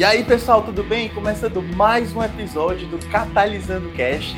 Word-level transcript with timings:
E 0.00 0.04
aí, 0.04 0.24
pessoal, 0.24 0.62
tudo 0.62 0.82
bem? 0.82 1.10
Começando 1.10 1.60
mais 1.76 2.16
um 2.16 2.22
episódio 2.22 2.88
do 2.88 2.98
Catalisando 3.10 3.90
Cast. 3.90 4.34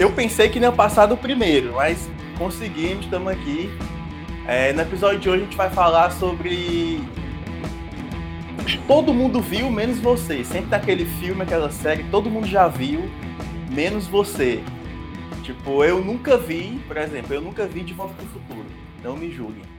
Eu 0.00 0.10
pensei 0.10 0.48
que 0.48 0.58
não 0.58 0.68
ia 0.68 0.74
passar 0.74 1.04
do 1.04 1.14
primeiro, 1.14 1.74
mas 1.74 2.08
conseguimos, 2.38 3.04
estamos 3.04 3.30
aqui. 3.30 3.68
É, 4.46 4.72
no 4.72 4.80
episódio 4.80 5.18
de 5.18 5.28
hoje 5.28 5.42
a 5.42 5.44
gente 5.44 5.56
vai 5.58 5.68
falar 5.68 6.10
sobre. 6.12 7.02
Todo 8.86 9.12
mundo 9.12 9.42
viu, 9.42 9.70
menos 9.70 9.98
você. 9.98 10.42
Sempre 10.42 10.70
naquele 10.70 11.04
filme, 11.04 11.42
aquela 11.42 11.70
série, 11.70 12.04
todo 12.04 12.30
mundo 12.30 12.46
já 12.46 12.66
viu, 12.66 13.10
menos 13.70 14.06
você. 14.06 14.64
Tipo, 15.42 15.84
eu 15.84 16.02
nunca 16.02 16.38
vi, 16.38 16.80
por 16.88 16.96
exemplo, 16.96 17.34
eu 17.34 17.42
nunca 17.42 17.66
vi 17.66 17.80
De 17.80 17.92
Volta 17.92 18.14
para 18.14 18.24
o 18.24 18.28
Futuro. 18.28 18.64
Não 19.04 19.18
me 19.18 19.30
julguem. 19.30 19.77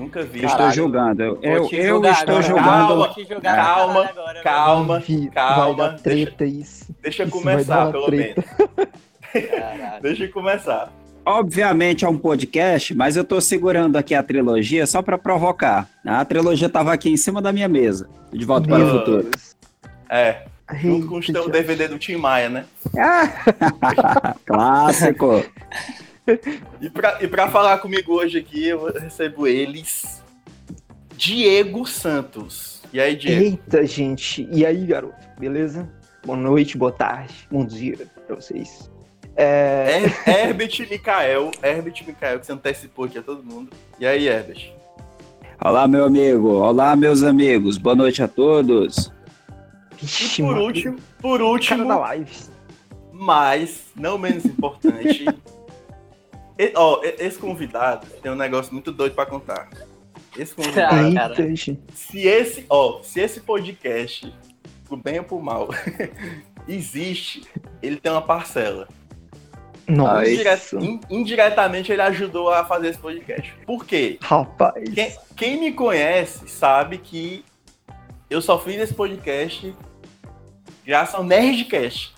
Nunca 0.00 0.22
vi. 0.22 0.42
Estou 0.46 0.70
julgando. 0.70 1.22
Eu, 1.22 1.38
eu, 1.42 1.64
estou 1.66 2.38
agora. 2.38 2.42
julgando. 2.42 3.10
Julgar 3.28 3.56
Calma, 3.56 4.04
agora, 4.06 4.42
calma, 4.42 4.98
Vi, 5.00 5.18
vai 5.18 5.28
calma. 5.28 5.76
dar 5.76 5.88
Deixa, 5.90 6.02
treta 6.02 6.44
isso. 6.46 6.86
deixa 7.02 7.22
eu 7.22 7.26
Isso 7.28 7.36
começar, 7.38 7.92
pelo 7.92 8.06
treta. 8.06 8.44
menos. 8.78 8.90
Deixa 10.00 10.24
eu 10.24 10.32
começar. 10.32 10.90
Obviamente 11.24 12.04
é 12.06 12.08
um 12.08 12.16
podcast, 12.16 12.94
mas 12.94 13.14
eu 13.14 13.22
estou 13.22 13.42
segurando 13.42 13.96
aqui 13.96 14.14
a 14.14 14.22
trilogia 14.22 14.86
só 14.86 15.02
para 15.02 15.18
provocar. 15.18 15.86
A 16.04 16.24
trilogia 16.24 16.66
estava 16.66 16.94
aqui 16.94 17.10
em 17.10 17.16
cima 17.18 17.42
da 17.42 17.52
minha 17.52 17.68
mesa. 17.68 18.08
De 18.32 18.44
volta 18.46 18.66
para 18.66 18.82
o 18.82 18.90
futuro. 18.90 19.30
É, 20.08 20.46
junto 20.76 21.08
com 21.08 21.18
o. 21.18 21.50
DVD 21.50 21.88
do 21.88 21.98
Tim 21.98 22.16
Maia, 22.16 22.48
né? 22.48 22.64
Clássico. 24.46 25.44
E 26.80 26.90
pra, 26.90 27.18
e 27.22 27.28
pra 27.28 27.48
falar 27.48 27.78
comigo 27.78 28.12
hoje 28.14 28.38
aqui, 28.38 28.66
eu 28.68 28.92
recebo 28.92 29.46
eles. 29.46 30.22
Diego 31.16 31.86
Santos. 31.86 32.82
E 32.92 33.00
aí, 33.00 33.14
Diego? 33.16 33.42
Eita, 33.42 33.86
gente. 33.86 34.48
E 34.50 34.64
aí, 34.66 34.84
garoto? 34.86 35.14
Beleza? 35.38 35.88
Boa 36.24 36.36
noite, 36.36 36.76
boa 36.76 36.92
tarde, 36.92 37.34
bom 37.50 37.64
dia 37.64 37.96
pra 38.26 38.36
vocês. 38.36 38.90
É, 39.36 40.00
Her- 40.26 40.28
Herbert 40.48 40.88
Mikael. 40.90 41.50
Herbert 41.62 42.02
Mikael, 42.06 42.40
que 42.40 42.46
você 42.46 42.52
antecipou 42.52 43.04
aqui 43.06 43.18
a 43.18 43.22
todo 43.22 43.42
mundo. 43.42 43.70
E 43.98 44.06
aí, 44.06 44.26
Herbert? 44.28 44.72
Olá, 45.64 45.86
meu 45.86 46.04
amigo. 46.04 46.48
Olá, 46.54 46.94
meus 46.96 47.22
amigos. 47.22 47.78
Boa 47.78 47.94
noite 47.94 48.22
a 48.22 48.28
todos. 48.28 49.12
E 50.02 50.06
Vixe, 50.06 50.42
por 50.42 50.52
mano, 50.54 50.64
último, 50.64 50.96
por 51.20 51.38
cara 51.38 51.44
da 51.44 51.50
último, 51.50 51.88
live. 52.00 52.32
mas 53.12 53.84
não 53.94 54.16
menos 54.18 54.44
importante. 54.46 55.24
e- 56.66 56.72
ó, 56.76 57.00
esse 57.18 57.38
convidado 57.38 58.06
tem 58.22 58.30
um 58.30 58.36
negócio 58.36 58.72
muito 58.72 58.92
doido 58.92 59.14
pra 59.14 59.26
contar. 59.26 59.68
Esse 60.36 60.54
convidado. 60.56 61.34
Ah, 61.34 61.34
se 61.94 62.18
esse, 62.26 62.66
ó, 62.68 63.02
se 63.02 63.20
esse 63.20 63.40
podcast, 63.40 64.32
pro 64.84 64.96
bem 64.96 65.18
ou 65.18 65.24
pro 65.24 65.40
mal, 65.40 65.68
existe, 66.68 67.42
ele 67.82 67.96
tem 67.96 68.12
uma 68.12 68.22
parcela. 68.22 68.88
Nossa. 69.88 70.30
Indire- 70.30 70.58
in- 70.86 71.00
indiretamente 71.10 71.90
ele 71.90 72.02
ajudou 72.02 72.48
a 72.50 72.64
fazer 72.64 72.88
esse 72.90 72.98
podcast. 72.98 73.52
Por 73.66 73.84
quê? 73.84 74.18
Rapaz. 74.22 74.74
Quem, 74.94 75.16
quem 75.36 75.60
me 75.60 75.72
conhece 75.72 76.48
sabe 76.48 76.98
que 76.98 77.44
eu 78.28 78.40
só 78.40 78.56
fiz 78.60 78.76
esse 78.76 78.94
podcast 78.94 79.74
graças 80.84 81.14
ao 81.16 81.24
Nerdcast. 81.24 82.14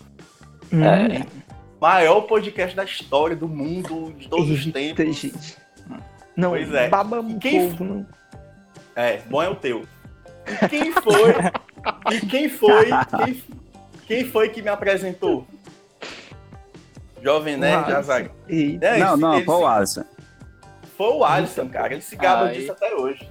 Hum, 0.71 0.85
É. 0.85 1.27
Maior 1.83 2.21
podcast 2.29 2.77
da 2.77 2.85
história, 2.85 3.35
do 3.35 3.49
mundo, 3.49 4.13
de 4.17 4.29
todos 4.29 4.49
os 4.49 4.67
Eita, 4.67 4.79
tempos. 5.03 5.17
gente. 5.17 5.57
Não, 6.37 6.51
Pois 6.51 6.73
é. 6.73 6.89
baba 6.89 7.19
um 7.19 7.41
Quem- 7.41 7.71
povo, 7.71 7.85
não. 7.85 8.07
É, 8.95 9.17
bom 9.29 9.43
é 9.43 9.49
o 9.49 9.57
teu. 9.57 9.83
E 10.47 10.69
quem 10.69 10.93
foi? 10.93 11.35
e 12.15 12.21
quem 12.27 12.49
foi? 12.49 12.87
Quem, 13.25 13.43
quem 14.07 14.25
foi 14.25 14.49
que 14.51 14.63
me 14.63 14.69
apresentou? 14.69 15.45
Jovem 17.21 17.57
Nerd. 17.57 17.85
Eita. 18.49 18.87
É, 18.87 18.99
não, 18.99 19.17
não, 19.17 19.45
foi 19.45 19.55
o 19.57 19.67
Alisson. 19.67 20.05
Foi 20.97 21.09
o 21.09 21.25
Alisson, 21.25 21.69
cara. 21.69 21.93
Ele 21.95 22.03
se 22.03 22.15
gaba 22.15 22.45
Ai. 22.45 22.55
disso 22.55 22.71
até 22.71 22.95
hoje. 22.95 23.29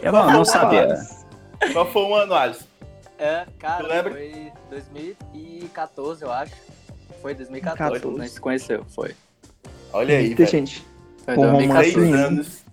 Eu 0.00 0.10
não, 0.10 0.30
não 0.30 0.44
sabia. 0.46 0.88
Qual 1.74 1.84
foi 1.92 2.02
o 2.02 2.14
ano, 2.14 2.32
Alisson? 2.32 2.64
É, 3.18 3.44
cara, 3.58 3.84
Tu 3.84 3.90
lembra? 3.90 4.12
foi 4.12 4.52
2014, 4.70 6.22
eu 6.24 6.32
acho. 6.32 6.69
Foi 7.20 7.34
2014, 7.34 7.94
14. 8.00 8.18
nós 8.18 8.30
se 8.30 8.40
conheceu, 8.40 8.84
foi. 8.94 9.14
Olha 9.92 10.16
aí, 10.16 10.24
Eita, 10.26 10.36
velho. 10.36 10.50
gente. 10.50 10.84
Foi 11.24 11.34
Com 11.34 11.42
Seis 11.42 11.52
2014. 11.52 11.94
romance. 12.06 12.24
anos. 12.24 12.64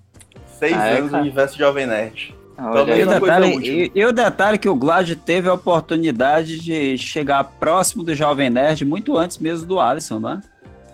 Seis 0.57 0.73
Ah, 0.75 0.87
é, 0.87 0.97
anos 0.97 1.11
no 1.11 1.17
universo 1.19 1.57
Jovem 1.57 1.85
Nerd. 1.87 2.35
Olha 2.59 2.95
E 2.95 3.03
o, 3.03 3.07
detalhe, 3.07 3.69
e, 3.69 3.91
e 3.93 4.05
o 4.05 4.11
detalhe 4.11 4.57
que 4.57 4.67
o 4.67 4.75
Glad 4.75 5.11
teve 5.17 5.47
a 5.47 5.53
oportunidade 5.53 6.59
de 6.59 6.97
chegar 6.97 7.43
próximo 7.43 8.03
do 8.03 8.15
Jovem 8.15 8.49
Nerd 8.49 8.83
muito 8.83 9.15
antes 9.15 9.37
mesmo 9.37 9.67
do 9.67 9.79
Alisson, 9.79 10.19
né? 10.19 10.41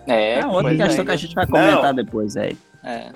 É, 0.06 0.40
É 0.40 0.46
outra 0.46 0.76
questão 0.76 1.02
é. 1.02 1.06
que 1.06 1.10
a 1.12 1.16
gente 1.16 1.34
vai 1.34 1.46
Não. 1.46 1.52
comentar 1.52 1.94
depois 1.94 2.36
aí. 2.36 2.56
É, 2.82 3.10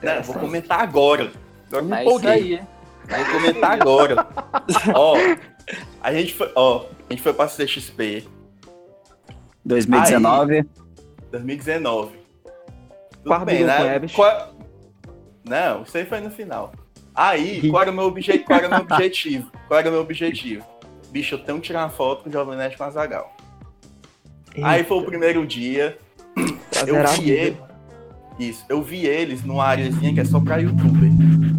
Não, 0.00 0.22
vou 0.22 0.36
comentar 0.36 0.80
agora. 0.80 1.32
Agora 1.68 1.82
me 1.84 1.96
é 1.96 2.02
empolguei. 2.02 2.30
aí. 2.30 2.60
Vou 3.08 3.40
comentar 3.40 3.72
agora. 3.72 4.26
ó, 4.94 5.16
a 6.00 6.12
gente 6.12 6.34
foi, 6.34 6.52
ó, 6.54 6.84
a 7.08 7.12
gente 7.12 7.22
foi 7.22 7.32
pra 7.32 7.46
CXP 7.46 8.28
2019. 9.64 10.64
2019. 11.30 12.10
Tudo 13.12 13.24
Quarto 13.24 13.44
bem, 13.44 13.64
né? 13.64 14.00
Qual- 14.14 14.54
Não, 15.44 15.82
isso 15.82 15.96
aí 15.96 16.04
foi 16.06 16.20
no 16.20 16.30
final. 16.30 16.72
Aí, 17.14 17.68
qual 17.70 17.82
era, 17.82 17.90
o 17.90 17.94
meu 17.94 18.04
obje... 18.06 18.38
qual 18.40 18.58
era 18.58 18.68
meu 18.68 18.78
objetivo? 18.90 19.50
Qual 19.68 19.78
era 19.80 19.88
o 19.88 19.92
meu 19.92 20.00
objetivo? 20.00 20.64
Bicho, 21.10 21.34
eu 21.34 21.38
tenho 21.44 21.58
que 21.60 21.66
tirar 21.66 21.80
uma 21.82 21.90
foto 21.90 22.22
com 22.24 22.30
o 22.30 22.32
Jovem 22.32 22.56
Nerd 22.56 22.76
com 22.76 22.84
a 22.84 22.90
Zagal. 22.90 23.34
Aí 24.62 24.84
foi 24.84 24.98
o 24.98 25.02
primeiro 25.04 25.46
dia, 25.46 25.98
eu 26.86 26.94
vi 27.18 27.30
ele. 27.30 27.56
Isso, 28.38 28.64
eu 28.68 28.82
vi 28.82 29.06
eles 29.06 29.44
numa 29.44 29.64
areazinha 29.64 30.14
que 30.14 30.20
é 30.20 30.24
só 30.24 30.40
pra 30.40 30.56
youtuber. 30.56 31.10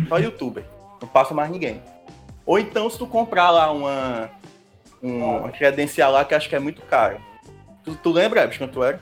Só 0.09 0.17
youtuber. 0.17 0.63
Não 1.01 1.07
passa 1.07 1.33
mais 1.33 1.49
ninguém. 1.51 1.81
Ou 2.45 2.57
então 2.57 2.89
se 2.89 2.97
tu 2.97 3.05
comprar 3.05 3.51
lá 3.51 3.71
uma, 3.71 4.29
um- 5.03 5.23
uma 5.39 5.49
credencial 5.51 6.11
lá 6.11 6.25
que 6.25 6.33
acho 6.33 6.49
que 6.49 6.55
é 6.55 6.59
muito 6.59 6.81
caro. 6.83 7.17
Tu, 7.83 7.95
tu 7.95 8.11
lembra, 8.11 8.41
Ebs, 8.43 8.57
quanto 8.57 8.83
era? 8.83 8.99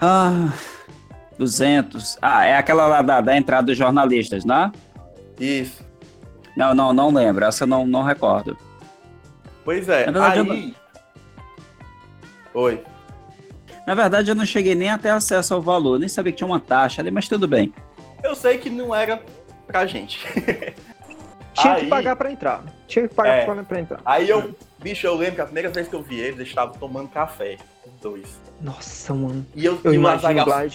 Ah, 0.00 0.52
200. 1.38 2.18
Ah, 2.20 2.44
é 2.44 2.56
aquela 2.56 2.86
lá 2.86 3.02
da, 3.02 3.20
da 3.20 3.36
entrada 3.36 3.66
dos 3.66 3.76
jornalistas, 3.78 4.44
né? 4.44 4.72
Isso. 5.38 5.84
Não, 6.56 6.74
não, 6.74 6.92
não 6.92 7.10
lembro. 7.12 7.44
Essa 7.44 7.64
eu 7.64 7.68
não, 7.68 7.86
não 7.86 8.02
recordo. 8.02 8.56
Pois 9.64 9.88
é. 9.88 10.06
Na 10.06 10.12
verdade, 10.12 10.50
aí... 10.50 10.74
Oi. 12.54 12.82
Na 13.86 13.94
verdade, 13.94 14.30
eu 14.30 14.34
não 14.34 14.46
cheguei 14.46 14.74
nem 14.74 14.90
a 14.90 14.98
ter 14.98 15.08
acesso 15.10 15.54
ao 15.54 15.62
valor, 15.62 15.98
nem 15.98 16.08
sabia 16.08 16.32
que 16.32 16.38
tinha 16.38 16.46
uma 16.46 16.60
taxa 16.60 17.00
ali, 17.02 17.10
mas 17.10 17.28
tudo 17.28 17.48
bem. 17.48 17.72
Eu 18.22 18.34
sei 18.34 18.58
que 18.58 18.70
não 18.70 18.94
era 18.94 19.20
pra 19.66 19.86
gente. 19.86 20.20
Tinha 21.54 21.74
Aí- 21.74 21.80
que 21.82 21.86
pagar 21.88 22.14
pra 22.16 22.30
entrar. 22.30 22.62
Tinha 22.86 23.08
que 23.08 23.14
pagar 23.14 23.34
É. 23.38 23.44
pra, 23.44 23.62
pra 23.62 23.80
entrar. 23.80 24.00
Aí 24.04 24.28
eu, 24.28 24.54
bicho, 24.78 25.06
eu 25.06 25.14
lembro 25.14 25.36
que 25.36 25.40
a 25.40 25.44
primeira 25.44 25.70
vez 25.70 25.88
que 25.88 25.94
eu 25.94 26.02
vi 26.02 26.18
eles, 26.20 26.36
eles 26.36 26.48
estavam 26.48 26.74
tomando 26.74 27.08
café, 27.08 27.56
os 27.86 27.92
dois. 28.00 28.40
Nossa, 28.60 29.14
mano. 29.14 29.46
E 29.54 29.64
eu, 29.64 29.78
Eu 29.82 29.92
e 29.94 29.96
o 29.96 30.00
imagino 30.00 30.28
Azaghal-. 30.42 30.68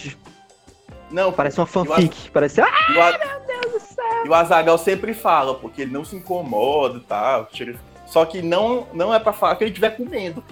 Não, 1.10 1.32
Parece 1.32 1.58
uma 1.58 1.66
fanfic. 1.66 2.30
Parece. 2.30 2.60
Ah, 2.60 2.66
o, 2.66 3.00
A- 3.00 4.24
e 4.24 4.28
o 4.28 4.34
Azagal 4.34 4.76
sempre 4.78 5.14
fala, 5.14 5.54
porque 5.54 5.82
ele 5.82 5.92
não 5.92 6.04
se 6.04 6.16
incomoda 6.16 6.98
e 6.98 7.00
tal. 7.00 7.46
tira- 7.46 7.76
Só 8.06 8.24
que 8.24 8.42
não, 8.42 8.86
não 8.92 9.14
é 9.14 9.18
pra 9.18 9.32
falar 9.32 9.56
que 9.56 9.64
ele 9.64 9.70
estiver 9.70 9.90
comendo. 9.96 10.42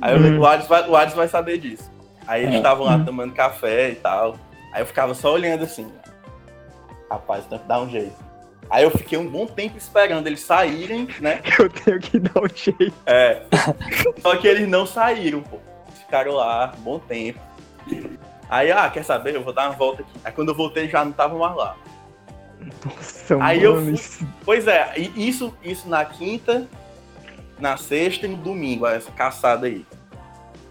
Aí 0.00 0.14
eu- 0.14 0.20
Hum. 0.20 0.40
o, 0.40 0.46
Alisson 0.46 0.68
vai, 0.68 0.88
o 0.88 0.96
Alisson 0.96 1.16
vai 1.16 1.28
saber 1.28 1.58
disso. 1.58 1.90
Aí 2.26 2.42
eles 2.42 2.54
É. 2.54 2.58
estavam 2.58 2.84
lá 2.86 2.96
Hum. 2.96 3.04
tomando 3.04 3.32
café 3.34 3.90
e 3.90 3.94
tal. 3.94 4.36
Aí 4.74 4.82
eu 4.82 4.86
ficava 4.86 5.14
só 5.14 5.32
olhando 5.32 5.64
assim. 5.64 5.90
Rapaz, 7.10 7.44
tem 7.46 7.58
que 7.58 7.66
dar 7.66 7.80
um 7.80 7.88
jeito. 7.90 8.14
Aí 8.68 8.84
eu 8.84 8.90
fiquei 8.90 9.18
um 9.18 9.26
bom 9.26 9.46
tempo 9.46 9.76
esperando 9.78 10.26
eles 10.26 10.40
saírem, 10.40 11.08
né? 11.20 11.40
eu 11.58 11.68
tenho 11.68 11.98
que 12.00 12.18
dar 12.18 12.42
um 12.42 12.48
jeito. 12.54 12.92
É. 13.06 13.42
Só 14.20 14.36
que 14.36 14.46
eles 14.46 14.68
não 14.68 14.86
saíram, 14.86 15.42
pô. 15.42 15.58
Ficaram 15.94 16.32
lá 16.32 16.72
um 16.78 16.82
bom 16.82 16.98
tempo. 16.98 17.38
Aí, 18.48 18.70
ah, 18.72 18.88
quer 18.90 19.04
saber? 19.04 19.34
Eu 19.34 19.42
vou 19.44 19.52
dar 19.52 19.68
uma 19.70 19.76
volta 19.76 20.02
aqui. 20.02 20.10
Aí 20.24 20.32
quando 20.32 20.48
eu 20.48 20.54
voltei 20.54 20.88
já 20.88 21.04
não 21.04 21.10
estavam 21.12 21.38
mais 21.38 21.56
lá. 21.56 21.76
Nossa, 22.84 23.38
Aí 23.42 23.62
eu 23.62 23.72
mano. 23.74 23.84
fui- 23.86 23.94
isso- 23.94 24.26
Pois 24.44 24.66
é, 24.68 24.92
isso, 25.16 25.54
isso 25.62 25.88
na 25.88 26.04
quinta, 26.04 26.68
na 27.58 27.76
sexta 27.76 28.26
e 28.26 28.28
no 28.28 28.36
domingo, 28.36 28.86
essa 28.86 29.10
caçada 29.12 29.66
aí. 29.66 29.84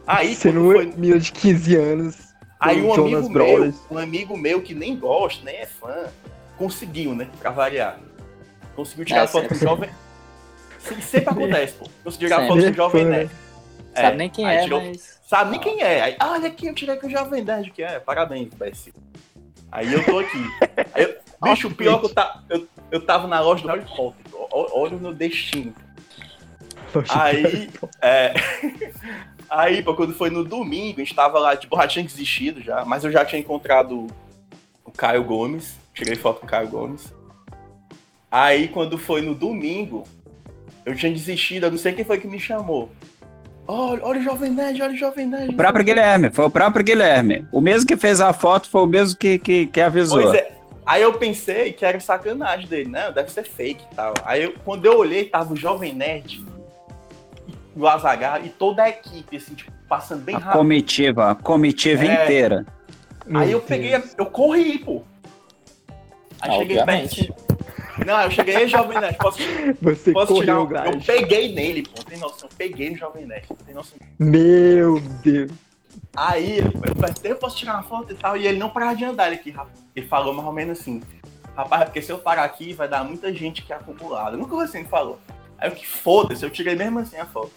Aí, 0.06 0.36
Você 0.36 0.52
não 0.52 0.72
é 0.72 0.76
foi- 0.76 0.86
menina 0.88 1.20
de 1.20 1.32
15 1.32 1.76
anos. 1.76 2.18
aí 2.60 2.82
um 2.82 2.94
Jonas 2.96 3.00
amigo 3.26 3.30
meu, 3.30 3.30
Brothers. 3.32 3.76
um 3.90 3.98
amigo 3.98 4.38
meu 4.38 4.62
que 4.62 4.74
nem 4.76 4.96
gosta, 4.98 5.44
nem 5.44 5.56
é 5.56 5.66
fã, 5.66 6.08
conseguiu, 6.60 7.16
né? 7.16 7.28
Pra 7.40 7.50
variar. 7.50 7.98
Conseguiu 8.76 9.06
tirar 9.06 9.24
É, 9.24 9.28
foto 9.28 9.48
com 9.48 9.54
o 9.56 9.58
sempre. 9.58 9.68
jovem. 9.68 9.90
Sim, 10.80 11.02
sempre 11.02 11.30
acontece, 11.30 11.74
pô. 11.74 11.90
Conseguiu 12.04 12.28
tirar 12.30 12.42
Sempre. 12.42 12.48
foto 12.62 12.66
com 12.66 12.70
o 12.72 12.74
jovem 12.76 13.06
né? 13.06 13.18
nerd. 13.18 13.32
Sabe 13.96 14.18
nem 14.18 14.30
quem 14.30 14.48
é, 14.48 14.62
tirou- 14.64 14.82
mas. 14.82 15.20
Sabe 15.28 15.52
nem 15.52 15.60
quem 15.60 15.82
é. 15.82 16.02
Aí, 16.02 16.16
ah, 16.20 16.32
olha 16.32 16.48
aqui, 16.48 16.68
eu 16.68 16.74
tirei 16.76 16.96
com 16.96 17.08
o 17.08 17.10
Jovem 17.10 17.44
Nerd 17.44 17.72
que 17.72 17.84
é. 17.84 18.00
Parabéns, 18.00 18.52
imbecil. 18.54 18.94
Aí 19.72 19.92
eu 19.94 20.04
tô 20.06 20.20
aqui. 20.20 20.44
Eu- 20.96 21.18
bicho, 21.44 21.68
o 21.68 21.74
pior 21.76 21.98
é 21.98 22.00
que 22.00 22.06
eu, 22.06 22.10
ta, 22.14 22.44
eu, 22.50 22.68
eu 22.92 23.02
tava 23.06 23.28
na 23.28 23.40
loja 23.40 23.62
do 23.62 23.68
Harry 23.68 23.86
Potter. 23.96 24.26
Olha 24.52 24.96
o 24.96 25.00
meu 25.00 25.14
destino. 25.14 25.74
Aí, 27.10 27.70
é, 28.02 28.34
aí, 29.50 29.84
pô, 29.84 29.94
quando 29.94 30.14
foi 30.14 30.30
no 30.32 30.44
domingo, 30.44 31.00
a 31.00 31.04
gente 31.04 31.14
tava 31.14 31.38
lá, 31.38 31.56
tipo, 31.56 31.76
já 31.78 31.88
tinha 31.88 32.04
desistido 32.06 32.62
já, 32.62 32.84
mas 32.84 33.04
eu 33.04 33.12
já 33.12 33.24
tinha 33.24 33.40
encontrado 33.40 34.08
o 34.84 34.92
Caio 34.92 35.24
Gomes, 35.24 35.76
tirei 36.00 36.16
foto 36.16 36.40
com 36.40 36.46
o 36.46 36.50
Caio 36.50 36.68
Gomes. 36.70 37.14
Aí, 38.32 38.68
quando 38.68 38.98
foi 38.98 39.22
no 39.22 39.34
domingo, 39.36 40.04
eu 40.86 40.96
tinha 40.96 41.12
desistido, 41.12 41.66
eu 41.66 41.72
não 41.72 41.78
sei 41.78 41.94
quem 41.94 42.06
foi 42.06 42.20
que 42.20 42.28
me 42.28 42.40
chamou. 42.40 42.90
Olha, 43.68 44.00
olha 44.04 44.20
o 44.20 44.24
Jovem 44.24 44.52
Nerd, 44.52 44.82
olha 44.82 44.94
o 44.94 44.98
Jovem 44.98 45.28
Nerd. 45.28 45.50
O 45.50 45.56
próprio 45.58 45.84
Guilherme, 45.86 46.30
foi 46.32 46.46
o 46.46 46.50
próprio 46.50 46.84
Guilherme. 46.84 47.48
O 47.52 47.60
mesmo 47.62 47.88
que 47.88 47.98
fez 47.98 48.20
a 48.22 48.34
foto 48.34 48.70
foi 48.70 48.82
o 48.82 48.88
mesmo 48.88 49.18
que, 49.18 49.38
que, 49.38 49.68
que 49.68 49.82
avisou. 49.82 50.22
Pois 50.24 50.34
é. 50.36 50.52
Aí 50.86 51.02
eu 51.04 51.14
pensei 51.14 51.72
que 51.74 51.86
era 51.86 52.00
sacanagem 52.00 52.68
dele, 52.68 52.90
né? 52.90 53.12
Deve 53.12 53.30
ser 53.32 53.44
fake 53.44 53.84
e 53.92 53.96
tal. 53.96 54.14
Aí 54.26 54.44
eu- 54.44 54.56
quando 54.66 54.86
eu 54.86 54.98
olhei, 54.98 55.26
tava 55.26 55.54
o 55.54 55.56
Jovem 55.56 55.94
Nerd, 55.94 56.44
o 57.76 57.88
Azaghal 57.88 58.40
e 58.44 58.50
toda 58.50 58.84
a 58.84 58.90
equipe, 58.90 59.38
assim, 59.38 59.54
tipo, 59.54 59.72
passando 59.88 60.24
bem 60.24 60.36
A 60.36 60.40
rápido. 60.40 60.58
comitiva, 60.60 61.32
a 61.32 61.36
comitiva 61.36 62.06
É. 62.06 62.24
inteira. 62.24 62.66
Meu 63.28 63.42
Aí 63.42 63.52
eu 63.52 63.60
Deus. 63.60 63.70
peguei, 63.70 63.94
eu 64.18 64.26
corri, 64.26 64.80
pô. 64.80 65.04
Aí 66.42 66.58
cheguei 66.58 66.84
perto. 66.84 67.36
Não, 68.06 68.22
eu 68.22 68.32
cheguei, 68.32 68.56
"Ei, 68.56 68.68
Jovem 68.68 69.00
Nerd, 69.00 69.18
posso, 69.18 69.40
Você 69.82 70.12
posso 70.14 70.34
tirar 70.36 70.56
correu, 70.56 70.62
um... 70.62 70.68
gajo. 70.68 70.92
Eu 70.94 71.02
peguei 71.02 71.54
nele, 71.54 71.84
pô, 71.84 72.04
tem 72.04 72.18
noção? 72.18 72.48
Eu 72.50 72.56
peguei 72.58 72.90
no 72.92 72.98
Jovem 72.98 73.26
Nerd, 73.26 73.48
tem 73.66 73.76
noção? 73.76 73.98
Meu 74.18 75.00
Deus. 75.22 75.52
Aí 76.16 76.60
eu 76.60 76.72
perguntei, 76.72 77.32
eu 77.32 77.36
posso 77.36 77.58
tirar 77.58 77.74
uma 77.74 77.84
foto 77.84 78.14
e 78.14 78.16
tal, 78.16 78.38
e 78.38 78.48
ele 78.48 78.58
não 78.58 78.70
parava 78.70 78.96
de 78.96 79.04
andar 79.04 79.28
ele 79.28 79.36
aqui, 79.36 79.52
rapaz. 79.52 79.78
Ele 79.96 80.08
falou 80.08 80.34
mais 80.34 80.48
ou 80.48 80.54
menos 80.54 80.80
assim, 80.80 81.02
rapaz, 81.56 81.84
porque 81.86 82.02
se 82.02 82.12
eu 82.12 82.18
parar 82.18 82.44
aqui 82.46 82.74
vai 82.74 82.88
dar 82.88 83.04
muita 83.04 83.34
gente 83.34 83.62
que 83.64 83.74
é 83.74 83.76
acumulada. 83.76 84.38
Nunca 84.38 84.62
assim 84.64 84.80
ele 84.80 84.88
falou. 84.88 85.20
Aí 85.58 85.70
eu 85.70 85.76
que 85.76 85.86
foda-se, 85.86 86.44
eu 86.44 86.50
tirei 86.50 86.76
mesmo 86.76 87.00
assim 87.00 87.18
a 87.18 87.26
foto. 87.26 87.52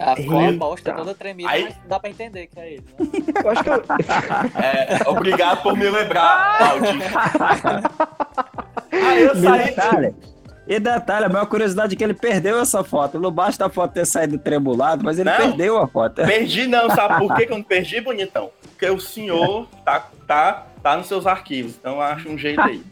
Ah, 0.00 0.14
ficou 0.16 0.36
uma 0.38 0.46
Eita. 0.46 0.58
bosta 0.58 0.92
toda 0.92 1.14
tremida, 1.14 1.50
Aí- 1.50 1.64
mas 1.64 1.76
dá 1.88 1.98
pra 1.98 2.08
entender 2.10 2.46
que 2.46 2.58
é 2.60 2.72
ele. 2.74 2.84
Né? 2.98 3.06
Eu 3.44 3.50
acho 3.50 3.64
que 3.64 3.70
eu... 3.70 3.82
É, 4.62 5.08
obrigado 5.08 5.62
por 5.62 5.76
me 5.76 5.88
lembrar, 5.90 6.58
Claudinho. 6.58 7.02
Aí 8.92 9.22
eu 9.24 9.32
E 9.34 9.40
saí. 9.40 9.64
detalhe, 9.66 10.14
e 10.66 10.78
detalhe, 10.78 11.24
a 11.26 11.28
maior 11.28 11.46
curiosidade 11.46 11.94
é 11.94 11.96
que 11.96 12.04
ele 12.04 12.14
perdeu 12.14 12.60
essa 12.60 12.84
foto. 12.84 13.18
Não 13.18 13.30
basta 13.30 13.66
a 13.66 13.68
foto 13.70 13.92
ter 13.94 14.06
saído 14.06 14.38
tremulado, 14.38 15.02
mas 15.04 15.18
ele 15.18 15.30
Não. 15.30 15.36
perdeu 15.36 15.78
a 15.78 15.86
foto. 15.88 16.16
Perdi 16.16 16.66
não, 16.66 16.90
sabe 16.90 17.18
por 17.26 17.34
que 17.34 17.46
que 17.46 17.52
eu 17.52 17.56
não 17.56 17.64
perdi, 17.64 18.00
bonitão? 18.00 18.50
Porque 18.62 18.86
o 18.90 19.00
senhor 19.00 19.66
tá, 19.84 20.06
tá, 20.26 20.66
tá 20.82 20.96
nos 20.96 21.06
seus 21.08 21.26
arquivos, 21.26 21.74
então 21.80 22.00
acha 22.00 22.28
um 22.28 22.36
jeito 22.38 22.60
aí. 22.60 22.82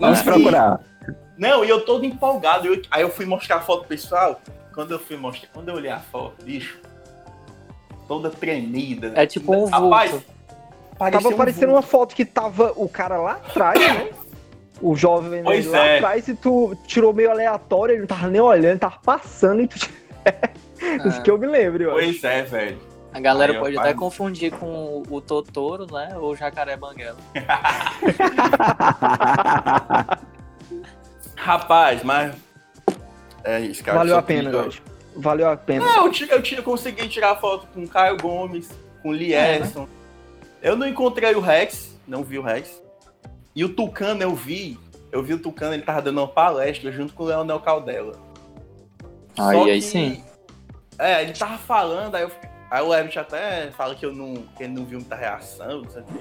Vamos 0.00 0.20
E- 0.20 0.24
procurar. 0.24 0.80
Não, 1.36 1.64
e 1.64 1.68
eu 1.68 1.84
todo 1.84 2.04
empolgado. 2.04 2.66
eu- 2.66 2.80
aí 2.90 3.02
eu 3.02 3.10
fui 3.10 3.26
mostrar 3.26 3.56
a 3.56 3.60
foto 3.60 3.80
pro 3.80 3.88
pessoal. 3.88 4.40
Quando 4.74 4.90
eu 4.92 4.98
fui 4.98 5.16
mostrar, 5.16 5.48
quando 5.52 5.68
eu 5.68 5.74
olhei 5.76 5.90
a 5.90 6.00
foto, 6.00 6.44
bicho, 6.44 6.78
toda 8.08 8.30
tremida. 8.30 9.12
É 9.14 9.26
tipo 9.26 9.54
um 9.54 9.66
Rapaz, 9.66 10.10
vulto. 10.10 10.26
parecia 10.98 11.20
Tava 11.22 11.34
um 11.34 11.38
parecendo 11.38 11.66
vulto. 11.66 11.76
uma 11.76 11.82
foto 11.82 12.14
que 12.14 12.24
tava 12.24 12.72
o 12.76 12.88
cara 12.88 13.18
lá 13.18 13.32
atrás, 13.32 13.78
né? 13.80 14.10
O 14.82 14.96
jovem 14.96 15.30
né, 15.30 15.42
Pois 15.44 15.66
lá 15.66 15.78
é. 15.78 15.96
atrás 15.98 16.26
e 16.28 16.34
tu 16.34 16.76
tirou 16.86 17.12
meio 17.12 17.30
aleatório, 17.30 17.92
ele 17.92 18.00
não 18.00 18.06
tava 18.08 18.28
nem 18.28 18.40
olhando, 18.40 18.78
tava 18.80 18.98
passando 19.04 19.62
e 19.62 19.68
tu. 19.68 19.76
Isso 21.06 21.18
Ah, 21.18 21.22
que 21.22 21.30
eu 21.30 21.38
me 21.38 21.46
lembro, 21.46 21.84
eu 21.84 21.90
acho. 21.96 22.00
Pois 22.00 22.24
é, 22.24 22.42
velho. 22.42 22.78
A 23.12 23.20
galera 23.20 23.52
Aí, 23.52 23.58
pode 23.60 23.76
rapaz. 23.76 23.90
até 23.92 23.98
confundir 23.98 24.50
com 24.52 24.66
o, 24.66 25.02
o 25.08 25.20
Totoro, 25.20 25.86
né? 25.90 26.10
Ou 26.16 26.32
o 26.32 26.36
Jacaré 26.36 26.76
Banguela. 26.76 27.16
Rapaz, 31.36 32.02
mas. 32.02 32.34
É 33.44 33.60
isso, 33.60 33.84
cara. 33.84 33.98
Valeu 33.98 34.16
a 34.18 34.22
pena, 34.22 34.50
Jorge. 34.50 34.82
Valeu 35.16 35.48
a 35.48 35.56
pena. 35.56 35.84
Não, 35.84 36.06
eu, 36.06 36.12
ti- 36.12 36.28
eu, 36.28 36.42
ti- 36.42 36.56
eu 36.56 36.62
consegui 36.62 37.06
tirar 37.08 37.36
foto 37.36 37.66
com 37.72 37.84
o 37.84 37.88
Caio 37.88 38.16
Gomes, 38.16 38.68
com 39.02 39.10
o 39.10 39.12
Lierson. 39.12 39.86
Eu 40.62 40.76
não 40.76 40.88
encontrei 40.88 41.34
o 41.34 41.40
Rex, 41.40 41.96
não 42.08 42.24
vi 42.24 42.38
o 42.38 42.42
Rex. 42.42 42.82
E 43.54 43.64
o 43.64 43.68
Tucano 43.68 44.22
eu 44.22 44.34
vi. 44.34 44.78
Eu 45.12 45.22
vi 45.22 45.34
o 45.34 45.38
Tucano, 45.38 45.74
ele 45.74 45.82
tava 45.82 46.02
dando 46.02 46.18
uma 46.18 46.26
palestra 46.26 46.90
junto 46.90 47.12
com 47.14 47.22
o 47.22 47.26
Leonel 47.26 47.60
Caldela. 47.60 48.18
Aí, 49.38 49.56
Só 49.56 49.64
aí 49.64 49.74
que- 49.74 49.80
sim. 49.82 50.24
É, 50.98 51.22
ele 51.22 51.32
tava 51.32 51.58
falando, 51.58 52.14
aí, 52.14 52.22
eu, 52.22 52.30
aí 52.70 52.82
o 52.82 52.88
Levitt 52.88 53.18
até 53.18 53.70
fala 53.72 53.94
que, 53.94 54.06
eu 54.06 54.12
não, 54.12 54.34
que 54.56 54.62
ele 54.64 54.72
não 54.72 54.84
viu 54.84 54.98
muita 55.00 55.14
reação, 55.16 55.82
não 55.82 55.90
sei 55.90 56.02
o 56.02 56.04
quê. 56.04 56.12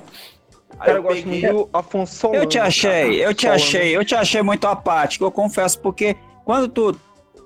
Aí 0.71 0.77
Cara, 0.79 0.91
eu 0.91 0.95
eu 0.97 1.03
gosto 1.03 1.23
peguei. 1.23 1.41
muito 1.51 1.63
do 1.65 1.69
Afonso 1.77 2.15
Solano. 2.15 2.43
Eu 2.43 2.47
te 2.49 2.57
achei, 2.59 3.23
eu 3.25 3.33
te 3.33 3.41
Solano. 3.43 3.61
achei, 3.63 3.95
eu 3.97 4.03
te 4.05 4.15
achei 4.15 4.41
muito 4.41 4.65
apático, 4.67 5.23
eu 5.25 5.31
confesso, 5.31 5.79
porque 5.79 6.15
quando 6.43 6.67
tu, 6.67 6.99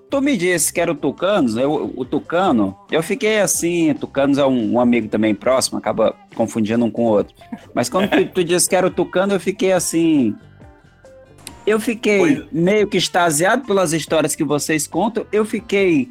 tu 0.09 0.21
me 0.21 0.37
disse 0.37 0.71
que 0.71 0.79
era 0.79 0.91
o 0.91 0.95
Tucanos, 0.95 1.55
eu, 1.57 1.93
o 1.95 2.05
Tucano, 2.05 2.77
eu 2.91 3.03
fiquei 3.03 3.39
assim, 3.39 3.93
Tucanos 3.93 4.37
é 4.37 4.45
um, 4.45 4.73
um 4.73 4.79
amigo 4.79 5.07
também 5.07 5.35
próximo, 5.35 5.77
acaba 5.77 6.15
confundindo 6.35 6.83
um 6.85 6.91
com 6.91 7.03
o 7.05 7.09
outro. 7.09 7.35
Mas 7.73 7.89
quando 7.89 8.09
tu, 8.09 8.25
tu 8.27 8.43
disse 8.43 8.69
que 8.69 8.75
era 8.75 8.87
o 8.87 8.91
Tucano, 8.91 9.33
eu 9.33 9.39
fiquei 9.39 9.71
assim. 9.71 10.35
Eu 11.65 11.79
fiquei 11.81 12.17
Pois- 12.19 12.43
meio 12.51 12.87
que 12.87 12.97
extasiado 12.97 13.65
pelas 13.65 13.91
histórias 13.91 14.35
que 14.35 14.43
vocês 14.43 14.87
contam, 14.87 15.25
eu 15.31 15.43
fiquei 15.45 16.09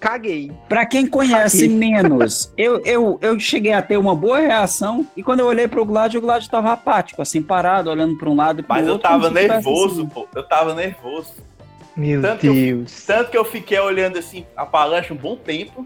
Caguei. 0.00 0.52
Pra 0.68 0.86
quem 0.86 1.08
conhece 1.08 1.68
menos, 1.68 2.52
eu, 2.56 2.80
eu, 2.84 3.18
eu 3.20 3.38
cheguei 3.40 3.72
a 3.72 3.82
ter 3.82 3.96
uma 3.96 4.14
boa 4.14 4.38
reação 4.38 5.04
e 5.16 5.24
quando 5.24 5.40
eu 5.40 5.46
olhei 5.46 5.66
pro 5.66 5.84
Gládio, 5.84 6.18
o 6.18 6.22
Gládio 6.22 6.48
tava 6.48 6.70
apático, 6.72 7.20
assim, 7.20 7.42
parado, 7.42 7.90
olhando 7.90 8.16
pra 8.16 8.30
um 8.30 8.36
lado 8.36 8.60
e 8.60 8.62
pro 8.62 8.76
Mas 8.76 8.86
eu 8.86 8.92
outro. 8.92 9.08
tava 9.08 9.24
como 9.24 9.36
se 9.36 9.42
tivesse, 9.42 9.66
nervoso, 9.66 10.00
assim. 10.02 10.08
pô. 10.08 10.28
Eu 10.36 10.42
tava 10.44 10.72
nervoso. 10.72 11.32
Meu 11.98 12.22
Tanto 12.22 12.40
que 12.40 12.46
eu- 12.46 12.54
Deus. 12.54 13.04
Tanto 13.04 13.30
que 13.30 13.36
eu 13.36 13.44
fiquei 13.44 13.78
olhando 13.78 14.18
assim 14.18 14.46
a 14.56 14.64
palestra 14.64 15.12
um 15.12 15.16
bom 15.18 15.36
tempo. 15.36 15.84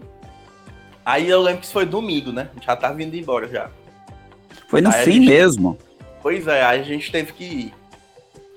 Aí 1.05 1.27
eu 1.27 1.41
lembro 1.41 1.59
que 1.59 1.65
isso 1.65 1.73
foi 1.73 1.85
domingo, 1.85 2.31
né? 2.31 2.47
A 2.51 2.53
gente 2.53 2.65
já 2.65 2.75
tava 2.75 3.01
indo 3.03 3.15
embora 3.15 3.47
já. 3.47 3.69
Foi 4.69 4.79
no 4.79 4.89
Aí 4.89 5.03
fim 5.03 5.11
gente- 5.13 5.27
mesmo. 5.27 5.77
Pois 6.21 6.47
é, 6.47 6.63
aí 6.63 6.79
a 6.79 6.83
gente 6.83 7.11
teve 7.11 7.33
que 7.33 7.43
ir. 7.43 7.73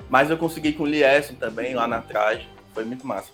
Mas 0.09 0.31
eu 0.31 0.37
consegui 0.37 0.73
com 0.73 0.85
o 0.85 0.87
Lierson 0.87 1.35
também, 1.35 1.75
lá 1.75 1.89
na 1.89 2.01
traje. 2.01 2.47
Foi 2.73 2.85
muito 2.85 3.05
massa. 3.07 3.31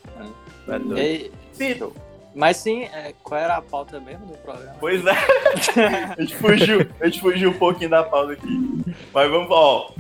É. 0.97 1.03
E- 1.03 1.33
Sim, 1.53 1.93
mas 2.35 2.57
sim, 2.57 2.85
é, 2.85 3.13
qual 3.23 3.39
era 3.39 3.57
a 3.57 3.61
pauta 3.63 4.01
mesmo 4.01 4.25
do 4.25 4.33
programa? 4.39 4.75
Pois 4.81 5.05
é. 5.05 5.11
a, 6.17 6.21
gente 6.23 6.35
fugiu, 6.37 6.87
a 6.99 7.05
gente 7.05 7.21
fugiu 7.21 7.51
um 7.51 7.59
pouquinho 7.59 7.91
da 7.91 8.03
pauta 8.05 8.33
aqui. 8.33 8.85
Mas 9.13 9.31
vamos, 9.31 9.49
ó. 9.51 9.91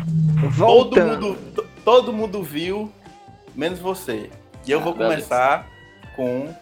Todo 0.40 0.50
Voltando. 0.50 1.26
mundo, 1.26 1.38
to- 1.54 1.66
todo 1.84 2.12
mundo 2.12 2.42
viu, 2.42 2.90
menos 3.54 3.78
você. 3.78 4.30
E 4.66 4.70
eu 4.70 4.78
Ah, 4.80 4.82
vou 4.82 4.92
beleza. 4.94 5.14
começar 5.14 5.66
com. 6.16 6.54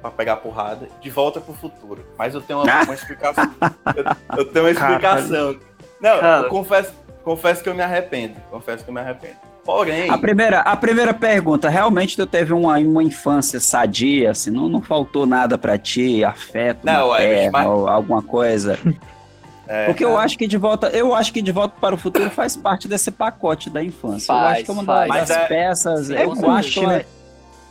Pra 0.00 0.10
pegar 0.10 0.36
porrada, 0.36 0.88
de 1.00 1.08
volta 1.10 1.40
pro 1.40 1.54
futuro. 1.54 2.04
Mas 2.18 2.34
eu 2.34 2.40
tenho 2.40 2.60
uma, 2.62 2.82
uma 2.82 2.94
explicação. 2.94 3.44
Eu, 3.94 4.38
eu 4.38 4.44
tenho 4.46 4.64
uma 4.64 4.70
explicação. 4.72 5.56
Não, 6.00 6.48
confesso, 6.48 6.92
confesso 7.22 7.62
que 7.62 7.68
eu 7.68 7.74
me 7.74 7.82
arrependo. 7.82 8.34
Confesso 8.50 8.82
que 8.82 8.90
eu 8.90 8.94
me 8.94 9.00
arrependo. 9.00 9.36
Porém, 9.64 10.10
A 10.10 10.18
primeira, 10.18 10.58
a 10.62 10.76
primeira 10.76 11.14
pergunta, 11.14 11.68
realmente 11.68 12.16
tu 12.16 12.26
teve 12.26 12.52
uma, 12.52 12.78
uma 12.78 13.00
infância 13.04 13.60
sadia, 13.60 14.32
assim, 14.32 14.50
não, 14.50 14.68
não 14.68 14.82
faltou 14.82 15.24
nada 15.24 15.56
pra 15.56 15.78
ti, 15.78 16.24
afeto, 16.24 16.80
Não, 16.82 17.14
é, 17.14 17.20
materno, 17.46 17.52
mas- 17.52 17.66
ou 17.68 17.86
alguma 17.88 18.22
coisa? 18.22 18.76
é, 19.66 19.86
Porque 19.86 20.04
eu 20.04 20.16
acho 20.18 20.36
que 20.38 20.46
de 20.46 20.56
volta, 20.58 20.88
eu 20.88 21.14
acho 21.14 21.32
que 21.32 21.40
de 21.42 21.52
volta 21.52 21.74
para 21.80 21.94
o 21.94 21.98
futuro 21.98 22.28
faz 22.30 22.56
parte 22.56 22.86
desse 22.88 23.10
pacote 23.10 23.70
da 23.70 23.82
infância. 23.82 24.32
eu 24.32 24.36
Faz, 24.36 24.52
acho 24.56 24.64
que 24.64 24.70
é 24.70 24.74
uma 24.74 24.84
faz. 24.84 25.08
das 25.14 25.30
é- 25.30 25.46
peças, 25.46 26.06
Sim, 26.08 26.14
eu 26.14 26.36
com 26.36 26.50
acho 26.50 26.68
que 26.68 26.74
certeza. 26.80 26.94
ela- 26.94 27.04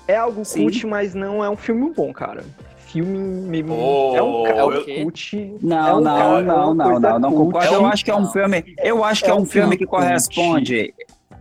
É 0.07 0.15
algo 0.17 0.43
Sim. 0.43 0.63
cult, 0.63 0.87
mas 0.87 1.13
não 1.15 1.43
é 1.43 1.49
um 1.49 1.55
filme 1.55 1.91
bom, 1.95 2.11
cara. 2.11 2.43
Filme 2.87 3.17
mesmo. 3.17 3.73
Oh, 3.73 4.15
é 4.15 4.21
um 4.21 4.43
cara 4.43 4.57
é 4.57 4.63
o 4.63 4.83
quê? 4.83 5.03
cult. 5.03 5.55
Não, 5.61 5.87
é 5.87 5.93
um 5.95 6.01
não, 6.01 6.37
é 6.37 6.41
não, 6.41 6.73
não, 6.73 6.85
coisa 6.91 7.09
não, 7.11 7.19
não 7.19 7.31
cult. 7.31 7.45
concordo. 7.45 7.67
É 7.67 7.75
Eu 7.77 7.81
um- 7.83 7.85
acho 7.85 8.03
que 8.03 8.11
é 8.11 8.15
um 8.15 8.25
filme. 8.29 8.75
Eu 8.79 9.03
acho 9.05 9.23
que 9.23 9.29
É 9.29 9.31
é 9.31 9.35
um 9.35 9.41
um 9.41 9.45
filme 9.45 9.77
filme 9.77 9.77
que 9.77 9.85
cult. 9.85 10.93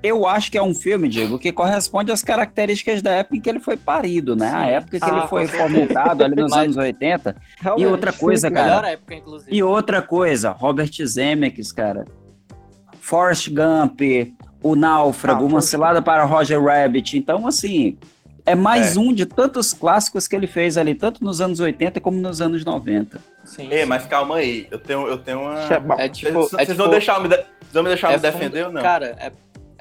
Eu 0.03 0.27
acho 0.27 0.51
que 0.51 0.57
é 0.57 0.63
um 0.63 0.75
filme, 0.75 1.09
Diego, 1.09 1.39
que 1.39 1.53
corresponde 1.53 2.11
às 2.11 2.23
características 2.23 3.03
da 3.03 3.11
época 3.11 3.37
em 3.37 3.41
que 3.41 3.51
ele 3.51 3.61
foi 3.61 3.77
parido, 3.77 4.35
né? 4.35 4.49
A 4.49 4.65
Sim. 4.65 4.71
época 4.71 4.99
que 4.99 5.05
Ah, 5.05 5.19
ele 5.19 5.27
foi 5.29 5.47
fomentado 5.47 6.25
ali 6.25 6.37
nos 6.41 6.51
Mas- 6.51 6.65
anos 6.65 6.77
80. 6.79 7.37
Realmente, 7.61 7.87
E 7.87 7.91
outra 7.91 8.13
coisa, 8.13 8.49
sim, 8.49 8.55
cara, 8.55 8.67
Melhor 8.69 8.85
época, 8.85 9.15
inclusive. 9.15 9.55
E 9.55 9.63
outra 9.63 10.01
coisa, 10.01 10.51
Robert 10.53 10.91
Zemeckis, 11.05 11.71
cara. 11.71 12.07
Forrest 13.01 13.49
Gump, 13.51 14.01
O 14.63 14.75
Náufrago, 14.75 15.45
Ah, 15.45 15.47
Uma 15.47 15.61
Cilada 15.61 16.01
para 16.03 16.25
Roger 16.25 16.63
Rabbit. 16.63 17.19
Então, 17.19 17.47
assim, 17.47 17.99
é 18.47 18.55
mais 18.55 18.97
um 18.97 19.13
de 19.13 19.27
tantos 19.27 19.73
clássicos 19.75 20.27
que 20.27 20.35
ele 20.35 20.47
fez 20.47 20.77
ali, 20.79 20.95
tanto 20.95 21.23
nos 21.23 21.41
anos 21.43 21.61
80 21.61 22.01
como 22.01 22.19
nos 22.19 22.41
anos 22.41 22.65
90. 22.65 23.19
Sim, 23.45 23.69
Ei, 23.71 23.85
mas 23.85 24.07
calma 24.07 24.37
aí. 24.37 24.67
Eu 24.71 24.79
tenho, 24.79 25.07
eu 25.09 25.19
tenho 25.19 25.41
uma. 25.41 25.61
É 25.61 25.79
bom. 25.81 25.95
É 25.95 26.09
Vocês 26.09 26.17
tipo. 26.19 26.33
vocês 26.41 26.69
é 26.71 26.75
vão 26.75 26.87
tipo- 26.87 26.91
deixar 26.91 27.17
eu 27.17 27.23
me, 27.23 27.29
de... 27.29 27.39
vão 27.73 27.83
me 27.83 27.89
deixar 27.89 28.13
é 28.13 28.17
me 28.17 28.19
defender 28.23 28.65
funda- 28.65 28.67
ou 28.69 28.73
não? 28.73 28.83
Cara, 28.83 29.07
é, 29.19 29.33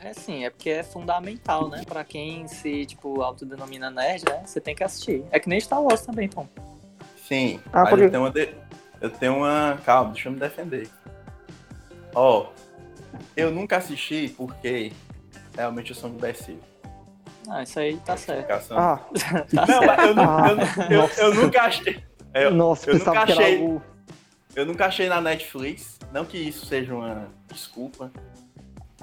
é 0.02 0.10
assim, 0.10 0.46
é 0.46 0.50
porque 0.50 0.70
é 0.70 0.84
fundamental, 0.84 1.68
né? 1.70 1.84
Pra 1.86 2.04
quem 2.04 2.48
se, 2.48 2.86
tipo, 2.86 3.22
autodenomina 3.22 3.90
nerd, 3.90 4.24
né? 4.26 4.42
Você 4.46 4.60
tem 4.62 4.76
que 4.76 4.84
assistir. 4.84 5.24
É 5.32 5.40
que 5.40 5.50
nem 5.50 5.60
Star 5.60 5.82
Wars 5.82 6.02
também, 6.02 6.28
pô. 6.28 6.46
Sim, 7.28 7.60
Ah, 7.72 7.82
mas 7.84 7.90
por 7.90 8.00
quê? 8.00 8.06
eu 8.06 8.12
tenho 8.12 8.24
uma. 8.24 8.32
de- 8.32 8.54
Eu 9.02 9.10
tenho 9.10 9.38
uma. 9.38 9.80
Calma, 9.86 10.12
deixa 10.12 10.28
eu 10.30 10.34
me 10.34 10.40
defender. 10.40 10.90
Ó, 12.16 12.48
eu 13.36 13.52
nunca 13.52 13.78
assisti 13.78 14.34
porque 14.36 14.92
realmente 15.56 15.92
eu 15.92 15.96
sou 15.96 16.10
um 16.10 16.14
imbecil. 16.14 16.60
Ah, 17.48 17.64
isso 17.64 17.80
aí 17.80 17.98
tá 17.98 18.18
certo. 18.18 18.52
Ah, 18.76 18.98
Tá 19.56 19.66
não, 19.68 19.80
certo. 19.84 20.02
eu, 20.02 20.14
Ah, 20.18 20.48
eu, 20.90 21.02
eu, 21.02 21.10
eu 21.18 21.34
nunca 21.36 21.62
achei. 21.62 22.04
Eu, 22.34 22.52
nossa, 22.52 22.90
eu 22.90 23.00
nunca 23.00 23.20
achei. 23.24 23.56
algo... 23.62 23.82
Eu 24.56 24.66
nunca 24.66 24.86
achei 24.88 25.08
na 25.08 25.22
Netflix. 25.22 25.98
Não 26.12 26.26
que 26.26 26.38
isso 26.38 26.66
seja 26.66 26.94
uma 26.94 27.28
desculpa. 27.48 28.12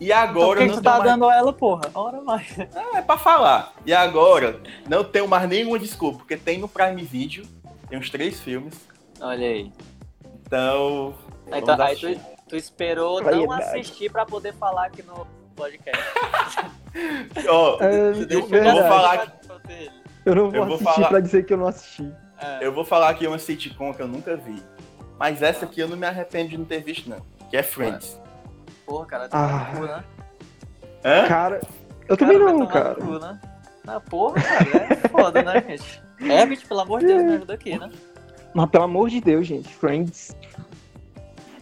E 0.01 0.07
Então, 0.07 0.19
agora 0.19 0.61
por 0.61 0.65
que 0.67 0.71
eu 0.73 0.77
tu 0.77 0.83
tá 0.83 0.91
mais... 0.99 1.05
dando 1.05 1.31
ela, 1.31 1.53
porra? 1.53 1.91
Ora 1.95 2.21
mais. 2.21 2.55
É 2.95 3.01
pra 3.03 3.17
falar. 3.17 3.73
E 3.87 3.95
agora, 3.95 4.61
não 4.89 5.03
tenho 5.03 5.27
mais 5.27 5.49
nenhuma 5.49 5.79
desculpa, 5.79 6.19
porque 6.19 6.37
tem 6.37 6.59
no 6.59 6.69
Prime 6.69 7.03
Video, 7.03 7.47
tem 7.89 7.99
uns 7.99 8.11
três 8.11 8.39
filmes. 8.41 8.75
Olha 9.21 9.47
aí. 9.47 9.73
Então. 10.47 11.15
Aí, 11.51 11.61
vamos 11.61 11.77
tá- 11.77 11.85
aí 11.87 11.97
tu, 11.97 12.21
tu 12.49 12.57
esperou 12.57 13.19
Aí, 13.27 13.47
não 13.47 13.57
é 13.57 13.63
assistir 13.65 14.11
pra 14.11 14.27
poder 14.27 14.53
falar 14.55 14.87
aqui 14.87 15.03
no 15.03 15.27
podcast. 15.55 16.03
Ó, 17.49 17.79
É, 17.83 18.13
Tu 18.13 18.27
deixou 18.27 18.49
verdade. 18.49 18.79
vou 18.81 18.89
falar 18.89 19.27
ter- 19.67 19.93
Eu 20.25 20.35
não 20.35 20.51
vou 20.51 20.55
eu 20.61 20.65
vou 20.67 20.75
assistir 20.75 20.95
falar- 20.95 21.09
pra 21.09 21.21
dizer 21.21 21.45
que 21.47 21.53
eu 21.53 21.57
não 21.59 21.67
assisti. 21.69 22.13
É. 22.39 22.59
eu 22.67 22.71
vou 22.73 22.85
falar 22.85 23.09
aqui 23.09 23.27
uma 23.27 23.39
sitcom 23.39 23.95
que 23.95 24.03
eu 24.03 24.09
nunca 24.09 24.37
vi. 24.37 24.63
Mas 25.19 25.41
essa 25.41 25.65
aqui 25.65 25.81
eu 25.81 25.89
não 25.89 25.97
me 25.97 26.07
arrependo 26.07 26.51
de 26.51 26.59
não 26.59 26.67
ter 26.67 26.81
visto, 26.83 27.09
não. 27.09 27.23
Que 27.51 27.57
é 27.57 27.63
Friends. 27.63 28.21
Porra, 28.87 29.07
cara, 29.07 29.25
Ah. 29.25 29.29
tá 29.29 29.71
no 29.73 29.79
cu, 29.81 29.85
né? 29.87 30.05
Hã? 31.05 31.27
Cara, 31.29 31.61
eu 32.09 32.17
também 32.17 32.39
vai 32.39 32.53
não, 32.53 32.67
cara. 32.67 32.95
cu, 32.95 33.19
né? 33.19 33.41
Ah, 33.87 34.01
porra, 34.01 34.41
cara, 34.43 34.87
é 34.91 35.09
foda, 35.09 35.43
né, 35.43 35.65
gente? 35.69 36.03
Herbert, 36.21 36.67
pelo 36.67 36.81
amor 36.81 37.01
de 37.01 37.07
Deus, 37.07 37.23
me 37.25 37.33
ajuda 37.35 37.55
aqui, 37.55 37.79
né? 37.79 37.91
Mas 38.55 38.71
pelo 38.71 38.85
amor 38.85 39.11
de 39.11 39.21
Deus, 39.21 39.47
gente. 39.47 39.73
Friends. 39.75 40.35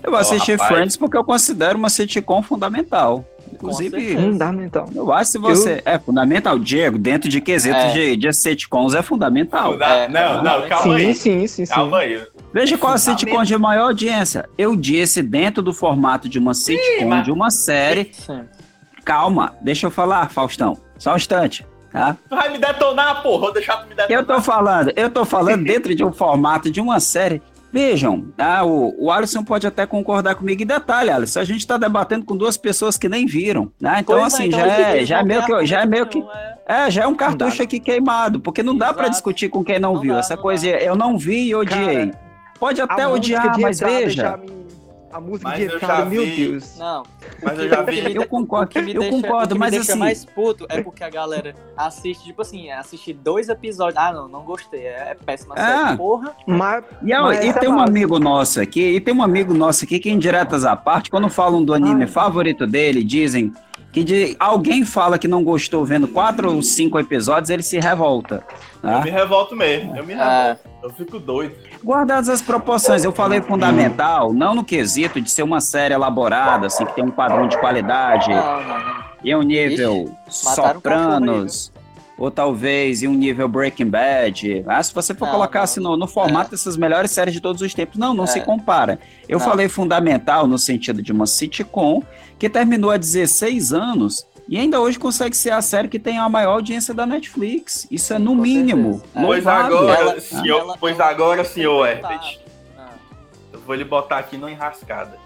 Eu 0.02 0.14
assisti 0.16 0.52
rapaz. 0.52 0.70
Friends 0.72 0.96
porque 0.96 1.16
eu 1.16 1.24
considero 1.24 1.76
uma 1.78 1.88
sitcom 1.88 2.42
fundamental. 2.42 3.24
Inclusive. 3.70 4.16
Fundamental. 4.16 4.88
eu 4.94 5.12
acho 5.12 5.24
que 5.26 5.32
se 5.32 5.38
você. 5.38 5.82
É 5.84 5.98
fundamental, 5.98 6.58
Diego, 6.58 6.98
dentro 6.98 7.28
de 7.28 7.40
quesitos 7.40 7.80
É. 7.82 7.92
de, 7.92 8.16
de 8.16 8.32
sitcoms 8.32 8.94
é 8.94 9.02
fundamental. 9.02 9.72
Não, 9.72 9.78
dá- 9.78 9.94
É, 9.94 10.08
não, 10.08 10.42
não, 10.42 10.64
é. 10.64 10.68
calma 10.68 10.98
sim, 10.98 11.06
aí. 11.06 11.14
sim, 11.14 11.46
sim, 11.46 11.66
sim. 11.66 11.72
Calma 11.74 11.98
aí. 11.98 12.22
Veja 12.52 12.76
qual 12.78 12.92
a 12.92 12.98
Fundamental. 12.98 13.18
sitcom 13.28 13.42
de 13.44 13.58
maior 13.58 13.84
audiência. 13.86 14.48
Eu 14.56 14.76
disse 14.76 15.22
dentro 15.22 15.62
do 15.62 15.72
formato 15.72 16.28
de 16.28 16.38
uma 16.38 16.54
sitcom, 16.54 17.06
mas- 17.08 17.24
de 17.24 17.30
uma 17.32 17.50
série. 17.50 18.10
Sim. 18.12 18.42
Calma, 19.04 19.54
deixa 19.60 19.86
eu 19.86 19.90
falar, 19.90 20.30
Faustão. 20.30 20.78
Só 20.98 21.12
um 21.12 21.16
instante, 21.16 21.66
tá? 21.92 22.16
Tu 22.28 22.34
vai 22.34 22.48
me 22.50 22.58
detonar, 22.58 23.22
porra. 23.22 23.40
Vou 23.40 23.52
deixar 23.52 23.76
tu 23.78 23.88
me 23.88 23.94
detonar. 23.94 24.10
Eu 24.10 24.24
tô 24.24 24.40
falando, 24.40 24.92
eu 24.96 25.10
tô 25.10 25.24
falando 25.24 25.64
dentro 25.64 25.94
de 25.94 26.04
um 26.04 26.12
formato 26.12 26.70
de 26.70 26.80
uma 26.80 27.00
série. 27.00 27.42
Vejam, 27.74 28.26
tá? 28.36 28.64
o, 28.64 28.94
o 28.96 29.10
Alisson 29.10 29.42
pode 29.42 29.66
até 29.66 29.84
concordar 29.84 30.36
comigo 30.36 30.62
em 30.62 30.66
detalhe, 30.66 31.10
Alisson. 31.10 31.40
A 31.40 31.44
gente 31.44 31.66
tá 31.66 31.76
debatendo 31.76 32.24
com 32.24 32.36
duas 32.36 32.56
pessoas 32.56 32.96
que 32.96 33.08
nem 33.08 33.26
viram, 33.26 33.68
né? 33.80 33.96
Então, 33.98 34.16
Pois 34.20 34.32
é, 34.32 34.36
assim, 34.36 34.46
então 34.46 34.60
já, 34.60 34.66
é, 34.66 34.96
eles 34.96 35.08
já 35.08 35.18
é 35.18 35.24
meio 35.24 35.44
que, 35.44 35.66
já 35.66 35.80
é 35.80 35.86
meio 35.86 36.06
que, 36.06 36.18
é. 36.68 36.86
é, 36.86 36.90
já 36.92 37.02
é 37.02 37.06
um 37.08 37.16
cartucho 37.16 37.58
dá. 37.58 37.64
aqui 37.64 37.80
queimado, 37.80 38.38
porque 38.38 38.62
não 38.62 38.76
dá 38.76 38.92
pra 38.92 39.02
Exato. 39.02 39.10
discutir 39.10 39.48
com 39.48 39.64
quem 39.64 39.80
não, 39.80 39.94
Não 39.94 40.00
viu. 40.00 40.12
dá, 40.14 40.20
Essa 40.20 40.36
não 40.36 40.42
coisa, 40.42 40.70
dá. 40.70 40.78
eu 40.78 40.94
não 40.94 41.18
vi 41.18 41.48
e 41.48 41.54
odiei. 41.56 42.06
Cara, 42.06 42.20
pode 42.60 42.80
até 42.80 43.08
odiar, 43.08 43.58
mas 43.58 43.80
veja. 43.80 44.38
A 45.14 45.20
música 45.20 45.48
Mas 45.50 45.58
de 45.58 45.64
eu 45.66 45.70
já 45.70 45.76
entrada, 45.76 46.04
meu 46.06 46.22
vi. 46.24 46.48
Deus. 46.48 46.76
Não, 46.76 47.04
Mas 47.40 47.58
eu 47.60 47.68
já 47.68 47.82
vi. 47.82 48.14
Eu 48.16 48.26
concordo, 48.26 48.66
que 48.66 48.82
me 48.82 48.92
eu 48.94 49.00
deixa- 49.00 49.16
concordo, 49.22 49.56
mas 49.56 49.70
deixa 49.70 49.92
assim- 49.92 50.00
mais 50.00 50.24
puto 50.24 50.66
é 50.68 50.82
porque 50.82 51.04
a 51.04 51.08
galera 51.08 51.54
assiste, 51.76 52.24
tipo 52.24 52.42
assim, 52.42 52.68
assiste 52.72 53.12
dois 53.12 53.48
episódios. 53.48 53.96
Ah, 53.96 54.12
não, 54.12 54.26
não 54.26 54.42
gostei. 54.42 54.80
É, 54.80 55.10
é 55.12 55.16
péssima 55.24 55.54
Ah. 55.56 55.84
série. 55.86 55.96
Porra. 55.98 56.34
Mas, 56.48 56.84
E, 57.00 57.14
ó, 57.14 57.22
Mas 57.22 57.44
e 57.44 57.52
tem 57.52 57.68
um 57.68 57.78
amigo 57.78 58.18
nosso 58.18 58.60
aqui, 58.60 58.80
e 58.96 59.00
tem 59.00 59.14
um 59.14 59.22
amigo 59.22 59.54
nosso 59.54 59.84
aqui 59.84 60.00
que, 60.00 60.10
em 60.10 60.18
diretas 60.18 60.64
à 60.64 60.74
parte, 60.74 61.08
quando 61.10 61.28
falam 61.28 61.64
do 61.64 61.72
anime 61.72 62.02
Ai. 62.02 62.08
favorito 62.08 62.66
dele, 62.66 63.04
dizem 63.04 63.52
que 63.94 64.02
de, 64.04 64.36
alguém 64.40 64.84
fala 64.84 65.18
que 65.18 65.26
não 65.28 65.42
gostou 65.44 65.84
vendo 65.84 66.06
quatro 66.08 66.52
ou 66.52 66.60
cinco 66.62 66.98
episódios, 66.98 67.48
ele 67.48 67.62
se 67.62 67.78
revolta. 67.78 68.44
Eu 68.82 68.90
Tá? 68.90 69.00
me 69.00 69.10
revolto 69.10 69.56
mesmo. 69.56 69.96
Eu 69.96 70.04
me 70.04 70.12
Ah. 70.14 70.42
revolto. 70.58 70.74
Eu 70.82 70.90
fico 70.90 71.18
doido. 71.18 71.54
Guardadas 71.82 72.28
as 72.28 72.42
proporções, 72.42 73.04
eu 73.04 73.12
falei 73.12 73.40
fundamental, 73.40 74.32
não 74.34 74.54
no 74.54 74.62
quesito 74.64 75.18
de 75.20 75.30
ser 75.30 75.42
uma 75.42 75.60
série 75.60 75.94
elaborada, 75.94 76.66
assim, 76.66 76.84
que 76.84 76.92
tem 76.94 77.02
um 77.04 77.10
padrão 77.10 77.48
de 77.48 77.56
qualidade 77.58 78.28
Não, 78.30 78.62
não, 78.62 78.78
não. 78.84 78.94
e 79.24 79.34
um 79.34 79.40
nível 79.42 80.14
o 80.26 80.30
Sopranos, 80.30 81.72
ou 82.16 82.30
talvez 82.30 83.02
em 83.02 83.08
um 83.08 83.14
nível 83.14 83.48
Breaking 83.48 83.88
Bad. 83.90 84.64
Ah, 84.66 84.82
se 84.82 84.94
você 84.94 85.14
for 85.14 85.24
Não, 85.26 85.32
colocar 85.32 85.58
não. 85.60 85.64
assim 85.64 85.80
no, 85.80 85.96
no 85.96 86.06
formato 86.06 86.50
dessas 86.52 86.76
melhores 86.76 87.10
séries 87.10 87.34
de 87.34 87.40
todos 87.40 87.60
os 87.60 87.74
tempos, 87.74 87.98
não, 87.98 88.14
não 88.14 88.24
É. 88.24 88.28
se 88.28 88.40
compara. 88.40 89.00
Eu 89.28 89.38
Não. 89.38 89.44
falei 89.46 89.68
fundamental 89.68 90.46
no 90.46 90.58
sentido 90.58 91.02
de 91.02 91.10
uma 91.12 91.26
sitcom 91.26 92.02
que 92.38 92.48
terminou 92.48 92.90
há 92.90 92.96
16 92.96 93.72
anos 93.72 94.26
e 94.48 94.58
ainda 94.58 94.80
hoje 94.80 94.98
consegue 94.98 95.36
ser 95.36 95.50
a 95.50 95.62
série 95.62 95.88
que 95.88 95.98
tem 95.98 96.18
a 96.18 96.28
maior 96.28 96.52
audiência 96.52 96.92
da 96.94 97.04
Netflix. 97.06 97.86
Isso 97.90 98.12
é 98.14 98.18
no 98.18 98.30
com 98.36 98.42
mínimo. 98.42 99.02
É. 99.14 99.20
Pois 99.22 99.46
agora, 99.46 99.98
Ela- 100.00 100.20
senhor, 100.20 100.60
ela- 100.60 100.76
pois 100.78 100.98
ela- 101.00 101.08
agora, 101.10 101.44
senhor 101.44 101.86
Herbert, 101.88 102.38
Ah. 102.78 102.90
eu 103.52 103.58
vou 103.60 103.74
lhe 103.74 103.84
botar 103.84 104.18
aqui 104.18 104.36
no 104.36 104.48
enrascada. 104.48 105.18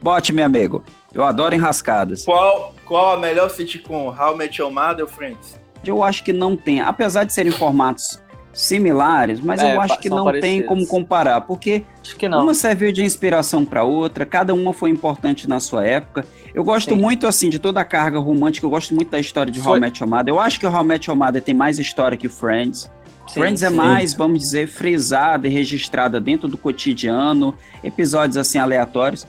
Bote, 0.00 0.32
meu 0.32 0.44
amigo. 0.46 0.84
Eu 1.14 1.22
adoro 1.24 1.54
enrascadas. 1.54 2.24
Qual, 2.24 2.74
qual 2.84 3.14
a 3.14 3.16
melhor 3.18 3.48
sitcom? 3.50 4.08
How 4.08 4.34
I 4.34 4.38
Met 4.38 4.60
Your 4.60 4.72
Mother 4.72 5.04
ou 5.04 5.10
Friends? 5.10 5.58
Eu 5.84 6.02
acho 6.02 6.24
que 6.24 6.32
não 6.32 6.56
tem, 6.56 6.80
apesar 6.80 7.24
de 7.24 7.32
serem 7.32 7.52
formatos 7.52 8.20
similares, 8.52 9.40
mas 9.40 9.60
É, 9.60 9.74
eu 9.74 9.80
acho 9.80 9.98
que 9.98 10.08
não 10.08 10.24
tem 10.24 10.40
parecidos. 10.40 10.68
como 10.68 10.86
comparar, 10.86 11.40
porque 11.42 11.84
Acho 12.00 12.16
que 12.16 12.28
não. 12.28 12.42
Uma 12.44 12.54
serviu 12.54 12.92
de 12.92 13.02
inspiração 13.04 13.64
para 13.64 13.82
outra, 13.84 14.24
cada 14.24 14.54
uma 14.54 14.72
foi 14.72 14.90
importante 14.90 15.48
na 15.48 15.58
sua 15.60 15.84
época. 15.86 16.24
Eu 16.54 16.62
gosto 16.62 16.94
Sim. 16.94 17.00
muito, 17.00 17.26
assim, 17.26 17.50
de 17.50 17.58
toda 17.58 17.80
a 17.80 17.84
carga 17.84 18.18
romântica, 18.18 18.64
eu 18.64 18.70
gosto 18.70 18.94
muito 18.94 19.10
da 19.10 19.18
história 19.18 19.50
de 19.52 19.58
How 19.58 19.64
Foi- 19.66 19.78
I 19.78 19.80
Met 19.80 20.00
Your 20.02 20.08
Mother. 20.10 20.28
Eu 20.28 20.38
acho 20.40 20.58
que 20.60 20.66
How 20.66 20.82
I 20.82 20.86
Met 20.86 21.10
Your 21.10 21.18
Mother 21.18 21.42
tem 21.42 21.54
mais 21.54 21.78
história 21.78 22.16
que 22.16 22.28
Friends. 22.28 22.90
Sim, 23.26 23.40
Friends 23.40 23.62
é 23.62 23.70
sim. 23.70 23.74
mais, 23.76 24.14
vamos 24.14 24.38
dizer, 24.38 24.68
frisada 24.68 25.48
e 25.48 25.50
registrada 25.50 26.20
dentro 26.20 26.46
do 26.46 26.56
cotidiano, 26.56 27.54
episódios, 27.82 28.36
assim, 28.36 28.58
aleatórios. 28.58 29.26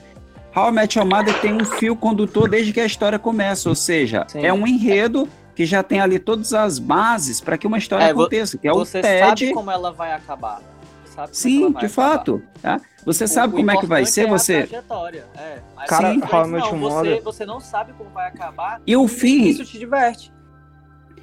How 0.56 0.68
I 0.70 0.72
Met 0.72 0.98
Your 0.98 1.06
Mother 1.06 1.38
tem 1.40 1.52
um 1.52 1.64
fio 1.64 1.94
condutor 1.94 2.48
desde 2.48 2.72
que 2.72 2.80
a 2.80 2.86
história 2.86 3.18
começa, 3.18 3.68
ou 3.68 3.74
seja, 3.74 4.24
Sim. 4.28 4.44
é 4.44 4.52
um 4.52 4.66
enredo 4.66 5.28
que 5.54 5.66
já 5.66 5.82
tem 5.82 6.00
ali 6.00 6.18
todas 6.18 6.54
as 6.54 6.78
bases 6.78 7.40
para 7.42 7.58
que 7.58 7.66
uma 7.66 7.76
história 7.78 8.04
É, 8.04 8.10
aconteça, 8.10 8.56
que 8.56 8.66
é 8.66 8.72
o 8.72 8.76
Você 8.78 9.00
TED... 9.02 9.20
sabe 9.48 9.52
como 9.54 9.70
ela 9.70 9.92
vai 9.92 10.12
acabar. 10.12 10.60
Você 11.04 11.12
sabe 11.14 11.26
como 11.28 11.34
Sim, 11.34 11.58
de 11.72 11.86
acabar. 11.86 11.88
fato. 11.90 12.42
Tá? 12.62 12.80
Você 13.04 13.24
O- 13.24 13.28
sabe 13.28 13.54
o 13.54 13.56
como 13.58 13.70
é 13.70 13.76
que 13.76 13.86
vai 13.86 14.06
ser, 14.06 14.22
é 14.22 14.24
a 14.24 14.30
você... 14.30 14.66
trajetória, 14.66 15.26
é. 15.36 15.58
Cara, 15.86 16.08
Friends, 16.08 16.32
How 16.32 16.44
I 16.44 16.48
Met 16.48 16.72
não, 16.72 16.80
Your 16.80 16.90
você, 16.90 17.20
você 17.20 17.46
não 17.46 17.60
sabe 17.60 17.92
como 17.92 18.08
vai 18.10 18.26
acabar. 18.28 18.80
E 18.86 18.96
o 18.96 19.06
fim, 19.06 19.44
Isso 19.48 19.64
te 19.64 19.78
diverte. 19.78 20.32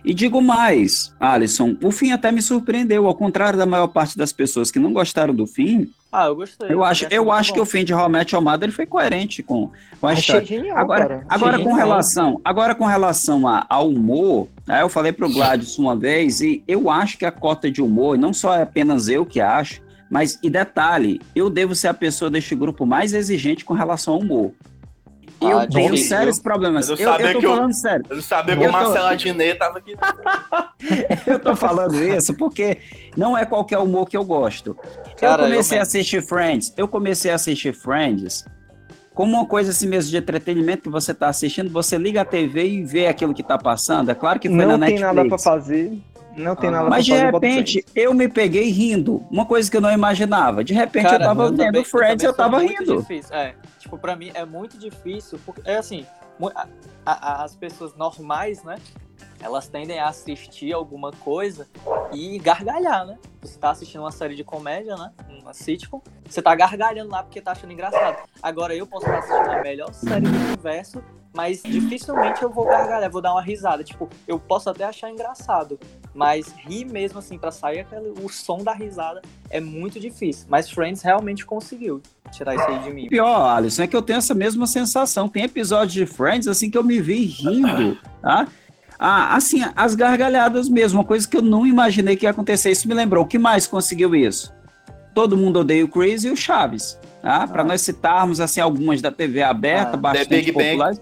E 0.05 0.13
digo 0.13 0.41
mais, 0.41 1.13
Alisson, 1.19 1.77
o 1.81 1.89
fim 1.89 2.12
até 2.12 2.29
me 2.31 2.41
surpreendeu, 2.41 3.07
ao 3.07 3.15
contrário 3.15 3.57
da 3.57 3.65
maior 3.65 3.88
parte 3.88 4.17
das 4.17 4.33
pessoas 4.33 4.69
que 4.69 4.77
não 4.77 4.91
gostaram 4.91 5.33
do 5.33 5.48
fim, 5.48 5.89
Ah, 6.12 6.25
eu 6.25 6.36
gostei. 6.36 6.69
eu 6.69 6.83
acho, 6.83 7.07
eu 7.10 7.31
acho 7.31 7.53
que 7.53 7.60
o 7.60 7.65
fim 7.65 7.86
de 7.86 7.93
How 7.93 8.07
I 8.07 8.12
Met 8.12 8.36
Your 8.36 8.43
Mother 8.43 8.63
ele 8.63 8.72
foi 8.75 8.86
coerente 8.86 9.41
com, 9.41 9.72
com 10.01 10.07
a 10.07 10.12
Achei 10.12 10.22
história. 10.22 10.45
genial, 10.45 10.77
Agora, 10.77 11.01
cara. 11.07 11.25
agora 11.29 11.53
Achei 11.53 11.63
com 11.63 11.69
genial. 11.72 11.88
relação, 11.88 12.41
agora 12.43 12.75
com 12.75 12.86
relação 12.86 13.48
a, 13.48 13.65
ao 13.69 13.88
humor, 13.89 14.50
né, 14.67 14.81
eu 14.81 14.89
falei 14.89 15.13
pro 15.13 15.31
Gladys 15.31 15.77
uma 15.79 15.95
vez 15.95 16.41
e 16.41 16.62
eu 16.67 16.89
acho 16.89 17.17
que 17.17 17.25
a 17.25 17.31
cota 17.31 17.72
de 17.72 17.81
humor, 17.81 18.17
não 18.17 18.33
só 18.33 18.53
é 18.55 18.62
apenas 18.63 19.07
eu 19.07 19.25
que 19.25 19.39
acho, 19.39 19.81
mas 20.10 20.38
e 20.43 20.50
detalhe, 20.50 21.22
eu 21.33 21.50
devo 21.50 21.74
ser 21.74 21.88
a 21.88 21.93
pessoa 21.93 22.29
deste 22.29 22.53
grupo 22.55 22.86
mais 22.86 23.13
exigente 23.13 23.63
com 23.63 23.74
relação 23.74 24.15
ao 24.15 24.19
humor. 24.19 24.51
Eu 25.51 25.59
Ah, 25.59 25.67
tenho 25.67 25.91
difícil, 25.91 26.09
sérios 26.17 26.39
problemas. 26.39 26.89
Mas 26.89 27.00
Eu, 27.00 27.05
eu 27.05 27.12
eu 27.12 27.17
sabia 27.17 27.33
tô 27.33 27.39
que 27.39 27.45
eu- 27.45 27.55
falando 27.55 27.73
sério. 27.73 28.05
Eu 28.09 28.15
não 28.15 28.23
sabia 28.23 28.55
que 28.57 28.62
o 28.62 28.65
tô- 28.65 28.71
Marcelo 28.71 29.05
Adnet 29.07 29.57
tava 29.59 29.77
aqui. 29.79 29.95
Eu 31.25 31.39
tô 31.39 31.55
falando 31.55 32.03
isso 32.03 32.33
porque 32.35 32.77
não 33.15 33.38
é 33.38 33.45
qualquer 33.45 33.77
humor 33.77 34.07
que 34.07 34.17
eu 34.17 34.23
gosto. 34.25 34.77
Cara, 35.17 35.43
eu 35.43 35.47
comecei 35.50 35.77
eu 35.77 35.81
a 35.81 35.83
assistir 35.83 36.21
Friends, 36.21 36.73
eu 36.77 36.88
comecei 36.88 37.31
a 37.31 37.35
assistir 37.35 37.73
Friends 37.73 38.45
como 39.13 39.33
uma 39.38 39.45
coisa 39.45 39.69
assim 39.71 39.88
mesmo 39.88 40.09
de 40.12 40.17
entretenimento 40.17 40.83
que 40.83 40.89
você 40.89 41.13
tá 41.13 41.27
assistindo, 41.29 41.69
você 41.71 41.97
liga 41.97 42.21
a 42.21 42.25
TV 42.25 42.67
e 42.67 42.83
vê 42.83 43.07
aquilo 43.07 43.33
que 43.33 43.43
tá 43.43 43.57
passando. 43.57 44.09
É 44.09 44.15
claro 44.15 44.39
que 44.39 44.50
foi 44.50 44.57
Não 44.57 44.77
na 44.77 44.85
tem 44.88 44.95
Netflix. 44.95 45.01
nada 45.15 45.27
pra 45.29 45.38
fazer. 45.38 46.01
Não 46.35 46.55
tem 46.55 46.69
Ah, 46.69 46.73
nada 46.73 46.89
Mas 46.89 47.05
de 47.05 47.13
repente 47.13 47.85
eu 47.95 48.13
me 48.13 48.27
peguei 48.27 48.69
rindo, 48.69 49.23
uma 49.29 49.45
coisa 49.45 49.69
que 49.69 49.77
eu 49.77 49.81
não 49.81 49.91
imaginava. 49.91 50.63
De 50.63 50.73
repente 50.73 51.03
Cara, 51.03 51.23
eu 51.23 51.27
tava 51.27 51.45
também- 51.51 51.71
vendo 51.71 51.85
Friends 51.85 52.23
e 52.23 52.25
eu 52.25 52.33
tava 52.33 52.59
rindo. 52.59 52.97
Difícil. 53.01 53.35
É, 53.35 53.55
tipo, 53.79 53.97
pra 53.97 54.15
mim 54.15 54.31
é 54.33 54.45
muito 54.45 54.77
difícil, 54.77 55.39
porque 55.45 55.61
é 55.65 55.77
assim, 55.77 56.05
mu- 56.39 56.51
a- 56.55 56.67
a- 57.05 57.43
as 57.43 57.55
pessoas 57.55 57.95
normais, 57.95 58.63
né? 58.63 58.77
Elas 59.43 59.67
tendem 59.67 60.00
a 60.00 60.07
assistir 60.07 60.71
alguma 60.71 61.12
coisa 61.12 61.67
e 62.13 62.39
gargalhar, 62.39 63.05
né? 63.05 63.17
Você 63.41 63.59
tá 63.59 63.71
assistindo 63.71 64.00
uma 64.00 64.12
série 64.12 64.35
de 64.35 64.43
comédia, 64.43 64.95
né? 64.95 65.12
Uma 65.41 65.53
sitcom, 65.53 66.01
você 66.25 66.41
tá 66.41 66.55
gargalhando 66.55 67.12
lá 67.12 67.21
porque 67.21 67.41
tá 67.41 67.51
achando 67.51 67.73
engraçado. 67.73 68.23
Agora 68.41 68.73
eu 68.73 68.88
posso 68.88 69.05
estar 69.05 69.19
assistindo 69.19 69.51
a 69.51 69.62
melhor 69.62 69.93
série 69.93 70.21
do 70.21 70.29
universo, 70.29 71.03
mas 71.35 71.62
dificilmente 71.62 72.41
eu 72.41 72.50
vou 72.50 72.65
gargalhar, 72.65 73.12
vou 73.12 73.21
dar 73.21 73.33
uma 73.33 73.41
risada. 73.41 73.83
Tipo, 73.83 74.07
eu 74.25 74.39
posso 74.39 74.69
até 74.69 74.85
achar 74.85 75.09
engraçado, 75.09 75.77
mas 76.13 76.47
rir 76.53 76.85
mesmo 76.85 77.19
assim 77.19 77.38
pra 77.38 77.51
sair 77.51 77.81
aquele, 77.81 78.13
o 78.23 78.29
som 78.29 78.59
da 78.63 78.73
risada 78.73 79.21
é 79.50 79.59
muito 79.59 80.00
difícil. 80.00 80.45
Mas 80.47 80.69
Friends 80.69 81.01
realmente 81.01 81.45
conseguiu 81.45 82.01
tirar 82.31 82.55
isso 82.55 82.63
aí 82.63 82.79
de 82.79 82.91
mim. 82.91 83.09
Pior, 83.09 83.57
Alisson, 83.57 83.83
é 83.83 83.88
que 83.88 83.95
eu 83.95 84.01
tenho 84.01 84.19
essa 84.19 84.33
mesma 84.33 84.65
sensação. 84.67 85.27
Tem 85.27 85.43
episódios 85.43 85.91
de 85.91 86.05
Friends 86.05 86.47
assim 86.47 86.69
que 86.69 86.77
eu 86.77 86.83
me 86.83 87.01
vi 87.01 87.25
rindo, 87.25 88.00
tá? 88.21 88.47
Ah, 89.05 89.36
assim, 89.36 89.62
as 89.75 89.95
gargalhadas 89.95 90.69
mesmo, 90.69 91.00
uma 91.00 91.05
coisa 91.05 91.27
que 91.27 91.36
eu 91.36 91.41
não 91.41 91.67
imaginei 91.67 92.15
que 92.15 92.25
ia 92.25 92.29
acontecer. 92.29 92.72
Isso 92.72 92.88
me 92.88 92.93
lembrou. 92.93 93.25
O 93.25 93.27
que 93.27 93.38
mais 93.38 93.67
conseguiu 93.67 94.15
isso? 94.15 94.53
Todo 95.13 95.36
mundo 95.36 95.60
odeia 95.60 95.83
o 95.83 95.88
Chris 95.89 96.24
e 96.24 96.29
o 96.29 96.38
Chaves. 96.38 96.98
Tá? 97.22 97.45
Para 97.45 97.63
nós 97.65 97.81
citarmos 97.81 98.39
assim 98.39 98.62
algumas 98.62 99.01
da 99.01 99.12
TV 99.12 99.43
aberta, 99.43 99.91
Ah, 99.95 99.98
bastante 99.98 100.29
The 100.29 100.36
Big 100.38 100.51
Bang. 100.53 100.69
populares. 100.69 101.01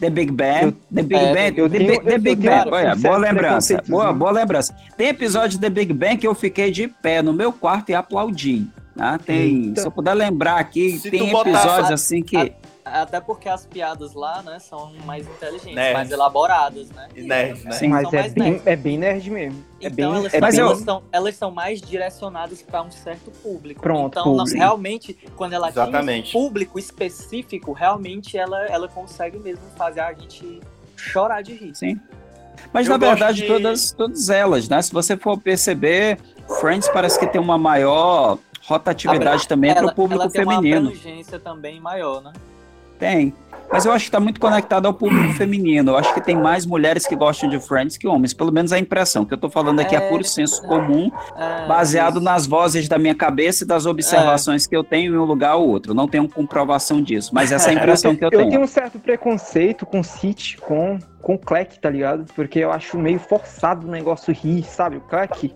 The 0.00 0.10
Big 0.10 0.32
Bang, 0.32 0.64
Eu- 0.64 0.72
The 0.94 1.02
Big 1.02 1.14
é, 1.14 1.34
Bang, 1.34 1.58
eu 1.60 1.68
The, 1.70 1.78
tenho- 1.78 1.90
Big- 1.90 2.04
The 2.04 2.14
eu 2.14 2.20
Big 2.20 2.40
tenho 2.42 2.52
Bang, 2.64 2.70
olha, 2.74 2.96
boa 2.96 3.16
lembrança, 3.18 3.82
boa, 3.88 4.12
boa 4.14 4.30
lembrança. 4.30 4.74
Tem 4.96 5.08
episódio 5.08 5.50
de 5.50 5.58
The 5.60 5.68
Big 5.70 5.92
Bang 5.92 6.16
que 6.16 6.26
eu 6.26 6.34
fiquei 6.34 6.70
de 6.70 6.88
pé 6.88 7.20
no 7.22 7.32
meu 7.34 7.52
quarto 7.52 7.90
e 7.90 7.94
aplaudi. 7.94 8.66
Tá? 8.96 9.18
Tem, 9.18 9.64
Eita. 9.66 9.80
se 9.82 9.86
eu 9.86 9.90
puder 9.90 10.14
lembrar 10.14 10.56
aqui, 10.56 10.98
Se 10.98 11.10
tem 11.10 11.28
episódios 11.30 11.90
assim 11.90 12.22
que 12.22 12.52
Até 12.92 13.20
porque 13.20 13.48
as 13.48 13.64
piadas 13.66 14.14
lá, 14.14 14.42
né, 14.42 14.58
são 14.58 14.92
mais 15.06 15.26
inteligentes, 15.26 15.74
Nerds. 15.74 15.92
mais 15.94 16.10
elaboradas, 16.10 16.90
né? 16.90 17.08
E 17.14 17.22
nerd, 17.22 17.64
né? 17.64 17.72
Sim. 17.72 17.88
Mas 17.88 18.08
São 18.08 18.18
é 18.18 18.22
mais 18.22 18.32
bem, 18.34 18.50
nerds. 18.50 18.66
é 18.66 18.76
bem 18.76 18.98
nerd 18.98 19.30
mesmo. 19.30 19.64
É 19.80 19.86
Então 19.86 19.96
bem, 19.96 20.04
elas, 20.20 20.34
é 20.34 20.40
bem- 20.40 20.60
elas, 20.60 20.78
são, 20.80 21.02
elas 21.12 21.36
são 21.36 21.50
mais 21.50 21.80
direcionadas 21.80 22.62
para 22.62 22.82
um 22.82 22.90
certo 22.90 23.30
público. 23.42 23.80
Pronto, 23.80 24.18
então, 24.18 24.24
não- 24.26 24.36
público. 24.38 24.58
realmente, 24.58 25.18
quando 25.36 25.52
ela 25.52 25.68
Exatamente. 25.68 26.32
tem 26.32 26.40
um 26.40 26.44
público 26.44 26.78
específico, 26.78 27.72
realmente 27.72 28.36
ela, 28.36 28.66
ela 28.66 28.88
consegue 28.88 29.38
mesmo 29.38 29.64
fazer 29.76 30.00
a 30.00 30.12
gente 30.12 30.60
chorar 30.96 31.42
de 31.42 31.54
rir. 31.54 31.74
Sim. 31.74 32.00
Mas 32.72 32.86
Eu 32.86 32.98
na 32.98 33.06
verdade, 33.06 33.42
de- 33.42 33.46
todas, 33.46 33.92
todas 33.92 34.28
elas, 34.28 34.68
né? 34.68 34.82
Se 34.82 34.92
você 34.92 35.16
for 35.16 35.38
perceber, 35.38 36.18
Friends 36.60 36.88
parece 36.88 37.18
que 37.18 37.26
tem 37.26 37.40
uma 37.40 37.56
maior 37.56 38.38
rotatividade 38.66 39.48
também 39.48 39.74
para 39.74 39.86
o 39.86 39.94
público 39.94 40.22
ela 40.22 40.30
tem 40.30 40.44
feminino. 40.44 40.80
uma 40.80 40.88
abrangência 40.90 41.38
também 41.38 41.80
maior, 41.80 42.20
né? 42.22 42.32
Tem. 43.00 43.32
Mas 43.72 43.86
eu 43.86 43.92
acho 43.92 44.06
que 44.06 44.08
está 44.08 44.18
muito 44.18 44.40
conectado 44.40 44.86
ao 44.86 44.92
público 44.92 45.32
feminino. 45.34 45.92
Eu 45.92 45.96
acho 45.96 46.12
que 46.12 46.20
tem 46.20 46.34
mais 46.36 46.66
mulheres 46.66 47.06
que 47.06 47.14
gostam 47.14 47.48
de 47.48 47.60
Friends 47.60 47.96
que 47.96 48.04
homens. 48.08 48.34
Pelo 48.34 48.50
menos 48.50 48.72
a 48.72 48.78
impressão. 48.80 49.24
que 49.24 49.32
eu 49.32 49.36
estou 49.36 49.48
falando 49.48 49.78
aqui 49.78 49.94
é, 49.94 49.98
É, 49.98 50.08
puro 50.08 50.24
senso 50.24 50.60
comum, 50.66 51.08
É, 51.36 51.68
baseado 51.68 52.16
isso. 52.16 52.24
nas 52.24 52.48
vozes 52.48 52.88
da 52.88 52.98
minha 52.98 53.14
cabeça 53.14 53.62
e 53.62 53.66
das 53.66 53.86
observações 53.86 54.66
que 54.66 54.76
eu 54.76 54.82
tenho 54.82 55.14
em 55.14 55.18
um 55.18 55.24
lugar 55.24 55.54
ou 55.54 55.68
outro. 55.68 55.94
Não 55.94 56.08
tenho 56.08 56.28
comprovação 56.28 57.00
disso, 57.00 57.30
mas 57.32 57.52
essa 57.52 57.70
é 57.70 57.74
a 57.76 57.78
impressão 57.80 58.16
que 58.16 58.24
eu 58.24 58.28
eu 58.32 58.38
tenho. 58.38 58.50
tenho 58.50 58.62
um 58.62 58.66
certo 58.66 58.98
preconceito 58.98 59.86
com 59.86 60.02
sitcom, 60.02 60.98
com 61.22 61.38
Cleck, 61.38 61.78
tá 61.78 61.88
ligado? 61.90 62.24
Porque 62.34 62.58
eu 62.58 62.72
acho 62.72 62.98
meio 62.98 63.20
forçado 63.20 63.86
o 63.86 63.90
negócio 63.90 64.34
rir, 64.34 64.64
sabe? 64.64 64.96
O 64.96 65.00
Cleck 65.02 65.54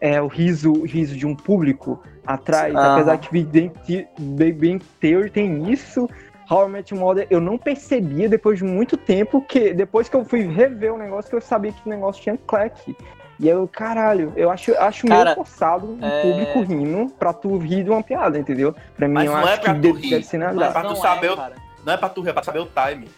é 0.00 0.22
o 0.22 0.28
riso, 0.28 0.72
o 0.72 0.84
riso 0.86 1.16
de 1.16 1.26
um 1.26 1.34
público 1.34 2.00
atrás, 2.24 2.72
Aham. 2.74 2.94
apesar 2.94 3.18
que 3.18 3.28
Big 3.32 4.52
Bang 4.52 4.80
Theory 5.00 5.30
tem 5.30 5.72
isso. 5.72 6.08
How 6.50 6.66
I 6.66 6.70
Met 6.70 6.94
Your 6.94 7.02
Mother, 7.02 7.26
eu 7.28 7.40
não 7.40 7.58
percebia 7.58 8.28
depois 8.28 8.58
de 8.58 8.64
muito 8.64 8.96
tempo 8.96 9.40
que 9.42 9.72
depois 9.74 10.08
que 10.08 10.14
eu 10.16 10.24
fui 10.24 10.42
rever 10.46 10.92
o 10.94 10.98
negócio 10.98 11.28
que 11.30 11.36
eu 11.36 11.40
sabia 11.40 11.72
que 11.72 11.80
o 11.84 11.88
negócio 11.90 12.22
tinha 12.22 12.38
Cleck. 12.46 12.96
E 13.38 13.48
eu, 13.48 13.68
caralho, 13.68 14.32
eu 14.34 14.50
acho, 14.50 14.74
acho 14.78 15.06
Cara, 15.06 15.24
meio 15.24 15.36
forçado 15.36 15.86
um 15.86 15.98
é- 16.06 16.22
público 16.22 16.60
rindo 16.62 17.12
pra 17.18 17.32
tu 17.34 17.58
rir 17.58 17.84
de 17.84 17.90
uma 17.90 18.02
piada, 18.02 18.38
entendeu? 18.38 18.74
Pra 18.96 19.06
mim, 19.06 19.14
Mas 19.14 19.26
eu 19.26 19.32
não 19.32 19.38
acho 19.40 19.48
é 19.48 19.56
pra 19.58 19.74
que 19.74 19.80
tu 19.80 19.82
deve, 19.82 20.00
rir, 20.00 20.10
deve 20.10 20.22
ser 20.24 20.38
mas 20.38 20.54
nada. 20.56 20.72
pra 20.72 20.80
tu 20.82 20.88
não 20.88 20.96
saber 20.96 21.26
é, 21.26 21.32
o-. 21.32 21.36
Não 21.84 21.92
é 21.92 21.96
pra 21.98 22.08
tu 22.08 22.20
rir, 22.22 22.30
é 22.30 22.32
pra 22.32 22.42
saber 22.42 22.60
o 22.60 22.66
time. 22.66 23.08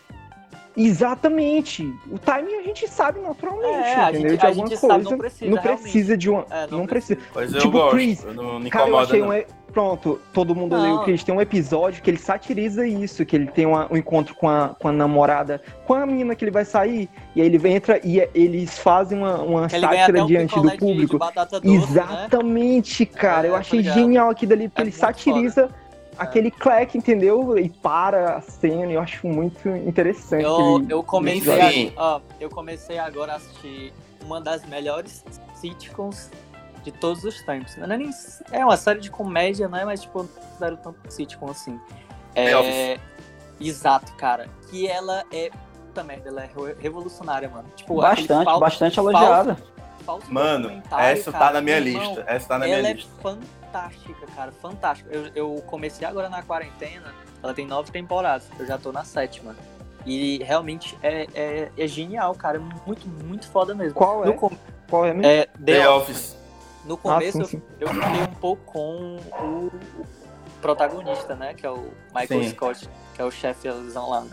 Exatamente. 0.79 1.93
O 2.11 2.19
timing 2.19 2.55
a 2.55 2.63
gente 2.63 2.87
sabe 2.89 3.19
naturalmente, 3.21 3.73
É, 3.89 3.95
a 3.97 4.11
entendeu? 4.11 4.31
gente- 4.31 4.41
de 4.41 4.47
a 4.47 4.49
alguma 4.49 4.67
gente 4.69 4.81
coisa. 4.81 4.95
sabe, 4.95 5.05
não 5.11 5.19
precisa, 5.19 5.51
não 5.51 5.59
precisa 5.63 6.17
de 6.17 6.31
uma. 6.31 6.47
É, 6.51 6.67
não, 6.71 6.87
precisa. 6.87 7.21
Pois 7.33 7.53
eu 7.53 7.61
Tipo, 7.61 7.73
gosto. 7.73 7.91
Chris, 7.97 8.25
eu 8.25 8.35
não 8.35 8.61
me 8.61 8.71
Cara, 8.71 8.89
eu 8.89 8.99
achei 8.99 9.21
não. 9.21 9.29
um. 9.29 9.33
e- 9.35 9.47
Pronto, 9.71 10.19
todo 10.33 10.55
mundo 10.57 10.75
Não. 10.77 10.83
leu 10.83 10.95
o 10.95 11.05
Chris. 11.05 11.23
Tem 11.23 11.33
um 11.35 11.41
episódio 11.43 12.03
que 12.03 12.09
ele 12.11 12.17
satiriza 12.19 12.87
isso, 12.89 13.25
que 13.27 13.37
ele 13.37 13.47
tem 13.49 13.67
uma- 13.67 13.87
um 13.93 13.97
encontro 13.99 14.35
com 14.35 14.49
a, 14.49 14.71
com 14.71 14.89
a 14.89 14.93
namorada, 14.93 15.61
com 15.87 15.93
a 15.93 16.07
menina 16.07 16.35
que 16.35 16.43
ele 16.43 16.51
vai 16.51 16.65
sair, 16.65 17.09
e 17.37 17.43
aí 17.43 17.47
ele 17.47 17.69
entra 17.69 18.01
e 18.03 18.19
é- 18.19 18.31
eles 18.35 18.79
fazem 18.79 19.19
uma, 19.19 19.37
uma 19.43 19.69
Ele 19.71 19.81
sátira 19.87 20.25
um 20.25 20.27
diante 20.27 20.55
do 20.59 20.71
de- 20.71 20.77
público. 20.79 21.13
De, 21.13 21.19
batata 21.19 21.61
doce, 21.61 21.69
né? 21.77 21.83
Exatamente, 21.85 23.05
cara. 23.07 23.47
É, 23.47 23.51
eu 23.51 23.55
achei 23.57 23.81
ligado. 23.81 23.95
genial 23.95 24.31
aqui 24.31 24.47
dali, 24.47 24.69
porque 24.69 24.81
É 24.81 24.85
ele 24.85 24.93
satiriza 24.93 25.69
aquele 26.19 26.51
clack, 26.51 26.97
entendeu? 26.99 27.57
E 27.59 27.69
para 27.69 28.37
a 28.37 28.41
cena, 28.41 28.91
eu 28.93 29.01
acho 29.01 29.27
muito 29.27 29.69
interessante. 29.69 30.45
Eu, 30.45 30.85
eu 30.89 31.03
comecei, 31.03 31.93
a, 31.97 32.03
ó, 32.17 32.21
eu 32.41 32.51
comecei 32.51 32.99
agora 32.99 33.35
a 33.35 33.37
assistir 33.37 33.93
uma 34.25 34.41
das 34.41 34.65
melhores 34.67 35.25
sitcoms 35.55 36.31
de 36.85 36.93
todos 36.93 37.25
os 37.25 37.43
tempos. 37.43 37.77
Não 37.77 37.93
é, 37.93 37.97
nem, 37.99 38.11
é 38.53 38.65
uma 38.65 38.77
série 38.77 39.01
de 39.01 39.11
comédia, 39.11 39.69
né? 39.69 39.85
Mas, 39.85 40.03
tipo, 40.03 40.19
não 40.23 40.29
considero 40.29 40.77
tanto 40.79 40.99
sitcom 41.09 41.51
assim. 41.51 41.79
É, 42.35 42.57
Office. 42.57 43.01
exato, 43.61 44.13
cara. 44.15 44.49
Que 44.71 44.87
ela 44.87 45.25
é. 45.33 45.51
Puta 45.87 46.05
merda, 46.05 46.29
ela 46.29 46.45
é 46.45 46.47
re- 46.47 46.77
revolucionária, 46.79 47.49
mano. 47.49 47.69
Tipo, 47.75 47.97
Bastante, 48.01 48.45
falso- 48.45 48.61
bastante 48.61 48.99
elogiada. 49.01 49.57
falso 50.05 50.33
Mano, 50.33 50.65
documentário, 50.65 51.07
essa 51.07 51.33
tá 51.33 51.39
cara. 51.39 51.53
na 51.55 51.61
minha 51.63 51.79
irmão, 51.79 52.05
lista. 52.15 52.25
Essa 52.29 52.49
tá 52.49 52.59
na 52.59 52.65
minha 52.67 52.79
ela 52.79 52.93
lista. 52.93 53.11
é 53.29 53.37
fantástica, 53.79 54.27
cara, 54.35 54.53
fantástica. 54.53 55.11
Eu, 55.13 55.27
eu 55.35 55.63
comecei 55.67 56.07
agora 56.07 56.29
na 56.29 56.43
quarentena, 56.43 57.15
ela 57.43 57.53
tem 57.55 57.67
nove 57.67 57.91
temporadas, 57.93 58.49
eu 58.59 58.67
já 58.67 58.79
tô 58.79 58.91
na 58.93 59.05
sétima. 59.05 59.55
E 60.07 60.39
realmente 60.43 60.97
é, 61.03 61.27
é, 61.35 61.73
é 61.77 61.87
genial, 61.87 62.35
cara, 62.35 62.57
é 62.57 62.61
muito, 62.87 63.07
muito 63.09 63.47
foda 63.49 63.75
mesmo. 63.75 63.95
Qual 63.95 64.25
é? 64.25 64.27
No, 64.27 64.35
com- 64.35 64.57
Qual 64.89 65.05
é 65.05 65.13
mesmo? 65.13 65.31
é, 65.31 65.47
The 65.47 65.65
The 65.65 65.89
Office. 65.91 66.17
Office. 66.17 66.39
No 66.87 66.95
Ah, 66.95 66.99
começo 66.99 67.33
sim, 67.33 67.41
eu- 67.41 67.47
sim. 67.49 67.63
eu 67.81 67.89
fiquei 67.89 68.23
um 68.23 68.35
pouco 68.35 68.63
com 68.73 69.17
o 69.43 69.71
protagonista, 70.63 71.35
né, 71.37 71.53
que 71.55 71.67
é 71.67 71.71
o 71.71 71.91
Michael 72.15 72.43
Sim. 72.45 72.49
Scott, 72.51 72.89
que 73.15 73.21
é 73.21 73.25
o 73.25 73.31
chefezão 73.31 74.09
lá, 74.09 74.23
né? 74.23 74.31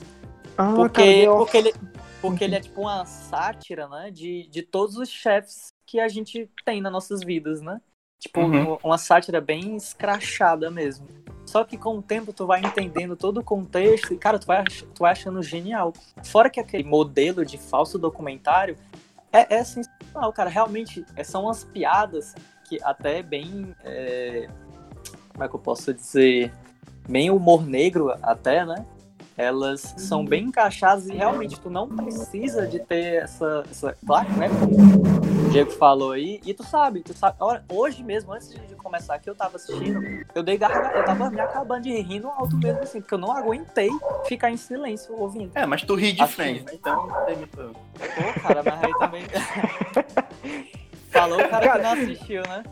Ah, 0.57 0.73
Porque, 0.73 1.25
cara, 1.25 1.35
porque, 1.37 1.57
ele, 1.57 1.73
porque 2.21 2.43
ele 2.45 2.55
é 2.55 2.61
tipo 2.61 2.81
uma 2.81 3.05
sátira, 3.05 3.89
né? 3.89 4.09
De, 4.09 4.47
de 4.47 4.61
todos 4.61 4.95
os 4.95 5.09
chefes 5.09 5.67
que 5.85 5.99
a 5.99 6.07
gente 6.07 6.49
tem 6.63 6.79
nas 6.81 6.91
nossas 6.93 7.19
vidas, 7.21 7.61
né? 7.61 7.81
Tipo, 8.19 8.41
Uhum. 8.41 8.77
uma 8.83 8.97
sátira 8.97 9.39
bem 9.39 9.75
escrachada 9.75 10.71
mesmo. 10.71 11.07
Só 11.45 11.63
que 11.63 11.77
com 11.77 11.97
o 11.97 12.01
tempo 12.01 12.33
tu 12.33 12.47
vai 12.47 12.59
entendendo 12.59 13.15
todo 13.15 13.39
o 13.39 13.43
contexto 13.43 14.13
e, 14.13 14.17
cara, 14.17 14.39
tu 14.39 14.47
vai, 14.47 14.63
tu 14.63 14.99
vai 14.99 15.11
achando 15.11 15.43
genial. 15.43 15.93
Fora 16.23 16.49
que 16.49 16.59
aquele 16.59 16.83
modelo 16.83 17.45
de 17.45 17.57
falso 17.57 17.99
documentário 17.99 18.75
é, 19.31 19.55
é 19.57 19.63
sensacional, 19.63 20.33
cara. 20.33 20.49
Realmente, 20.49 21.05
é, 21.15 21.23
são 21.23 21.43
umas 21.43 21.63
piadas 21.63 22.33
que 22.67 22.79
até 22.83 23.21
bem. 23.21 23.75
é, 23.83 24.49
como 25.29 25.43
é 25.43 25.47
que 25.47 25.55
eu 25.55 25.59
posso 25.59 25.93
dizer? 25.93 26.51
Bem 27.07 27.29
humor 27.29 27.63
negro, 27.67 28.11
até, 28.23 28.65
né? 28.65 28.83
Elas 29.37 29.93
são 29.97 30.23
bem 30.23 30.45
encaixadas 30.45 31.07
e 31.09 31.13
realmente 31.13 31.59
tu 31.59 31.69
não 31.69 31.89
precisa 31.89 32.65
de 32.65 32.79
ter 32.79 33.23
essa. 33.23 33.63
essa 33.69 33.97
claro, 34.05 34.29
né? 34.37 34.47
Como 34.47 35.45
o 35.45 35.49
Diego 35.51 35.71
falou 35.71 36.13
aí. 36.13 36.39
E 36.45 36.53
tu 36.53 36.63
sabe, 36.63 37.01
tu 37.01 37.13
sabe. 37.13 37.37
Hoje 37.69 38.01
mesmo, 38.01 38.31
antes 38.31 38.49
de 38.49 38.75
começar 38.75 39.15
aqui, 39.15 39.29
eu 39.29 39.35
tava 39.35 39.57
assistindo, 39.57 40.01
eu 40.33 40.41
dei 40.41 40.57
garganta, 40.57 40.97
eu 40.97 41.03
tava 41.03 41.29
me 41.29 41.41
acabando 41.41 41.83
de 41.83 42.01
rir 42.01 42.21
no 42.21 42.29
alto 42.29 42.55
mesmo, 42.57 42.81
assim, 42.81 43.01
porque 43.01 43.13
eu 43.13 43.17
não 43.17 43.31
aguentei 43.31 43.89
ficar 44.25 44.51
em 44.51 44.57
silêncio 44.57 45.13
ouvindo. 45.19 45.51
É, 45.53 45.65
mas 45.65 45.83
tu 45.83 45.95
ri 45.95 46.13
de 46.13 46.21
Assim. 46.21 46.33
Friends, 46.35 46.63
né? 46.65 46.71
Então. 46.73 47.07
Pô, 47.07 48.41
cara, 48.41 48.63
mas 48.63 48.83
aí 48.83 48.93
também. 48.99 49.23
Falou 51.11 51.39
o 51.41 51.49
cara 51.49 51.71
que 51.71 51.77
não 51.81 51.91
assistiu, 51.91 52.41
né? 52.43 52.63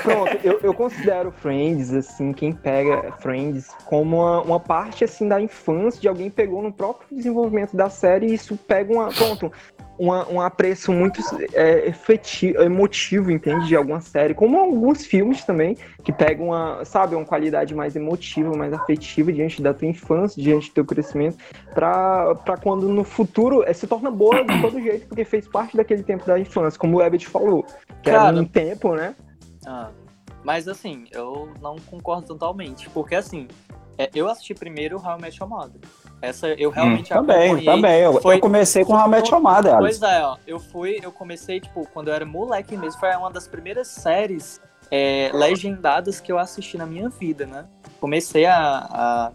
Pronto, 0.00 0.38
eu, 0.42 0.58
eu 0.62 0.72
considero 0.72 1.30
Friends, 1.30 1.92
assim, 1.92 2.32
quem 2.32 2.52
pega 2.52 3.12
Friends 3.20 3.68
como 3.84 4.22
uma, 4.22 4.40
uma 4.40 4.60
parte, 4.60 5.04
assim, 5.04 5.28
da 5.28 5.40
infância 5.40 6.00
de 6.00 6.08
alguém 6.08 6.30
pegou 6.30 6.62
no 6.62 6.72
próprio 6.72 7.14
desenvolvimento 7.14 7.76
da 7.76 7.90
série 7.90 8.28
e 8.28 8.34
isso 8.34 8.56
pega 8.56 8.90
uma, 8.90 9.12
pronto, 9.12 9.52
uma, 9.98 10.26
um 10.30 10.40
apreço 10.40 10.90
muito 10.92 11.20
é, 11.52 11.88
efetivo, 11.88 12.62
emotivo, 12.62 13.30
entende, 13.30 13.68
de 13.68 13.76
alguma 13.76 14.00
série, 14.00 14.32
como 14.32 14.58
alguns 14.58 15.04
filmes 15.04 15.44
também, 15.44 15.76
que 16.02 16.10
pegam 16.10 16.46
uma, 16.46 16.84
sabe, 16.86 17.14
uma 17.14 17.24
qualidade 17.24 17.74
mais 17.74 17.94
emotiva, 17.94 18.56
mais 18.56 18.72
afetiva 18.72 19.30
diante 19.30 19.60
da 19.60 19.74
tua 19.74 19.88
infância, 19.88 20.42
diante 20.42 20.70
do 20.70 20.74
teu 20.74 20.84
crescimento, 20.86 21.36
pra, 21.74 22.34
pra 22.36 22.56
quando 22.56 22.88
no 22.88 23.04
futuro 23.04 23.62
é, 23.64 23.74
se 23.74 23.86
torna 23.86 24.10
boa 24.10 24.42
de 24.42 24.60
todo 24.60 24.80
jeito, 24.80 25.06
porque 25.06 25.24
fez 25.24 25.46
parte 25.46 25.76
daquele 25.76 26.02
tempo 26.02 26.24
da 26.24 26.38
infância, 26.38 26.80
como 26.80 26.96
o 26.96 27.02
Ebert 27.02 27.28
falou, 27.28 27.62
que 28.02 28.10
Cara, 28.10 28.28
era 28.28 28.40
um 28.40 28.44
tempo, 28.46 28.94
né, 28.94 29.14
Ah, 29.66 29.90
mas 30.44 30.66
assim, 30.68 31.06
eu 31.12 31.52
não 31.60 31.76
concordo 31.76 32.26
totalmente, 32.26 32.88
porque 32.90 33.14
assim, 33.14 33.46
é, 33.98 34.10
eu 34.14 34.28
assisti 34.28 34.54
primeiro 34.54 34.96
How 34.98 35.18
I 35.18 35.20
Met 35.22 35.38
Your 35.40 35.48
Mother. 35.48 35.80
Essa 36.20 36.48
eu 36.48 36.70
realmente 36.70 37.08
Também, 37.08 37.50
acompanhei. 37.52 37.64
também. 37.64 38.00
Eu, 38.00 38.20
Foi- 38.20 38.36
eu 38.36 38.40
comecei 38.40 38.84
com 38.84 38.94
Realmente 38.94 39.28
Chamada, 39.28 39.76
Alice. 39.76 39.98
Pois 40.00 40.12
é, 40.12 40.24
ó, 40.24 40.36
eu 40.46 40.60
fui, 40.60 41.00
eu 41.02 41.10
comecei, 41.10 41.60
tipo, 41.60 41.84
quando 41.92 42.08
eu 42.08 42.14
era 42.14 42.24
moleque 42.24 42.76
mesmo, 42.76 42.98
foi 43.00 43.10
uma 43.16 43.30
das 43.30 43.48
primeiras 43.48 43.88
séries 43.88 44.60
é, 44.90 45.30
legendadas 45.34 46.20
que 46.20 46.30
eu 46.30 46.38
assisti 46.38 46.76
na 46.78 46.86
minha 46.86 47.08
vida, 47.08 47.44
né? 47.44 47.64
Comecei 48.00 48.46
a, 48.46 48.52
a 48.54 49.32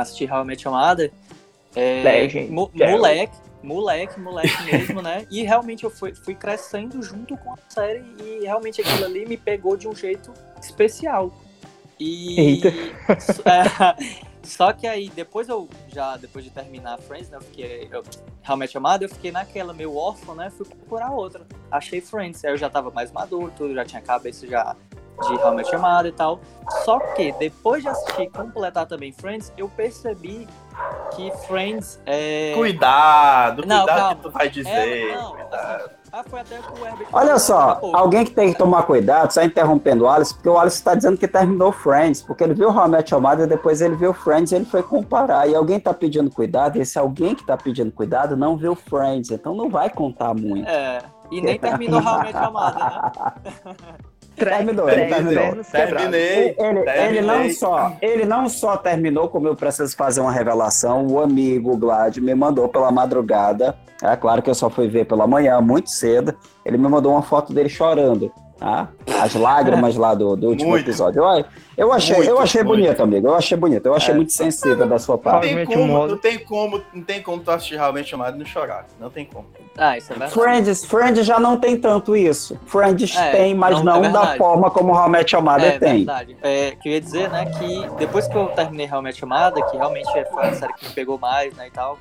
assistir 0.00 0.32
How 0.32 0.42
I 0.42 0.44
Met 0.44 0.64
Your 0.66 0.76
Mother, 0.76 1.10
é, 1.74 2.02
Legend. 2.04 2.50
mo- 2.52 2.70
moleque, 2.72 3.36
moleque, 3.62 4.20
moleque 4.20 4.62
mesmo, 4.64 5.02
né? 5.02 5.26
E 5.30 5.42
realmente 5.42 5.84
eu 5.84 5.90
fui, 5.90 6.14
fui 6.14 6.34
crescendo 6.34 7.02
junto 7.02 7.36
com 7.36 7.52
a 7.52 7.58
série 7.68 8.04
e 8.20 8.40
realmente 8.44 8.80
aquilo 8.80 9.04
ali 9.04 9.26
me 9.26 9.36
pegou 9.36 9.76
de 9.76 9.88
um 9.88 9.94
jeito 9.94 10.32
especial. 10.60 11.32
E 11.98 12.40
Eita. 12.40 12.68
é, 13.48 14.22
Só 14.42 14.72
que 14.72 14.86
aí, 14.86 15.08
depois 15.10 15.48
eu, 15.48 15.68
já, 15.88 16.16
depois 16.16 16.44
de 16.44 16.50
terminar 16.50 16.98
Friends, 16.98 17.30
né, 17.30 17.36
eu 17.36 17.42
fiquei, 17.42 17.88
eu, 17.90 18.02
realmente 18.42 18.76
amado, 18.76 19.04
eu 19.04 19.08
fiquei 19.08 19.30
naquela, 19.30 19.72
meio 19.72 19.94
órfão, 19.96 20.34
né, 20.34 20.50
fui 20.50 20.66
procurar 20.66 21.12
outra. 21.12 21.46
Achei 21.70 22.00
Friends, 22.00 22.44
aí 22.44 22.52
eu 22.52 22.56
já 22.56 22.68
tava 22.68 22.90
mais 22.90 23.12
maduro, 23.12 23.52
tudo, 23.56 23.74
já 23.74 23.84
tinha 23.84 24.02
cabeça 24.02 24.46
já 24.46 24.76
de 25.20 25.36
realmente 25.36 25.70
chamada 25.70 26.08
e 26.08 26.12
tal. 26.12 26.40
Só 26.84 26.98
que 27.14 27.32
depois 27.32 27.82
de 27.82 27.88
assistir 27.88 28.30
completar 28.30 28.86
também 28.86 29.12
Friends, 29.12 29.52
eu 29.56 29.68
percebi 29.68 30.48
que 31.14 31.30
Friends 31.46 32.00
é. 32.06 32.52
Cuidado, 32.56 33.64
Não, 33.66 33.78
cuidado 33.84 33.98
calma. 33.98 34.14
que 34.16 34.22
tu 34.22 34.30
vai 34.30 34.48
dizer. 34.48 34.70
É, 34.70 35.16
não, 35.16 35.30
cuidado. 35.32 35.54
assim, 35.54 35.90
ah, 36.12 36.24
foi 36.28 36.40
até 36.40 36.56
o 36.58 36.60
o 36.60 36.86
Herbert 36.86 37.08
Olha 37.12 37.38
só, 37.38 37.74
pouco. 37.76 37.96
alguém 37.96 38.24
que 38.24 38.32
tem 38.32 38.52
que 38.52 38.58
tomar 38.58 38.82
cuidado, 38.82 39.30
só 39.32 39.42
interrompendo 39.42 40.04
o 40.04 40.08
Alice, 40.08 40.34
porque 40.34 40.48
o 40.48 40.58
Alice 40.58 40.76
está 40.76 40.94
dizendo 40.94 41.16
que 41.16 41.26
terminou 41.26 41.72
Friends, 41.72 42.22
porque 42.22 42.44
ele 42.44 42.52
viu 42.54 42.68
How 42.70 42.86
I 42.86 42.88
Met 42.90 43.12
Your 43.14 43.22
Mother, 43.22 43.46
depois 43.46 43.80
ele 43.80 43.94
viu 43.96 44.12
Friends 44.12 44.52
e 44.52 44.56
ele 44.56 44.64
foi 44.66 44.82
comparar. 44.82 45.48
E 45.48 45.54
alguém 45.54 45.78
está 45.78 45.94
pedindo 45.94 46.30
cuidado, 46.30 46.76
e 46.76 46.80
esse 46.82 46.98
alguém 46.98 47.34
que 47.34 47.40
está 47.42 47.56
pedindo 47.56 47.90
cuidado 47.92 48.36
não 48.36 48.56
viu 48.56 48.74
Friends, 48.74 49.30
então 49.30 49.54
não 49.54 49.70
vai 49.70 49.88
contar 49.88 50.34
muito. 50.34 50.68
É, 50.68 50.98
e 51.30 51.40
nem 51.40 51.58
terminou 51.58 52.00
realmente 52.00 52.36
amada, 52.36 52.78
né? 53.64 53.74
Terminou, 54.44 54.88
ele 54.88 55.06
terminou. 55.06 55.56
Terminei. 55.70 56.54
Ele, 56.58 57.18
ele 57.18 57.20
não 57.22 57.50
só, 57.50 57.96
ele 58.00 58.24
não 58.24 58.48
só 58.48 58.76
terminou, 58.76 59.28
como 59.28 59.48
eu 59.48 59.56
preciso 59.56 59.96
fazer 59.96 60.20
uma 60.20 60.32
revelação. 60.32 61.06
O 61.06 61.20
amigo 61.20 61.76
Glad 61.76 62.16
me 62.18 62.34
mandou 62.34 62.68
pela 62.68 62.90
madrugada. 62.90 63.76
É 64.02 64.16
claro 64.16 64.42
que 64.42 64.50
eu 64.50 64.54
só 64.54 64.68
fui 64.68 64.88
ver 64.88 65.04
pela 65.06 65.26
manhã, 65.26 65.60
muito 65.60 65.90
cedo. 65.90 66.34
Ele 66.64 66.76
me 66.76 66.88
mandou 66.88 67.12
uma 67.12 67.22
foto 67.22 67.52
dele 67.52 67.68
chorando. 67.68 68.32
Tá? 68.58 68.88
As 69.20 69.34
lágrimas 69.34 69.96
lá 69.96 70.14
do, 70.14 70.36
do 70.36 70.48
último 70.50 70.70
Muito. 70.70 70.84
episódio. 70.84 71.20
Eu, 71.20 71.44
eu 71.76 71.92
achei, 71.92 72.14
Muito, 72.16 72.30
eu 72.30 72.38
achei 72.38 72.62
muito. 72.62 72.80
bonito, 72.82 73.02
amigo. 73.02 73.26
Eu 73.26 73.34
achei 73.34 73.56
bonito. 73.58 73.86
Eu 73.86 73.94
achei 73.94 74.12
É. 74.12 74.16
muito 74.16 74.32
sensível 74.32 74.86
da 74.86 75.00
sua 75.00 75.16
Não 75.16 75.22
parte. 75.22 75.42
tem, 75.42 75.50
Realmente, 75.56 75.76
como, 75.76 76.06
não 76.06 76.16
tem 76.16 76.38
como, 76.38 76.82
não 76.94 77.02
tem 77.02 77.20
como 77.22 77.42
tu 77.42 77.50
assistir 77.50 77.74
realmente 77.74 78.08
chamado 78.10 78.36
e 78.36 78.38
não 78.38 78.46
chorar. 78.46 78.86
Não 79.00 79.10
tem 79.10 79.24
como. 79.24 79.46
Ah, 79.76 79.96
isso 79.96 80.12
é 80.12 80.16
verdade. 80.16 80.32
Friends, 80.32 80.84
Friends 80.84 81.26
já 81.26 81.40
não 81.40 81.56
tem 81.58 81.76
tanto 81.78 82.14
isso. 82.14 82.58
Friends 82.66 83.16
É, 83.16 83.30
tem, 83.32 83.54
mas 83.54 83.76
não, 83.78 83.84
não, 83.84 84.04
é 84.04 84.08
da 84.10 84.18
verdade. 84.20 84.38
forma 84.38 84.70
como 84.70 84.92
How 84.92 85.08
Met 85.08 85.34
Mother 85.36 85.64
É 85.74 85.78
tem. 85.78 85.96
verdade. 85.98 86.36
É, 86.42 86.72
que 86.72 86.88
eu 86.88 86.92
ia 86.92 87.00
dizer, 87.00 87.30
né, 87.30 87.46
que 87.46 87.88
depois 87.98 88.28
que 88.28 88.36
eu 88.36 88.48
terminei 88.48 88.86
realmente 88.86 89.18
chamada, 89.18 89.62
que 89.62 89.76
realmente 89.76 90.10
foi 90.32 90.44
a 90.44 90.54
série 90.54 90.72
que 90.74 90.86
me 90.88 90.92
pegou 90.94 91.18
mais, 91.18 91.54
né, 91.54 91.68
e 91.68 91.70
tal, 91.70 91.98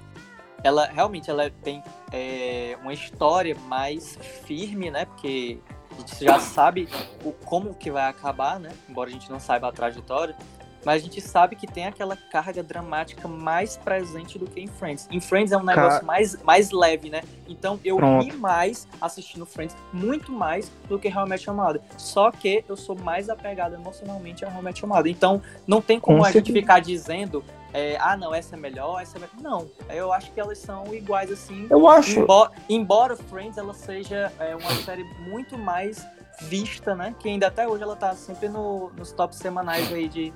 ela 0.63 0.85
realmente 0.87 1.29
ela 1.29 1.49
tem 1.63 1.81
é, 2.11 2.77
uma 2.81 2.93
história 2.93 3.55
mais 3.67 4.17
firme, 4.45 4.91
né, 4.91 5.05
porque 5.05 5.57
a 5.91 5.99
gente 6.01 6.25
já 6.25 6.39
sabe 6.39 6.89
o 7.23 7.31
como 7.31 7.73
que 7.73 7.89
vai 7.89 8.07
acabar, 8.09 8.59
né, 8.59 8.69
embora 8.89 9.09
a 9.09 9.13
gente 9.13 9.31
não 9.31 9.39
saiba 9.39 9.69
a 9.69 9.71
trajetória, 9.71 10.35
mas 10.85 11.01
a 11.01 11.05
gente 11.05 11.21
sabe 11.21 11.55
que 11.55 11.67
tem 11.67 11.85
aquela 11.85 12.15
carga 12.15 12.63
dramática 12.63 13.27
mais 13.27 13.77
presente 13.77 14.37
do 14.39 14.45
que 14.45 14.59
em 14.61 14.67
Friends. 14.67 15.07
Em 15.11 15.19
Friends 15.19 15.51
é 15.51 15.57
um 15.57 15.63
negócio 15.63 15.99
Ca- 15.99 16.05
mais, 16.05 16.41
mais 16.43 16.71
leve, 16.71 17.09
né? 17.09 17.21
Então 17.47 17.79
eu 17.83 17.97
Pronto. 17.97 18.25
ri 18.25 18.31
mais 18.33 18.87
assistindo 18.99 19.45
Friends, 19.45 19.75
muito 19.93 20.31
mais 20.31 20.71
do 20.87 20.97
que 20.97 21.07
Your 21.07 21.53
Mother. 21.53 21.81
Só 21.97 22.31
que 22.31 22.63
eu 22.67 22.75
sou 22.75 22.95
mais 22.95 23.29
apegado 23.29 23.73
emocionalmente 23.75 24.45
a 24.45 24.49
Your 24.49 24.87
Mother. 24.87 25.11
Então 25.11 25.41
não 25.67 25.81
tem 25.81 25.99
como 25.99 26.19
Com 26.19 26.25
a 26.25 26.31
gente 26.31 26.51
ficar 26.51 26.79
dizendo, 26.79 27.43
é, 27.73 27.97
ah 27.99 28.17
não, 28.17 28.33
essa 28.33 28.55
é 28.55 28.59
melhor, 28.59 29.01
essa 29.01 29.17
é 29.17 29.21
melhor. 29.21 29.35
Não, 29.41 29.71
eu 29.89 30.11
acho 30.11 30.31
que 30.31 30.39
elas 30.39 30.57
são 30.57 30.93
iguais 30.93 31.31
assim. 31.31 31.67
Eu 31.69 31.87
acho. 31.87 32.19
Embora, 32.19 32.51
embora 32.67 33.15
Friends 33.15 33.57
ela 33.57 33.73
seja 33.73 34.31
é, 34.39 34.55
uma 34.55 34.71
série 34.83 35.03
muito 35.19 35.57
mais 35.57 36.05
vista, 36.41 36.95
né? 36.95 37.13
Que 37.19 37.29
ainda 37.29 37.47
até 37.47 37.67
hoje 37.67 37.83
ela 37.83 37.95
tá 37.95 38.15
sempre 38.15 38.49
no, 38.49 38.89
nos 38.97 39.11
tops 39.11 39.37
semanais 39.37 39.91
aí 39.93 40.07
de, 40.07 40.33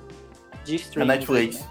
de 0.66 0.74
A 0.74 0.76
streaming. 0.76 1.08
Netflix. 1.08 1.68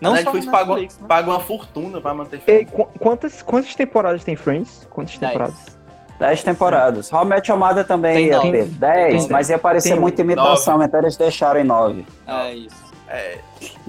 Não 0.00 0.12
a 0.12 0.16
só 0.16 0.22
Netflix 0.22 0.46
na 0.46 0.52
paga, 0.52 0.66
Netflix, 0.70 0.98
né? 0.98 1.06
paga 1.06 1.30
uma 1.30 1.40
fortuna 1.40 2.00
pra 2.00 2.12
manter 2.14 2.40
Friends. 2.40 2.72
qu- 2.72 2.88
quantas, 2.98 3.42
quantas 3.42 3.74
temporadas 3.74 4.24
tem 4.24 4.34
Friends? 4.34 4.86
Quantas 4.90 5.16
Dez. 5.18 5.30
temporadas? 5.32 5.78
Dez 6.18 6.42
temporadas. 6.42 7.12
How 7.12 7.24
Met 7.24 7.48
Your 7.50 7.58
Mother 7.58 7.84
também 7.86 8.14
Tem 8.14 8.26
ia 8.26 8.36
nove. 8.36 8.50
ter 8.50 8.64
dez, 8.66 9.22
Tem 9.24 9.32
mas 9.32 9.48
ia 9.50 9.58
parecer 9.58 9.94
muita 9.98 10.22
imitação, 10.22 10.82
então 10.82 11.00
eles 11.00 11.16
deixaram 11.16 11.60
em 11.60 11.64
nove. 11.64 12.06
É 12.26 12.54
isso. 12.54 12.92
É, 13.08 13.38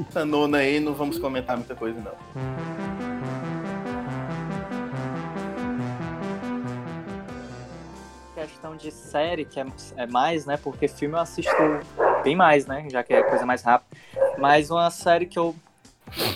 essa 0.10 0.26
nona 0.26 0.58
aí 0.60 0.80
não 0.80 0.94
vamos 0.94 1.18
comentar 1.18 1.56
muita 1.58 1.74
coisa, 1.76 1.98
não. 2.00 2.12
Questão 8.36 8.76
de 8.76 8.92
série, 8.92 9.46
que 9.46 9.60
é, 9.60 9.66
é 9.96 10.08
mais, 10.08 10.46
né? 10.46 10.58
Porque 10.58 10.88
filme 10.88 11.16
eu 11.16 11.20
assisto 11.20 11.52
bem 12.24 12.36
mais, 12.36 12.66
né? 12.66 12.88
Já 12.90 13.04
que 13.04 13.14
é 13.14 13.22
coisa 13.24 13.46
mais 13.46 13.62
rápida. 13.62 13.96
Mas 14.38 14.72
uma 14.72 14.90
série 14.90 15.26
que 15.26 15.38
eu. 15.38 15.56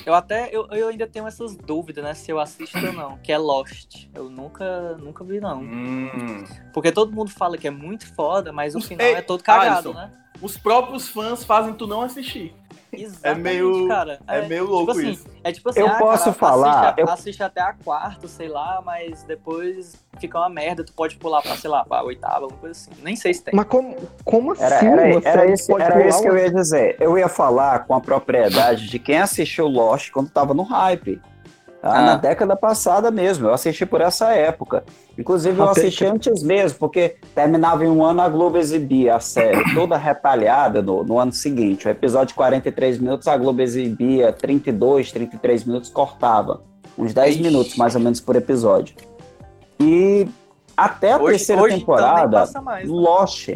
Eu 0.05 0.13
até. 0.13 0.49
Eu, 0.51 0.67
eu 0.71 0.87
ainda 0.89 1.07
tenho 1.07 1.27
essas 1.27 1.55
dúvidas, 1.55 2.03
né? 2.03 2.13
Se 2.13 2.31
eu 2.31 2.39
assisto 2.39 2.77
ou 2.77 2.93
não. 2.93 3.17
Que 3.17 3.31
é 3.31 3.37
Lost. 3.37 4.07
Eu 4.13 4.29
nunca, 4.29 4.95
nunca 4.97 5.23
vi, 5.23 5.39
não. 5.39 5.61
Hum. 5.61 6.43
Porque 6.73 6.91
todo 6.91 7.11
mundo 7.11 7.31
fala 7.31 7.57
que 7.57 7.67
é 7.67 7.71
muito 7.71 8.11
foda, 8.13 8.51
mas 8.51 8.75
o 8.75 8.81
final 8.81 9.05
Ei, 9.05 9.15
é 9.15 9.21
todo 9.21 9.43
cagado, 9.43 9.89
Alisson, 9.89 9.93
né? 9.93 10.11
Os 10.41 10.57
próprios 10.57 11.09
fãs 11.09 11.43
fazem 11.43 11.73
tu 11.73 11.87
não 11.87 12.01
assistir. 12.01 12.53
Exatamente, 12.91 13.43
meio- 13.43 13.87
cara. 13.87 14.19
É, 14.27 14.47
meio 14.47 14.65
louco 14.65 14.91
tipo 14.93 14.99
assim, 14.99 15.11
isso. 15.11 15.27
É 15.43 15.51
tipo 15.51 15.69
assim, 15.69 15.79
Eu 15.79 15.87
ah, 15.87 15.97
posso 15.97 16.23
cara, 16.23 16.33
falar, 16.33 16.79
Assiste, 16.81 16.99
eu- 17.01 17.09
assiste 17.09 17.43
até 17.43 17.61
a 17.61 17.73
quarta, 17.73 18.27
sei 18.27 18.47
lá, 18.47 18.81
mas 18.85 19.23
depois 19.23 19.95
fica 20.19 20.37
uma 20.39 20.49
merda, 20.49 20.83
tu 20.83 20.93
pode 20.93 21.15
pular 21.17 21.41
pra, 21.41 21.55
sei 21.55 21.69
lá, 21.69 21.83
pra 21.85 22.03
oitava, 22.03 22.43
alguma 22.45 22.59
coisa 22.59 22.79
assim. 22.79 22.91
Nem 23.03 23.15
sei 23.15 23.33
se 23.33 23.43
tem. 23.43 23.53
Mas 23.55 23.65
como, 23.67 23.95
como 24.23 24.51
assim? 24.53 24.63
Era, 24.63 24.75
era, 24.85 25.21
era 25.29 25.45
isso, 25.51 25.67
pode 25.67 25.83
era 25.83 25.93
pular 25.93 26.07
isso 26.07 26.21
que 26.21 26.27
eu 26.27 26.37
ia 26.37 26.51
dizer. 26.51 26.95
Eu 26.99 27.17
ia 27.17 27.27
falar 27.29 27.85
com 27.85 27.93
a 27.93 28.01
propriedade 28.01 28.87
de 28.87 28.99
quem 28.99 29.19
assistiu 29.19 29.67
Lost 29.67 30.11
quando 30.11 30.29
tava 30.29 30.53
no 30.53 30.63
hype. 30.63 31.21
Ah. 31.81 32.01
Na 32.01 32.15
década 32.15 32.55
passada 32.55 33.11
mesmo. 33.11 33.47
Eu 33.47 33.53
assisti 33.53 33.85
por 33.85 34.01
essa 34.01 34.33
época. 34.33 34.83
Inclusive, 35.17 35.57
eu 35.57 35.69
Até 35.69 35.81
assisti 35.81 36.03
que- 36.03 36.09
antes 36.11 36.43
mesmo, 36.43 36.79
porque 36.79 37.15
terminava 37.35 37.85
em 37.85 37.87
um 37.87 38.03
ano, 38.03 38.21
a 38.21 38.27
Globo 38.29 38.57
exibia 38.57 39.15
a 39.15 39.19
série 39.19 39.63
toda 39.75 39.95
retalhada 39.97 40.81
no, 40.81 41.03
no 41.03 41.19
ano 41.19 41.31
seguinte. 41.31 41.87
O 41.87 41.91
episódio 41.91 42.29
de 42.29 42.33
43 42.33 42.97
minutos, 42.99 43.27
a 43.27 43.37
Globo 43.37 43.61
exibia 43.61 44.33
32, 44.33 45.11
33 45.11 45.63
minutos, 45.65 45.89
cortava. 45.89 46.61
Uns 46.97 47.13
10 47.13 47.35
Ixi. 47.35 47.43
minutos, 47.43 47.75
mais 47.77 47.93
ou 47.95 48.01
menos, 48.01 48.19
por 48.19 48.35
episódio. 48.35 48.95
E 49.79 50.27
até 50.75 51.13
a 51.13 51.17
Hoje, 51.17 51.37
terceira 51.37 51.61
hoje 51.61 51.75
então, 51.75 51.95
temporada. 51.95 52.39
passa 52.39 52.61
mais. 52.61 52.89
né? 52.89 52.95
Lost. 52.95 53.49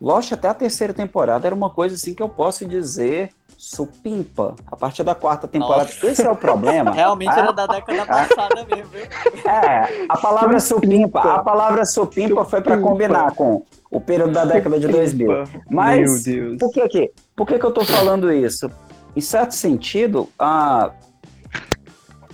Lost 0.00 0.32
até 0.32 0.48
a 0.48 0.54
terceira 0.54 0.92
temporada 0.94 1.46
era 1.46 1.54
uma 1.54 1.70
coisa 1.70 1.94
assim 1.94 2.14
que 2.14 2.22
eu 2.22 2.28
posso 2.28 2.66
dizer 2.66 3.30
supimpa. 3.56 4.54
A 4.70 4.76
partir 4.76 5.02
da 5.02 5.14
quarta 5.14 5.48
temporada. 5.48 5.84
Nossa. 5.84 6.06
Esse 6.06 6.26
é 6.26 6.30
o 6.30 6.36
problema. 6.36 6.90
Realmente 6.94 7.30
Ah, 7.30 7.38
era 7.38 7.52
da 7.52 7.66
década 7.66 8.06
passada 8.06 8.66
mesmo, 8.70 8.90
viu? 8.90 9.06
É, 9.46 10.06
a 10.08 10.16
palavra 10.18 10.58
supimpa, 10.60 11.20
a 11.20 11.38
palavra 11.42 11.84
supimpa 11.84 12.44
foi 12.44 12.60
para 12.60 12.78
combinar 12.78 13.32
com 13.34 13.64
o 13.90 14.00
período 14.00 14.32
da 14.32 14.44
década 14.44 14.78
de 14.78 14.88
2000. 14.88 15.44
Mas 15.70 16.00
Meu 16.00 16.22
Deus. 16.22 16.58
por 16.58 16.70
que 16.72 16.88
que, 16.88 17.12
por 17.34 17.46
que 17.46 17.58
que 17.58 17.64
eu 17.64 17.72
tô 17.72 17.84
falando 17.84 18.32
isso? 18.32 18.70
Em 19.14 19.20
certo 19.20 19.52
sentido, 19.52 20.28
a 20.38 20.90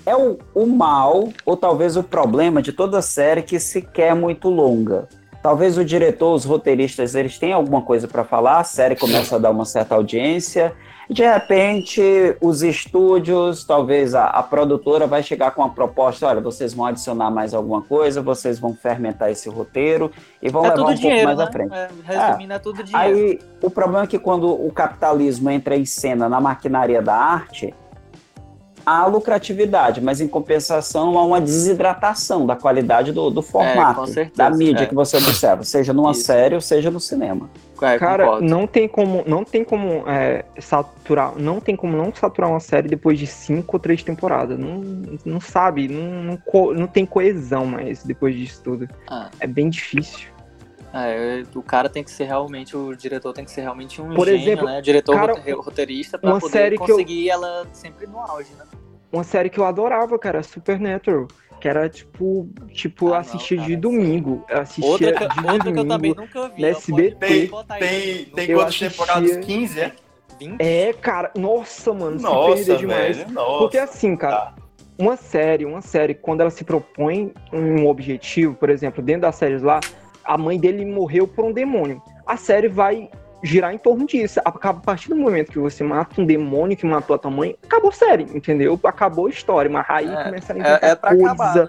é 0.05 0.17
o, 0.17 0.39
o 0.55 0.67
mal, 0.67 1.29
ou 1.47 1.57
talvez 1.57 1.97
o 1.97 2.03
problema 2.03 2.61
de 2.61 2.73
toda 2.73 3.01
série 3.01 3.43
que 3.43 3.61
se 3.61 3.81
quer 3.81 4.15
muito 4.15 4.49
longa. 4.49 5.09
Talvez 5.43 5.77
o 5.77 5.85
diretor, 5.85 6.35
os 6.35 6.45
roteiristas, 6.45 7.17
eles 7.17 7.37
têm 7.37 7.53
alguma 7.53 7.83
coisa 7.83 8.07
para 8.07 8.23
falar, 8.23 8.61
a 8.61 8.65
série 8.65 8.95
começa 8.95 9.35
a 9.35 9.39
dar 9.41 9.51
uma 9.51 9.65
certa 9.65 9.97
audiência, 9.97 10.73
de 11.11 11.25
repente 11.25 12.01
os 12.41 12.63
estúdios, 12.63 13.65
talvez 13.65 14.15
a, 14.15 14.27
a 14.27 14.43
produtora 14.43 15.05
vai 15.07 15.21
chegar 15.21 15.51
com 15.51 15.63
uma 15.63 15.71
proposta, 15.71 16.29
olha, 16.29 16.41
vocês 16.41 16.73
vão 16.73 16.87
adicionar 16.87 17.29
mais 17.31 17.53
alguma 17.53 17.83
coisa, 17.83 18.23
vocês 18.23 18.61
vão 18.61 18.73
fermentar 18.73 19.31
esse 19.33 19.49
roteiro 19.49 20.13
e 20.41 20.49
vão 20.49 20.65
É 20.65 20.69
levar 20.71 20.81
um 20.81 20.85
pouco 20.87 21.01
dinheiro, 21.01 21.27
mais 21.27 21.39
né? 21.39 21.45
à 21.45 21.51
frente. 21.51 21.75
É, 21.75 21.89
resumindo, 22.05 22.53
é 22.53 22.59
tudo 22.61 22.85
dinheiro. 22.85 23.17
Aí 23.17 23.39
o 23.61 23.69
problema 23.69 24.05
é 24.05 24.07
que 24.07 24.21
quando 24.21 24.49
o 24.49 24.71
capitalismo 24.73 25.51
entra 25.51 25.77
em 25.77 25.85
cena 25.85 26.29
na 26.29 26.41
maquinaria 26.41 27.03
da 27.03 27.17
arte, 27.17 27.75
há 28.85 29.07
lucratividade, 29.07 30.01
mas 30.01 30.21
em 30.21 30.29
compensação 30.29 31.19
há 31.19 31.25
uma 31.25 31.41
desidratação 31.41 32.47
da 32.47 32.57
qualidade 32.57 33.13
do, 33.13 33.31
do 33.31 33.43
formato, 33.43 34.01
com 34.01 34.07
certeza, 34.07 34.33
da 34.37 34.51
mídia 34.51 34.85
é. 34.85 34.87
que 34.87 34.95
você 34.95 35.17
observa, 35.17 35.65
seja 35.65 35.93
numa 35.93 36.13
Isso. 36.13 36.23
série 36.23 36.55
ou 36.55 36.61
seja 36.61 36.91
no 36.91 37.01
cinema. 37.01 37.49
É, 37.81 37.99
Cara, 37.99 38.25
concordo. 38.25 38.47
não 38.49 38.65
tem 38.67 38.87
como, 38.87 39.25
não 39.27 39.45
tem 39.45 39.65
como 39.65 40.05
é, 40.09 40.45
saturar, 40.61 41.33
não 41.37 41.59
tem 41.61 41.75
como 41.75 41.97
não 41.97 42.15
saturar 42.15 42.49
uma 42.49 42.61
série 42.61 42.89
depois 42.89 43.19
de 43.19 43.27
cinco 43.27 43.77
ou 43.77 43.81
três 43.81 44.05
temporadas. 44.05 44.57
Não, 44.57 44.81
não 45.25 45.41
sabe, 45.41 45.89
não, 45.89 46.23
não, 46.23 46.37
co- 46.37 46.73
não 46.73 46.87
tem 46.87 47.05
coesão 47.05 47.67
mais 47.67 48.05
depois 48.05 48.37
disso 48.37 48.61
tudo. 48.63 48.89
Ah. 49.11 49.29
É 49.41 49.49
bem 49.49 49.69
difícil. 49.69 50.29
É, 50.95 51.43
o 51.55 51.63
cara 51.63 51.89
tem 51.89 52.05
que 52.05 52.11
ser 52.11 52.25
realmente, 52.25 52.77
o 52.77 52.95
diretor 52.95 53.33
tem 53.33 53.45
que 53.45 53.51
ser 53.51 53.63
realmente 53.63 54.01
um 54.03 54.13
Por 54.15 54.27
gênio, 54.27 54.43
exemplo, 54.43 54.67
né? 54.67 54.81
Diretor 54.83 55.15
cara, 55.17 55.33
rote- 55.35 55.51
roteirista 55.53 56.19
pra 56.19 56.31
uma 56.31 56.41
poder 56.41 56.53
série 56.53 56.77
que 56.77 56.83
eu- 56.83 56.87
conseguir 56.97 57.31
ela 57.31 57.67
sempre 57.73 58.07
no 58.07 58.19
auge, 58.19 58.51
né? 58.59 58.65
Uma 59.11 59.25
série 59.25 59.49
que 59.51 59.59
eu 59.59 59.65
adorava, 59.65 60.19
cara, 60.19 60.43
Supernatural. 60.43 61.29
Que 61.61 61.69
era 61.69 61.89
tipo, 61.89 62.49
tipo, 62.73 63.15
Ah, 63.15 63.23
cara. 63.23 63.39
de 63.67 63.77
domingo. 63.77 64.45
Eu 64.49 64.61
assistia 64.63 64.85
Outra, 64.91 65.13
que, 65.13 65.19
de 65.19 65.47
outra 65.47 65.73
que 65.73 65.79
eu 65.79 65.85
domingo. 65.85 65.89
também 65.89 66.15
nunca 66.15 66.49
vi. 66.49 66.65
SBT. 66.65 67.51
Tem, 67.79 68.25
tem 68.25 68.51
Eu 68.51 68.59
quantas 68.59 68.75
assistia- 68.75 68.91
temporadas? 68.91 69.37
15, 69.39 69.81
é? 69.81 69.93
20? 70.41 70.57
É, 70.61 70.93
cara, 70.95 71.31
nossa, 71.37 71.95
mano, 71.95 72.19
se 72.19 72.25
Nossa, 72.25 72.55
perdeu 72.57 72.77
demais. 72.79 73.17
velho. 73.19 73.31
Nossa. 73.31 73.59
Porque 73.59 73.79
assim, 73.79 74.17
cara, 74.17 74.55
uma 74.99 75.17
série, 75.17 75.65
uma 75.65 75.81
série, 75.81 76.15
quando 76.15 76.41
ela 76.41 76.51
se 76.51 76.65
propõe 76.65 77.33
um 77.53 77.87
objetivo, 77.87 78.55
por 78.57 78.69
exemplo, 78.69 79.01
dentro 79.03 79.23
das 79.23 79.37
séries 79.37 79.63
lá, 79.63 79.79
a 80.25 80.37
mãe 80.39 80.59
dele 80.59 80.85
morreu 80.85 81.27
por 81.27 81.45
um 81.45 81.53
demônio. 81.53 82.01
A 82.27 82.37
série 82.37 82.69
vai 82.69 83.11
girar 83.43 83.75
em 83.75 83.79
torno 83.79 84.07
disso. 84.07 84.41
A 84.45 84.53
partir 84.53 85.09
do 85.09 85.17
momento 85.17 85.51
que 85.53 85.59
você 85.59 85.83
mata 85.83 86.21
um 86.21 86.25
demônio 86.25 86.77
que 86.77 86.87
matou 86.87 87.15
a 87.17 87.19
tua 87.19 87.31
mãe, 87.31 87.57
acabou 87.63 87.91
a 87.91 87.93
série, 87.93 88.23
entendeu? 88.25 88.79
Acabou 88.85 89.27
a 89.27 89.31
história. 89.31 89.71
Mas 89.71 89.85
aí 89.89 90.09
É, 90.09 90.25
começa 90.25 90.53
a 90.53 90.57
inventar 90.57 90.85
É, 90.85 90.91
é 90.91 90.95
pra 90.95 91.11
coisa. 91.11 91.27
acabar. 91.27 91.55
né? 91.57 91.69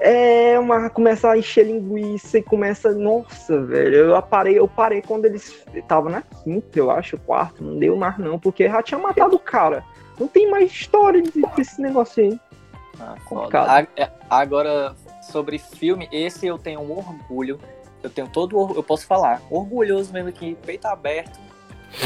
É, 0.00 0.58
uma, 0.58 0.90
começa 0.90 1.30
a 1.30 1.38
encher 1.38 1.66
linguiça 1.66 2.38
e 2.38 2.42
começa. 2.42 2.92
Nossa, 2.92 3.62
velho. 3.62 3.96
Eu 3.96 4.22
parei, 4.22 4.58
eu 4.58 4.66
parei 4.66 5.00
quando 5.00 5.24
eles 5.24 5.64
estavam 5.72 6.10
na 6.10 6.20
quinta, 6.20 6.78
eu 6.78 6.90
acho, 6.90 7.16
quarto. 7.18 7.62
Não 7.62 7.78
deu 7.78 7.96
mais, 7.96 8.18
não, 8.18 8.38
porque 8.38 8.68
já 8.68 8.82
tinha 8.82 8.98
matado 8.98 9.36
o 9.36 9.38
cara. 9.38 9.84
Não 10.18 10.26
tem 10.26 10.50
mais 10.50 10.70
história 10.70 11.22
de- 11.22 11.30
desse 11.56 11.80
negócio 11.80 12.22
aí. 12.24 12.38
Ah, 13.00 13.86
é, 13.96 14.08
Agora, 14.28 14.94
sobre 15.22 15.58
filme, 15.58 16.08
esse 16.12 16.46
eu 16.46 16.58
tenho 16.58 16.80
um 16.80 16.92
orgulho. 16.92 17.58
Eu 18.04 18.10
tenho 18.10 18.28
todo 18.28 18.74
eu 18.76 18.82
posso 18.82 19.06
falar, 19.06 19.40
orgulhoso 19.50 20.12
mesmo 20.12 20.28
aqui, 20.28 20.56
peito 20.64 20.84
aberto. 20.86 21.40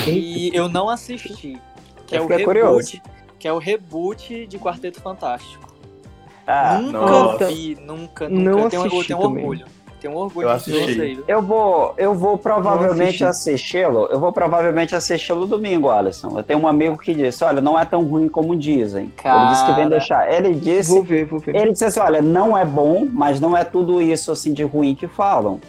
E 0.07 0.51
eu 0.55 0.69
não 0.69 0.89
assisti. 0.89 1.61
Que 2.07 2.15
é 2.15 2.19
Eu 2.21 2.25
o 2.25 2.29
fiquei 2.29 2.47
reboot. 2.47 2.61
curioso. 2.63 3.01
Que 3.39 3.49
é 3.49 3.53
o 3.53 3.59
reboot 3.59 4.47
de 4.47 4.59
Quarteto 4.59 5.01
Fantástico. 5.01 5.67
Ah, 6.47 6.79
nunca 6.81 6.99
nossa. 6.99 7.47
vi, 7.49 7.77
nunca, 7.85 8.29
nunca. 8.29 8.51
Não 8.51 8.59
eu 8.61 8.71
tenho, 8.71 8.85
eu 8.87 9.05
tenho 9.05 9.19
orgulho. 9.21 9.67
Tenho 10.01 10.15
orgulho 10.15 10.47
Eu 10.49 10.51
de 10.51 10.57
assisti. 10.57 11.25
Eu 11.27 11.43
vou, 11.43 11.93
eu 11.99 12.15
vou 12.15 12.39
provavelmente 12.39 13.25
assisti-lo. 13.25 14.07
Eu 14.07 14.21
vou 14.21 14.33
provavelmente 14.33 14.95
assisti-lo 14.95 15.45
domingo, 15.47 15.91
Alisson. 15.91 16.39
Eu 16.39 16.43
tenho 16.45 16.61
um 16.61 16.69
amigo 16.69 16.97
que 16.97 17.13
disse: 17.13 17.43
olha, 17.43 17.61
não 17.61 17.77
é 17.79 17.85
tão 17.85 18.05
ruim 18.05 18.29
como 18.29 18.55
dizem. 18.55 19.13
Ele 19.25 19.49
disse 19.51 19.63
que 19.65 19.73
vem 19.73 19.77
Cara. 19.77 19.89
deixar. 19.89 20.33
Ele 20.33 20.55
disse, 20.55 20.91
Vou 20.93 21.03
ver, 21.03 21.25
vou 21.27 21.41
ver. 21.41 21.57
ele 21.57 21.73
disse 21.73 21.85
assim: 21.85 21.99
olha, 22.01 22.23
não 22.23 22.57
é 22.57 22.65
bom, 22.65 23.07
mas 23.13 23.41
não 23.41 23.57
é 23.57 23.65
tudo 23.65 24.01
isso 24.01 24.31
assim 24.31 24.53
de 24.53 24.63
ruim 24.63 24.95
que 24.95 25.09
falam. 25.09 25.61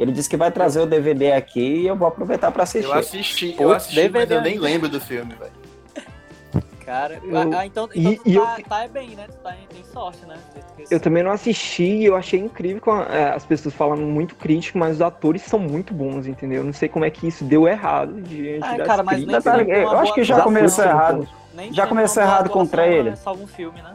Ele 0.00 0.12
disse 0.12 0.28
que 0.30 0.36
vai 0.36 0.50
trazer 0.50 0.80
o 0.80 0.86
DVD 0.86 1.32
aqui 1.32 1.60
e 1.82 1.86
eu 1.86 1.94
vou 1.94 2.08
aproveitar 2.08 2.50
para 2.50 2.62
assistir. 2.62 2.88
Eu 2.90 2.94
assisti, 2.98 3.56
eu 3.58 3.72
assisti, 3.72 3.96
mas 3.96 4.12
DVD 4.12 4.34
eu 4.36 4.40
nem 4.40 4.58
lembro 4.58 4.88
do 4.88 4.98
filme, 5.00 5.34
velho. 5.34 5.60
Cara, 6.84 7.20
Eu- 7.22 7.52
ah, 7.56 7.64
então, 7.66 7.88
e- 7.94 8.00
então 8.00 8.14
tu 8.24 8.28
e 8.28 8.34
eu- 8.34 8.42
tá, 8.42 8.58
tá 8.68 8.88
bem, 8.88 9.10
né? 9.10 9.26
Tu 9.28 9.36
tá 9.36 9.54
em, 9.54 9.66
tem 9.72 9.84
sorte, 9.84 10.24
né? 10.26 10.36
Eu 10.90 10.98
também 10.98 11.22
não 11.22 11.30
assisti 11.30 11.84
e 11.84 12.04
eu 12.06 12.16
achei 12.16 12.40
incrível 12.40 12.80
com 12.82 12.90
a- 12.92 13.04
é, 13.04 13.32
as 13.34 13.44
pessoas 13.44 13.72
falando 13.74 14.02
muito 14.02 14.34
crítico, 14.34 14.76
mas 14.78 14.96
os 14.96 15.02
atores 15.02 15.42
são 15.42 15.58
muito 15.60 15.94
bons, 15.94 16.26
entendeu? 16.26 16.64
Não 16.64 16.72
sei 16.72 16.88
como 16.88 17.04
é 17.04 17.10
que 17.10 17.28
isso 17.28 17.44
deu 17.44 17.68
errado 17.68 18.20
diante 18.22 18.64
Ah, 18.64 18.76
das 18.76 18.86
cara, 18.88 19.02
mas 19.04 19.18
nem 19.18 19.26
críticas. 19.26 19.44
Sempre 19.44 19.84
uma 19.84 19.92
eu 19.92 19.98
acho 20.00 20.14
que 20.14 20.24
já 20.24 20.40
começou 20.42 20.84
né? 20.84 20.90
errado. 20.90 21.28
Nem 21.54 21.72
Já 21.72 21.86
começou 21.86 22.22
errado 22.22 22.66
trailer. 22.66 23.12
é 23.12 23.16
Salva 23.16 23.42
um 23.44 23.46
filme, 23.46 23.80
né? 23.82 23.94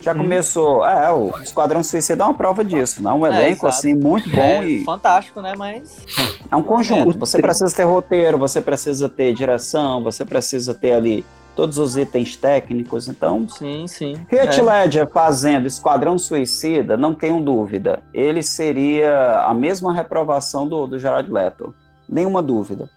Já 0.00 0.12
Hum. 0.12 0.18
começou. 0.18 0.86
É, 0.86 1.10
o 1.12 1.30
Esquadrão 1.42 1.82
Suicida 1.82 2.22
é 2.22 2.26
uma 2.26 2.34
prova 2.34 2.64
disso. 2.64 3.02
Não 3.02 3.10
é 3.10 3.14
um 3.14 3.26
É, 3.26 3.30
elenco 3.30 3.66
exato. 3.66 3.66
assim 3.68 3.94
muito 3.94 4.28
bom 4.30 4.40
é 4.40 4.64
e 4.64 4.84
fantástico, 4.84 5.40
né? 5.40 5.54
Mas 5.56 6.04
É 6.50 6.54
um 6.56 6.62
conjunto. 6.62 7.16
É. 7.16 7.18
Você 7.18 7.40
precisa 7.40 7.74
ter 7.74 7.84
roteiro, 7.84 8.38
você 8.38 8.60
precisa 8.60 9.08
ter 9.08 9.34
direção, 9.34 10.02
você 10.02 10.24
precisa 10.24 10.74
ter 10.74 10.92
ali 10.92 11.24
todos 11.56 11.78
os 11.78 11.96
itens 11.96 12.36
técnicos. 12.36 13.08
Então, 13.08 13.48
sim, 13.48 13.86
sim. 13.88 14.14
Heath 14.30 14.58
É. 14.58 14.62
Ledger 14.62 15.08
fazendo 15.10 15.66
Esquadrão 15.66 16.18
Suicida, 16.18 16.96
não 16.96 17.14
tenho 17.14 17.40
dúvida. 17.40 18.00
Ele 18.12 18.42
seria 18.42 19.40
a 19.46 19.54
mesma 19.54 19.92
reprovação 19.94 20.68
do, 20.68 20.86
do 20.86 20.98
Gerard 20.98 21.30
Leto. 21.32 21.74
Nenhuma 22.08 22.42
dúvida. 22.42 22.88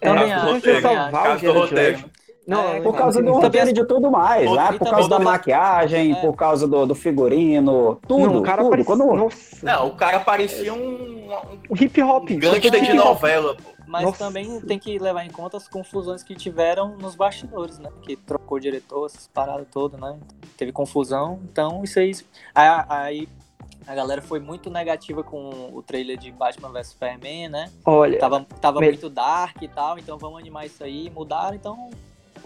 É, 0.00 0.08
Também 0.08 0.32
acho, 0.32 0.80
salvar 0.82 1.36
o 1.36 1.38
Gerard. 1.38 1.74
Leto- 1.74 2.10
Não, 2.46 2.60
É, 2.60 2.74
não, 2.76 2.82
Por 2.84 2.92
não, 2.92 2.98
causa 3.00 3.20
não, 3.20 3.32
do 3.32 3.38
roteiro 3.40 3.72
de 3.72 3.84
tudo 3.86 4.10
mais, 4.10 4.50
né? 4.50 4.72
Por 4.78 4.88
causa 4.88 5.08
da 5.08 5.18
maquiagem, 5.18 6.12
É. 6.12 6.14
por 6.20 6.34
causa 6.34 6.68
do, 6.68 6.86
do 6.86 6.94
figurino, 6.94 7.98
tudo. 8.06 8.26
Não, 8.26 8.38
o 8.38 8.42
cara 8.42 8.62
tudo. 8.62 8.70
parecia. 8.70 8.96
Quando- 8.96 9.14
Nossa. 9.14 9.66
Não, 9.66 9.88
o 9.88 9.96
cara 9.96 10.20
parecia 10.20 10.72
um, 10.72 11.28
um 11.70 11.74
hip 11.80 12.00
hop. 12.02 12.28
gangster 12.30 12.84
de 12.84 12.92
novela, 12.94 13.54
pô. 13.56 13.76
Mas 13.88 14.02
Nossa. 14.02 14.18
também 14.18 14.60
tem 14.62 14.78
que 14.80 14.98
levar 14.98 15.24
em 15.24 15.30
conta 15.30 15.56
as 15.56 15.68
confusões 15.68 16.22
que 16.22 16.34
tiveram 16.34 16.96
nos 16.96 17.14
bastidores, 17.14 17.78
né? 17.78 17.88
Que 18.02 18.16
trocou 18.16 18.58
o 18.58 18.60
diretor, 18.60 19.06
essas 19.06 19.28
paradas 19.28 19.66
todas, 19.72 20.00
né? 20.00 20.16
Teve 20.56 20.72
confusão, 20.72 21.38
então 21.50 21.82
isso 21.84 21.98
aí. 22.00 22.12
Aí, 22.52 22.84
aí 22.88 23.28
a 23.86 23.94
galera 23.94 24.20
foi 24.20 24.40
muito 24.40 24.70
negativa 24.70 25.22
com 25.22 25.70
o 25.72 25.80
trailer 25.82 26.16
de 26.18 26.32
Batman 26.32 26.70
vs 26.72 26.88
Superman, 26.88 27.48
né? 27.48 27.70
Olha, 27.84 28.18
Tava, 28.18 28.44
tava 28.60 28.80
Me- 28.80 28.88
muito 28.88 29.08
dark 29.08 29.62
e 29.62 29.68
tal, 29.68 29.96
então 30.00 30.18
vamos 30.18 30.40
animar 30.40 30.66
isso 30.66 30.82
aí, 30.82 31.08
mudaram, 31.10 31.54
então 31.54 31.88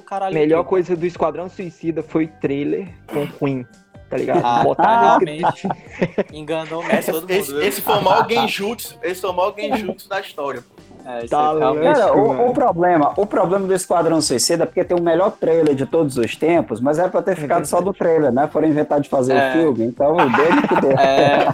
o 0.00 0.02
caralho. 0.02 0.34
melhor 0.34 0.58
tudo. 0.60 0.68
coisa 0.68 0.96
do 0.96 1.06
Esquadrão 1.06 1.48
Suicida 1.48 2.02
foi 2.02 2.26
trailer 2.26 2.88
com 3.06 3.26
Queen, 3.26 3.66
tá 4.08 4.16
ligado? 4.16 4.42
Ah, 4.44 4.62
Botaram 4.64 5.00
realmente. 5.18 5.68
Enganou 6.32 6.82
mesmo 6.82 6.98
Essa, 6.98 7.12
todo 7.12 7.22
mundo. 7.22 7.30
esse, 7.30 7.52
viu? 7.52 7.62
esse 7.62 7.80
foi 7.80 7.94
o 7.98 8.02
maior 8.02 8.26
genjutsu, 8.30 8.98
esse 9.02 9.20
foi 9.20 9.30
o 9.30 9.32
maior 9.34 9.54
genjutsu 9.56 10.08
da 10.08 10.20
história, 10.20 10.62
pô. 10.62 10.80
É, 11.02 11.20
isso 11.20 11.28
Tá. 11.30 11.54
Cara, 11.82 12.14
o, 12.14 12.50
o 12.50 12.52
problema, 12.52 13.14
o 13.16 13.24
problema 13.24 13.66
do 13.66 13.72
Esquadrão 13.74 14.20
Suicida 14.20 14.64
é 14.64 14.66
porque 14.66 14.84
tem 14.84 14.94
o 14.98 15.02
melhor 15.02 15.30
trailer 15.32 15.74
de 15.74 15.86
todos 15.86 16.18
os 16.18 16.36
tempos, 16.36 16.78
mas 16.78 16.98
era 16.98 17.08
pra 17.08 17.22
ter 17.22 17.36
ficado 17.36 17.64
só 17.64 17.80
do 17.80 17.92
trailer, 17.94 18.30
né? 18.30 18.46
Foram 18.52 18.68
inventar 18.68 19.00
de 19.00 19.08
fazer 19.08 19.32
É. 19.34 19.48
o 19.48 19.52
filme, 19.52 19.86
então 19.86 20.14
dele 20.30 20.68
que 20.68 20.80
deu. 20.82 20.90
É, 20.98 21.46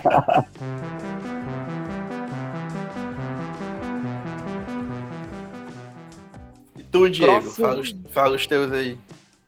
tu, 7.05 7.11
Diego, 7.11 7.33
Próximo. 7.43 7.67
fala 7.67 7.81
os, 7.81 7.97
fala 8.11 8.37
os 8.37 8.47
teus 8.47 8.73
aí. 8.73 8.99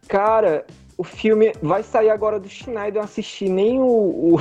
Cara, 0.09 0.65
o 0.97 1.05
filme 1.05 1.53
vai 1.63 1.83
sair 1.83 2.11
agora 2.11 2.41
do 2.41 2.49
Schneider. 2.49 2.95
Eu 2.97 3.01
não 3.01 3.05
assisti 3.05 3.49
nem 3.49 3.79
o, 3.79 3.85
o, 3.85 4.41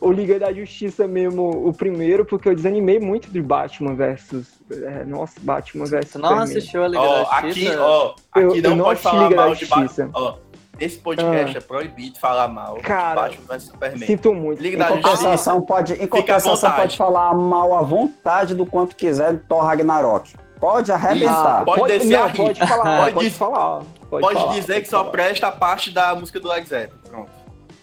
o 0.00 0.10
Liga 0.12 0.38
da 0.38 0.52
Justiça 0.52 1.06
mesmo, 1.06 1.68
o 1.68 1.72
primeiro, 1.72 2.24
porque 2.24 2.48
eu 2.48 2.54
desanimei 2.54 2.98
muito 2.98 3.30
de 3.30 3.42
Batman 3.42 3.94
versus. 3.94 4.46
é, 4.70 5.04
nossa, 5.04 5.34
Batman 5.42 5.84
versus. 5.86 6.12
tu 6.12 6.18
não 6.18 6.28
Superman. 6.30 6.44
assistiu 6.56 6.84
a 6.84 6.88
Liga 6.88 7.00
Ó, 7.02 7.22
da 7.24 7.30
aqui, 7.36 7.46
Justiça? 7.48 7.80
ó, 7.82 8.14
Eu- 8.36 8.48
aqui 8.50 8.58
eu 8.58 8.70
não 8.70 8.76
não 8.76 8.84
pode 8.84 9.00
falar 9.00 9.22
Liga 9.24 9.36
da 9.36 9.42
mal 9.46 9.54
de 9.54 9.66
Batman. 9.66 10.10
Ó, 10.14 10.34
esse 10.80 10.98
podcast 10.98 11.56
Ah. 11.56 11.58
é 11.58 11.60
proibido 11.60 12.18
falar 12.18 12.48
mal 12.48 12.76
Cara, 12.82 13.28
de 13.28 13.36
Batman 13.36 13.54
vs 13.56 13.62
Superman. 13.64 14.06
Sinto 14.06 14.34
muito. 14.34 14.62
Liga 14.62 14.76
Em 14.76 14.78
da 14.78 14.86
Justiça. 14.88 15.08
compensação, 15.10 15.60
pode, 15.62 15.92
em 15.94 16.06
compensação 16.06 16.70
pode 16.72 16.96
falar 16.96 17.34
mal 17.34 17.74
à 17.76 17.82
vontade 17.82 18.54
do 18.54 18.64
quanto 18.64 18.96
quiser 18.96 19.34
de 19.34 19.40
Thor 19.40 19.62
Ragnarok. 19.62 20.34
Pode 20.64 20.92
arrebentar. 20.92 21.60
Ah, 21.60 21.64
Pode 21.64 21.92
descer 21.98 22.16
não, 22.16 22.24
a 22.24 22.26
rir. 22.28 22.36
pode 22.38 22.60
falar, 22.66 22.98
Pode 23.00 23.12
pode, 23.14 23.26
dizer- 23.26 23.38
falar. 23.38 23.82
Pode, 24.08 24.22
Pode 24.22 24.34
falar, 24.34 24.52
dizer 24.54 24.72
pode 24.72 24.80
que 24.84 24.88
só 24.88 24.98
falar. 24.98 25.10
presta 25.10 25.46
a 25.48 25.52
parte 25.52 25.90
da 25.90 26.14
música 26.14 26.40
do 26.40 26.48
Led 26.48 26.66
Zeppelin. 26.68 27.00
Pronto. 27.08 27.30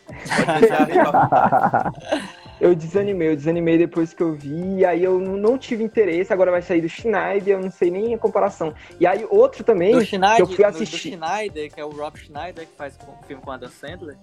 Pode 0.11 1.91
Eu 2.61 2.75
desanimei, 2.75 3.29
eu 3.29 3.35
desanimei 3.35 3.75
depois 3.77 4.13
que 4.13 4.21
eu 4.21 4.33
vi, 4.35 4.77
e 4.77 4.85
aí 4.85 5.03
eu 5.03 5.19
não 5.19 5.57
tive 5.57 5.83
interesse, 5.83 6.31
agora 6.31 6.51
vai 6.51 6.61
sair 6.61 6.79
do 6.81 6.87
Schneider, 6.89 7.55
eu 7.55 7.59
não 7.61 7.71
sei 7.71 7.89
nem 7.89 8.13
a 8.13 8.17
comparação. 8.19 8.71
E 8.99 9.07
aí 9.07 9.25
outro 9.31 9.63
também, 9.63 9.93
Do 9.93 9.99
que 9.99 10.05
Schneider, 10.05 10.39
eu 10.41 10.45
fui 10.45 10.57
do- 10.57 10.61
do 10.61 10.67
assistir. 10.67 11.13
Schneider, 11.17 11.73
que 11.73 11.79
é 11.81 11.85
o 11.85 11.89
Rob 11.89 12.17
Schneider, 12.19 12.67
que 12.67 12.75
faz 12.77 12.95
o 13.07 13.25
filme 13.25 13.41
com 13.43 13.49
a 13.51 13.55
Adam 13.55 13.69
Sandler. 13.69 14.15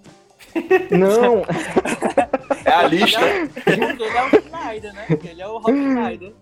Não, 0.90 1.42
É 2.64 2.70
a 2.72 2.82
lista. 2.86 3.20
Ele 3.66 3.84
é 3.84 4.22
o 4.24 4.28
Schneider, 4.42 4.92
né? 4.94 5.06
Ele 5.24 5.42
é 5.42 5.48
o 5.48 5.58
Rob 5.58 5.72
Schneider. 5.76 6.32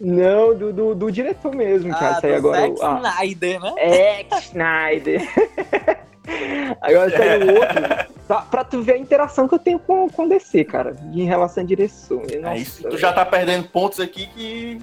Não, 0.00 0.54
do, 0.56 0.72
do, 0.72 0.94
do 0.94 1.12
diretor 1.12 1.54
mesmo, 1.54 1.94
que 1.94 2.04
Ah, 2.04 2.18
do 2.20 2.34
agora. 2.34 2.60
Zack 2.60 2.72
o- 2.80 2.84
ah, 2.84 2.96
Snyder, 3.18 3.60
né? 3.60 3.74
Zack 4.28 4.42
Snyder. 4.46 5.20
Agora 6.80 7.10
saiu 7.10 7.54
outro. 7.56 8.10
Pra, 8.28 8.42
pra 8.42 8.64
tu 8.64 8.82
ver 8.82 8.92
a 8.92 8.98
interação 8.98 9.48
que 9.48 9.54
eu 9.54 9.58
tenho 9.58 9.78
com, 9.80 10.08
com 10.08 10.28
DC, 10.28 10.64
cara. 10.64 10.94
Em 11.12 11.24
relação 11.24 11.64
à 11.64 11.66
direção. 11.66 12.22
É 12.30 12.38
Nossa, 12.38 12.56
isso. 12.56 12.88
Tu 12.88 12.96
já 12.98 13.12
tá 13.12 13.24
perdendo 13.26 13.66
pontos 13.68 13.98
aqui 13.98 14.26
que. 14.28 14.78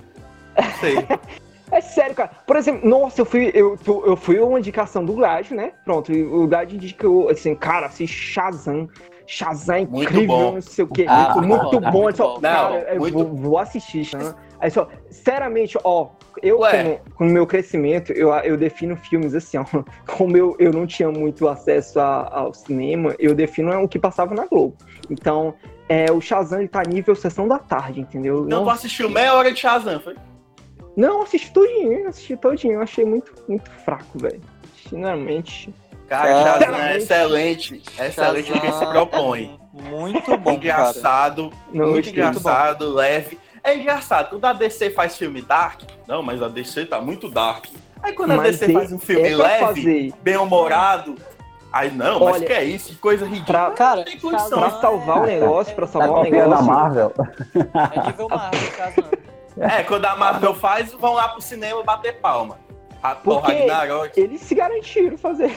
Não 0.58 0.72
sei. 0.80 0.96
É 1.70 1.82
sério, 1.82 2.16
cara. 2.16 2.32
Por 2.48 2.56
exemplo, 2.56 2.88
nossa, 2.90 3.20
eu 3.20 3.26
fui, 3.26 3.52
eu, 3.54 3.78
eu 4.06 4.16
fui 4.16 4.40
uma 4.40 4.58
indicação 4.58 5.04
do 5.04 5.12
Gládio, 5.12 5.54
né? 5.54 5.74
Pronto, 5.84 6.14
o 6.14 6.48
Gládio 6.48 6.78
indicou, 6.78 7.28
assim, 7.30 7.54
cara, 7.56 7.88
assim, 7.88 8.08
Shazam. 8.08 8.88
Shazam 9.26 9.76
é 9.76 9.82
incrível, 9.82 10.54
não 10.54 10.62
sei 10.62 10.86
o 10.86 10.88
quê. 10.88 11.06
Ah, 11.10 11.34
muito, 11.36 11.46
muito 11.50 11.80
bom, 11.82 11.92
bom. 11.92 12.02
muito 12.04 12.16
Só, 12.16 12.36
bom. 12.36 12.40
cara, 12.40 12.70
Não, 12.70 12.78
eu 12.78 13.00
muito- 13.00 13.14
vou, 13.18 13.36
vou 13.36 13.58
assistir, 13.60 14.06
Shazam. 14.06 14.34
Aí 14.60 14.72
só, 14.72 14.88
sinceramente, 15.10 15.78
ó, 15.84 16.10
eu 16.42 16.58
como, 16.58 17.00
com 17.16 17.26
o 17.28 17.30
meu 17.30 17.46
crescimento, 17.46 18.12
eu, 18.12 18.30
eu 18.32 18.58
defino 18.58 18.96
filmes 18.96 19.34
assim, 19.36 19.58
ó. 19.58 19.66
Como 20.18 20.36
eu, 20.38 20.56
eu 20.60 20.72
não 20.72 20.86
tinha 20.88 21.10
muito 21.12 21.48
acesso 21.48 22.00
a- 22.00 22.30
ao 22.32 22.54
cinema, 22.54 23.16
eu 23.20 23.34
defino 23.36 23.72
o 23.84 23.88
que 23.88 24.00
passava 24.00 24.34
na 24.36 24.46
Globo. 24.46 24.76
Então, 25.10 25.54
é, 25.90 26.12
o 26.12 26.20
Shazam, 26.20 26.60
ele 26.60 26.68
tá 26.68 26.82
nível 26.84 27.16
sessão 27.16 27.48
da 27.48 27.60
tarde, 27.60 28.02
entendeu? 28.02 28.42
Não, 28.42 28.60
tu 28.60 28.66
Nossa. 28.66 28.72
assistiu 28.74 29.10
meia 29.10 29.34
hora 29.34 29.52
de 29.52 29.60
Shazam, 29.60 30.00
foi? 30.00 30.16
Não, 30.96 31.22
assisti 31.22 31.52
todinho, 31.52 32.08
assisti 32.08 32.36
todinho. 32.36 32.74
Eu 32.76 32.82
achei 32.82 33.06
muito, 33.06 33.32
muito 33.48 33.70
fraco, 33.86 34.18
velho. 34.20 34.42
Sinceramente. 34.84 35.74
Cara, 36.08 36.42
Shazam 36.44 36.76
é 36.80 36.98
excelente. 36.98 37.82
É 37.98 38.08
excelente 38.08 38.52
no 38.52 38.60
que 38.62 38.72
se 38.72 38.80
Shazam 38.80 38.88
propõe. 38.90 39.60
é 39.78 39.90
Muito 39.90 40.38
bom, 40.38 40.52
engraçado, 40.54 41.52
Não, 41.72 41.86
muito 41.88 42.06
gostei. 42.06 42.14
engraçado, 42.14 42.94
leve. 42.94 43.38
É 43.68 43.76
engraçado, 43.76 44.30
quando 44.30 44.46
a 44.46 44.54
DC 44.54 44.92
faz 44.92 45.18
filme 45.18 45.42
dark, 45.42 45.82
não, 46.08 46.24
mas 46.24 46.42
a 46.42 46.48
DC 46.48 46.86
tá 46.86 47.02
muito 47.02 47.30
dark. 47.30 47.66
Aí 48.02 48.14
quando 48.14 48.32
a 48.32 48.38
Mas 48.38 48.60
DC 48.60 48.72
faz 48.72 48.92
um 48.94 49.00
filme 49.00 49.28
é 49.28 49.36
leve, 49.36 49.66
fazer. 49.66 50.14
bem 50.22 50.38
humorado, 50.38 51.16
aí 51.74 51.92
não, 51.92 52.20
mas 52.22 52.36
Olha, 52.36 52.46
que 52.46 52.54
é 52.54 52.64
isso? 52.64 52.90
Que 52.90 52.96
coisa 52.96 53.26
ridícula. 53.26 53.66
Pra, 53.66 53.72
Cara, 53.72 54.06
tem 54.06 54.18
condição. 54.20 54.60
pra 54.60 54.70
salvar 54.80 55.22
o 55.22 55.26
é- 55.26 55.40
negócio, 55.40 55.76
pra 55.76 55.86
Tá 55.86 55.92
salvar 55.92 56.10
o 56.12 56.14
copiando 56.24 56.54
a 56.54 56.62
negócio. 56.62 56.66
Marvel. 56.66 57.14
É 57.94 58.08
nível 58.08 58.30
Marvel, 58.30 58.72
Shazam. 58.78 59.04
É, 59.60 59.84
quando 59.84 60.06
a 60.06 60.16
Marvel 60.16 60.54
faz, 60.56 60.94
vão 60.94 61.14
lá 61.16 61.28
pro 61.30 61.42
cinema 61.42 61.84
bater 61.84 62.22
palma. 62.22 62.60
A 63.02 63.16
Thor 63.16 63.42
Porque-. 63.42 64.20
Eles 64.20 64.42
se 64.42 64.56
garantiram 64.56 65.18
fazer. 65.18 65.56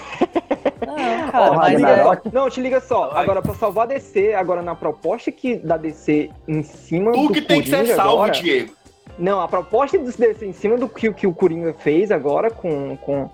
Não, 0.87 1.31
cara, 1.31 1.47
é, 1.47 1.57
Ragnarok. 1.57 2.33
Não, 2.33 2.51
te 2.51 2.61
liga 2.61 2.81
só. 2.81 3.09
Vai. 3.09 3.23
Agora, 3.23 3.43
pra 3.43 3.55
salvar 3.55 3.85
a 3.85 3.89
DC, 3.89 4.35
agora 4.35 4.63
na 4.63 4.75
proposta 4.75 5.31
que 5.31 5.57
da 5.57 5.77
DC 5.77 6.31
em 6.47 6.63
cima 6.63 7.13
Tu 7.13 7.29
do 7.29 7.33
que 7.33 7.43
tem 7.43 7.63
que 7.63 7.69
ser 7.69 7.77
Coringa 7.77 7.97
salvo, 7.97 8.23
agora, 8.23 8.33
Diego. 8.33 8.75
Não, 9.19 9.41
a 9.41 9.49
proposta 9.49 9.99
do 9.99 10.11
DC 10.11 10.47
em 10.47 10.53
cima 10.53 10.77
do 10.77 10.89
que, 10.89 11.13
que 11.13 11.27
o 11.27 11.35
Coringa 11.35 11.75
fez 11.75 12.11
agora 12.11 12.51
com, 12.51 12.97
com, 12.97 13.31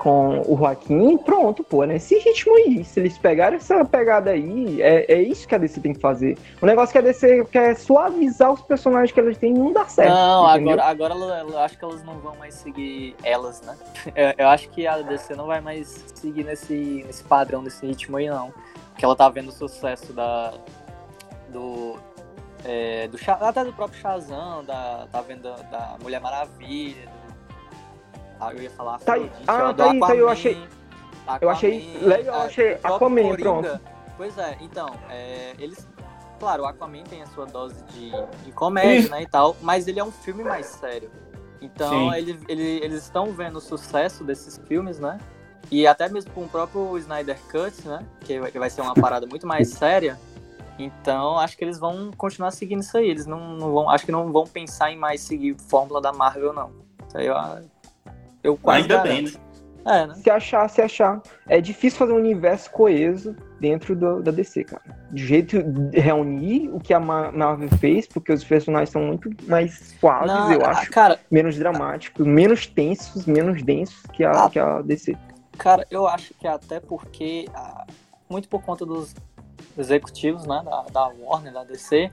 com 0.00 0.40
o 0.48 0.56
Joaquim, 0.56 1.18
pronto, 1.18 1.62
pô, 1.62 1.84
nesse 1.84 2.18
ritmo 2.18 2.56
aí. 2.56 2.82
Se 2.86 2.98
eles 3.00 3.18
pegarem 3.18 3.58
essa 3.58 3.84
pegada 3.84 4.30
aí, 4.30 4.80
é, 4.80 5.12
é 5.12 5.20
isso 5.20 5.46
que 5.46 5.54
a 5.54 5.58
DC 5.58 5.78
tem 5.78 5.92
que 5.92 6.00
fazer. 6.00 6.38
O 6.62 6.64
negócio 6.64 6.90
que 6.90 6.96
a 6.96 7.02
DC 7.02 7.44
quer 7.52 7.76
suavizar 7.76 8.50
os 8.50 8.62
personagens 8.62 9.12
que 9.12 9.20
elas 9.20 9.36
têm 9.36 9.52
não 9.52 9.74
dá 9.74 9.84
certo. 9.84 10.14
Não, 10.14 10.56
entendeu? 10.56 10.80
agora, 10.80 11.14
agora 11.14 11.42
eu 11.42 11.58
acho 11.58 11.76
que 11.76 11.84
elas 11.84 12.02
não 12.02 12.18
vão 12.18 12.34
mais 12.36 12.54
seguir 12.54 13.14
elas, 13.22 13.60
né? 13.60 13.76
Eu, 14.16 14.32
eu 14.38 14.48
acho 14.48 14.70
que 14.70 14.86
a 14.86 15.02
DC 15.02 15.34
não 15.34 15.46
vai 15.46 15.60
mais 15.60 16.02
seguir 16.14 16.44
nesse, 16.44 17.04
nesse 17.06 17.22
padrão, 17.22 17.60
nesse 17.60 17.84
ritmo 17.84 18.16
aí, 18.16 18.30
não. 18.30 18.54
Porque 18.92 19.04
ela 19.04 19.14
tá 19.14 19.28
vendo 19.28 19.48
o 19.48 19.52
sucesso 19.52 20.14
da. 20.14 20.54
Do. 21.50 21.98
é, 22.64 23.06
do 23.06 23.18
até 23.28 23.64
do 23.66 23.72
próprio 23.74 24.00
Shazam, 24.00 24.64
da, 24.64 25.06
tá 25.12 25.20
vendo 25.20 25.42
da, 25.42 25.56
da 25.56 25.96
Mulher 26.02 26.22
Maravilha. 26.22 27.19
Ah, 28.40 28.52
eu 28.54 28.62
ia 28.62 28.70
falar 28.70 28.98
Tá 29.00 29.14
aí. 29.14 29.30
Ah, 29.46 29.72
tá 29.74 29.90
aí, 29.90 30.00
tá 30.00 30.12
aí, 30.12 30.18
eu 30.18 30.28
Aquaman, 30.28 30.32
achei- 30.32 30.66
eu 31.40 31.50
achei 31.50 31.98
legal, 32.00 32.34
eu 32.36 32.42
é, 32.42 32.46
achei 32.46 32.72
Aquaman, 32.82 33.22
Coringa. 33.22 33.36
pronto. 33.38 33.80
Pois 34.16 34.36
é, 34.38 34.56
então, 34.60 34.88
é, 35.08 35.54
eles. 35.58 35.88
Claro, 36.38 36.62
o 36.62 36.66
Aquaman 36.66 37.04
tem 37.04 37.22
a 37.22 37.26
sua 37.26 37.44
dose 37.46 37.82
de, 37.92 38.10
de 38.44 38.52
comédia, 38.52 38.98
Isso. 39.00 39.10
né, 39.10 39.22
e 39.22 39.26
tal, 39.26 39.54
mas 39.60 39.86
ele 39.86 40.00
é 40.00 40.04
um 40.04 40.10
filme 40.10 40.42
mais 40.42 40.66
sério. 40.66 41.10
Então, 41.60 42.14
ele, 42.14 42.38
ele- 42.48 42.80
eles 42.82 43.02
estão 43.02 43.32
vendo 43.32 43.56
o 43.56 43.60
sucesso 43.60 44.24
desses 44.24 44.58
filmes, 44.66 44.98
né? 44.98 45.18
E 45.70 45.86
até 45.86 46.08
mesmo 46.08 46.30
com 46.32 46.44
o 46.44 46.48
próprio 46.48 46.96
Snyder 46.98 47.38
Cut, 47.50 47.86
né? 47.86 48.04
Que 48.20 48.40
vai- 48.40 48.50
que 48.50 48.58
vai 48.58 48.70
ser 48.70 48.80
uma 48.80 48.94
parada 48.94 49.26
muito 49.26 49.46
mais 49.46 49.68
séria. 49.68 50.18
Então, 50.78 51.38
acho 51.38 51.56
que 51.58 51.62
eles 51.64 51.78
vão 51.78 52.10
continuar 52.16 52.50
seguindo 52.52 52.80
isso 52.80 52.96
aí. 52.96 53.10
Eles 53.10 53.26
não, 53.26 53.38
não 53.56 53.70
vão. 53.72 53.90
Acho 53.90 54.06
que 54.06 54.10
não 54.12 54.32
vão 54.32 54.44
pensar 54.44 54.90
em 54.90 54.96
mais 54.96 55.20
seguir 55.20 55.54
fórmula 55.68 56.00
da 56.00 56.10
Marvel, 56.12 56.54
não. 56.54 56.72
Isso 57.06 57.18
aí 57.18 57.26
eu, 57.26 57.34
eu 58.42 58.56
quase 58.56 58.82
Ainda 58.82 58.98
bem, 58.98 59.24
garanto. 59.24 59.50
É, 59.86 60.06
né? 60.06 60.14
Se 60.14 60.28
achar, 60.30 60.68
se 60.68 60.82
achar. 60.82 61.22
É 61.48 61.58
difícil 61.60 61.98
fazer 61.98 62.12
um 62.12 62.16
universo 62.16 62.70
coeso 62.70 63.34
dentro 63.58 63.96
do- 63.96 64.22
da 64.22 64.30
DC, 64.30 64.64
cara. 64.64 64.82
De 65.10 65.26
jeito 65.26 65.62
de 65.62 65.98
reunir 65.98 66.68
o 66.68 66.78
que 66.78 66.92
a 66.92 67.00
Ma- 67.00 67.32
Marvel 67.32 67.68
fez, 67.78 68.06
porque 68.06 68.30
os 68.30 68.44
personagens 68.44 68.90
são 68.90 69.02
muito 69.02 69.30
mais 69.48 69.94
suaves, 69.98 70.26
Não, 70.30 70.52
eu 70.52 70.64
ah, 70.66 70.70
acho. 70.70 70.90
Cara, 70.90 71.18
Menos 71.30 71.56
dramáticos, 71.56 72.26
menos 72.26 72.66
tensos, 72.66 73.24
menos 73.24 73.62
densos 73.62 74.02
que 74.12 74.22
a, 74.22 74.44
Ah. 74.44 74.50
que 74.50 74.58
a 74.58 74.82
DC. 74.82 75.16
Cara, 75.56 75.86
eu 75.90 76.06
acho 76.06 76.34
que 76.34 76.46
até 76.46 76.78
porque, 76.78 77.46
ah, 77.54 77.86
muito 78.28 78.48
por 78.50 78.62
conta 78.62 78.84
dos 78.84 79.14
executivos, 79.78 80.46
né, 80.46 80.62
da, 80.64 80.82
da 80.92 81.08
Warner, 81.20 81.52
da 81.54 81.64
DC, 81.64 82.10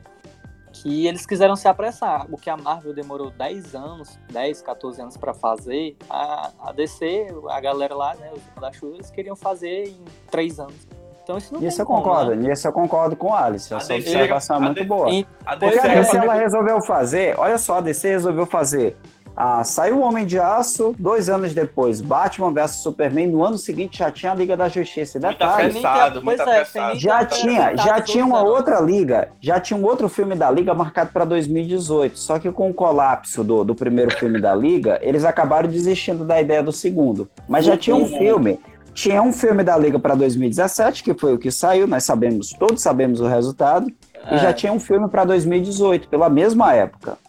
que 0.84 1.08
eles 1.08 1.26
quiseram 1.26 1.56
se 1.56 1.68
apressar. 1.68 2.26
O 2.32 2.38
que 2.38 2.50
a 2.50 2.58
Marvel 2.58 2.94
demorou 2.94 3.30
10 3.32 3.76
anos, 3.76 4.20
10, 4.32 4.62
14 4.62 5.02
anos 5.02 5.18
pra 5.18 5.34
fazer, 5.34 5.96
a, 6.10 6.52
a 6.60 6.72
DC, 6.72 7.28
a 7.50 7.60
galera 7.60 7.96
lá, 7.96 8.16
né, 8.16 8.32
os 8.34 8.62
da 8.62 8.72
chuva, 8.72 8.96
eles 8.96 9.10
queriam 9.12 9.36
fazer 9.36 9.90
em 9.90 10.04
3 10.32 10.60
anos. 10.60 10.88
Então 11.24 11.38
isso 11.38 11.54
não 11.54 11.60
Nisso 11.60 11.76
tem 11.76 11.84
eu 11.84 11.88
como, 11.88 12.02
concordo, 12.04 12.36
né? 12.36 12.48
nisso 12.48 12.66
eu 12.66 12.72
concordo 12.72 13.16
com 13.18 13.34
a 13.34 13.44
Alice. 13.44 13.74
A 13.74 13.78
Essa 13.78 13.96
DC 13.96 14.10
observação 14.12 14.56
é 14.56 14.60
a 14.60 14.62
muito 14.62 14.86
boa. 14.86 15.10
E- 15.12 15.28
A 15.46 15.58
Porque 15.58 15.76
DC 15.76 15.80
a 15.88 15.92
é 15.92 15.96
DC 16.00 16.12
pra- 16.12 16.24
ela 16.24 16.34
resolveu 16.36 16.82
fazer, 16.82 17.36
olha 17.38 17.58
só, 17.58 17.80
a 17.80 17.82
DC 17.82 18.08
resolveu 18.08 18.46
fazer. 18.46 18.96
Ah, 19.40 19.64
saiu 19.64 19.98
o 20.00 20.02
Homem 20.02 20.26
de 20.26 20.40
Aço, 20.40 20.96
dois 20.98 21.30
anos 21.30 21.54
depois, 21.54 22.02
Batman 22.02 22.52
vs 22.52 22.78
Superman, 22.78 23.28
no 23.28 23.46
ano 23.46 23.56
seguinte 23.56 24.00
já 24.00 24.10
tinha 24.10 24.32
a 24.32 24.36
Liga 24.36 24.58
da 24.58 24.68
Justiça. 24.68 25.20
E 25.20 25.22
Muito 25.22 25.38
Detalhe, 25.38 25.58
tem- 25.74 25.86
apressado, 25.86 26.24
muito 26.26 26.42
apressado. 26.42 27.00
já 27.00 27.24
tinha, 27.24 27.54
já 27.54 27.62
apresentado 27.68 28.04
tinha 28.06 28.26
uma 28.26 28.42
outra 28.42 28.80
liga, 28.80 29.30
já 29.40 29.60
tinha 29.60 29.80
um 29.80 29.86
outro 29.86 30.10
filme 30.10 30.34
da 30.34 30.50
Liga 30.50 30.74
marcado 30.74 31.12
para 31.14 31.24
2018. 31.24 32.18
Só 32.18 32.40
que 32.40 32.52
com 32.52 32.72
o 32.72 32.74
colapso 32.74 33.44
do, 33.44 33.64
do 33.64 33.76
primeiro 33.76 34.10
filme 34.18 34.42
da 34.42 34.56
Liga, 34.56 34.98
eles 35.04 35.24
acabaram 35.24 35.70
desistindo 35.70 36.26
da 36.26 36.42
ideia 36.42 36.64
do 36.64 36.72
segundo. 36.72 37.30
Mas 37.48 37.64
já 37.64 37.78
tinha 37.78 37.96
um 37.96 38.08
filme, 38.08 38.60
tinha 38.96 39.22
um 39.22 39.32
filme 39.32 39.64
da 39.64 39.78
Liga 39.78 40.00
para 40.00 40.16
2017, 40.16 41.04
que 41.04 41.14
foi 41.14 41.36
o 41.36 41.38
que 41.38 41.52
saiu, 41.52 41.86
nós 41.86 42.04
sabemos, 42.04 42.50
todos 42.58 42.82
sabemos 42.82 43.22
o 43.22 43.28
resultado, 43.28 43.88
e 44.32 44.34
É. 44.34 44.38
já 44.40 44.52
tinha 44.52 44.74
um 44.74 44.80
filme 44.80 45.08
para 45.08 45.24
2018, 45.26 46.10
pela 46.10 46.28
mesma 46.28 46.74
época. 46.74 47.20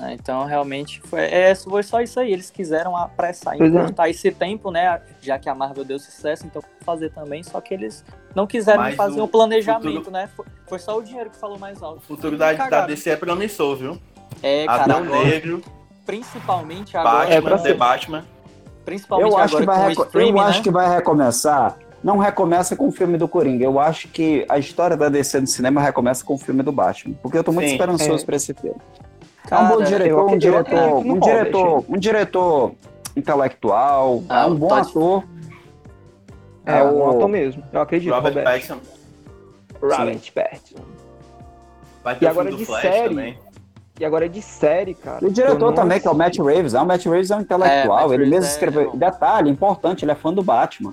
É, 0.00 0.12
Então, 0.12 0.44
realmente, 0.44 1.00
foi, 1.00 1.20
é, 1.20 1.54
foi 1.54 1.82
só 1.82 2.00
isso 2.02 2.20
aí. 2.20 2.32
Eles 2.32 2.50
quiseram 2.50 2.94
apressar, 2.96 3.54
é. 3.54 3.64
encurtar 3.66 4.08
esse 4.10 4.30
tempo, 4.30 4.70
né? 4.70 5.00
Já 5.22 5.38
que 5.38 5.48
a 5.48 5.54
Marvel 5.54 5.84
deu 5.84 5.98
sucesso, 5.98 6.44
então 6.46 6.62
fazer 6.84 7.10
também. 7.10 7.42
Só 7.42 7.60
que 7.60 7.72
eles 7.72 8.04
não 8.34 8.46
quiseram 8.46 8.82
Mas 8.82 8.94
fazer 8.94 9.20
o 9.20 9.24
um 9.24 9.28
planejamento, 9.28 9.90
futuro- 9.94 10.10
né? 10.10 10.28
Foi, 10.36 10.44
foi 10.68 10.78
só 10.78 10.98
o 10.98 11.02
dinheiro 11.02 11.30
que 11.30 11.36
falou 11.38 11.58
mais 11.58 11.80
O 11.80 11.84
alto. 11.86 12.00
futuro 12.02 12.36
da, 12.36 12.52
da. 12.52 12.86
DC 12.86 13.10
é 13.10 13.16
promissor, 13.16 13.76
viu? 13.76 13.98
É, 14.42 14.66
cara, 14.66 14.82
Adão 14.84 14.98
agora, 15.04 15.24
Negro, 15.24 15.62
principalmente 16.04 16.96
agora, 16.96 17.18
Batman, 17.26 17.42
pra 17.42 17.58
The 17.58 17.74
Batman. 17.74 18.24
principalmente 18.84 19.30
Eu 19.32 19.38
acho, 19.38 19.56
agora 19.56 19.60
que 19.60 19.66
vai, 19.66 19.76
com 19.76 19.82
o 19.84 19.88
reco- 19.88 20.02
streaming, 20.04 20.38
eu 20.38 20.44
acho 20.44 20.58
né? 20.58 20.62
que 20.64 20.70
vai 20.70 20.94
recomeçar. 20.94 21.76
Não 22.04 22.18
recomeça 22.18 22.76
com 22.76 22.86
o 22.86 22.92
filme 22.92 23.16
do 23.16 23.26
Coringa. 23.26 23.64
Eu 23.64 23.80
acho 23.80 24.08
que 24.08 24.44
a 24.48 24.58
história 24.58 24.96
da 24.96 25.08
DC 25.08 25.40
no 25.40 25.46
cinema 25.46 25.80
recomeça 25.80 26.22
com 26.24 26.34
o 26.34 26.38
filme 26.38 26.62
do 26.62 26.70
Batman. 26.70 27.14
Porque 27.22 27.38
eu 27.38 27.42
tô 27.42 27.50
muito 27.50 27.66
Sim. 27.68 27.72
esperançoso 27.72 28.22
É. 28.22 28.26
pra 28.26 28.36
esse 28.36 28.52
filme. 28.54 28.76
É 29.50 29.56
um 29.58 29.68
bom 29.68 29.74
Cara, 29.78 29.84
diretor, 29.84 30.08
eu 30.08 30.26
um 30.26 30.30
eu 30.32 30.38
diretor, 30.38 30.74
um 30.78 31.14
Robert. 31.14 31.20
diretor, 31.20 31.84
um 31.88 31.98
diretor 31.98 32.72
intelectual, 33.16 34.22
Ah, 34.28 34.42
é 34.42 34.46
um 34.46 34.54
bom 34.54 34.68
Todd- 34.68 34.88
ator. 34.90 35.24
É, 36.64 36.78
É, 36.78 36.82
o 36.82 36.96
o- 36.96 37.10
ator 37.10 37.28
mesmo. 37.28 37.62
Eu 37.72 37.80
acredito, 37.80 38.12
Robert 38.12 38.30
Robert. 38.32 38.44
Pattinson. 38.44 38.78
Robert 39.80 40.32
Pattinson. 40.34 40.82
Vai 42.02 42.14
ter 42.16 42.24
E 42.24 42.28
agora 42.28 42.50
do 42.50 42.56
de 42.56 42.66
Flash 42.66 42.82
série, 42.82 43.08
também. 43.08 43.38
E 43.98 44.04
agora 44.04 44.26
é 44.26 44.28
de 44.28 44.42
série, 44.42 44.94
cara. 44.94 45.18
E 45.22 45.26
o 45.26 45.30
diretor 45.32 45.72
também, 45.72 45.98
que 46.00 46.06
é 46.06 46.10
o 46.10 46.14
Matt. 46.14 46.38
Reeves. 46.38 46.74
Ah, 46.74 46.82
o 46.82 46.86
Matt 46.86 47.04
Reeves 47.06 47.30
é 47.30 47.36
um 47.36 47.40
intelectual. 47.40 48.10
É, 48.10 48.14
ele 48.14 48.26
mesmo 48.26 48.44
é- 48.44 48.48
escreveu. 48.48 48.90
é. 48.92 48.96
Detalhe 48.96 49.48
importante, 49.50 50.04
ele 50.04 50.12
é 50.12 50.14
fã 50.14 50.32
do 50.32 50.42
Batman. 50.42 50.92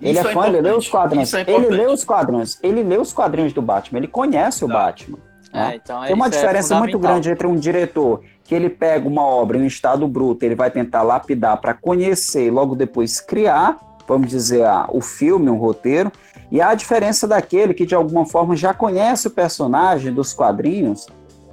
Ele 0.00 0.12
Isso 0.18 0.26
é 0.26 0.30
é 0.30 0.34
fã, 0.34 0.46
ele 0.46 0.60
lê 0.60 0.70
os 0.72 0.88
quadrinhos. 0.88 1.34
É 1.34 1.44
ele 1.48 1.68
lê 1.68 1.86
os 1.86 2.04
quadrinhos. 2.04 2.58
Ele 2.62 2.82
lê 2.82 2.96
os 2.98 3.12
quadrinhos 3.12 3.52
do 3.52 3.60
Batman. 3.62 3.98
Ele 3.98 4.08
conhece 4.08 4.64
o 4.64 4.68
Tá. 4.68 4.74
Batman. 4.74 5.18
Né? 5.52 5.72
É, 5.72 5.76
então, 5.76 6.02
Tem 6.02 6.14
uma 6.14 6.26
é 6.26 6.30
diferença 6.30 6.74
muito 6.78 6.92
fundamental. 6.92 7.20
grande 7.20 7.30
entre 7.30 7.46
um 7.46 7.56
diretor 7.56 8.22
que 8.44 8.54
ele 8.54 8.70
pega 8.70 9.06
uma 9.06 9.22
obra 9.22 9.58
em 9.58 9.62
um 9.62 9.66
estado 9.66 10.06
bruto, 10.08 10.44
ele 10.44 10.54
vai 10.54 10.70
tentar 10.70 11.02
lapidar 11.02 11.60
para 11.60 11.74
conhecer 11.74 12.46
e 12.46 12.50
logo 12.50 12.74
depois 12.74 13.20
criar, 13.20 13.76
vamos 14.06 14.28
dizer, 14.28 14.64
ah, 14.64 14.88
o 14.90 15.00
filme, 15.02 15.50
um 15.50 15.56
roteiro, 15.58 16.10
e 16.50 16.60
há 16.60 16.70
a 16.70 16.74
diferença 16.74 17.28
daquele 17.28 17.74
que 17.74 17.84
de 17.84 17.94
alguma 17.94 18.24
forma 18.24 18.56
já 18.56 18.72
conhece 18.72 19.26
o 19.26 19.30
personagem 19.30 20.14
dos 20.14 20.32
quadrinhos, 20.32 21.06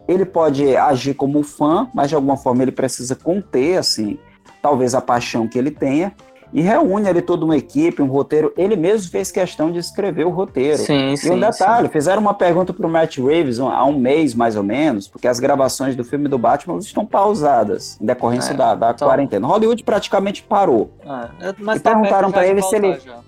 ele 0.08 0.24
pode 0.24 0.76
agir 0.78 1.16
como 1.16 1.44
fã, 1.44 1.90
mas 1.94 2.10
de 2.10 2.16
alguma 2.16 2.38
forma 2.38 2.64
ele 2.64 2.72
precisa 2.72 3.16
conter, 3.16 3.78
assim, 3.78 4.18
talvez 4.62 4.96
a 4.96 5.02
paixão 5.02 5.48
que 5.48 5.58
ele 5.58 5.72
tenha, 5.72 6.14
e 6.56 6.62
reúne 6.62 7.10
ali 7.10 7.22
toda 7.22 7.44
uma 7.44 7.58
equipe, 7.58 8.02
um 8.02 8.08
roteiro. 8.08 8.54
Ele 8.56 8.78
mesmo 8.78 9.12
fez 9.12 9.30
questão 9.30 9.70
de 9.70 9.78
escrever 9.78 10.26
o 10.26 10.30
roteiro. 10.30 10.78
Sim, 10.78 11.12
E 11.12 11.18
sim. 11.18 11.32
um 11.32 11.40
detalhe, 11.40 11.90
fizeram 11.90 12.22
uma 12.22 12.34
pergunta 12.34 12.72
pro 12.72 12.88
Matt 12.88 13.18
Reeves 13.18 13.60
há 13.60 13.84
um 13.84 14.00
mês, 14.00 14.34
mais 14.34 14.56
ou 14.56 14.64
menos, 14.64 15.06
porque 15.06 15.28
as 15.28 15.38
gravações 15.38 15.98
do 15.98 16.04
filme 16.06 16.30
do 16.30 16.38
Batman 16.38 16.78
estão 16.78 17.06
pausadas, 17.06 18.00
em 18.00 18.06
decorrência 18.06 18.54
É, 18.54 18.56
da, 18.56 18.74
da 18.74 18.92
então- 18.92 19.06
quarentena. 19.10 19.46
Hollywood 19.46 19.84
praticamente 19.84 20.44
parou. 20.44 20.92
sim. 21.04 21.10
É, 21.46 21.54
mas 21.60 21.78
E 21.78 21.80
tá 21.82 21.92
perguntaram 21.92 22.32
de 22.32 22.40
ele 22.40 22.62
se 22.62 22.76
ele- 22.78 23.00
já. 23.02 23.20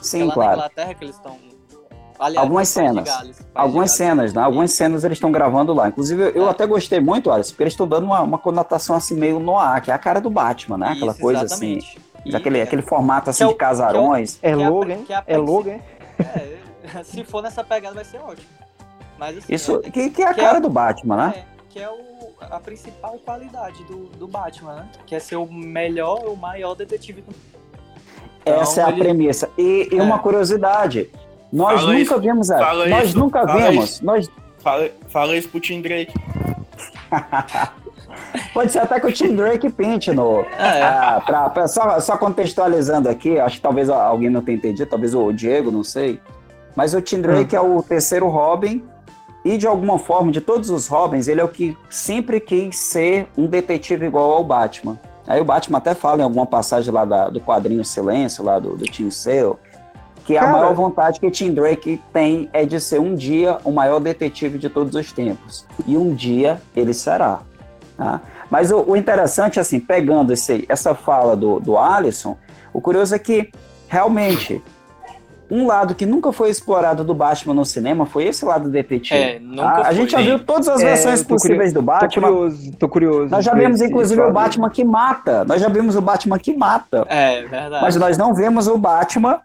Sim, 0.00 0.28
é 0.28 0.32
claro. 0.32 0.62
Aliás, 2.18 2.42
Algumas 2.44 2.68
cenas. 2.68 3.04
Gales, 3.08 3.46
Algumas 3.54 3.90
cenas, 3.92 4.32
né? 4.34 4.42
Algumas 4.42 4.72
cenas 4.72 5.04
eles 5.04 5.16
estão 5.16 5.32
gravando 5.32 5.72
lá. 5.74 5.88
Inclusive, 5.88 6.32
eu 6.34 6.46
É. 6.46 6.50
até 6.50 6.64
gostei 6.66 7.00
muito, 7.00 7.30
Alice, 7.30 7.50
porque 7.50 7.64
eles 7.64 7.72
estão 7.72 7.86
dando 7.88 8.04
uma, 8.04 8.20
uma 8.20 8.38
conotação 8.38 8.94
assim 8.96 9.14
meio 9.16 9.38
noir, 9.40 9.82
que 9.82 9.90
é 9.90 9.94
a 9.94 9.98
cara 9.98 10.20
do 10.20 10.30
Batman, 10.30 10.78
né? 10.78 10.88
Aquela 10.90 11.10
Isso, 11.12 11.20
coisa 11.20 11.42
exatamente. 11.44 11.88
assim, 11.98 12.00
E- 12.24 12.34
aquele, 12.36 12.60
aquele 12.62 12.82
formato 12.82 13.30
assim 13.30 13.38
que 13.38 13.44
é 13.44 13.46
o- 13.46 13.52
de 13.52 13.58
casarões. 13.58 14.38
É 14.42 14.54
Que 14.54 14.62
é 14.62 14.96
que 15.04 15.12
é 15.12 15.16
a 15.16 15.24
é 15.26 15.36
Logan. 15.36 15.78
É, 16.18 17.02
se 17.04 17.24
for 17.24 17.42
nessa 17.42 17.62
pegada 17.64 17.94
vai 17.94 18.04
ser 18.04 18.18
ótimo. 18.20 18.46
Mas 19.18 19.38
assim, 19.38 19.54
Isso, 19.54 19.80
é- 19.84 19.90
que, 19.90 20.10
que 20.10 20.22
é 20.22 20.26
a 20.28 20.34
que 20.34 20.40
cara 20.40 20.58
é- 20.58 20.60
do 20.60 20.68
Batman, 20.70 21.16
né? 21.16 21.34
é, 21.36 21.44
que 21.70 21.78
é 21.80 21.88
o- 21.88 22.32
a 22.40 22.58
principal 22.60 23.18
qualidade 23.24 23.82
do, 23.84 24.06
do 24.18 24.26
Batman, 24.28 24.74
né? 24.74 24.88
Que 25.06 25.14
é 25.14 25.18
ser 25.20 25.36
o 25.36 25.46
melhor, 25.46 26.24
o 26.26 26.36
maior 26.36 26.74
detetive 26.74 27.20
do 27.22 27.34
Então, 28.42 28.60
Essa 28.60 28.82
é 28.82 28.84
a 28.84 28.88
ele- 28.90 28.98
premissa. 29.00 29.48
E, 29.56 29.88
e 29.92 29.98
É. 29.98 30.02
uma 30.02 30.18
curiosidade. 30.18 31.10
Nós 31.52 31.80
Fala 31.80 31.92
nunca 31.92 32.02
isso, 32.02 32.20
vimos 32.20 32.50
a, 32.50 32.58
fala 32.58 32.86
nós 32.86 33.08
isso, 33.08 33.18
nunca 33.18 33.46
fala 33.46 33.70
vimos, 33.70 33.90
isso. 33.90 34.04
nós 34.04 34.30
Fala, 34.58 34.90
fala 35.08 35.36
isso 35.36 35.48
pro 35.48 35.60
Tim 35.60 35.80
Drake. 35.80 36.12
Pode 38.52 38.70
ser 38.72 38.80
até 38.80 38.98
que 39.00 39.06
o 39.06 39.12
Tim 39.12 39.34
Drake 39.34 39.70
pinte 39.70 40.12
no. 40.12 40.40
É. 40.58 40.82
Ah, 40.82 41.22
pra- 41.24 41.50
pra- 41.50 41.68
só, 41.68 41.98
só 42.00 42.16
contextualizando 42.16 43.08
aqui, 43.08 43.38
acho 43.38 43.56
que 43.56 43.62
talvez 43.62 43.88
alguém 43.90 44.30
não 44.30 44.40
tenha 44.42 44.56
entendido, 44.56 44.88
talvez 44.88 45.14
o 45.14 45.32
Diego, 45.32 45.70
não 45.70 45.82
sei. 45.84 46.20
Mas 46.76 46.94
o 46.94 47.00
Tim 47.00 47.20
Drake 47.20 47.54
é 47.54 47.60
o 47.60 47.82
terceiro 47.82 48.28
Robin. 48.28 48.82
E 49.44 49.58
de 49.58 49.66
alguma 49.66 49.98
forma, 49.98 50.32
de 50.32 50.40
todos 50.40 50.70
os 50.70 50.86
Robins, 50.88 51.28
ele 51.28 51.38
é 51.38 51.44
o 51.44 51.48
que 51.48 51.76
sempre 51.90 52.40
quis 52.40 52.78
ser 52.78 53.26
um 53.36 53.46
detetive 53.46 54.06
igual 54.06 54.32
ao 54.32 54.42
Batman. 54.42 54.98
Aí 55.26 55.38
o 55.38 55.44
Batman 55.44 55.76
até 55.78 55.94
fala 55.94 56.20
em 56.20 56.24
alguma 56.24 56.46
passagem 56.46 56.90
lá 56.92 57.04
da- 57.04 57.28
do 57.28 57.40
quadrinho 57.40 57.84
Silêncio, 57.84 58.42
lá 58.42 58.58
do, 58.58 58.74
do 58.74 58.84
Tim 58.86 59.10
Sale, 59.10 59.52
que 60.24 60.34
a 60.38 60.40
Cara. 60.40 60.52
maior 60.52 60.74
vontade 60.74 61.20
que 61.20 61.30
Tim 61.30 61.52
Drake 61.52 62.00
tem 62.10 62.48
é 62.54 62.64
de 62.64 62.80
ser 62.80 62.98
um 63.00 63.14
dia 63.14 63.58
o 63.64 63.70
maior 63.70 64.00
detetive 64.00 64.58
de 64.58 64.70
todos 64.70 64.94
os 64.94 65.12
tempos. 65.12 65.66
E 65.86 65.94
um 65.94 66.14
dia 66.14 66.58
ele 66.74 66.94
será. 66.94 67.40
Tá? 67.96 68.20
Mas 68.50 68.70
o, 68.70 68.82
o 68.88 68.96
interessante, 68.96 69.58
assim, 69.58 69.80
pegando 69.80 70.32
esse, 70.32 70.64
essa 70.68 70.94
fala 70.94 71.36
do, 71.36 71.58
do 71.60 71.78
Alisson, 71.78 72.36
o 72.72 72.80
curioso 72.80 73.14
é 73.14 73.18
que, 73.18 73.50
realmente, 73.88 74.62
um 75.50 75.66
lado 75.66 75.94
que 75.94 76.06
nunca 76.06 76.32
foi 76.32 76.50
explorado 76.50 77.04
do 77.04 77.14
Batman 77.14 77.54
no 77.54 77.64
cinema 77.64 78.06
foi 78.06 78.24
esse 78.24 78.44
lado 78.44 78.68
detetive. 78.70 79.14
É, 79.20 79.38
nunca 79.38 79.82
tá? 79.82 79.88
A 79.88 79.92
gente 79.92 80.12
já 80.12 80.20
viu 80.20 80.38
todas 80.38 80.68
as 80.68 80.80
É, 80.80 80.84
versões 80.86 81.22
tô 81.22 81.28
possíveis 81.28 81.72
do 81.72 81.80
Tô 81.80 81.86
Batman. 81.86 82.28
curioso, 82.28 82.72
tô 82.78 82.88
curioso. 82.88 83.30
Nós 83.30 83.44
já 83.44 83.54
vimos, 83.54 83.80
inclusive, 83.80 84.20
o. 84.20 84.32
Batman 84.32 84.70
que 84.70 84.82
mata. 84.84 85.44
Nós 85.44 85.60
já 85.60 85.68
vimos 85.68 85.96
o 85.96 86.00
Batman 86.00 86.38
que 86.38 86.56
mata. 86.56 87.04
É, 87.08 87.42
verdade. 87.42 87.84
Mas 87.84 87.96
nós 87.96 88.16
não 88.16 88.34
vemos 88.34 88.66
o 88.66 88.78
Batman 88.78 89.40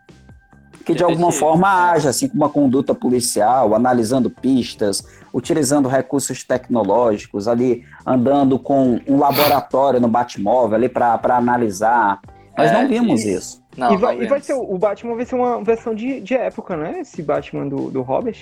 que 0.86 0.93
de 0.95 1.03
alguma 1.03 1.32
forma 1.32 1.67
é. 1.67 1.91
age 1.95 2.07
assim 2.07 2.27
com 2.27 2.36
uma 2.36 2.49
conduta 2.49 2.93
policial, 2.95 3.75
analisando 3.75 4.30
pistas, 4.30 5.03
utilizando 5.34 5.88
recursos 5.88 6.43
tecnológicos, 6.43 7.47
ali 7.47 7.84
andando 8.05 8.57
com 8.57 8.99
um 9.07 9.19
laboratório 9.19 9.99
no 9.99 10.07
Batmóvel 10.07 10.75
ali 10.75 10.89
para 10.89 11.19
analisar. 11.36 12.19
Nós 12.57 12.71
É, 12.71 12.73
não 12.73 12.88
vimos 12.88 13.21
isso. 13.21 13.30
isso. 13.30 13.63
Não, 13.77 13.93
e, 13.93 13.97
vai, 13.97 14.15
não 14.17 14.23
e 14.23 14.27
vai 14.27 14.41
ser, 14.41 14.53
o 14.53 14.77
Batman 14.77 15.15
vai 15.15 15.25
ser 15.25 15.36
uma 15.36 15.63
versão 15.63 15.95
de, 15.95 16.19
de 16.19 16.34
época, 16.36 16.75
né? 16.75 16.99
Esse 16.99 17.21
Batman 17.21 17.67
do, 17.67 17.89
do 17.89 18.01
Robert. 18.01 18.38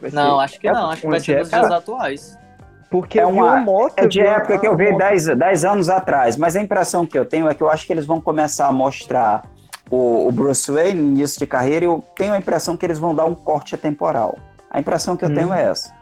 Vai 0.00 0.10
Não, 0.10 0.40
acho 0.40 0.58
que 0.58 0.70
não. 0.70 0.90
Acho 0.90 1.02
que 1.02 1.06
vai 1.08 1.20
ser 1.20 1.32
época. 1.40 1.58
dias 1.60 1.70
atuais. 1.70 2.38
Porque 2.90 3.20
É 3.20 3.26
uma- 3.26 3.44
uma 3.54 3.60
moto. 3.60 3.92
É 3.96 4.06
de 4.08 4.20
época 4.20 4.58
que 4.58 4.66
eu 4.66 4.76
vi 4.76 4.88
uma- 4.88 4.98
10, 4.98 5.26
10 5.36 5.64
anos 5.64 5.88
atrás, 5.88 6.36
mas 6.36 6.56
a 6.56 6.60
impressão 6.62 7.06
que 7.06 7.16
eu 7.18 7.24
tenho 7.24 7.48
é 7.48 7.54
que 7.54 7.62
eu 7.62 7.68
acho 7.70 7.86
que 7.86 7.92
eles 7.92 8.06
vão 8.06 8.20
começar 8.20 8.66
a 8.66 8.72
mostrar 8.72 9.42
o, 9.94 10.28
o 10.28 10.32
Bruce 10.32 10.70
Wayne 10.70 11.00
no 11.00 11.08
início 11.16 11.38
de 11.38 11.46
carreira 11.46 11.84
e 11.84 11.88
eu 11.88 12.04
tenho 12.16 12.32
a 12.32 12.38
impressão 12.38 12.76
que 12.76 12.84
eles 12.84 12.98
vão 12.98 13.14
dar 13.14 13.24
um 13.24 13.34
corte 13.34 13.76
temporal. 13.76 14.38
A 14.70 14.80
impressão 14.80 15.16
que 15.16 15.24
eu 15.24 15.28
Hum. 15.30 15.34
tenho 15.34 15.52
é 15.54 15.62
essa. 15.64 15.94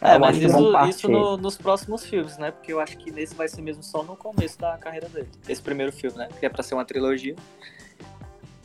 É, 0.00 0.16
Eu 0.16 0.20
mas 0.20 0.36
isso, 0.36 0.86
isso 0.88 1.08
no- 1.08 1.36
nos 1.36 1.56
próximos 1.56 2.04
filmes, 2.04 2.36
né? 2.38 2.50
Porque 2.50 2.72
eu 2.72 2.78
acho 2.78 2.96
que 2.98 3.10
nesse 3.10 3.34
vai 3.34 3.48
ser 3.48 3.62
mesmo 3.62 3.82
só 3.82 4.02
no 4.02 4.14
começo 4.16 4.58
da 4.58 4.76
carreira 4.76 5.08
dele. 5.08 5.28
Esse 5.48 5.62
primeiro 5.62 5.90
filme, 5.92 6.16
né? 6.18 6.28
Que 6.38 6.46
é 6.46 6.48
pra 6.48 6.62
ser 6.62 6.74
uma 6.74 6.84
trilogia. 6.84 7.34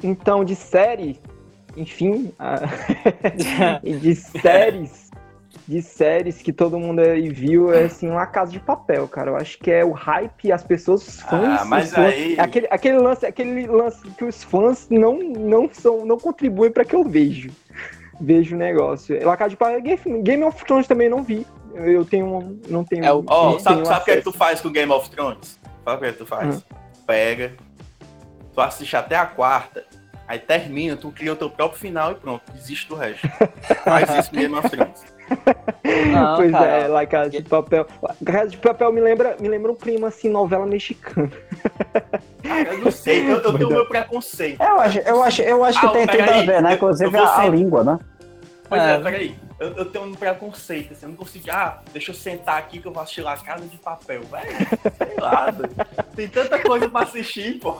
Então, 0.03 0.43
de 0.45 0.55
série, 0.55 1.19
enfim, 1.75 2.31
a- 2.37 2.59
e 3.83 3.93
de 3.93 4.15
séries, 4.41 5.08
de 5.67 5.81
séries 5.81 6.41
que 6.41 6.51
todo 6.53 6.79
mundo 6.79 6.99
aí 6.99 7.29
viu, 7.29 7.73
é 7.73 7.83
assim, 7.85 8.09
uma 8.09 8.25
casa 8.25 8.51
de 8.51 8.59
papel, 8.59 9.07
cara. 9.07 9.31
Eu 9.31 9.35
acho 9.35 9.57
que 9.59 9.69
é 9.71 9.83
o 9.85 9.91
hype, 9.91 10.51
as 10.51 10.63
pessoas, 10.63 11.07
os 11.07 11.21
fãs. 11.21 11.61
Ah, 11.61 11.65
mas 11.65 11.91
fãs- 11.91 12.13
aí- 12.13 12.39
aquele, 12.39 12.67
aquele 12.69 12.97
lance, 12.97 13.25
aquele 13.25 13.67
lance 13.67 14.01
que 14.11 14.25
os 14.25 14.43
fãs 14.43 14.87
não, 14.89 15.17
não 15.19 15.69
são, 15.71 16.05
não 16.05 16.17
contribuem 16.17 16.71
para 16.71 16.83
que 16.85 16.95
eu 16.95 17.03
vejo. 17.03 17.49
Vejo 18.21 18.55
o 18.55 18.59
negócio. 18.59 19.17
La 19.25 19.37
Casa 19.37 19.51
de 19.51 19.57
Papel, 19.57 19.81
Game, 19.81 20.21
Game 20.23 20.43
of 20.43 20.63
Thrones 20.65 20.87
também 20.87 21.07
não 21.09 21.23
vi. 21.23 21.45
Eu 21.75 22.03
tenho, 22.03 22.25
um- 22.25 22.59
não 22.67 22.83
tenho. 22.83 23.05
É 23.05 23.13
o- 23.13 23.23
Ó, 23.27 23.51
não 23.51 23.59
sabe, 23.59 23.85
sabe 23.87 24.01
o 24.01 24.05
que, 24.05 24.11
é 24.11 24.15
que 24.17 24.23
tu 24.23 24.33
faz 24.33 24.59
com 24.59 24.69
Game 24.71 24.91
of 24.91 25.09
Thrones? 25.09 25.59
Sabe 25.85 25.97
o 25.97 25.99
que, 25.99 26.05
é 26.05 26.11
que 26.11 26.17
tu 26.17 26.25
faz? 26.25 26.57
Hum. 26.57 26.61
Pega, 27.07 27.53
tu 28.53 28.59
assiste 28.59 28.95
até 28.97 29.15
a 29.15 29.25
quarta, 29.25 29.85
aí 30.27 30.37
termina, 30.39 30.97
tu 30.97 31.11
cria 31.11 31.31
o 31.31 31.35
teu 31.35 31.49
próprio 31.49 31.79
final 31.79 32.11
e 32.11 32.15
pronto, 32.15 32.41
desiste 32.51 32.87
do 32.89 32.95
resto. 32.95 33.27
faz 33.85 34.09
isso 34.17 34.29
com 34.31 34.37
Game 34.37 34.55
of 34.55 34.69
Thrones. 34.69 35.05
Não, 36.11 36.35
pois 36.35 36.51
cara. 36.51 36.65
é, 36.65 36.87
La 36.87 37.05
Casa 37.05 37.29
de 37.29 37.41
Papel. 37.41 37.85
Casa 38.25 38.47
de 38.49 38.57
Papel 38.57 38.91
me 38.93 39.01
lembra, 39.01 39.35
me 39.39 39.47
lembra 39.47 39.71
um 39.71 39.75
clima 39.75 40.07
assim, 40.07 40.29
novela 40.29 40.65
mexicana. 40.65 41.29
Eu 42.43 42.77
não 42.79 42.91
sei, 42.91 43.25
eu, 43.25 43.37
eu 43.37 43.53
tenho 43.53 43.67
o 43.67 43.71
meu 43.71 43.85
preconceito. 43.87 44.61
Eu 44.61 44.79
acho, 44.79 44.99
eu 44.99 45.23
acho, 45.23 45.41
eu 45.41 45.63
acho 45.63 45.79
que 45.79 45.85
Ah, 45.85 45.89
tem 45.89 46.07
tudo 46.07 46.21
a 46.29 46.41
ver, 46.41 46.61
né? 46.61 46.73
Inclusive 46.73 47.17
a, 47.17 47.41
a 47.41 47.47
língua, 47.47 47.83
né? 47.83 47.99
Pois 48.69 48.81
é, 48.81 48.93
É. 48.95 48.99
peraí. 48.99 49.35
Eu, 49.59 49.67
eu 49.73 49.85
tenho 49.85 50.05
um 50.05 50.13
preconceito, 50.13 50.93
assim, 50.93 51.05
eu 51.05 51.09
não 51.09 51.15
consigo. 51.17 51.45
Ah, 51.51 51.81
deixa 51.91 52.11
eu 52.11 52.15
sentar 52.15 52.57
aqui 52.59 52.79
que 52.79 52.87
eu 52.87 52.93
vou 52.93 53.01
assistir 53.03 53.21
lá 53.21 53.35
Casa 53.35 53.65
de 53.65 53.77
Papel. 53.77 54.21
Velho, 54.21 54.47
sei 54.97 55.15
lá, 55.19 55.49
velho. 55.51 55.71
Tem 56.15 56.27
tanta 56.29 56.59
coisa 56.59 56.87
pra 56.87 57.01
assistir, 57.01 57.59
pô. 57.59 57.77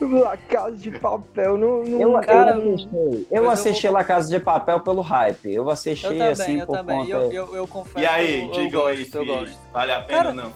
La 0.00 0.36
Casa 0.36 0.76
de 0.76 0.90
Papel, 0.98 1.56
não. 1.56 1.82
não 1.82 2.00
Eu, 2.00 2.20
Cara, 2.20 2.52
eu 2.56 2.74
assisti, 2.74 2.88
eu 2.94 3.26
eu 3.44 3.50
assisti 3.50 3.88
La 3.88 4.04
Casa 4.04 4.28
de 4.28 4.38
Papel 4.38 4.80
pelo 4.80 5.00
hype. 5.00 5.52
Eu 5.52 5.68
assisti 5.70 6.04
Eu 6.06 6.12
também, 6.12 6.28
assim 6.28 6.60
eu 6.60 6.66
por 6.66 6.76
também. 6.76 6.98
conta. 6.98 7.10
Eu, 7.10 7.32
eu, 7.32 7.56
eu 7.56 7.66
confesso 7.66 7.98
E 7.98 8.06
aí, 8.06 8.40
eu, 8.42 8.46
eu 8.46 8.52
digam 8.52 8.86
aí 8.86 8.96
gosto, 8.98 9.10
se 9.10 9.16
eu 9.18 9.26
gosto. 9.26 9.58
vale 9.72 9.92
a 9.92 10.00
pena 10.02 10.18
Cara, 10.18 10.28
ou 10.28 10.34
não. 10.34 10.52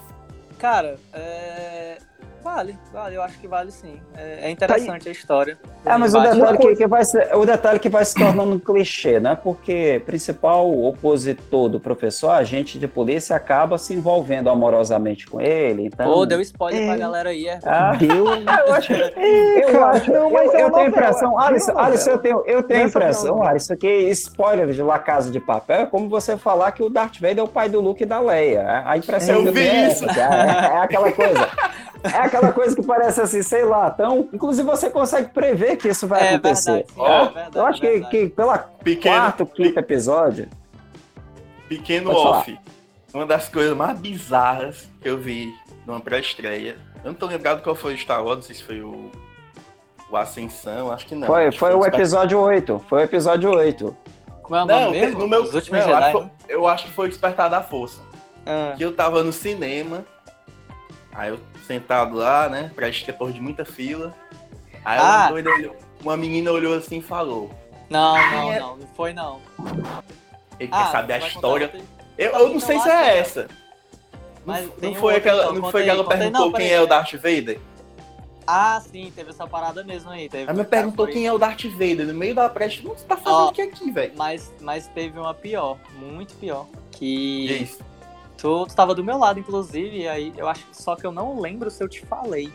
Cara, 0.59 0.98
é... 1.12 1.98
Vale, 2.43 2.79
vale, 2.93 3.17
eu 3.17 3.23
acho 3.23 3.41
que 3.41 3.49
vale 3.49 3.73
sim. 3.73 4.01
É, 4.17 4.47
é 4.47 4.51
interessante 4.53 5.09
a 5.09 5.11
história. 5.12 5.59
É, 5.85 5.97
mas 5.97 6.14
o 6.14 6.21
detalhe, 6.21 6.59
que, 6.59 6.77
que 6.77 6.87
vai 6.87 7.05
se, 7.05 7.19
o 7.35 7.45
detalhe 7.45 7.81
que 7.81 7.89
vai 7.89 8.05
se 8.05 8.14
tornando 8.14 8.53
um 8.55 8.59
clichê, 8.61 9.19
né? 9.19 9.35
Porque 9.43 9.97
o 10.01 10.07
principal 10.07 10.71
opositor 10.85 11.69
do 11.69 11.81
professor, 11.81 12.31
agente 12.31 12.79
de 12.79 12.87
polícia, 12.87 13.35
acaba 13.35 13.77
se 13.79 13.95
envolvendo 13.95 14.49
amorosamente 14.49 15.27
com 15.27 15.41
ele. 15.41 15.87
Então, 15.87 16.07
Pô, 16.12 16.25
deu 16.25 16.41
spoiler 16.41 16.83
É. 16.83 16.87
pra 16.87 16.97
galera 16.97 17.31
aí, 17.31 17.49
é. 17.49 17.59
Ah, 17.64 17.97
Deu. 17.97 18.27
eu 18.29 18.75
acho, 18.75 18.93
É, 18.93 19.64
eu, 19.64 19.73
cara, 19.73 19.87
acho, 19.87 20.12
não, 20.12 20.31
mas 20.31 20.53
eu, 20.55 20.59
é 20.59 20.62
eu 20.62 20.71
tenho 20.71 20.89
impressão, 20.89 21.41
é 21.43 21.47
Alisson, 21.47 21.77
Alisson, 21.79 22.11
eu 22.11 22.19
tenho, 22.19 22.43
eu 22.47 22.62
tenho 22.62 22.81
é 22.83 22.85
impressão, 22.85 23.31
novela. 23.35 23.51
Alisson, 23.51 23.77
que 23.77 23.89
spoiler 24.11 24.69
de 24.71 24.83
La 24.83 25.01
Casa 25.01 25.33
de 25.33 25.41
Papel 25.41 25.81
é 25.81 25.87
como 25.87 26.09
você 26.09 26.37
falar 26.37 26.71
que 26.71 26.83
o 26.85 26.89
Darth 26.89 27.17
Vader 27.21 27.39
é 27.39 27.43
o 27.43 27.49
pai 27.49 27.69
do 27.69 27.81
Luke 27.81 28.05
e 28.05 28.07
da 28.07 28.21
Leia. 28.21 28.85
A 28.87 28.97
impressão 28.97 29.35
Eu 29.35 29.43
que 29.43 29.49
eu 29.49 29.53
vi 29.53 29.61
tenho 29.64 29.75
é 29.85 29.89
isso. 29.89 30.05
essa, 30.09 30.21
é, 30.21 30.77
é 30.77 30.79
aquela 30.79 31.11
coisa. 31.11 31.49
É 32.14 32.18
aquela 32.18 32.52
coisa 32.52 32.74
que 32.76 32.82
parece 32.82 33.20
assim, 33.20 33.42
sei 33.42 33.64
lá, 33.64 33.90
então, 33.94 34.28
inclusive 34.32 34.66
você 34.68 34.88
consegue 34.90 35.30
prever 35.30 35.76
que 35.76 35.88
isso 35.88 36.07
vai 36.07 36.22
É 36.22 36.34
acontecer. 36.34 36.72
verdade, 36.86 36.92
Ó, 36.96 37.07
é 37.07 37.24
verdade. 37.24 37.57
Eu 37.59 37.66
acho 37.66 37.78
é 37.78 37.80
que, 37.80 37.92
verdade. 37.92 38.11
que 38.11 38.28
pela 38.28 38.59
Pequeno, 38.59 39.16
quarto, 39.16 39.46
quinto 39.46 39.78
episódio, 39.78 40.48
pequeno 41.68 42.11
off. 42.12 42.59
Uma 43.12 43.26
das 43.26 43.48
coisas 43.48 43.76
mais 43.76 43.98
bizarras 43.98 44.88
que 45.00 45.09
eu 45.09 45.16
vi 45.18 45.52
numa 45.86 46.00
pré-estreia. 46.00 46.76
Eu 47.02 47.12
não 47.12 47.14
tô 47.14 47.26
lembrado 47.26 47.62
qual 47.62 47.74
foi 47.74 47.94
o 47.94 47.98
Star 47.98 48.22
Wars, 48.22 48.36
não 48.36 48.42
sei 48.42 48.54
se 48.57 48.62
foi 48.64 48.80
o, 48.82 49.11
o 50.11 50.16
Ascensão, 50.16 50.92
acho 50.92 51.07
que 51.07 51.14
não. 51.14 51.26
foi, 51.26 51.50
foi 51.52 51.74
o 51.74 51.84
episódio 51.86 52.38
8. 52.40 52.84
Foi 52.88 53.00
o 53.00 53.04
episódio 53.04 53.50
8. 53.50 53.96
Como 54.42 54.57
é 54.57 54.62
o 54.62 54.66
nome 54.66 54.80
Não, 54.84 54.90
mesmo? 54.90 55.18
no 55.20 55.28
meu. 55.28 55.42
Os 55.42 55.54
últimos 55.54 55.80
não, 55.80 55.88
eu, 55.90 55.96
acho 55.96 56.07
né? 56.07 56.12
foi, 56.12 56.54
eu 56.54 56.68
acho 56.68 56.84
que 56.86 56.92
foi 56.92 57.07
o 57.07 57.09
Despertar 57.09 57.48
da 57.48 57.62
Força. 57.62 58.00
Ah, 58.44 58.74
Que 58.76 58.84
eu 58.84 58.94
tava 58.94 59.22
no 59.24 59.32
cinema, 59.32 60.04
aí 61.17 61.31
eu 61.31 61.41
sentado 61.67 62.14
lá, 62.17 62.49
né? 62.49 62.71
Pra 62.75 62.89
depois 63.07 63.35
de 63.35 63.41
muita 63.41 63.64
fila. 63.64 64.14
Aí 64.85 64.99
Ah. 65.01 65.29
olhou- 65.33 65.77
uma 66.03 66.17
menina 66.17 66.51
olhou 66.53 66.75
assim 66.77 66.99
e 66.99 67.03
falou: 67.03 67.51
Não, 67.91 68.14
não, 68.14 68.53
é- 68.53 68.61
não, 68.61 68.77
não 68.77 68.87
foi 68.89 69.12
não. 69.12 69.41
Ele 70.61 70.69
Ah, 70.73 70.85
quer 70.85 70.93
saber 70.93 71.12
a 71.14 71.19
história. 71.19 71.69
contar 71.69 71.85
Eu, 72.19 72.31
eu 72.33 72.47
não 72.49 72.55
bom, 72.55 72.61
sei 72.61 72.77
então 72.77 72.89
se 72.89 72.95
é 72.97 73.19
essa. 73.19 73.49
Mas 74.45 74.64
não, 74.81 74.91
não 74.91 74.95
foi 74.95 75.14
outra, 75.14 75.17
aquela, 75.19 75.43
então, 75.45 75.55
não 75.55 75.71
foi 75.71 75.83
que 75.85 75.91
aí, 75.91 75.97
ela 75.97 76.09
perguntou 76.09 76.47
Não, 76.47 76.53
quem 76.53 76.71
é 76.73 76.81
o 76.81 76.87
Darth 76.87 77.12
Vader? 77.14 77.59
Ah, 78.47 78.81
sim, 78.81 79.12
teve 79.14 79.31
essa 79.31 79.45
parada 79.47 79.83
mesmo 79.83 80.09
aí. 80.09 80.29
Teve, 80.29 80.45
Ela 80.45 80.55
me 80.55 80.64
perguntou 80.64 81.07
quem 81.09 81.27
é 81.27 81.33
o 81.33 81.37
Darth 81.39 81.64
Vader 81.64 82.07
no 82.07 82.14
meio 82.14 82.33
da 82.35 82.49
preste. 82.49 82.85
Não, 82.87 82.95
você 82.97 83.05
tá 83.05 83.17
fazendo 83.17 83.49
o 83.49 83.53
que 83.53 83.61
aqui, 83.62 83.91
velho? 83.91 84.12
Mas, 84.17 84.55
mas 84.61 84.87
teve 84.87 85.19
uma 85.19 85.35
pior, 85.35 85.77
muito 85.99 86.35
pior. 86.37 86.67
Que 86.93 87.62
isso. 87.62 87.79
Tu, 88.47 88.66
tu 88.66 88.74
tava 88.76 88.94
do 88.94 89.03
meu 89.03 89.18
lado, 89.18 89.40
inclusive, 89.40 90.07
aí 90.07 90.32
eu 90.36 90.49
acho 90.49 90.64
só 90.72 90.94
que 90.94 91.05
eu 91.05 91.11
não 91.11 91.40
lembro 91.40 91.68
se 91.70 91.82
eu 91.82 91.88
te 91.88 92.05
falei. 92.07 92.53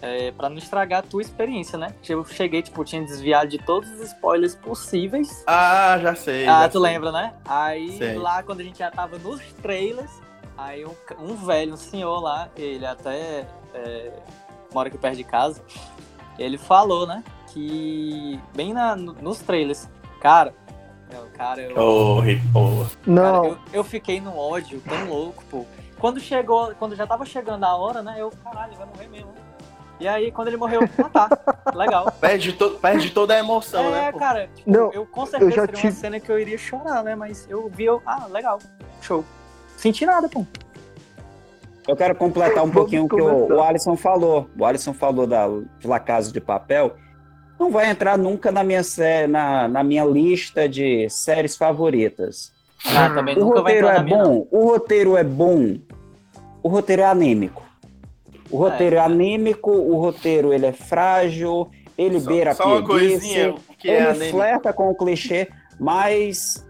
É, 0.00 0.32
pra 0.32 0.48
não 0.48 0.56
estragar 0.58 0.98
a 0.98 1.02
tua 1.02 1.22
experiência, 1.22 1.78
né? 1.78 1.94
Eu 2.08 2.24
cheguei, 2.24 2.60
tipo, 2.60 2.84
tinha 2.84 3.00
desviado 3.04 3.48
de 3.48 3.58
todos 3.58 3.88
os 3.90 4.00
spoilers 4.00 4.56
possíveis. 4.56 5.44
Ah, 5.46 5.96
já 6.02 6.12
sei. 6.16 6.44
Ah, 6.48 6.62
já 6.62 6.68
tu 6.70 6.80
sei. 6.80 6.90
lembra, 6.90 7.12
né? 7.12 7.34
Aí 7.44 7.98
Sei. 7.98 8.18
lá 8.18 8.42
quando 8.42 8.62
a 8.62 8.64
gente 8.64 8.80
já 8.80 8.90
tava 8.90 9.16
nos 9.18 9.40
trailers, 9.62 10.10
aí 10.58 10.84
um, 10.84 10.90
um 11.20 11.36
velho, 11.36 11.74
um 11.74 11.76
senhor 11.76 12.18
lá, 12.18 12.48
ele 12.56 12.84
até 12.84 13.46
é, 13.72 14.12
mora 14.74 14.88
aqui 14.88 14.98
perto 14.98 15.16
de 15.18 15.22
casa, 15.22 15.62
ele 16.36 16.58
falou, 16.58 17.06
né? 17.06 17.22
Que 17.52 18.40
bem 18.56 18.72
na, 18.72 18.96
no- 18.96 19.12
nos 19.12 19.38
trailers, 19.38 19.88
cara, 20.20 20.52
eu, 21.12 21.26
cara, 21.36 21.60
eu, 21.62 21.74
cara, 21.74 22.90
Não, 23.06 23.44
eu, 23.46 23.58
eu 23.72 23.84
fiquei 23.84 24.20
num 24.20 24.36
ódio 24.36 24.80
tão 24.88 25.08
louco, 25.08 25.44
pô. 25.50 25.64
Quando 25.98 26.18
chegou, 26.18 26.74
quando 26.78 26.96
já 26.96 27.06
tava 27.06 27.24
chegando 27.24 27.64
a 27.64 27.76
hora, 27.76 28.02
né? 28.02 28.16
Eu, 28.18 28.30
caralho, 28.42 28.74
vai 28.76 28.86
morrer 28.86 29.08
mesmo. 29.08 29.32
E 30.00 30.08
aí, 30.08 30.32
quando 30.32 30.48
ele 30.48 30.56
morreu, 30.56 30.80
ah 30.98 31.08
tá, 31.28 31.38
legal. 31.74 32.10
Perde, 32.20 32.52
to- 32.54 32.70
perde 32.80 33.10
toda 33.10 33.34
a 33.34 33.38
emoção, 33.38 33.90
né? 33.92 34.08
É, 34.08 34.12
cara, 34.12 34.48
tipo, 34.52 34.68
Não, 34.68 34.92
eu 34.92 35.06
com 35.06 35.24
certeza 35.24 35.50
já 35.52 35.60
seria 35.66 35.74
tive- 35.76 35.88
uma 35.88 35.92
cena 35.94 36.18
que 36.20 36.30
eu 36.32 36.38
iria 36.40 36.58
chorar, 36.58 37.04
né? 37.04 37.14
Mas 37.14 37.46
eu 37.48 37.68
vi, 37.68 37.84
eu, 37.84 38.02
ah, 38.04 38.26
legal, 38.28 38.58
show. 39.00 39.24
Senti 39.76 40.04
nada, 40.04 40.28
pô. 40.28 40.44
eu 41.86 41.96
quero 41.96 42.14
completar 42.16 42.64
um 42.64 42.70
pouquinho 42.70 43.04
o 43.04 43.08
que 43.08 43.20
o, 43.20 43.54
o 43.56 43.62
Alisson 43.62 43.96
falou. 43.96 44.48
O 44.58 44.64
Alisson 44.64 44.92
falou 44.94 45.26
da 45.26 45.44
La 45.84 46.00
Casa 46.00 46.32
de 46.32 46.40
Papel. 46.40 46.96
Não 47.62 47.70
vai 47.70 47.88
entrar 47.88 48.18
nunca 48.18 48.50
na 48.50 48.64
minha, 48.64 48.82
sé- 48.82 49.28
na, 49.28 49.68
na 49.68 49.84
minha 49.84 50.04
lista 50.04 50.68
de 50.68 51.08
séries 51.08 51.56
favoritas. 51.56 52.52
Ah, 52.84 53.08
também 53.08 53.36
O 53.36 53.44
nunca 53.44 53.62
vai 53.62 53.78
roteiro 53.80 53.86
entrar 53.86 53.94
é 53.94 53.98
na 53.98 54.02
minha. 54.04 54.18
não. 54.18 54.34
bom, 54.40 54.46
o 54.50 54.64
roteiro 54.66 55.16
é 55.16 55.22
bom, 55.22 55.76
o 56.60 56.68
roteiro 56.68 57.02
é 57.02 57.04
anêmico. 57.04 57.62
O 58.50 58.56
roteiro 58.56 58.96
é, 58.96 58.98
É. 58.98 59.02
anêmico, 59.02 59.70
o 59.70 59.96
roteiro 60.00 60.52
ele 60.52 60.66
é 60.66 60.72
frágil, 60.72 61.70
ele 61.96 62.18
Só, 62.18 62.28
beira 62.30 62.50
a 62.50 62.54
só 62.56 62.64
uma 62.66 62.82
preguiça, 62.84 62.98
coisinha, 63.20 63.54
é 63.84 63.88
ele 63.96 64.06
anêmico? 64.08 64.36
flerta 64.36 64.72
com 64.72 64.90
o 64.90 64.94
clichê, 64.96 65.48
mas 65.78 66.66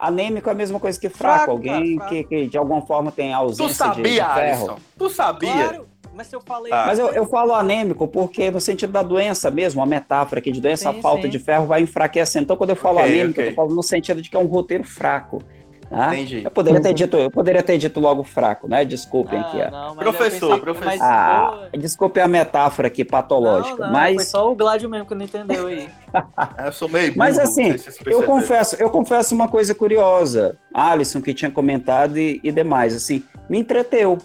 anêmico 0.00 0.48
é 0.48 0.52
a 0.52 0.56
mesma 0.56 0.80
coisa 0.80 0.98
que 1.00 1.08
fraco. 1.08 1.36
Fraco, 1.44 1.50
Alguém 1.52 1.98
cara, 1.98 2.10
que, 2.10 2.24
que 2.24 2.46
de 2.48 2.58
alguma 2.58 2.82
forma 2.82 3.12
tem 3.12 3.30
Tu 3.30 3.36
ausência 3.36 3.90
de, 3.90 4.02
de 4.02 4.18
sabia, 4.18 4.28
ferro. 4.34 4.60
Alisson? 4.70 4.78
Tu 4.98 5.08
sabia? 5.08 5.52
Claro, 5.52 5.86
mas 6.16 6.26
se 6.28 6.34
eu 6.34 6.40
falei. 6.40 6.72
Ah. 6.72 6.84
Mas 6.86 6.98
eu, 6.98 7.08
eu 7.08 7.26
falo 7.26 7.52
anêmico 7.54 8.08
porque 8.08 8.50
no 8.50 8.60
sentido 8.60 8.92
da 8.92 9.02
doença 9.02 9.50
mesmo, 9.50 9.82
a 9.82 9.86
metáfora 9.86 10.38
aqui 10.40 10.50
de 10.50 10.60
doença, 10.60 10.90
Sim, 10.90 10.98
a 10.98 11.02
falta 11.02 11.22
sim. 11.22 11.28
de 11.28 11.38
ferro 11.38 11.66
vai 11.66 11.82
enfraquecendo. 11.82 12.44
Então, 12.44 12.56
quando 12.56 12.70
eu 12.70 12.76
falo 12.76 12.98
Ok, 12.98 13.08
anêmico, 13.12 13.32
ok. 13.40 13.44
eu 13.44 13.50
tô 13.50 13.56
falando 13.56 13.74
no 13.74 13.82
sentido 13.82 14.22
de 14.22 14.30
que 14.30 14.36
é 14.36 14.40
um 14.40 14.46
roteiro 14.46 14.84
fraco. 14.84 15.42
Tá? 15.88 16.08
Entendi. 16.16 16.42
Eu 16.44 16.50
poderia 16.50 16.80
ter 16.80 16.92
dito, 16.92 17.16
eu 17.16 17.30
poderia 17.30 17.62
ter 17.62 17.78
dito 17.78 18.00
logo 18.00 18.24
fraco, 18.24 18.66
né? 18.66 18.84
Desculpem 18.84 19.38
aqui. 19.38 19.60
Ah, 19.62 19.68
ó. 19.68 19.70
não, 19.70 19.94
mas 19.94 20.04
Professor, 20.04 20.58
professor. 20.60 20.84
mas, 20.84 21.00
Ah, 21.00 21.68
desculpe 21.78 22.18
a 22.18 22.26
metáfora 22.26 22.88
aqui 22.88 23.04
patológica, 23.04 23.76
não, 23.78 23.86
não, 23.86 23.92
mas 23.92 24.16
Foi 24.16 24.24
só 24.24 24.50
o 24.50 24.56
Gládio 24.56 24.90
mesmo 24.90 25.06
que 25.06 25.14
não 25.14 25.24
entendeu 25.24 25.68
aí. 25.68 25.88
Eu 26.66 26.72
sou 26.72 26.88
meio 26.88 27.06
burro, 27.12 27.18
Mas 27.18 27.38
assim, 27.38 27.78
se 27.78 28.00
Eu 28.04 28.24
confesso, 28.24 28.74
eu 28.80 28.90
confesso 28.90 29.32
uma 29.32 29.46
coisa 29.46 29.76
curiosa. 29.76 30.56
Alisson, 30.74 31.22
que 31.22 31.32
tinha 31.32 31.52
comentado 31.52 32.18
e, 32.18 32.40
e 32.42 32.50
demais, 32.50 32.92
assim, 32.92 33.22
me 33.48 33.58
entreteu. 33.60 34.18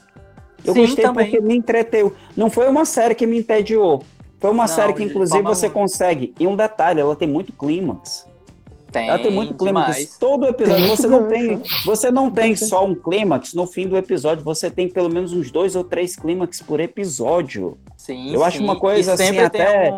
Eu 0.65 0.73
Sim, 0.73 0.81
gostei 0.81 1.05
também. 1.05 1.25
porque 1.29 1.41
me 1.41 1.55
entreteu. 1.55 2.13
Não 2.35 2.49
foi 2.49 2.67
uma 2.69 2.85
série 2.85 3.15
que 3.15 3.25
me 3.25 3.39
entediou. 3.39 4.03
Foi 4.39 4.49
uma 4.51 4.63
Não, 4.63 4.67
série 4.67 4.93
que, 4.93 5.03
inclusive, 5.03 5.41
você 5.43 5.67
alguma. 5.67 5.83
consegue. 5.83 6.33
E 6.39 6.47
um 6.47 6.55
detalhe, 6.55 6.99
ela 6.99 7.15
tem 7.15 7.27
muito 7.27 7.53
clímax. 7.53 8.25
Tem, 8.91 9.07
Ela 9.07 9.19
tem 9.19 9.31
muito 9.31 9.53
clímax. 9.53 9.87
demais. 9.95 10.17
Todo 10.19 10.45
episódio. 10.47 10.87
Você 10.87 11.07
não 11.07 11.27
tem, 11.27 11.61
você 11.85 12.11
não 12.11 12.29
tem 12.29 12.55
só 12.57 12.85
um 12.85 12.93
clímax 12.93 13.53
no 13.53 13.65
fim 13.65 13.87
do 13.87 13.95
episódio. 13.95 14.43
Você 14.43 14.69
tem 14.69 14.89
pelo 14.89 15.09
menos 15.09 15.31
uns 15.31 15.49
dois 15.49 15.75
ou 15.77 15.83
três 15.83 16.15
clímax 16.17 16.61
por 16.61 16.79
episódio. 16.79 17.77
Sim, 17.95 18.33
Eu 18.33 18.43
acho 18.43 18.57
sim. 18.57 18.63
uma 18.63 18.77
coisa 18.77 19.11
E 19.11 19.13
assim, 19.13 19.37
até- 19.39 19.93
um- 19.93 19.97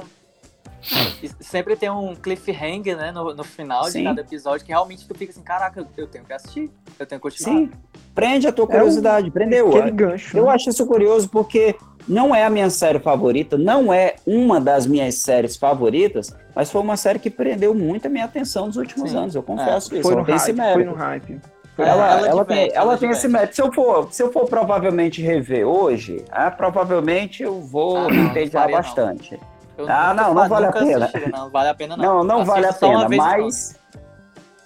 e 1.21 1.29
sempre 1.43 1.75
tem 1.75 1.89
um 1.89 2.13
cliffhanger, 2.15 2.97
né, 2.97 3.11
no, 3.11 3.33
no 3.33 3.43
final 3.43 3.85
Sim. 3.85 3.99
de 3.99 4.03
cada 4.05 4.21
episódio, 4.21 4.65
que 4.65 4.71
realmente 4.71 5.07
tu 5.07 5.15
fica 5.15 5.31
assim, 5.31 5.41
caraca, 5.41 5.87
eu 5.97 6.07
tenho 6.07 6.25
que 6.25 6.33
assistir, 6.33 6.69
eu 6.99 7.05
tenho 7.05 7.19
que 7.21 7.29
continuar. 7.29 7.57
Sim. 7.57 7.71
Prende 8.13 8.47
a 8.47 8.51
tua 8.51 8.63
É 8.65 8.67
um- 8.67 8.71
curiosidade. 8.71 9.31
Prendeu. 9.31 9.69
Aquele 9.69 9.91
gancho. 9.91 10.37
Eu 10.37 10.45
né? 10.45 10.51
acho 10.51 10.69
isso 10.69 10.85
curioso 10.85 11.27
porque 11.29 11.75
não 12.07 12.35
é 12.35 12.43
a 12.43 12.49
minha 12.49 12.69
série 12.69 12.99
favorita, 12.99 13.57
não 13.57 13.91
é 13.93 14.15
uma 14.27 14.59
das 14.61 14.85
minhas 14.85 15.15
séries 15.15 15.55
favoritas, 15.57 16.35
mas 16.55 16.69
foi 16.69 16.81
uma 16.81 16.97
série 16.97 17.17
que 17.17 17.29
prendeu 17.29 17.73
muito 17.73 18.05
a 18.05 18.09
minha 18.09 18.25
atenção 18.25 18.67
nos 18.67 18.77
últimos 18.77 19.11
Sim. 19.11 19.17
anos. 19.17 19.35
Eu 19.35 19.41
confesso 19.43 19.93
isso. 19.95 20.03
Foi 20.03 20.11
Ela 20.11 20.21
no 20.21 20.25
tem 20.27 20.35
esse 20.35 20.51
hype, 20.51 20.73
foi 20.73 20.83
no 20.83 20.93
hype. 20.93 21.41
É, 21.75 21.81
Ela, 21.81 22.17
ela 22.17 22.27
ela 22.27 22.45
tem, 22.45 22.55
diverte, 22.57 22.75
ela 22.77 22.91
ela 22.91 22.97
tem 22.99 23.09
esse 23.09 23.27
mérito. 23.27 23.55
Se 23.55 23.61
eu 23.63 23.73
for, 23.73 24.13
se 24.13 24.21
eu 24.21 24.31
for 24.31 24.45
provavelmente 24.45 25.23
rever 25.23 25.65
hoje, 25.67 26.23
ah, 26.29 26.51
provavelmente 26.51 27.41
eu 27.41 27.59
vou 27.61 27.97
Ah, 27.97 28.09
me 28.11 28.17
entediar 28.17 28.69
faria 28.69 28.77
não. 28.77 29.39
Eu 29.77 29.85
Ah, 29.89 30.13
não, 30.13 30.33
não 30.33 30.47
vale 30.47 30.65
a 30.67 30.71
pena. 30.71 31.05
assisti, 31.05 31.31
não, 31.31 31.49
vale 31.49 31.69
a 31.69 31.73
pena 31.73 31.97
não. 31.97 32.03
Não, 32.17 32.23
não 32.23 32.45
vale 32.45 32.65
a 32.67 32.73
pena, 32.73 33.07
mas 33.09 33.75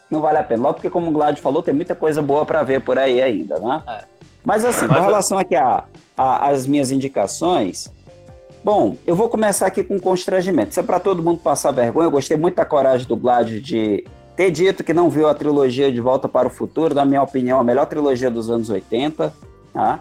não 0.10 0.22
vale 0.22 0.38
a 0.38 0.44
pena. 0.44 0.62
Logo 0.64 0.74
porque, 0.76 0.90
como 0.90 1.08
o 1.10 1.12
Glad 1.12 1.38
falou, 1.40 1.64
tem 1.64 1.74
muita 1.74 1.96
coisa 1.96 2.22
boa 2.22 2.46
para 2.46 2.64
ver 2.64 2.82
por 2.82 2.98
aí 3.00 3.22
ainda, 3.22 3.60
né? 3.60 3.82
É. 3.88 4.04
Mas 4.44 4.64
assim, 4.66 4.88
com 4.88 4.94
relação 4.94 5.38
aqui 5.38 5.56
a- 5.56 5.84
a- 6.18 6.50
às 6.50 6.66
minhas 6.66 6.92
indicações, 6.92 7.92
bom, 8.64 8.96
eu 9.06 9.16
vou 9.16 9.28
começar 9.30 9.68
aqui 9.68 9.84
com 9.84 10.00
constrangimento. 10.00 10.72
Isso 10.72 10.80
é 10.80 10.84
para 10.84 11.00
todo 11.00 11.22
mundo 11.24 11.40
passar 11.40 11.72
vergonha. 11.72 12.08
Eu 12.08 12.12
gostei 12.12 12.38
muito 12.38 12.56
da 12.56 12.66
coragem 12.66 13.08
do 13.08 13.16
Glad 13.18 13.50
de 13.62 14.06
ter 14.36 14.52
dito 14.52 14.84
que 14.84 14.94
não 14.94 15.10
viu 15.10 15.28
a 15.28 15.34
trilogia 15.34 15.92
De 15.92 16.00
Volta 16.00 16.30
para 16.30 16.48
o 16.48 16.52
Futuro, 16.52 16.94
na 16.96 17.04
minha 17.04 17.22
opinião, 17.22 17.60
a 17.60 17.64
melhor 17.64 17.86
trilogia 17.88 18.30
dos 18.32 18.50
anos 18.50 18.70
80, 18.70 19.34
tá? 19.74 20.00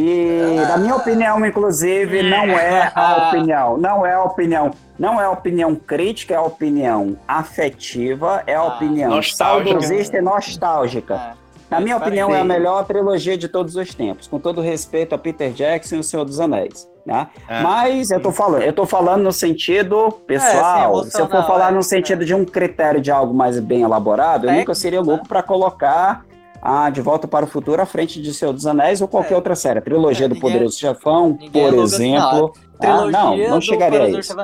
E, 0.00 0.60
na 0.68 0.76
minha 0.76 0.94
opinião, 0.94 1.44
inclusive, 1.44 2.22
não 2.22 2.44
é 2.56 2.92
a 2.94 3.26
opinião, 3.34 3.76
não 3.76 4.06
é 4.06 4.14
a 4.14 4.22
opinião, 4.22 4.70
não 4.96 5.20
é 5.20 5.24
a 5.24 5.30
opinião 5.30 5.74
crítica, 5.74 6.34
é 6.34 6.36
a 6.36 6.42
opinião 6.42 7.16
afetiva, 7.26 8.44
é 8.46 8.54
a 8.54 8.60
Ah, 8.60 8.64
opinião 8.76 9.10
nostálgica. 9.10 9.70
saudosista 9.72 10.16
e 10.18 10.20
nostálgica. 10.20 11.14
É. 11.14 11.48
Na 11.68 11.80
minha 11.80 11.96
opinião, 11.96 12.32
é 12.32 12.40
a 12.40 12.44
melhor 12.44 12.84
trilogia 12.86 13.36
de 13.36 13.48
todos 13.48 13.74
os 13.74 13.92
tempos, 13.92 14.28
com 14.28 14.38
todo 14.38 14.60
respeito 14.60 15.16
a 15.16 15.18
Peter 15.18 15.50
Jackson 15.52 15.96
e 15.96 15.98
o 15.98 16.04
Senhor 16.04 16.24
dos 16.24 16.38
Anéis. 16.38 16.88
Né? 17.04 17.26
É. 17.48 17.60
Mas 17.60 18.10
eu 18.10 18.20
tô 18.20 18.30
falando, 18.30 18.62
eu 18.62 18.72
tô 18.72 18.86
falando 18.86 19.22
no 19.24 19.32
sentido 19.32 20.12
pessoal. 20.26 21.02
sim, 21.04 21.10
Se 21.10 21.20
eu 21.20 21.28
for 21.28 21.44
falar 21.44 21.70
é, 21.70 21.74
no 21.74 21.82
sentido 21.82 22.22
é. 22.22 22.24
de 22.24 22.34
um 22.34 22.44
critério 22.44 23.00
de 23.00 23.10
algo 23.10 23.34
mais 23.34 23.58
bem 23.58 23.82
elaborado, 23.82 24.46
eu 24.48 24.52
nunca 24.52 24.74
seria 24.74 25.00
louco 25.00 25.26
para 25.26 25.42
colocar 25.42 26.24
a 26.62 26.90
De 26.90 27.00
Volta 27.00 27.26
para 27.28 27.44
o 27.44 27.48
Futuro 27.48 27.80
à 27.80 27.86
frente 27.86 28.20
de 28.20 28.32
Senhor 28.34 28.52
dos 28.52 28.66
Anéis 28.66 29.00
ou 29.00 29.08
qualquer 29.08 29.34
É. 29.34 29.36
outra 29.36 29.54
série. 29.54 29.78
A 29.78 29.82
trilogia 29.82 30.26
É, 30.26 30.28
do 30.28 30.34
ninguém- 30.34 30.50
Poderoso 30.52 30.78
Chefão, 30.78 31.38
por 31.52 31.74
exemplo. 31.74 32.52
Ah, 32.80 33.06
não, 33.06 33.36
não 33.36 33.60
chegaria 33.60 34.02
a 34.04 34.08
isso. 34.08 34.36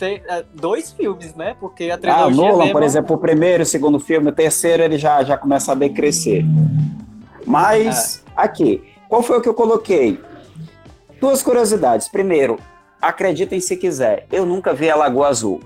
É, 0.00 0.44
dois 0.54 0.90
filmes, 0.92 1.34
né? 1.34 1.54
Porque 1.60 1.90
a 1.90 1.94
Ah, 1.94 1.98
trilogia 1.98 2.36
Nolan, 2.36 2.56
mesmo... 2.58 2.72
por 2.72 2.82
exemplo, 2.82 3.16
o 3.16 3.18
primeiro, 3.18 3.62
o 3.62 3.66
segundo 3.66 4.00
filme, 4.00 4.30
o 4.30 4.32
terceiro, 4.32 4.82
ele 4.82 4.96
já, 4.98 5.22
já 5.22 5.36
começa 5.36 5.72
a 5.72 5.74
decrescer. 5.74 6.44
Mas, 7.46 8.24
É. 8.26 8.30
aqui, 8.42 8.82
qual 9.08 9.22
foi 9.22 9.38
o 9.38 9.40
que 9.40 9.48
eu 9.48 9.54
coloquei? 9.54 10.18
Duas 11.20 11.42
curiosidades. 11.42 12.08
Primeiro, 12.08 12.58
acreditem 13.00 13.60
se 13.60 13.76
quiser, 13.76 14.26
eu 14.32 14.44
nunca 14.46 14.72
vi 14.72 14.90
a 14.90 14.96
Lagoa 14.96 15.28
Azul. 15.28 15.60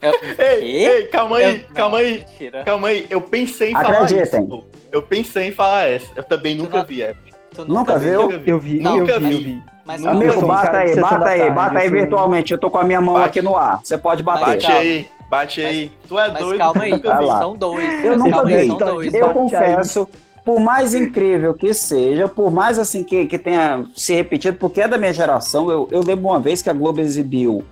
Ei, 0.00 0.12
Quê? 0.12 0.64
ei, 0.68 1.02
calma 1.08 1.38
aí, 1.38 1.56
Eu- 1.68 1.74
calma 1.74 1.98
não, 1.98 2.04
aí, 2.04 2.18
Mentira. 2.18 2.62
calma 2.64 2.88
aí. 2.88 3.06
Eu 3.10 3.20
pensei 3.20 3.70
em 3.70 3.72
falar 3.72 4.02
Acreditem. 4.02 4.44
isso. 4.44 4.64
Eu 4.90 5.02
pensei 5.02 5.48
em 5.48 5.52
falar 5.52 5.88
essa. 5.88 6.06
Eu 6.16 6.22
também 6.24 6.54
nunca 6.56 6.78
não- 6.78 6.84
vi 6.84 7.02
essa. 7.02 7.18
Nunca 7.66 7.98
viu? 7.98 8.22
Nunca 8.22 8.38
vi. 8.38 8.50
Eu 8.50 8.58
vi, 8.58 8.80
Nunca 8.80 9.12
eu 9.12 9.20
vi, 9.20 9.26
vi. 9.28 9.34
eu 9.34 9.40
vi. 9.40 9.62
Mas 9.84 10.04
Amigo, 10.04 10.44
um 10.44 10.46
bata 10.46 10.76
aí, 10.78 10.94
bata 11.00 11.28
aí, 11.28 11.50
bata 11.50 11.74
eu 11.76 11.78
aí 11.80 11.90
virtualmente. 11.90 12.52
Eu 12.52 12.58
tô 12.58 12.70
com 12.70 12.78
a 12.78 12.84
minha 12.84 13.00
mão 13.00 13.14
Bate. 13.14 13.26
aqui 13.26 13.42
no 13.42 13.56
ar. 13.56 13.80
Você 13.82 13.96
pode 13.96 14.22
Mas 14.22 14.38
bater. 14.40 14.50
Bate 14.52 14.66
calma. 14.66 14.80
aí, 14.80 15.08
bate 15.30 15.60
aí. 15.64 15.92
Tu 16.06 16.18
é 16.18 16.28
Mas 16.30 16.38
doido. 16.38 16.58
calma 16.58 16.82
aí, 16.82 16.90
nunca 16.90 17.08
Vai 17.08 17.18
vi. 17.20 17.24
lá. 17.24 17.38
são 17.38 17.56
dois. 17.56 18.04
Eu 18.04 18.10
mas 18.10 18.18
nunca 18.18 18.46
aí, 18.46 18.56
vi. 18.62 18.66
São 18.66 18.76
dois. 18.76 19.14
Eu 19.14 19.26
aí. 19.28 19.32
confesso, 19.34 20.08
por 20.44 20.60
mais 20.60 20.94
incrível 20.94 21.54
que 21.54 21.72
seja, 21.72 22.28
por 22.28 22.50
mais 22.50 22.78
assim 22.78 23.02
que, 23.02 23.24
que 23.26 23.38
tenha 23.38 23.86
se 23.96 24.14
repetido, 24.14 24.58
porque 24.58 24.82
é 24.82 24.88
da 24.88 24.98
minha 24.98 25.12
geração, 25.12 25.70
eu, 25.70 25.88
eu 25.90 26.00
lembro 26.02 26.26
uma 26.26 26.38
vez 26.38 26.60
que 26.60 26.68
a 26.68 26.74
Globo 26.74 27.00
exibiu. 27.00 27.64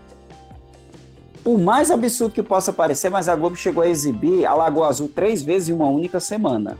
Por 1.45 1.59
mais 1.59 1.91
absurdo 1.91 2.33
que 2.33 2.43
possa 2.43 2.73
parecer, 2.73 3.09
mas 3.11 3.29
a 3.29 3.37
Globo 3.37 3.57
chegou 3.57 3.83
a 3.83 3.89
exibir 3.89 4.47
a 4.47 4.55
Lagoa 4.55 4.89
Azul 4.89 5.09
três 5.15 5.43
vezes 5.43 5.69
em 5.69 5.73
uma 5.75 5.87
única 5.89 6.19
semana. 6.19 6.77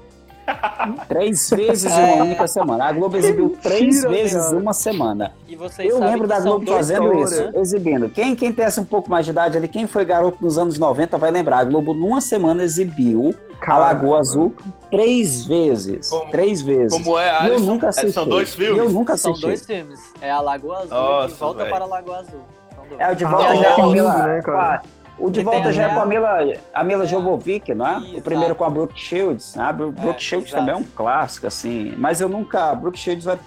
Três 1.09 1.51
vezes 1.51 1.85
em 1.93 2.05
uma 2.15 2.25
única 2.25 2.47
semana. 2.47 2.85
A 2.87 2.93
Globo 2.93 3.17
exibiu 3.17 3.57
três 3.63 3.83
mentira, 4.03 4.09
vezes 4.11 4.45
cara. 4.45 4.57
uma 4.57 4.73
semana. 4.73 5.33
E 5.49 5.57
vocês 5.57 5.89
Eu 5.91 5.99
lembro 6.01 6.27
da 6.27 6.37
são 6.37 6.53
Globo 6.53 6.67
fazendo 6.73 7.09
filmes, 7.11 7.33
isso, 7.33 7.43
né? 7.45 7.53
exibindo. 7.61 8.09
Quem, 8.11 8.35
quem 8.37 8.53
tem 8.53 8.65
essa 8.65 8.81
um 8.81 8.85
pouco 8.85 9.11
mais 9.11 9.25
de 9.25 9.31
idade 9.33 9.57
ali, 9.57 9.69
quem 9.69 9.87
foi 9.87 10.05
garoto 10.05 10.39
nos 10.41 10.59
anos 10.59 10.79
90 10.79 11.19
vai 11.19 11.31
lembrar. 11.31 11.59
A 11.59 11.65
Globo, 11.65 11.93
numa 11.95 12.21
semana, 12.21 12.63
exibiu 12.63 13.35
a 13.55 13.57
Cara, 13.65 13.79
Lagoa 13.79 14.19
Azul 14.19 14.55
três 14.91 15.45
vezes. 15.45 16.09
Como- 16.11 16.31
três 16.31 16.63
vezes. 16.63 16.93
Como 17.03 17.19
é, 17.19 17.27
E 17.27 17.49
eu 17.49 17.55
Alisson? 17.55 17.65
nunca 17.67 17.87
É, 17.87 17.89
assisti. 17.91 18.13
São 18.13 18.29
dois 18.29 18.49
E 18.53 18.57
filmes? 18.57 18.79
Eu 18.79 18.91
nunca 18.91 19.17
São 19.17 19.31
assisti. 19.33 19.47
dois 19.47 19.67
filmes. 19.67 20.01
É 20.21 20.31
a 20.31 20.41
Lagoa 20.41 20.77
Azul 20.79 20.89
e 20.89 20.91
Nossa, 21.01 21.29
De 21.29 21.35
Volta 21.35 21.59
velho. 21.59 21.71
para 21.75 21.85
a 21.85 21.89
Lagoa 21.89 22.17
Azul. 22.19 22.41
São. 22.89 23.01
É, 23.01 23.11
o 23.13 23.17
de 23.17 23.25
Ah, 23.25 23.29
volta 23.29 23.47
é 23.53 23.57
já 23.57 23.67
é 23.69 23.73
a 23.73 23.87
lindo, 23.87 24.05
né, 24.09 24.43
cara? 24.43 24.83
O 25.19 25.31
de 25.31 25.43
volta 25.43 25.73
já 25.73 25.91
é 25.91 25.95
com 25.95 26.01
a 26.01 26.07
Mila, 26.07 26.39
a 26.75 26.85
Mila 26.85 27.07
Jovovich, 27.07 27.75
não 27.75 27.87
é? 27.87 27.97
O 27.97 28.01
Isso, 28.01 28.21
primeiro 28.23 28.45
exato. 28.55 28.55
com 28.59 28.65
a 28.65 28.71
Brooke 28.71 29.01
Shields. 29.01 29.55
Né? 29.55 29.65
A 29.65 29.73
Bru- 29.73 29.91
Brooke 29.93 30.23
Shields 30.23 30.49
exato. 30.51 30.63
também 30.67 30.75
é 30.75 30.85
um 30.85 30.85
clássico, 30.95 31.47
assim. 31.47 31.95
Mas 31.97 32.21
eu 32.21 32.29
nunca. 32.29 32.71
A 32.71 32.75
Brooke 32.75 32.99
Shields 32.99 33.25
vai 33.25 33.39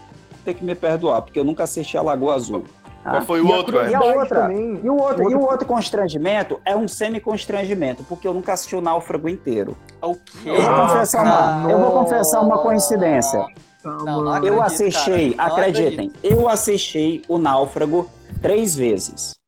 ter 0.44 0.54
que 0.56 0.64
me 0.66 0.74
perdoar, 0.74 1.22
porque 1.22 1.40
eu 1.40 1.44
nunca 1.44 1.64
assisti 1.64 1.96
a 1.98 2.02
Lagoa 2.02 2.34
Azul. 2.36 2.64
Qual 3.04 3.16
Ah. 3.16 3.22
foi 3.22 3.40
o 3.42 3.48
E 3.48 3.52
a 3.52 3.56
outro, 3.56 3.76
E 3.78 3.80
a? 3.80 3.84
Verdade 4.00 4.18
outra, 4.18 4.42
também. 4.42 4.80
e 4.84 4.90
o 4.90 4.94
outro, 4.94 5.24
Outro- 5.24 5.32
e 5.32 5.36
o 5.36 5.42
outro 5.42 5.66
constrangimento 5.68 6.60
é 6.66 6.76
um 6.76 6.88
semi-constrangimento, 6.88 8.04
porque 8.04 8.28
eu 8.28 8.34
nunca 8.34 8.54
assisti 8.54 8.76
o 8.76 8.82
Náufrago 8.82 9.30
inteiro. 9.30 9.78
O 10.02 10.16
quê? 10.16 10.50
Eu 10.50 10.62
vou, 10.62 10.76
confessar 10.88 11.24
uma, 11.24 11.72
eu 11.72 11.80
vou 11.80 11.92
confessar 11.92 12.42
uma 12.42 12.58
coincidência. 12.60 13.46
Não, 13.86 13.98
não 14.22 14.36
Eu 14.44 14.62
acredito, 14.62 14.62
assisti, 14.62 15.34
cara. 15.36 15.50
Não 15.50 15.56
acreditem, 15.58 16.12
eu 16.22 16.50
assisti 16.50 17.22
o 17.30 17.38
Náufrago 17.38 18.10
três 18.42 18.76
vezes. 18.76 19.39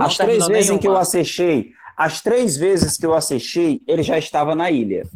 As 0.00 0.16
três 0.16 0.46
vezes 0.46 0.70
em 0.70 0.78
que 0.78 0.88
eu 0.88 0.96
assisti, 0.96 1.72
as 1.96 2.20
três 2.20 2.56
vezes 2.56 2.96
que 2.96 3.06
eu 3.06 3.14
assisti, 3.14 3.82
ele 3.86 4.02
já 4.02 4.18
estava 4.18 4.54
na 4.54 4.70
ilha. 4.70 5.06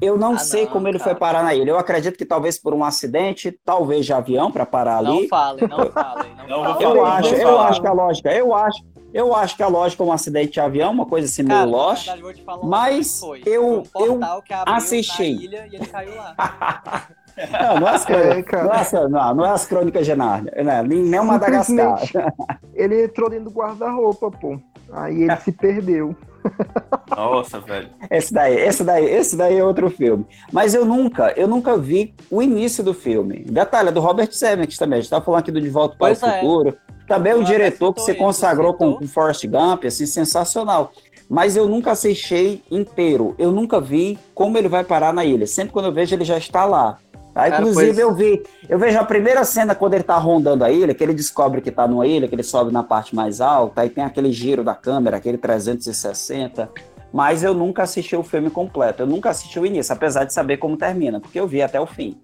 Eu 0.00 0.16
não 0.16 0.34
Ah, 0.34 0.38
sei 0.38 0.64
não, 0.64 0.70
como 0.72 0.88
ele 0.88 0.98
foi 0.98 1.14
parar 1.14 1.42
na 1.42 1.54
ilha. 1.54 1.70
Eu 1.70 1.78
acredito 1.78 2.16
que 2.16 2.24
talvez 2.24 2.58
por 2.58 2.72
um 2.72 2.82
acidente, 2.82 3.52
talvez 3.64 4.06
de 4.06 4.12
avião 4.14 4.50
para 4.50 4.64
parar 4.64 5.02
Não 5.02 5.18
ali. 5.18 5.28
falem, 5.28 5.68
não 5.68 5.90
falem. 5.90 6.34
Não 6.48 6.64
vou 6.74 6.80
Eu 6.80 7.04
acho, 7.04 7.34
eu 7.34 7.48
falar. 7.50 7.68
acho 7.68 7.80
que 7.82 7.86
a 7.86 7.92
lógica, 7.92 8.32
eu 8.32 8.54
acho, 8.54 8.82
eu 9.12 9.34
acho 9.34 9.56
que 9.56 9.62
a 9.62 9.68
lógica 9.68 10.02
é 10.02 10.06
um 10.06 10.12
acidente 10.12 10.52
de 10.52 10.60
avião, 10.60 10.90
uma 10.92 11.04
coisa 11.04 11.26
assim 11.28 11.42
meio 11.42 11.58
Cara, 11.60 11.70
lost. 11.70 12.06
eu 12.06 12.44
falar 12.44 12.66
mas 12.66 13.20
eu- 13.44 13.84
abriu 14.54 14.74
assisti. 14.76 15.34
Na 15.34 15.42
ilha 15.42 15.66
e 15.70 15.76
ele 15.76 15.86
caiu 15.86 16.14
lá. 16.16 16.34
Não, 17.50 17.80
não 17.80 17.88
é 17.88 17.94
as 17.94 18.04
crônicas, 18.06 18.60
É, 18.60 18.64
não, 18.64 18.72
é 18.72 18.80
as- 18.80 18.92
não, 18.92 19.34
não 19.34 19.44
é 19.46 19.50
as 19.50 19.66
crônicas 19.66 20.06
de 20.06 20.14
Nárnia, 20.14 20.52
né? 20.62 20.82
nem, 20.82 21.02
nem 21.02 21.20
o 21.20 21.24
Madagascar. 21.24 22.00
Ele 22.74 23.04
entrou 23.04 23.30
dentro 23.30 23.46
do 23.46 23.50
guarda-roupa, 23.50 24.30
pô. 24.30 24.58
Aí 24.92 25.22
ele 25.22 25.36
se 25.36 25.52
perdeu. 25.52 26.16
Nossa, 27.14 27.60
velho. 27.60 27.88
Esse 28.10 28.32
daí, 28.32 28.54
esse 28.56 28.82
daí, 28.84 29.04
esse 29.04 29.36
daí 29.36 29.58
é 29.58 29.64
outro 29.64 29.90
filme. 29.90 30.26
Mas 30.52 30.74
eu 30.74 30.84
nunca, 30.84 31.32
eu 31.36 31.46
nunca 31.46 31.76
vi 31.76 32.14
o 32.30 32.42
início 32.42 32.82
do 32.82 32.94
filme. 32.94 33.44
Detalhe, 33.48 33.88
é 33.88 33.92
do 33.92 34.00
Robert 34.00 34.30
Zemeckis 34.32 34.78
também. 34.78 34.98
A 34.98 35.02
gente 35.02 35.10
tá 35.10 35.20
falando 35.20 35.40
aqui 35.40 35.50
do 35.52 35.60
De 35.60 35.68
Volta 35.68 35.96
para 35.96 36.12
o 36.12 36.16
Pois 36.18 36.22
é. 36.22 36.40
Futuro. 36.40 36.76
Também 37.06 37.32
é 37.32 37.36
um 37.36 37.42
diretor 37.42 37.92
que 37.92 38.00
se 38.02 38.14
consagrou 38.14 38.72
com, 38.74 38.94
com 38.94 39.06
Forrest 39.06 39.44
Gump, 39.46 39.84
assim, 39.84 40.06
sensacional. 40.06 40.92
Mas 41.28 41.56
eu 41.56 41.68
nunca 41.68 41.90
assisti 41.92 42.62
inteiro. 42.70 43.34
Eu 43.38 43.52
nunca 43.52 43.80
vi 43.80 44.18
como 44.34 44.56
ele 44.56 44.68
vai 44.68 44.82
parar 44.84 45.12
na 45.12 45.24
ilha. 45.24 45.46
Sempre 45.46 45.72
quando 45.72 45.86
eu 45.86 45.92
vejo, 45.92 46.14
ele 46.14 46.24
já 46.24 46.38
está 46.38 46.64
lá. 46.64 46.98
Tá? 47.32 47.48
Cara, 47.48 47.60
Inclusive, 47.62 47.86
pois- 47.86 47.98
eu 47.98 48.14
vi, 48.14 48.42
eu 48.68 48.78
vejo 48.78 48.98
a 48.98 49.04
primeira 49.04 49.44
cena 49.44 49.74
quando 49.74 49.94
ele 49.94 50.02
tá 50.02 50.16
rondando 50.16 50.64
a 50.64 50.70
ilha, 50.70 50.92
que 50.92 51.02
ele 51.02 51.14
descobre 51.14 51.60
que 51.60 51.70
tá 51.70 51.86
numa 51.86 52.06
ilha, 52.06 52.26
que 52.26 52.34
ele 52.34 52.42
sobe 52.42 52.72
na 52.72 52.82
parte 52.82 53.14
mais 53.14 53.40
alta, 53.40 53.82
aí 53.82 53.88
tem 53.90 54.02
aquele 54.04 54.32
giro 54.32 54.64
da 54.64 54.74
câmera, 54.74 55.16
aquele 55.16 55.38
360. 55.38 56.68
Mas 57.12 57.42
eu 57.42 57.54
nunca 57.54 57.82
assisti 57.82 58.14
o 58.16 58.22
filme 58.22 58.50
completo. 58.50 59.02
Eu 59.02 59.06
nunca 59.06 59.30
assisti 59.30 59.58
o 59.58 59.66
início, 59.66 59.92
apesar 59.92 60.24
de 60.24 60.32
saber 60.32 60.58
como 60.58 60.76
termina, 60.76 61.20
porque 61.20 61.38
eu 61.40 61.46
vi 61.46 61.60
até 61.62 61.80
o 61.80 61.86
fim. 61.86 62.16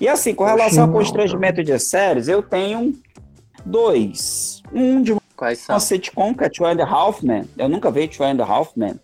E 0.00 0.08
assim, 0.08 0.34
com 0.34 0.44
relação 0.44 0.82
ao 0.82 0.86
não, 0.88 0.94
constrangimento 0.94 1.62
de 1.62 1.78
séries, 1.78 2.26
eu 2.28 2.42
tenho 2.42 2.92
dois. 3.64 4.62
Um 4.72 5.02
de 5.02 5.16
Quais 5.36 5.58
são? 5.60 5.74
uma 5.74 5.80
sitcom, 5.80 6.34
que 6.34 6.44
é 6.44 6.48
Two 6.48 6.66
and 6.66 6.82
a 6.82 6.86
Half 6.86 7.22
Men. 7.22 7.48
Eu 7.56 7.68
nunca 7.68 7.90
vi 7.90 8.08
Two 8.08 8.24
and 8.26 8.40
a 8.42 8.44
Half 8.44 8.72
Men. 8.76 8.98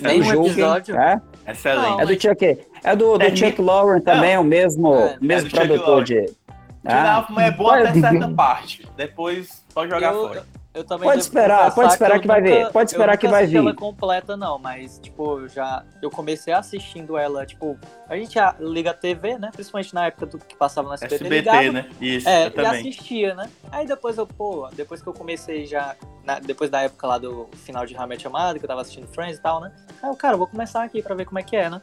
Nem 0.00 0.20
um 0.20 0.24
Julguem, 0.24 0.52
episódio? 0.52 0.96
É, 0.96 1.20
Excelente. 1.46 1.90
Não, 1.90 2.00
é 2.00 2.06
do 2.06 2.20
Chuck, 2.20 2.58
é 2.84 2.96
do, 2.96 3.18
do 3.18 3.24
É, 3.24 3.34
Chuck 3.34 3.60
Lorre 3.60 4.00
também, 4.00 4.36
o 4.38 4.44
mesmo, 4.44 4.94
É, 4.94 5.16
o 5.20 5.24
mesmo 5.24 5.48
é 5.48 5.50
produtor 5.50 6.04
de... 6.04 6.26
Final 6.82 7.26
Ah, 7.28 7.42
é 7.42 7.50
bom 7.50 7.64
Olha, 7.64 7.90
até 7.90 8.00
certa 8.00 8.28
parte. 8.28 8.88
Depois 8.96 9.62
pode 9.72 9.90
jogar 9.90 10.12
Eu- 10.12 10.28
fora. 10.28 10.44
Eu 10.74 10.84
também 10.84 11.06
Pode 11.06 11.20
esperar, 11.20 11.74
pode 11.74 11.92
esperar 11.92 12.16
eu 12.16 12.20
que 12.22 12.26
vai 12.26 12.40
nunca- 12.40 12.54
ver, 12.54 12.72
pode 12.72 12.90
esperar 12.90 13.14
eu 13.14 13.18
que 13.18 13.28
vai 13.28 13.46
vir. 13.46 13.58
ela 13.58 13.74
completa 13.74 14.38
não, 14.38 14.58
mas 14.58 14.98
tipo, 15.00 15.40
eu 15.40 15.48
já 15.48 15.84
eu 16.00 16.10
comecei 16.10 16.50
assistindo 16.54 17.18
ela, 17.18 17.44
tipo, 17.44 17.78
a 18.08 18.16
gente 18.16 18.34
já 18.34 18.56
liga 18.58 18.90
a 18.90 18.94
TV, 18.94 19.36
né? 19.36 19.50
Principalmente 19.52 19.92
na 19.94 20.06
época 20.06 20.24
do 20.24 20.38
que 20.38 20.56
passava 20.56 20.88
no 20.88 20.94
SBT, 20.94 21.14
SBT, 21.16 21.34
ligava, 21.36 21.72
né? 21.72 21.90
Isso, 22.00 22.26
É, 22.26 22.44
eu 22.44 22.46
e 22.46 22.50
também. 22.52 22.80
assistia, 22.80 23.34
né? 23.34 23.50
Aí 23.70 23.86
depois 23.86 24.16
eu, 24.16 24.26
pô, 24.26 24.66
depois 24.72 25.02
que 25.02 25.08
eu 25.08 25.12
comecei 25.12 25.66
já, 25.66 25.94
na- 26.24 26.38
depois 26.40 26.70
da 26.70 26.80
época 26.80 27.06
lá 27.06 27.18
do 27.18 27.50
final 27.54 27.84
de 27.84 27.92
Your 27.94 28.30
Mother, 28.32 28.58
que 28.58 28.64
eu 28.64 28.68
tava 28.68 28.80
assistindo 28.80 29.06
Friends 29.08 29.36
e 29.36 29.42
tal, 29.42 29.60
né? 29.60 29.70
Aí 30.02 30.08
eu, 30.08 30.16
cara, 30.16 30.34
eu 30.34 30.38
vou 30.38 30.46
começar 30.46 30.82
aqui 30.82 31.02
pra 31.02 31.14
ver 31.14 31.26
como 31.26 31.38
é 31.38 31.42
que 31.42 31.54
é, 31.54 31.68
né? 31.68 31.82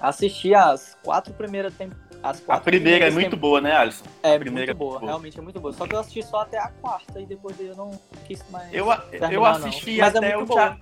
Assisti 0.00 0.54
as 0.54 0.96
quatro 1.04 1.34
primeiras 1.34 1.74
temporadas. 1.74 2.09
As 2.22 2.42
A 2.48 2.58
primeira 2.60 3.06
é 3.06 3.10
primeiras 3.10 3.14
muito 3.14 3.36
boa, 3.36 3.60
né, 3.60 3.72
Alisson? 3.74 4.04
É 4.22 4.38
primeira 4.38 4.72
muito 4.72 4.78
boa, 4.78 4.96
é 4.96 4.98
boa. 5.00 5.10
realmente 5.10 5.38
é 5.38 5.42
muito 5.42 5.60
boa. 5.60 5.72
Só 5.72 5.86
que 5.86 5.94
eu 5.94 6.00
assisti 6.00 6.22
só 6.22 6.42
até 6.42 6.58
a 6.58 6.68
quarta 6.68 7.18
e 7.18 7.24
depois 7.26 7.58
eu 7.58 7.74
não 7.74 7.92
quis 8.26 8.44
mais. 8.50 8.72
Eu, 8.74 8.86
terminar, 9.10 9.32
eu 9.32 9.40
não. 9.40 9.46
assisti 9.46 9.96
Mas 9.98 10.14
é 10.14 10.18
até 10.18 10.36
muito 10.36 10.52
o 10.52 10.54
boa. 10.54 10.60
Cha- 10.68 10.76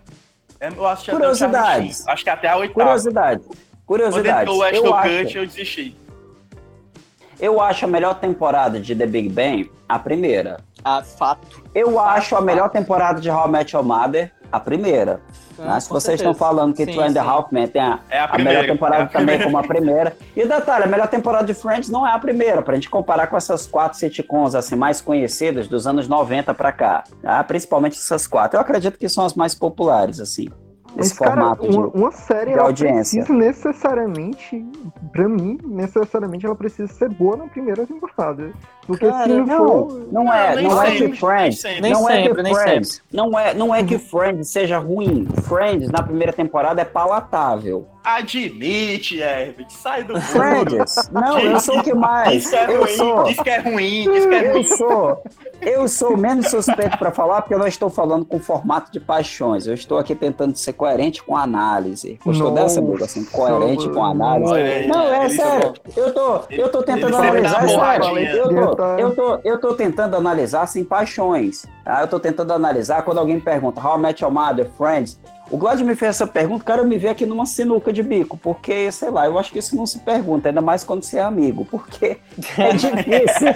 é, 0.61 0.69
Eu 0.69 0.87
assisti 0.89 1.11
até 1.11 1.17
o 1.17 1.21
Curiosidades. 1.21 2.09
Acho 2.09 2.25
que 2.25 2.31
até 2.31 2.49
a 2.49 2.57
oitava. 2.57 2.75
curiosidade. 2.81 3.41
Quando 3.45 3.57
Curiosidade. 3.87 4.43
entrou 4.43 4.59
o 4.59 4.65
Eu 4.67 4.95
Ashton 4.95 5.39
eu 5.39 5.47
desisti. 5.47 5.97
eu 7.39 7.61
acho 7.61 7.85
a 7.85 7.89
melhor 7.89 8.15
temporada 8.19 8.81
de 8.81 8.95
The 8.97 9.07
Big 9.07 9.29
Bang 9.29 9.71
a 9.89 9.99
primeira. 9.99 10.61
Ah, 10.85 11.03
fato. 11.03 11.63
Eu 11.75 12.01
acho 12.01 12.35
a 12.35 12.41
melhor 12.41 12.69
temporada 12.71 13.21
de 13.21 13.31
How 13.31 13.47
I 13.47 13.51
Met 13.51 13.75
Your 13.77 13.85
Mother 13.85 14.33
a 14.51 14.61
primeira. 14.61 15.15
né? 15.15 15.21
Se 15.59 15.63
Ah, 15.63 15.81
vocês 15.81 16.03
certeza. 16.03 16.15
estão 16.15 16.35
falando 16.35 16.73
que 16.75 16.85
Sim, 16.85 16.93
Two 16.93 17.03
and 17.03 17.07
a 17.07 17.11
sim. 17.13 17.19
Half 17.19 17.53
Men 17.53 17.67
tem 17.69 17.83
a, 17.83 17.99
É 18.09 18.19
a 18.21 18.25
a 18.27 18.39
melhor 18.39 18.65
temporada 18.67 19.03
é 19.03 19.07
a 19.07 19.09
também 19.09 19.43
como 19.43 19.59
a 19.59 19.63
primeira. 19.63 20.17
E 20.37 20.47
detalhe, 20.47 20.85
a 20.85 20.87
melhor 20.87 21.09
temporada 21.09 21.45
de 21.47 21.55
Friends 21.55 21.89
não 21.91 22.07
é 22.07 22.13
a 22.13 22.19
primeira, 22.19 22.63
pra 22.63 22.75
gente 22.75 22.89
comparar 22.89 23.27
com 23.27 23.37
essas 23.37 23.67
quatro 23.67 23.99
sitcoms 23.99 24.55
assim, 24.55 24.77
mais 24.77 25.01
conhecidas 25.01 25.67
dos 25.69 25.87
anos 25.87 26.07
90 26.09 26.55
pra 26.55 26.71
cá. 26.73 27.05
tá? 27.23 27.43
Principalmente 27.45 27.95
essas 27.99 28.27
quatro. 28.27 28.57
Eu 28.57 28.61
acredito 28.61 28.99
que 28.99 29.09
são 29.09 29.25
as 29.25 29.35
mais 29.35 29.55
populares, 29.55 30.21
assim. 30.21 30.49
Mas, 30.97 31.09
Esse 31.09 31.19
cara, 31.19 31.33
formato 31.33 31.67
uma, 31.67 31.89
de. 31.91 31.97
uma 31.99 32.11
série, 32.13 32.53
de 32.55 32.59
audiência. 32.59 33.23
precisa 33.25 33.39
necessariamente, 33.39 34.65
pra 35.09 35.29
mim, 35.29 35.59
necessariamente 35.65 36.47
ela 36.47 36.55
precisa 36.55 36.93
ser 36.93 37.09
boa 37.09 37.37
na 37.37 37.47
primeira 37.47 37.87
temporada. 37.87 38.53
Porque 38.87 39.07
Cara, 39.07 39.25
se 39.25 39.33
não, 39.33 39.47
Não, 39.47 39.57
for... 39.57 40.09
não 40.11 40.33
é, 40.33 40.57
nem 40.57 40.69
não 40.69 40.83
é 40.83 40.91
sempre, 40.91 41.11
que 41.11 41.19
Friends. 41.19 41.65
nem 41.65 41.75
sempre. 41.75 41.91
Não 41.91 42.09
é 42.09 42.23
sempre, 42.23 42.43
nem 42.43 42.55
Friends, 42.55 43.03
não 43.13 43.39
é, 43.39 43.55
não 43.55 43.75
é 43.75 43.85
que 43.85 43.99
Friends 43.99 44.49
seja 44.49 44.79
ruim. 44.79 45.27
Friends 45.43 45.91
na 45.91 46.03
primeira 46.03 46.33
temporada 46.33 46.81
é 46.81 46.85
palatável. 46.85 47.87
Admite, 48.05 49.19
Herbert. 49.21 49.71
Sai 49.71 50.05
do. 50.05 50.19
Friends, 50.21 51.11
não, 51.13 51.39
eu 51.39 51.61
sou 51.61 51.79
o 51.79 51.83
que 51.83 51.95
mais. 51.95 52.43
Diz 52.43 52.51
que 52.51 52.57
é 52.57 52.65
Eu 52.71 52.81
ruim, 52.83 52.97
sou, 52.97 53.25
diz 53.25 53.41
que 53.41 53.51
é 53.51 53.59
ruim, 53.61 54.11
diz 54.13 54.27
que 54.27 54.35
é 54.35 54.49
eu 54.49 54.53
ruim. 54.53 54.65
sou, 54.65 55.23
eu 55.61 55.89
sou 55.89 56.17
menos 56.17 56.49
suspeito 56.49 56.97
para 56.99 57.11
falar 57.11 57.43
porque 57.43 57.55
eu 57.55 57.59
não 57.59 57.67
estou 57.67 57.91
falando 57.91 58.25
com 58.25 58.39
formato 58.39 58.91
de 58.93 59.01
paixões. 59.01 59.67
Eu 59.67 59.75
estou 59.75 59.99
aqui 59.99 60.15
tentando 60.15 60.57
ser 60.57 60.73
coerente 60.73 61.23
com 61.23 61.37
a 61.37 61.43
análise. 61.43 62.19
Gostou 62.25 62.51
Nossa, 62.51 62.63
dessa, 62.63 62.81
Buga? 62.81 63.05
Assim, 63.05 63.25
coerente 63.25 63.89
com 63.91 64.05
a 64.05 64.11
análise. 64.11 64.53
Olha 64.53 64.87
Não, 64.87 65.03
é 65.03 65.25
ele 65.25 65.35
sério. 65.35 65.75
Eu 65.97 66.15
tô, 66.15 66.41
eu 66.51 66.69
tô 66.71 66.83
tentando 66.83 67.17
analisar. 67.17 67.65
é 67.65 67.69
sério. 67.69 68.19
Eu 68.19 68.49
tô, 68.77 68.85
eu, 68.85 69.15
tô, 69.15 69.41
eu 69.45 69.61
tô 69.61 69.75
tentando 69.75 70.17
analisar 70.17 70.67
sem 70.67 70.85
paixões. 70.85 71.67
Tá? 71.89 72.03
Eu 72.03 72.09
tô 72.09 72.21
tentando 72.21 72.53
analisar 72.53 73.03
quando 73.03 73.17
alguém 73.17 73.37
me 73.37 73.41
pergunta 73.41 73.81
How 73.81 73.97
I 73.97 74.01
Met 74.01 74.23
Your 74.23 74.31
Mother, 74.31 74.71
Friends. 74.77 75.19
O 75.51 75.57
Glad 75.57 75.81
me 75.81 75.95
fez 75.95 76.11
essa 76.11 76.27
pergunta, 76.27 76.63
cara, 76.63 76.83
eu 76.83 76.87
me 76.87 76.99
vi 76.99 77.09
aqui 77.09 77.25
numa 77.25 77.47
sinuca 77.47 77.91
de 77.91 78.03
bico, 78.03 78.37
porque, 78.37 78.93
sei 78.93 79.09
lá, 79.09 79.25
eu 79.25 79.39
acho 79.39 79.51
que 79.51 79.59
isso 79.59 79.75
não 79.75 79.87
se 79.87 79.99
pergunta, 80.01 80.51
ainda 80.51 80.61
mais 80.61 80.85
quando 80.85 81.03
você 81.03 81.17
é 81.17 81.23
amigo, 81.23 81.65
porque 81.65 82.19
é 82.59 82.73
difícil. 82.75 83.49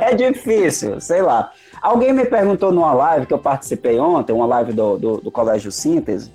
é 0.00 0.14
difícil, 0.14 1.00
sei 1.00 1.22
lá. 1.22 1.52
Alguém 1.80 2.12
me 2.12 2.24
perguntou 2.24 2.72
numa 2.72 2.92
live 2.92 3.26
que 3.26 3.32
eu 3.32 3.38
participei 3.38 4.00
ontem, 4.00 4.32
uma 4.32 4.46
live 4.46 4.72
do, 4.72 4.98
do, 4.98 5.16
do 5.18 5.30
Colégio 5.30 5.70
Síntese, 5.70 6.32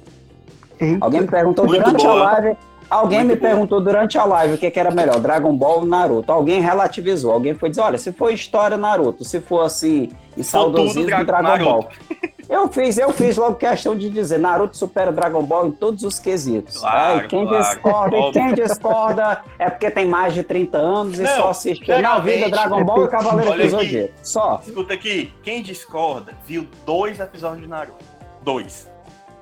Eita, 0.82 1.06
Alguém 1.06 1.22
me 1.22 1.28
perguntou 1.28 1.68
Muito 1.68 1.84
durante 1.84 2.04
boa. 2.04 2.20
a 2.20 2.32
live. 2.32 2.58
Alguém 2.92 3.20
Muito 3.24 3.30
me 3.30 3.36
perguntou 3.38 3.80
durante 3.80 4.18
a 4.18 4.26
live 4.26 4.56
o 4.56 4.58
que, 4.58 4.70
que 4.70 4.78
era 4.80 4.92
melhor, 4.92 5.18
Dragon 5.22 5.56
Ball 5.56 5.80
ou 5.80 5.86
Naruto. 5.86 6.30
Alguém 6.32 6.60
relativizou. 6.60 7.32
Alguém 7.32 7.56
foi 7.56 7.70
dizer: 7.70 7.82
olha, 7.82 7.98
se 7.98 8.12
for 8.12 8.32
história, 8.34 8.76
Naruto. 8.76 9.24
Se 9.24 9.40
for 9.40 9.62
assim, 9.62 10.12
e 10.36 10.44
saudosismo, 10.44 11.06
Dra- 11.06 11.24
Dragon 11.24 11.44
Naruto. 11.48 11.64
Ball. 11.72 11.88
Eu 12.50 12.68
fiz, 12.68 12.98
eu 12.98 13.14
fiz 13.14 13.38
logo 13.38 13.56
questão 13.56 13.96
de 13.96 14.10
dizer: 14.10 14.38
Naruto 14.38 14.76
supera 14.76 15.10
Dragon 15.10 15.42
Ball 15.42 15.68
em 15.68 15.72
todos 15.72 16.04
os 16.04 16.20
quesitos. 16.20 16.80
Claro, 16.80 17.26
quem 17.30 17.48
claro, 17.48 17.64
discorda, 17.64 18.18
óbvio. 18.18 18.34
quem 18.34 18.54
discorda 18.54 19.42
é 19.58 19.70
porque 19.70 19.90
tem 19.90 20.06
mais 20.06 20.34
de 20.34 20.44
30 20.44 20.78
anos 20.78 21.18
e 21.18 21.24
Não, 21.24 21.36
só 21.38 21.50
assiste 21.52 21.88
na 22.02 22.20
vida 22.20 22.50
Dragon 22.50 22.84
Ball 22.84 23.06
e 23.06 23.08
Cavaleiro 23.08 23.58
do. 23.58 23.70
Zodíaco. 23.70 24.14
Só. 24.22 24.60
Escuta 24.68 24.94
aqui, 24.94 25.32
quem 25.44 25.62
discorda 25.64 26.34
viu 26.46 26.68
dois 26.86 27.22
episódios 27.22 27.62
de 27.62 27.68
Naruto. 27.70 28.04
Dois. 28.44 28.91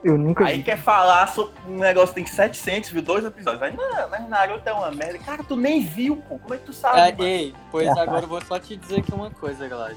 Eu 0.04 0.18
nunca 0.18 0.46
Aí 0.46 0.58
vi. 0.58 0.64
quer 0.64 0.78
falar 0.78 1.28
sobre 1.28 1.54
um 1.68 1.78
negócio 1.78 2.10
que 2.10 2.16
tem 2.16 2.26
700, 2.26 2.90
viu 2.90 3.02
dois 3.02 3.26
episódios. 3.26 3.62
Aí, 3.62 3.76
não, 3.76 4.10
mas 4.10 4.30
Naruto 4.30 4.68
é 4.68 4.74
uma 4.74 4.92
merda. 4.92 5.20
Cara, 5.20 5.44
tu 5.44 5.56
nem 5.56 5.82
viu, 5.82 6.18
pô. 6.28 6.38
Como 6.40 6.54
é 6.54 6.58
que 6.58 6.66
tu 6.66 6.74
sabe? 6.74 7.00
É, 7.00 7.12
mano? 7.12 7.24
ei, 7.24 7.56
pois 7.72 7.88
agora 7.98 8.24
eu 8.24 8.28
vou 8.30 8.42
só 8.42 8.60
te 8.60 8.76
dizer 8.76 9.00
aqui 9.00 9.14
uma 9.14 9.30
coisa, 9.30 9.68
Glad. 9.68 9.96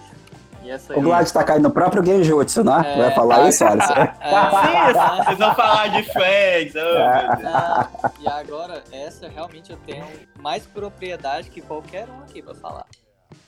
E 0.62 0.70
essa 0.70 0.92
aí. 0.92 0.98
O 0.98 1.02
Glad 1.02 1.28
tá 1.30 1.42
caindo 1.42 1.64
no 1.64 1.70
próprio 1.72 2.04
Genjutsu, 2.04 2.62
né? 2.62 2.82
É, 2.84 2.96
Vai 2.98 3.14
falar 3.14 3.36
tá. 3.40 3.48
isso, 3.48 3.64
Alisson? 3.64 3.94
É, 4.20 5.24
Vocês 5.24 5.38
vão 5.38 5.54
falar 5.54 5.88
de 5.88 6.02
Friends. 6.12 6.74
Oh. 6.76 7.46
Ah, 7.46 7.88
e 8.20 8.28
agora, 8.28 8.82
essa 8.92 9.28
realmente 9.28 9.72
eu 9.72 9.78
tenho 9.84 10.06
mais 10.38 10.64
propriedade 10.66 11.50
que 11.50 11.60
qualquer 11.60 12.06
um 12.08 12.22
aqui 12.22 12.40
pra 12.42 12.54
falar. 12.54 12.86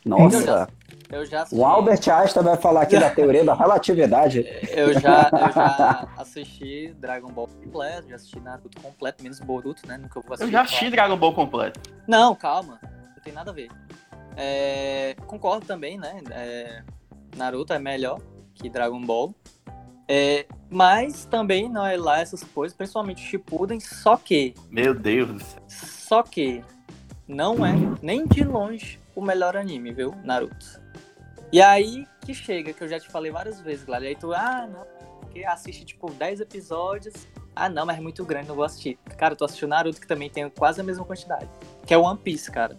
Nossa. 0.04 0.68
Eu 1.10 1.24
já 1.24 1.42
assisti, 1.42 1.60
O 1.60 1.64
Albert 1.64 2.08
Einstein 2.08 2.42
vai 2.44 2.56
falar 2.56 2.82
aqui 2.82 2.98
da 2.98 3.10
teoria 3.10 3.44
da 3.44 3.54
relatividade. 3.54 4.44
eu 4.70 4.92
já, 4.98 5.30
eu 5.32 5.52
já 5.52 6.08
assisti 6.18 6.94
Dragon 6.98 7.28
Ball 7.28 7.48
completo, 7.48 8.08
já 8.08 8.16
assisti 8.16 8.40
Naruto 8.40 8.80
completo, 8.80 9.22
menos 9.22 9.38
Boruto, 9.40 9.86
né? 9.86 9.96
Nunca 9.96 10.20
vou 10.20 10.34
assistir. 10.34 10.48
Eu 10.48 10.52
já 10.52 10.62
assisti 10.62 10.90
Dragon 10.90 11.16
Ball 11.16 11.34
completo. 11.34 11.80
Não, 12.06 12.34
calma. 12.34 12.80
Não 12.82 13.22
tem 13.22 13.32
nada 13.32 13.50
a 13.50 13.54
ver. 13.54 13.70
É, 14.36 15.14
concordo 15.26 15.66
também, 15.66 15.98
né? 15.98 16.20
É, 16.30 16.82
Naruto 17.36 17.72
é 17.72 17.78
melhor 17.78 18.20
que 18.54 18.68
Dragon 18.68 19.00
Ball. 19.00 19.34
É, 20.08 20.46
mas 20.68 21.24
também 21.24 21.68
não 21.68 21.86
é 21.86 21.96
lá 21.96 22.20
essas 22.20 22.42
coisas, 22.42 22.76
principalmente 22.76 23.22
Shippuden, 23.22 23.80
só 23.80 24.16
que, 24.16 24.54
Meu 24.68 24.94
Deus 24.94 25.28
do 25.32 25.40
céu. 25.40 25.62
só 25.68 26.22
que 26.22 26.62
não 27.26 27.64
é 27.64 27.72
nem 28.02 28.26
de 28.26 28.44
longe 28.44 29.00
o 29.14 29.22
melhor 29.22 29.56
anime, 29.56 29.92
viu? 29.92 30.14
Naruto. 30.24 30.82
E 31.52 31.60
aí 31.62 32.06
que 32.20 32.34
chega, 32.34 32.72
que 32.72 32.82
eu 32.82 32.88
já 32.88 32.98
te 32.98 33.08
falei 33.08 33.30
várias 33.30 33.60
vezes, 33.60 33.84
Glad. 33.84 34.02
Aí 34.04 34.16
tu, 34.16 34.32
ah, 34.32 34.66
não, 34.66 34.84
porque 35.20 35.44
assiste 35.44 35.84
tipo 35.84 36.10
10 36.10 36.40
episódios. 36.40 37.14
Ah, 37.54 37.68
não, 37.68 37.86
mas 37.86 37.98
é 37.98 38.00
muito 38.00 38.24
grande, 38.24 38.48
não 38.48 38.56
vou 38.56 38.64
assistir. 38.64 38.98
Cara, 39.16 39.36
tu 39.36 39.44
assistiu 39.44 39.68
Naruto, 39.68 40.00
que 40.00 40.06
também 40.06 40.28
tem 40.28 40.48
quase 40.50 40.80
a 40.80 40.84
mesma 40.84 41.04
quantidade. 41.04 41.48
Que 41.86 41.94
é 41.94 41.98
One 41.98 42.18
Piece, 42.18 42.50
cara. 42.50 42.76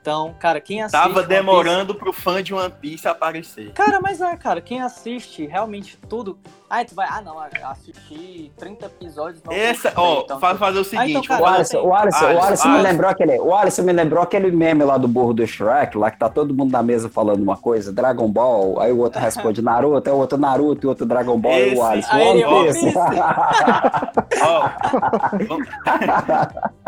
Então, 0.00 0.34
cara, 0.38 0.60
quem 0.60 0.82
assiste. 0.82 1.00
Tava 1.00 1.22
demorando 1.22 1.94
pro 1.94 2.12
fã 2.12 2.42
de 2.42 2.52
One 2.54 2.72
Piece 2.80 3.08
aparecer. 3.08 3.64
Piece- 3.66 3.72
Cara, 3.74 4.00
mas 4.00 4.20
é, 4.20 4.36
cara, 4.36 4.60
quem 4.60 4.80
assiste 4.82 5.46
realmente 5.46 5.96
tudo. 6.08 6.38
Aí 6.70 6.84
tu 6.84 6.94
vai, 6.94 7.06
ah, 7.08 7.20
não, 7.20 7.38
assisti 7.38 8.50
30 8.56 8.86
episódios. 8.86 9.42
Não 9.44 9.52
Essa, 9.52 9.92
ó, 9.96 10.22
então, 10.22 10.40
faz 10.40 10.58
fazer 10.58 10.78
o 10.78 10.80
Ah, 10.80 10.84
então, 10.84 11.00
seguinte, 11.06 11.28
cara, 11.28 11.42
O 11.42 11.46
Alisson, 11.46 11.80
o 11.82 11.94
Alisson, 11.94 12.24
o 12.24 12.28
Alisson, 12.28 12.42
Alisson 12.46 12.68
me 12.70 12.82
lembrou 12.82 13.10
aquele, 13.10 13.38
o 13.38 13.54
Alisson 13.54 13.82
me 13.82 13.92
lembrou 13.92 14.22
aquele 14.22 14.50
meme 14.50 14.82
lá 14.82 14.96
do 14.98 15.06
burro 15.06 15.32
do 15.34 15.46
Shrek, 15.46 15.96
lá 15.96 16.10
que 16.10 16.18
tá 16.18 16.28
todo 16.28 16.54
mundo 16.54 16.72
na 16.72 16.82
mesa 16.82 17.08
falando 17.08 17.42
uma 17.42 17.56
coisa, 17.56 17.92
Dragon 17.92 18.28
Ball, 18.28 18.80
aí 18.80 18.90
o 18.92 18.98
outro 18.98 19.20
responde 19.20 19.60
Naruto, 19.62 20.08
aí 20.08 20.14
o 20.16 20.18
outro 20.18 20.38
Naruto, 20.38 20.84
e 20.84 20.86
o 20.86 20.88
outro 20.88 21.06
Dragon 21.06 21.38
Ball, 21.38 21.52
e 21.52 21.60
Esse- 21.68 21.76
o 21.76 21.84
Alisson. 21.84 22.12
aí 22.12 22.44
One 22.44 22.72
Piece. 22.72 22.94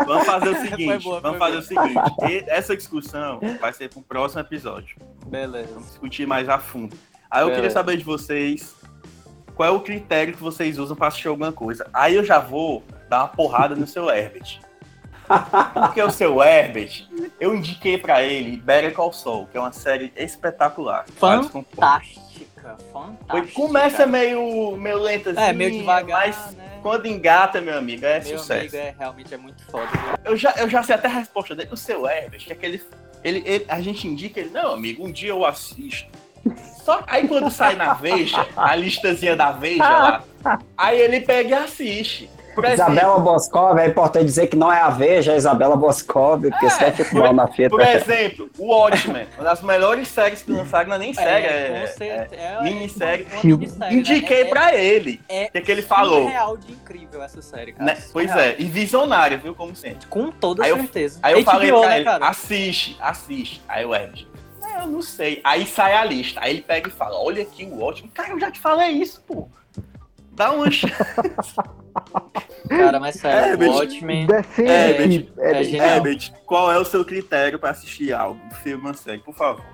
Vamos, 0.06 0.26
fazer 0.26 0.48
o 0.50 0.56
seguinte, 0.60 0.86
Foi 0.86 0.98
boa, 0.98 1.20
vamos 1.20 1.38
fazer 1.38 1.56
o 1.58 1.62
seguinte, 1.62 1.94
e- 2.28 2.44
essa 2.48 2.76
discussão 2.76 3.40
vai 3.60 3.72
ser 3.72 3.88
pro 3.88 4.02
próximo 4.02 4.40
episódio. 4.40 4.96
Beleza. 5.26 5.68
Vamos 5.74 5.88
discutir 5.88 6.26
mais 6.26 6.48
a 6.48 6.58
fundo. 6.58 6.96
Aí 7.30 7.40
eu 7.42 7.46
queria 7.46 7.62
Beleza. 7.62 7.74
saber 7.74 7.96
de 7.96 8.04
vocês 8.04 8.75
qual 9.56 9.68
é 9.68 9.72
o 9.72 9.80
critério 9.80 10.34
que 10.34 10.42
vocês 10.42 10.78
usam 10.78 10.94
pra 10.94 11.08
assistir 11.08 11.28
alguma 11.28 11.50
coisa. 11.50 11.88
Aí 11.92 12.14
eu 12.14 12.22
já 12.24 12.38
vou 12.38 12.84
dar 13.08 13.20
uma 13.22 13.28
porrada 13.28 13.74
no 13.74 13.86
seu 13.86 14.08
Herbert. 14.10 14.60
Porque 15.72 16.00
o 16.02 16.10
seu 16.10 16.40
Herbert, 16.42 17.04
eu 17.40 17.52
indiquei 17.54 17.98
pra 17.98 18.22
ele 18.22 18.58
Better 18.58 18.92
Call 18.94 19.12
Saul, 19.12 19.46
que 19.50 19.56
é 19.56 19.60
uma 19.60 19.72
série 19.72 20.12
espetacular. 20.16 21.04
Fantástica, 21.16 22.76
fantástica. 22.92 23.22
Foi- 23.30 23.46
Começa 23.48 24.06
meio, 24.06 24.76
meio 24.76 24.98
lentazinho, 24.98 25.44
É, 25.44 25.52
meio 25.52 25.72
devagar, 25.72 26.26
mas 26.28 26.54
né? 26.54 26.78
quando 26.82 27.06
engata, 27.06 27.60
meu 27.60 27.76
amigo, 27.78 28.04
é 28.06 28.20
Meu 28.20 28.38
sucesso. 28.38 28.52
amigo 28.60 28.76
é 28.76 28.94
realmente 28.96 29.34
é 29.34 29.36
muito 29.36 29.64
foda. 29.66 29.86
viu? 29.86 30.32
Eu, 30.32 30.36
já, 30.36 30.52
eu 30.58 30.68
já 30.68 30.82
sei 30.82 30.94
até 30.94 31.08
a 31.08 31.10
resposta 31.12 31.54
dele. 31.56 31.70
O 31.72 31.76
seu 31.76 32.06
Herbert, 32.08 32.44
que 32.44 32.52
é 32.52 32.54
aquele. 32.54 32.82
Ele, 33.24 33.42
ele- 33.44 33.64
a 33.68 33.80
gente 33.80 34.06
indica 34.06 34.38
ele, 34.38 34.50
não, 34.50 34.72
amigo, 34.74 35.04
um 35.04 35.10
dia 35.10 35.30
eu 35.30 35.44
assisto. 35.44 36.08
Só 36.84 37.02
aí 37.06 37.26
quando 37.26 37.50
sai 37.50 37.74
na 37.74 37.94
Veja, 37.94 38.46
a 38.56 38.74
listazinha 38.76 39.34
da 39.36 39.50
Veja 39.52 39.82
lá, 39.82 40.22
aí 40.76 41.00
ele 41.00 41.20
pega 41.20 41.48
e 41.48 41.54
assiste. 41.54 42.30
Isabela 42.72 43.18
Boscov, 43.18 43.78
é 43.78 43.86
importante 43.86 44.24
dizer 44.24 44.46
que 44.46 44.56
não 44.56 44.72
é 44.72 44.80
a 44.80 44.88
Veja, 44.88 45.32
é 45.32 45.34
a 45.34 45.36
Isabela 45.36 45.76
Boscov, 45.76 46.40
porque 46.48 46.70
senão 46.70 46.88
eu 46.88 46.94
fico 46.94 47.16
mal 47.18 47.34
na 47.34 47.46
fita. 47.48 47.68
por 47.68 47.82
exemplo, 47.82 48.48
o 48.56 48.68
Watchmen, 48.68 49.26
uma 49.36 49.44
das 49.44 49.60
melhores 49.60 50.08
séries 50.08 50.40
que 50.42 50.50
lançaram, 50.52 50.88
não 50.88 50.96
é 50.96 50.98
nem 51.00 51.12
série, 51.12 51.46
É, 51.46 51.82
é, 51.82 51.86
certeza. 51.88 52.34
é 52.34 52.56
É, 52.58 52.62
minissérie. 52.62 53.26
né? 53.76 53.92
Indiquei 53.92 54.40
É- 54.40 54.44
pra 54.46 54.74
ele. 54.74 55.20
É 55.28 55.44
O 55.48 55.52
que, 55.52 55.60
que 55.60 55.70
ele 55.70 55.82
falou? 55.82 56.28
real 56.28 56.56
de 56.56 56.72
incrível 56.72 57.22
essa 57.22 57.42
série, 57.42 57.72
cara. 57.72 57.84
Né? 57.84 57.98
Pois 58.10 58.30
Surreal. 58.30 58.48
é, 58.48 58.54
e 58.58 58.64
visionária, 58.64 59.36
viu, 59.36 59.54
como 59.54 59.76
sempre. 59.76 60.06
Com 60.06 60.30
toda 60.30 60.64
Aí 60.64 60.70
eu- 60.70 60.76
certeza. 60.78 61.18
Aí 61.22 61.34
eu 61.34 61.40
HBO, 61.40 61.50
falei 61.52 61.70
pra 61.72 61.80
né, 61.90 61.96
ele, 61.96 62.04
cara? 62.06 62.26
assiste, 62.26 62.96
assiste. 63.00 63.60
Aí 63.68 63.84
o 63.84 63.94
Herbert, 63.94 64.24
"Ah, 64.76 64.82
eu 64.84 64.86
não 64.88 65.02
sei. 65.02 65.40
Aí 65.44 65.66
sai 65.66 65.94
a 65.94 66.04
lista. 66.04 66.40
Aí 66.42 66.52
ele 66.54 66.62
pega 66.62 66.88
e 66.88 66.92
fala, 66.92 67.18
olha 67.18 67.42
aqui 67.42 67.64
o 67.64 67.80
ótimo. 67.80 68.10
Cara, 68.12 68.30
eu 68.30 68.40
já 68.40 68.50
te 68.50 68.60
falei 68.60 68.90
isso, 68.90 69.22
pô. 69.26 69.48
Dá 70.32 70.52
uma 70.52 70.70
chance. 70.70 70.94
Cara, 72.68 73.00
mas 73.00 73.16
sério, 73.16 73.54
É, 73.54 73.56
bicho. 73.56 73.72
Watchmen. 73.72 74.26
Defende. 74.26 74.70
É, 74.70 74.90
aqui. 75.04 75.32
é 75.38 75.60
É, 75.60 75.64
genial. 75.64 75.88
Herbert, 75.88 76.32
qual 76.44 76.70
é 76.70 76.78
o 76.78 76.84
seu 76.84 77.04
critério 77.04 77.58
pra 77.58 77.70
assistir 77.70 78.12
algo? 78.12 78.38
Filme, 78.62 78.82
uma 78.84 78.94
série, 78.94 79.18
por 79.18 79.34
favor. 79.34 79.64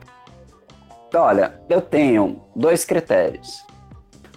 Então, 1.08 1.22
olha, 1.22 1.60
eu 1.68 1.80
tenho 1.80 2.42
dois 2.54 2.84
critérios. 2.84 3.64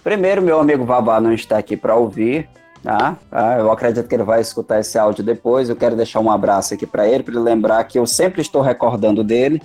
Primeiro, 0.02 0.42
meu 0.42 0.58
amigo 0.60 0.84
Vavá 0.84 1.20
não 1.20 1.32
está 1.32 1.58
aqui 1.58 1.76
para 1.76 1.94
ouvir, 1.96 2.48
tá? 2.82 3.16
Ah, 3.30 3.56
eu 3.58 3.70
acredito 3.70 4.06
que 4.08 4.14
ele 4.14 4.22
vai 4.24 4.40
escutar 4.40 4.80
esse 4.80 4.98
áudio 4.98 5.22
depois. 5.24 5.68
Eu 5.68 5.76
quero 5.76 5.96
deixar 5.96 6.20
um 6.20 6.30
abraço 6.30 6.74
aqui 6.74 6.86
para 6.86 7.06
ele, 7.08 7.22
para 7.22 7.34
ele 7.34 7.42
lembrar 7.42 7.82
que 7.84 7.98
eu 7.98 8.06
sempre 8.06 8.40
estou 8.42 8.62
recordando 8.62 9.22
dele. 9.24 9.62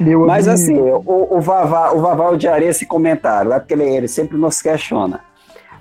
Meu 0.00 0.26
Mas 0.26 0.48
amigo. 0.48 0.62
assim, 0.62 0.78
o, 0.80 1.36
o 1.36 1.40
Vavá, 1.40 1.92
o 1.92 2.00
Vavá 2.00 2.30
odiaria 2.30 2.68
esse 2.68 2.86
comentário, 2.86 3.52
é 3.52 3.58
porque 3.58 3.74
ele, 3.74 3.84
ele 3.84 4.08
sempre 4.08 4.36
nos 4.36 4.60
questiona. 4.60 5.20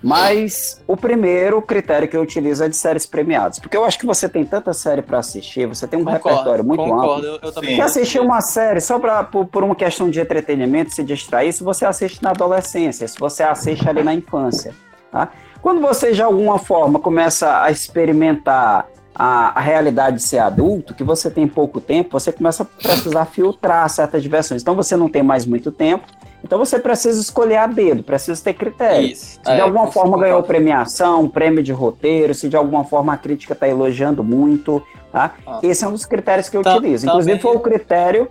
Mas 0.03 0.81
o 0.87 0.97
primeiro 0.97 1.61
critério 1.61 2.07
que 2.07 2.17
eu 2.17 2.21
utilizo 2.21 2.63
é 2.63 2.69
de 2.69 2.75
séries 2.75 3.05
premiadas, 3.05 3.59
porque 3.59 3.77
eu 3.77 3.85
acho 3.85 3.99
que 3.99 4.05
você 4.05 4.27
tem 4.27 4.43
tanta 4.43 4.73
série 4.73 5.01
para 5.03 5.19
assistir, 5.19 5.67
você 5.67 5.87
tem 5.87 5.99
um 5.99 6.03
repertório 6.03 6.63
muito 6.63 6.81
amplo. 6.81 6.97
concordo, 6.97 7.27
eu, 7.27 7.39
eu 7.41 7.51
também. 7.51 7.69
Sim. 7.71 7.75
Se 7.75 7.81
assistir 7.81 8.19
uma 8.19 8.41
série 8.41 8.81
só 8.81 8.97
pra, 8.97 9.23
por, 9.23 9.45
por 9.45 9.63
uma 9.63 9.75
questão 9.75 10.09
de 10.09 10.19
entretenimento, 10.19 10.93
se 10.93 11.03
distrair, 11.03 11.53
se 11.53 11.63
você 11.63 11.85
assiste 11.85 12.23
na 12.23 12.31
adolescência, 12.31 13.07
se 13.07 13.19
você 13.19 13.43
assiste 13.43 13.87
ali 13.87 14.01
na 14.01 14.13
infância. 14.13 14.73
Tá? 15.11 15.29
Quando 15.61 15.79
você, 15.79 16.11
de 16.13 16.23
alguma 16.23 16.57
forma, 16.57 16.99
começa 16.99 17.61
a 17.61 17.69
experimentar 17.69 18.87
a, 19.13 19.57
a 19.57 19.61
realidade 19.61 20.17
de 20.17 20.23
ser 20.23 20.39
adulto, 20.39 20.93
que 20.93 21.03
você 21.03 21.29
tem 21.29 21.47
pouco 21.47 21.79
tempo, 21.81 22.09
você 22.11 22.31
começa 22.31 22.63
a 22.63 22.65
precisar 22.65 23.25
filtrar 23.25 23.87
certas 23.89 24.21
diversões. 24.23 24.61
Então 24.61 24.75
você 24.75 24.95
não 24.95 25.09
tem 25.09 25.21
mais 25.21 25.45
muito 25.45 25.71
tempo, 25.71 26.05
então 26.43 26.57
você 26.57 26.79
precisa 26.79 27.19
escolher 27.21 27.57
a 27.57 27.67
dedo, 27.67 28.03
precisa 28.03 28.41
ter 28.43 28.53
critério. 28.53 29.07
Isso. 29.07 29.35
Se 29.35 29.41
de 29.43 29.49
É, 29.51 29.59
alguma 29.61 29.85
com- 29.87 29.91
forma 29.91 30.17
ganhou 30.17 30.41
premiação, 30.43 31.27
prêmio 31.29 31.61
de 31.61 31.71
roteiro, 31.71 32.33
se 32.33 32.47
de 32.49 32.55
alguma 32.55 32.83
forma 32.83 33.13
a 33.13 33.17
crítica 33.17 33.53
está 33.53 33.67
elogiando 33.67 34.23
muito, 34.23 34.81
tá? 35.11 35.33
Ah. 35.45 35.59
Esse 35.61 35.83
é 35.83 35.87
um 35.87 35.91
dos 35.91 36.05
critérios 36.05 36.49
que 36.49 36.57
eu 36.57 36.61
Tam- 36.63 36.77
utilizo. 36.77 37.05
Inclusive 37.05 37.37
também- 37.37 37.41
foi 37.41 37.55
o 37.55 37.59
critério 37.59 38.27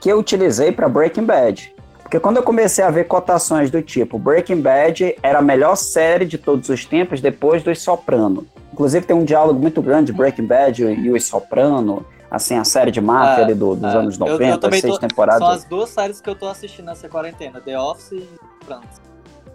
que 0.00 0.10
eu 0.10 0.18
utilizei 0.18 0.70
para 0.72 0.88
Breaking 0.88 1.24
Bad. 1.24 1.72
Porque 2.02 2.20
quando 2.20 2.36
eu 2.36 2.42
comecei 2.42 2.84
a 2.84 2.90
ver 2.90 3.04
cotações 3.04 3.70
do 3.70 3.80
tipo 3.80 4.18
Breaking 4.18 4.60
Bad 4.60 5.16
era 5.22 5.38
a 5.38 5.42
melhor 5.42 5.74
série 5.76 6.26
de 6.26 6.36
todos 6.36 6.68
os 6.68 6.84
tempos 6.84 7.20
depois 7.20 7.62
dos 7.62 7.80
Soprano. 7.80 8.46
Inclusive 8.74 9.06
tem 9.06 9.14
um 9.14 9.24
diálogo 9.24 9.60
muito 9.60 9.80
grande 9.80 10.10
de 10.10 10.18
Breaking 10.18 10.46
Bad 10.46 10.82
e 10.82 11.08
os 11.12 11.24
Soprano, 11.28 12.04
assim, 12.28 12.56
a 12.58 12.64
série 12.64 12.90
de 12.90 13.00
máfia 13.00 13.42
É, 13.42 13.44
ali 13.44 13.54
do- 13.54 13.76
dos 13.76 13.94
é. 13.94 13.96
anos 13.96 14.18
Eu- 14.18 14.26
eu 14.26 14.32
90, 14.32 14.58
também 14.58 14.78
as 14.78 14.80
seis 14.82 14.94
tô- 14.94 15.00
temporadas. 15.00 15.38
São 15.46 15.48
as 15.52 15.64
duas 15.64 15.90
séries 15.90 16.20
que 16.20 16.28
eu 16.28 16.34
tô 16.34 16.48
assistindo 16.48 16.86
nessa 16.86 17.08
quarentena, 17.08 17.60
The 17.60 17.78
Office 17.78 18.10
e 18.10 18.28
Sopranos. 18.60 19.04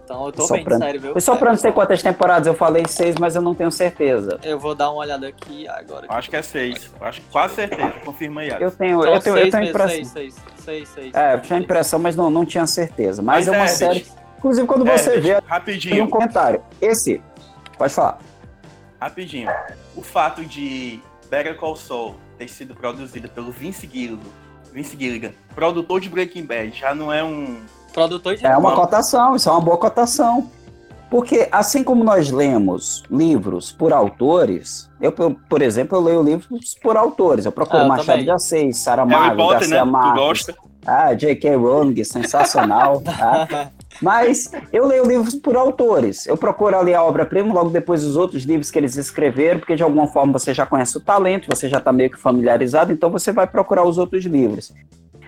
Então 0.06 0.26
eu 0.26 0.32
tô 0.32 0.48
bem, 0.48 0.60
Sopranos. 0.60 0.86
sério, 0.86 1.02
viu? 1.02 1.14
Os 1.18 1.24
Sopranos 1.26 1.62
tem 1.62 1.72
quantas 1.74 2.02
temporadas? 2.02 2.48
Eu 2.48 2.54
falei 2.54 2.86
seis, 2.88 3.16
mas 3.20 3.36
eu 3.36 3.42
não 3.42 3.54
tenho 3.54 3.70
certeza. 3.74 4.40
Eu 4.42 4.58
vou 4.58 4.74
dar 4.74 4.90
uma 4.90 5.02
olhada 5.02 5.28
aqui 5.28 5.68
agora. 5.68 6.06
Eu 6.10 6.14
Acho 6.16 6.30
que 6.30 6.38
é 6.38 6.42
seis. 6.42 6.90
Eu 7.00 7.06
Acho 7.06 7.20
que 7.20 7.28
quase 7.30 7.56
certeza. 7.56 7.92
Confirma 8.06 8.40
aí. 8.40 8.50
Eu 8.58 8.72
tenho, 8.72 9.04
São 9.04 9.14
eu 9.16 9.20
tenho, 9.20 9.38
eu 9.38 9.52
tenho 9.52 9.64
mesmo, 9.66 9.70
impressão. 9.78 9.90
Seis, 9.90 10.08
seis, 10.08 10.36
seis, 10.64 10.90
seis. 10.90 11.14
É, 11.14 11.34
eu 11.34 11.42
tinha 11.42 11.58
seis. 11.58 11.64
impressão, 11.66 12.00
mas 12.00 12.16
não, 12.16 12.30
não 12.32 12.46
tinha 12.46 12.66
certeza. 12.66 13.22
Mas, 13.22 13.50
é 13.50 13.52
uma 13.52 13.58
Herbert, 13.66 13.76
série. 13.76 14.08
Inclusive, 14.38 14.66
quando 14.66 14.88
Herbert, 14.88 15.04
você 15.04 15.20
vê, 15.20 15.34
tem 15.36 15.44
um 15.46 15.48
Rapidinho, 15.50 16.10
comentário. 16.10 16.62
Esse, 16.82 17.22
pode 17.78 17.94
falar. 17.94 18.20
Rapidinho. 19.00 19.50
O 19.96 20.02
fato 20.02 20.44
de 20.46 21.00
Better 21.30 21.56
Call 21.58 21.76
Saul 21.76 22.16
ter 22.38 22.48
sido 22.50 22.74
produzida 22.76 23.28
pelo 23.28 23.52
Vince 23.52 23.90
Gilligan, 23.92 24.20
Vince 24.74 24.96
Gilligan, 24.98 25.32
produtor 25.56 26.00
de 26.00 26.10
Breaking 26.10 26.46
Bad, 26.46 26.78
já 26.78 26.94
não 26.96 27.12
é 27.12 27.24
um... 27.24 27.60
Produtor 27.94 28.36
de 28.36 28.46
É 28.46 28.56
uma 28.56 28.76
cotação, 28.76 29.36
isso 29.36 29.50
é 29.50 29.52
uma 29.52 29.62
boa 29.62 29.78
cotação. 29.78 30.50
Porque 31.10 31.50
assim 31.52 31.84
como 31.84 32.04
nós 32.04 32.30
lemos 32.30 33.04
livros 33.10 33.72
por 33.72 33.92
autores, 33.92 34.88
eu, 35.02 35.12
por 35.12 35.60
exemplo, 35.64 35.98
eu 35.98 36.02
leio 36.04 36.22
livros 36.22 36.76
por 36.80 36.96
autores. 36.96 37.46
Eu 37.46 37.52
procuro 37.52 37.80
Ah, 37.80 37.86
eu 37.86 37.88
Machado 37.88 38.06
também. 38.06 38.26
de 38.26 38.32
Assis, 38.32 38.52
Harry 38.62 38.74
Saramago, 38.76 39.36
Potter, 39.38 39.60
Garcia 39.60 39.76
né? 39.78 39.82
Tu 39.82 39.88
Marques. 39.92 40.22
gosta? 40.22 40.56
Ah, 40.86 41.14
J.K. 41.16 41.56
Rowling, 41.56 42.04
sensacional. 42.04 43.02
tá? 43.02 43.72
Mas 44.02 44.52
eu 44.72 44.86
leio 44.86 45.06
livros 45.06 45.36
por 45.36 45.56
autores. 45.56 46.26
Eu 46.26 46.38
procuro 46.38 46.78
ali 46.78 46.94
a 46.94 47.04
obra-prima, 47.04 47.54
logo 47.54 47.70
depois 47.70 48.04
os 48.04 48.16
outros 48.16 48.44
livros 48.44 48.72
que 48.72 48.80
eles 48.80 48.96
escreveram, 48.96 49.60
porque 49.60 49.76
de 49.76 49.84
alguma 49.84 50.08
forma 50.08 50.34
você 50.34 50.54
já 50.54 50.66
conhece 50.66 50.98
o 50.98 51.02
talento, 51.02 51.48
você 51.50 51.68
já 51.68 51.78
está 51.80 51.92
meio 51.92 52.10
que 52.10 52.18
familiarizado, 52.18 52.92
então 52.92 53.10
você 53.10 53.32
vai 53.32 53.48
procurar 53.48 53.84
os 53.84 53.98
outros 53.98 54.24
livros. 54.26 54.74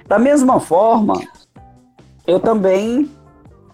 Da 0.08 0.18
mesma 0.18 0.60
forma, 0.60 1.14
eu 2.26 2.40
também 2.40 3.10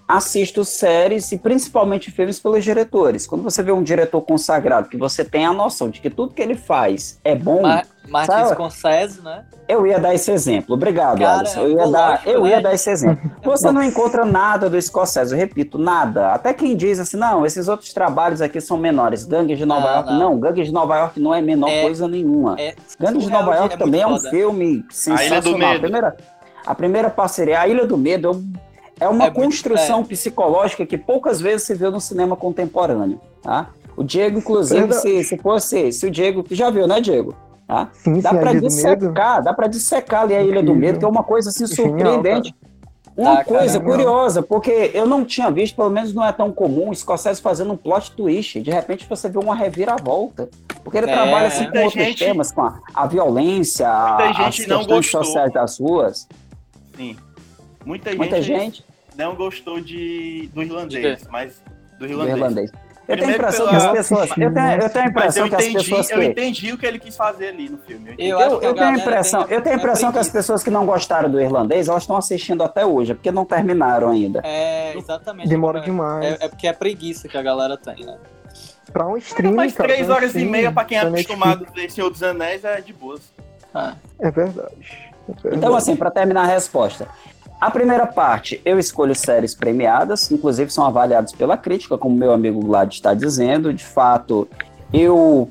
assisto 0.08 0.64
séries 0.64 1.32
e 1.32 1.38
principalmente 1.38 2.10
filmes 2.12 2.40
pelos 2.40 2.64
diretores. 2.64 3.28
Quando 3.28 3.44
você 3.44 3.62
vê 3.62 3.72
um 3.74 3.84
diretor 3.84 4.22
consagrado, 4.22 4.88
que 4.88 4.96
você 4.98 5.26
tem 5.26 5.46
a 5.46 5.52
noção 5.52 5.90
de 5.90 6.00
que 6.00 6.10
tudo 6.10 6.34
que 6.34 6.42
ele 6.42 6.56
faz 6.56 7.20
é 7.26 7.36
bom, 7.36 7.62
Ma- 7.64 7.84
Martin 8.08 8.32
Sabe? 8.32 8.50
Scorsese, 8.54 9.22
né? 9.22 9.44
eu 9.68 9.86
ia 9.86 10.00
dar 10.00 10.14
esse 10.16 10.32
exemplo. 10.32 10.76
Obrigado, 10.76 11.20
Cara, 11.20 11.40
Alisson. 11.40 11.60
Eu 11.62 11.70
ia, 11.72 11.84
pô, 11.84 11.90
dar, 11.92 12.10
lógico, 12.12 12.30
eu 12.30 12.44
né? 12.44 12.50
ia 12.50 12.62
dar 12.62 12.74
esse 12.74 12.90
exemplo. 12.90 13.32
Você 13.44 13.72
não 13.72 13.84
encontra 13.84 14.24
nada 14.26 14.70
do 14.70 14.82
Scorsese, 14.82 15.34
eu 15.34 15.38
repito, 15.38 15.78
nada. 15.78 16.34
Até 16.34 16.54
quem 16.54 16.76
diz 16.76 17.00
assim, 17.00 17.18
não, 17.18 17.46
esses 17.46 17.68
outros 17.68 17.92
trabalhos 17.94 18.42
aqui 18.42 18.62
são 18.62 18.78
menores. 18.78 19.26
Gangues 19.26 19.58
de 19.58 19.66
Nova 19.66 19.82
Não, 19.88 19.94
York, 19.96 20.10
não. 20.12 20.20
não. 20.20 20.40
Gangues 20.40 20.68
de 20.68 20.74
Nova 20.74 20.98
York 20.98 21.20
não 21.20 21.34
é 21.34 21.42
menor 21.42 21.70
É- 21.70 21.82
coisa 21.84 22.08
nenhuma. 22.08 22.56
É 22.60 22.76
Gangues 23.00 23.24
de 23.26 23.30
Nova 23.32 23.56
York 23.56 23.76
é 23.76 23.78
também 23.78 24.02
é 24.02 24.06
muito 24.06 24.20
um 24.20 24.24
foda. 24.24 24.30
filme 24.32 24.64
A 24.66 24.70
Ilha 24.70 24.82
do 24.88 24.94
sensacional. 24.94 25.70
A 25.70 25.72
Medo. 25.74 25.82
primeira, 25.82 26.18
a 26.66 26.76
primeira 26.76 27.10
parceria, 27.10 27.60
A 27.62 27.68
Ilha 27.68 27.86
do 27.86 27.98
Medo, 27.98 28.44
é 29.00 29.06
é 29.06 29.08
uma 29.08 29.26
É 29.26 29.30
muito- 29.30 29.44
construção 29.46 30.04
psicológica 30.04 30.84
que 30.86 30.98
poucas 30.98 31.40
vezes 31.40 31.68
se 31.68 31.76
vê 31.76 31.88
no 31.90 32.02
cinema 32.02 32.36
contemporâneo. 32.36 33.20
Tá? 33.44 33.68
O 33.96 34.04
Diego, 34.04 34.40
inclusive, 34.40 34.92
se, 34.94 35.24
se 35.24 35.38
fosse, 35.38 35.92
se 35.92 36.06
o 36.08 36.12
Diego, 36.12 36.44
já 36.52 36.70
viu, 36.70 36.88
né, 36.88 37.00
Diego? 37.02 37.36
Tá? 37.68 37.90
Sim, 37.94 38.22
Dá 38.22 38.30
sim, 38.30 38.38
pra 38.38 38.50
a 38.50 38.54
Ilha 38.54 38.62
do 38.62 38.68
Medo. 38.68 38.98
dissecar, 38.98 39.44
dá 39.44 39.54
pra 39.54 39.68
dissecar 39.68 40.22
ali 40.22 40.34
a 40.36 40.42
Ilha 40.42 40.64
do. 40.64 40.74
Medo, 40.74 41.00
que 41.00 41.06
é 41.06 41.08
uma 41.08 41.24
coisa 41.24 41.50
assim 41.50 41.68
Genial, 41.68 41.90
surpreendente. 42.14 42.56
Uma 43.16 43.38
Tá, 43.38 43.44
coisa 43.46 43.80
caramba. 43.80 43.92
curiosa, 43.96 44.42
porque 44.44 44.92
eu 44.94 45.06
não 45.08 45.26
tinha 45.26 45.50
visto, 45.52 45.76
pelo 45.76 45.90
menos 45.90 46.14
não 46.14 46.24
é 46.24 46.32
tão 46.32 46.52
comum, 46.52 46.92
o 46.92 46.96
Scorsese 46.96 47.42
fazendo 47.42 47.74
um 47.74 47.78
plot 47.78 48.12
twist. 48.12 48.62
De 48.62 48.70
repente 48.72 49.06
você 49.10 49.28
vê 49.28 49.40
uma 49.40 49.56
reviravolta. 49.56 50.48
Porque 50.84 51.00
ele 51.00 51.10
É, 51.10 51.14
trabalha 51.14 51.48
assim, 51.48 51.70
com 51.70 51.80
outros 51.80 51.94
gente- 51.94 52.20
temas, 52.20 52.52
com 52.52 52.62
a, 52.62 52.80
a 52.94 53.06
violência, 53.08 53.88
Muita 53.90 54.30
as 54.48 54.56
questões 54.56 54.86
gostou. 54.88 55.24
sociais 55.26 55.52
das 55.52 55.80
ruas. 55.80 56.28
Sim. 56.96 57.18
Muita, 57.84 58.16
Muita 58.16 58.42
gente, 58.42 58.60
gente 58.78 58.86
não 59.18 59.36
gostou 59.36 59.82
de, 59.82 60.50
do 60.54 60.62
irlandês, 60.62 61.24
mas 61.30 61.62
do 62.00 62.08
do 62.08 62.24
irlandês. 62.30 62.72
Eu 63.08 63.18
tenho 63.18 63.30
a 63.30 63.34
impressão 63.34 63.68
que 63.70 63.76
as 63.76 63.92
pessoas. 63.92 64.30
Eu 64.32 64.54
tenho, 64.54 64.72
eu 64.82 64.90
tenho 64.90 65.06
a 65.06 65.08
impressão 65.08 65.44
eu 65.46 65.50
que 65.50 65.56
as 65.56 65.62
entendi, 65.66 65.78
pessoas 65.90 66.10
eu 66.10 66.20
que. 66.20 66.26
entendi 66.26 66.74
o 66.74 66.78
que 66.78 66.86
ele 66.86 67.00
quis 67.00 67.16
fazer 67.16 67.48
ali 67.50 67.70
no 67.70 67.78
filme. 67.78 68.10
Eu 68.10 68.14
entendi. 68.14 68.30
Eu 68.30 68.40
Eu, 68.40 68.62
eu 68.62 68.74
tenho 68.74 68.88
a 68.88 68.94
impressão, 68.94 69.44
tem- 69.44 69.56
eu 69.56 69.62
tenho 69.62 69.76
a 69.76 69.78
é 69.78 69.82
impressão 69.82 70.12
que 70.12 70.20
as 70.20 70.30
pessoas 70.30 70.64
que 70.64 70.70
não 70.70 70.86
gostaram 70.86 71.30
do 71.30 71.40
irlandês, 71.40 71.88
elas 71.88 72.04
estão 72.04 72.18
assistindo 72.18 72.64
até 72.64 72.86
hoje, 72.86 73.12
é 73.14 73.16
porque 73.16 73.32
não 73.32 73.46
terminaram 73.46 74.10
ainda. 74.10 74.42
É, 74.44 74.98
exatamente. 74.98 75.48
Demora 75.48 75.80
É- 75.80 75.82
demais. 75.84 76.26
É, 76.26 76.46
é 76.46 76.48
porque 76.50 76.68
é 76.68 76.74
preguiça 76.74 77.28
que 77.28 77.38
a 77.38 77.42
galera 77.42 77.78
tem, 77.78 78.06
né? 78.06 78.18
Pra 78.92 79.06
um 79.08 79.18
stream, 79.18 79.54
Mas 79.54 79.74
três 79.74 80.10
um 80.10 80.14
horas 80.14 80.34
e 80.34 80.38
stream, 80.38 80.50
meia 80.52 80.72
pra 80.72 80.84
quem 80.86 80.98
é 80.98 81.02
acostumado 81.02 81.66
a 81.70 81.72
ver 81.74 81.90
Senhor 81.92 82.10
dos 82.10 82.24
Anéis 82.24 82.64
é 82.64 82.80
de 82.82 82.94
boas. 82.94 83.22
Ah. 83.74 83.94
É 84.20 84.32
verdade. 84.32 84.74
É 85.30 85.34
verdade. 85.34 85.56
Então, 85.58 85.76
assim, 85.76 85.96
para 85.96 86.10
terminar 86.10 86.44
a 86.44 86.48
resposta. 86.48 87.08
A 87.60 87.72
primeira 87.72 88.06
parte, 88.06 88.62
eu 88.64 88.78
escolho 88.78 89.16
séries 89.16 89.56
premiadas, 89.56 90.30
inclusive 90.32 90.72
são 90.72 90.86
avaliadas 90.86 91.32
pela 91.32 91.58
crítica, 91.58 91.98
como 91.98 92.16
meu 92.16 92.32
amigo 92.32 92.62
Vlad 92.62 92.94
está 92.94 93.14
dizendo. 93.14 93.74
De 93.74 93.84
fato, 93.84 94.48
eu. 94.94 95.50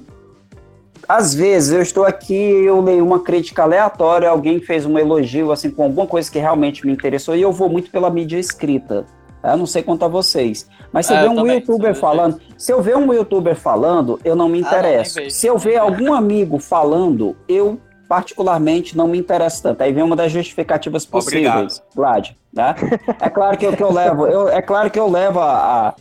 Às 1.09 1.35
vezes 1.35 1.73
eu 1.73 1.83
estou 1.83 2.05
aqui, 2.05 2.35
eu 2.35 2.81
leio 2.81 3.05
uma 3.05 3.21
crítica 3.21 3.63
aleatória, 3.63 4.29
alguém 4.29 4.61
fez 4.61 4.85
um 4.85 4.99
elogio, 4.99 5.53
assim, 5.53 5.71
com 5.71 5.85
alguma 5.85 6.07
coisa 6.07 6.31
que 6.31 6.39
realmente 6.39 6.85
me 6.85 6.93
interessou, 6.93 7.37
e 7.37 7.43
eu 7.43 7.53
vou 7.53 7.69
muito 7.69 7.91
pela 7.91 8.11
mídia 8.11 8.39
escrita. 8.39 9.05
tá? 9.41 9.53
Eu 9.53 9.57
não 9.57 9.67
sei 9.67 9.83
quanto 9.85 10.05
a 10.05 10.09
vocês. 10.09 10.69
Mas 10.93 11.07
se 11.07 11.13
É, 11.15 11.17
eu 11.17 11.21
ver 11.21 11.27
eu 11.27 11.33
um 11.33 11.37
também, 11.37 11.55
youtuber 11.61 11.95
falando, 11.95 12.41
se 12.57 12.73
eu 12.73 12.83
ver 12.83 12.97
um 12.97 13.13
youtuber 13.13 13.55
falando, 13.55 14.19
eu 14.25 14.35
não 14.35 14.49
me 14.49 14.59
Ah, 14.59 14.63
não, 14.63 14.69
interesso. 14.69 15.21
se 15.31 15.47
eu 15.47 15.57
ver 15.59 15.77
algum 15.77 16.13
amigo 16.13 16.59
falando, 16.59 17.37
eu 17.49 17.79
particularmente 18.09 18.97
não 18.97 19.09
me 19.09 19.19
interessa 19.19 19.63
tanto. 19.63 19.83
Aí 19.83 19.93
vem 19.93 20.03
uma 20.03 20.17
das 20.17 20.33
justificativas 20.33 21.05
possíveis, 21.07 21.83
Vlad. 21.95 22.31
Né? 22.53 22.75
É 23.21 23.29
claro 23.29 23.57
que, 23.59 23.67
eu- 23.67 23.77
que 23.77 23.83
eu 23.83 23.93
levo, 23.93 24.27
eu, 24.27 24.49
é 24.49 24.63
claro 24.63 24.91
que 24.91 24.99
eu 24.99 25.11
levo 25.11 25.41
a, 25.41 25.95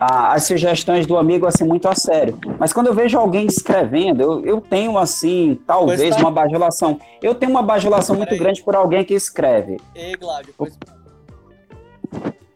a- 0.00 0.32
as 0.32 0.44
sugestões 0.44 1.06
do 1.06 1.16
amigo 1.16 1.46
assim 1.46 1.64
muito 1.64 1.88
a 1.88 1.94
sério. 1.94 2.38
Mas 2.58 2.72
quando 2.72 2.88
eu 2.88 2.94
vejo 2.94 3.18
alguém 3.18 3.46
escrevendo, 3.46 4.20
eu, 4.22 4.44
eu 4.46 4.60
tenho 4.60 4.98
assim, 4.98 5.60
talvez 5.66 6.14
tá. 6.16 6.20
uma 6.20 6.30
bajulação. 6.30 6.98
Eu 7.22 7.34
tenho 7.34 7.52
uma 7.52 7.62
bajulação 7.62 8.16
muito 8.16 8.36
grande 8.36 8.62
por 8.62 8.74
alguém 8.74 9.04
que 9.04 9.14
escreve. 9.14 9.76
Ei, 9.94 10.16
Gláudio, 10.16 10.54
pois 10.56 10.76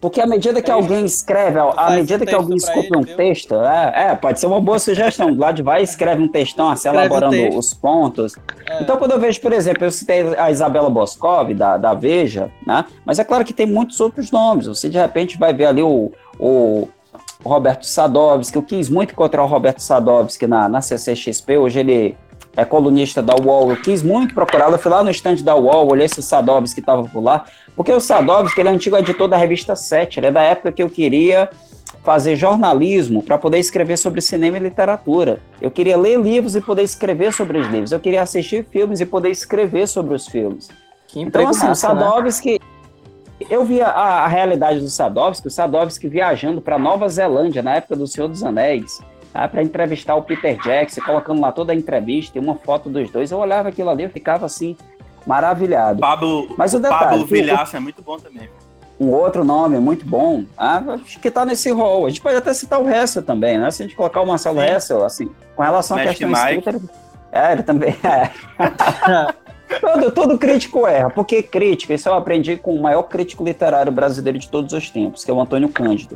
Porque 0.05 0.21
à 0.21 0.27
medida 0.27 0.61
que 0.61 0.71
Aí, 0.71 0.77
alguém 0.77 1.07
escreve, 1.07 1.59
à 1.59 1.91
medida 1.93 2.25
um 2.25 2.27
que 2.27 2.35
alguém 2.35 2.59
escuta 2.59 2.99
um 2.99 3.03
texto, 3.03 3.55
é, 3.55 4.09
é, 4.11 4.15
pode 4.15 4.39
ser 4.39 4.47
uma 4.47 4.61
boa 4.61 4.79
sugestão. 4.79 5.31
O 5.31 5.35
Vlad 5.35 5.59
vai 5.61 5.81
e 5.81 5.85
escreve 5.85 6.23
um 6.23 6.29
textão, 6.29 6.69
assim, 6.69 6.89
Escreve 6.91 7.07
elaborando 7.07 7.33
texto. 7.33 7.59
os 7.59 7.73
pontos. 7.73 8.35
é, 8.69 8.83
Então, 8.83 8.99
quando 8.99 9.13
eu 9.13 9.19
vejo, 9.19 9.41
por 9.41 9.51
exemplo, 9.51 9.83
eu 9.83 9.91
citei 9.91 10.23
a 10.37 10.51
Isabela 10.51 10.91
Boscov, 10.91 11.55
da, 11.55 11.79
da 11.79 11.95
Veja, 11.95 12.51
né? 12.67 12.85
Mas 13.03 13.19
é 13.19 13.25
claro 13.25 13.47
que 13.47 13.55
tem 13.55 13.65
muitos 13.65 13.99
outros 13.99 14.31
nomes. 14.31 14.67
Você, 14.67 14.91
de 14.91 14.99
repente, 14.99 15.39
vai 15.39 15.55
ver 15.55 15.65
ali 15.65 15.83
o, 15.83 16.13
o 16.39 16.87
Roberto 17.43 17.87
Sadovski. 17.87 18.59
Eu 18.59 18.63
quis 18.63 18.91
muito 18.91 19.13
encontrar 19.13 19.43
o 19.43 19.47
Roberto 19.47 19.81
Sadovski 19.81 20.47
na, 20.47 20.69
na 20.69 20.83
CCXP. 20.83 21.57
Hoje 21.57 21.81
ele 21.81 22.15
é 22.57 22.65
colunista 22.65 23.23
da 23.23 23.35
UOL. 23.35 23.71
Eu 23.71 23.77
quis 23.77 24.03
muito 24.03 24.35
procurá-lo. 24.35 24.75
Eu 24.75 24.79
fui 24.79 24.91
lá 24.91 25.03
no 25.03 25.11
estande 25.11 25.43
da 25.43 25.55
UOL, 25.55 25.91
olhei 25.91 26.07
esse 26.07 26.23
Sadovski 26.23 26.77
que 26.77 26.81
estava 26.81 27.05
por 27.05 27.23
lá. 27.23 27.45
Porque 27.77 27.93
o 27.93 28.01
Sadovski, 28.01 28.61
ele 28.61 28.69
é 28.69 28.73
antigo 28.73 28.97
editor 28.97 29.29
da 29.29 29.37
revista 29.37 29.75
7. 29.75 30.21
Ele 30.21 30.27
é 30.27 30.33
da 30.33 30.43
época 30.43 30.73
que 30.73 30.83
eu 30.83 30.89
queria 30.89 31.51
fazer 32.05 32.37
jornalismo 32.37 33.23
para 33.23 33.39
poder 33.39 33.59
escrever 33.59 33.97
sobre 33.97 34.21
cinema 34.21 34.59
e 34.59 34.61
literatura. 34.61 35.41
Eu 35.61 35.71
queria 35.71 35.97
ler 35.97 36.21
livros 36.21 36.55
e 36.55 36.61
poder 36.61 36.83
escrever 36.83 37.33
sobre 37.33 37.59
os 37.59 37.67
livros. 37.67 37.93
Eu 37.93 37.99
queria 37.99 38.23
assistir 38.23 38.65
filmes 38.71 39.01
e 39.01 39.07
poder 39.07 39.31
escrever 39.31 39.89
sobre 39.89 40.15
os 40.15 40.29
filmes. 40.29 40.69
que 41.09 41.21
Então, 41.21 41.49
assim, 41.49 41.65
o 41.65 41.69
né? 41.69 41.75
Sadovski. 41.75 42.61
Eu 43.51 43.65
vi 43.65 43.81
a, 43.81 43.89
a 43.89 44.29
realidade 44.29 44.81
do 44.81 44.89
Sadovski, 44.89 45.49
o 45.49 45.51
Sadovski 45.51 46.09
viajando 46.09 46.61
para 46.61 46.79
Nova 46.79 47.09
Zelândia 47.09 47.63
na 47.63 47.75
época 47.77 47.97
do 47.97 48.07
Senhor 48.07 48.29
dos 48.29 48.45
Anéis, 48.45 49.01
para 49.35 49.63
entrevistar 49.63 50.15
o 50.15 50.23
Peter 50.23 50.57
Jackson, 50.63 51.01
colocando 51.03 51.41
lá 51.41 51.51
toda 51.51 51.73
a 51.73 51.77
entrevista 51.77 52.39
e 52.39 52.41
uma 52.41 52.55
foto 52.55 52.89
dos 52.89 53.11
dois. 53.11 53.33
Eu 53.33 53.39
olhava 53.39 53.69
aquilo 53.69 53.91
ali, 53.91 54.05
eu 54.05 54.11
ficava 54.11 54.47
assim, 54.47 54.77
maravilhado. 55.27 56.01
Pablo, 56.01 56.55
Mas 56.57 56.73
o 56.73 56.77
o 56.77 56.81
detalhe, 56.81 57.05
Pablo 57.05 57.27
Vilhaça 57.27 57.77
é 57.77 57.81
muito 57.81 58.01
bom 58.01 58.17
também. 58.17 58.49
um 58.99 59.09
outro 59.11 59.45
nome 59.45 59.79
muito 59.79 60.07
bom, 60.07 60.45
ah, 60.57 60.81
acho 61.05 61.19
que 61.19 61.31
tá 61.31 61.45
nesse 61.45 61.71
rol. 61.73 62.07
A 62.07 62.09
gente 62.11 62.21
pode 62.21 62.37
até 62.37 62.55
citar 62.55 62.81
o 62.81 62.89
Hessel 62.89 63.23
também, 63.23 63.59
né? 63.59 63.71
Se 63.71 63.83
a 63.83 63.87
gente 63.87 63.97
colocar 63.97 64.21
o 64.21 64.27
Marcelo 64.27 64.61
Sim. 64.61 64.67
Hessel, 64.67 65.05
assim, 65.05 65.31
com 65.57 65.63
relação 65.63 65.97
à 65.97 66.05
Magic 66.05 66.25
questão 66.25 66.45
Mike. 66.45 66.59
escrita, 66.69 66.95
é, 67.33 67.53
ele 67.53 67.63
também 67.65 67.97
é. 68.05 68.31
todo, 69.81 70.11
todo 70.13 70.39
crítico 70.39 70.87
erra, 70.87 71.11
porque 71.11 71.43
crítica, 71.43 71.95
isso 71.95 72.09
eu 72.09 72.15
aprendi 72.15 72.57
com 72.57 72.75
o 72.75 72.81
maior 72.81 73.03
crítico 73.05 73.43
literário 73.43 73.91
brasileiro 73.91 74.39
de 74.39 74.49
todos 74.49 74.73
os 74.73 74.91
tempos, 74.91 75.25
que 75.25 75.31
é 75.31 75.35
o 75.35 75.41
Antônio 75.41 75.69
Cândido. 75.69 76.15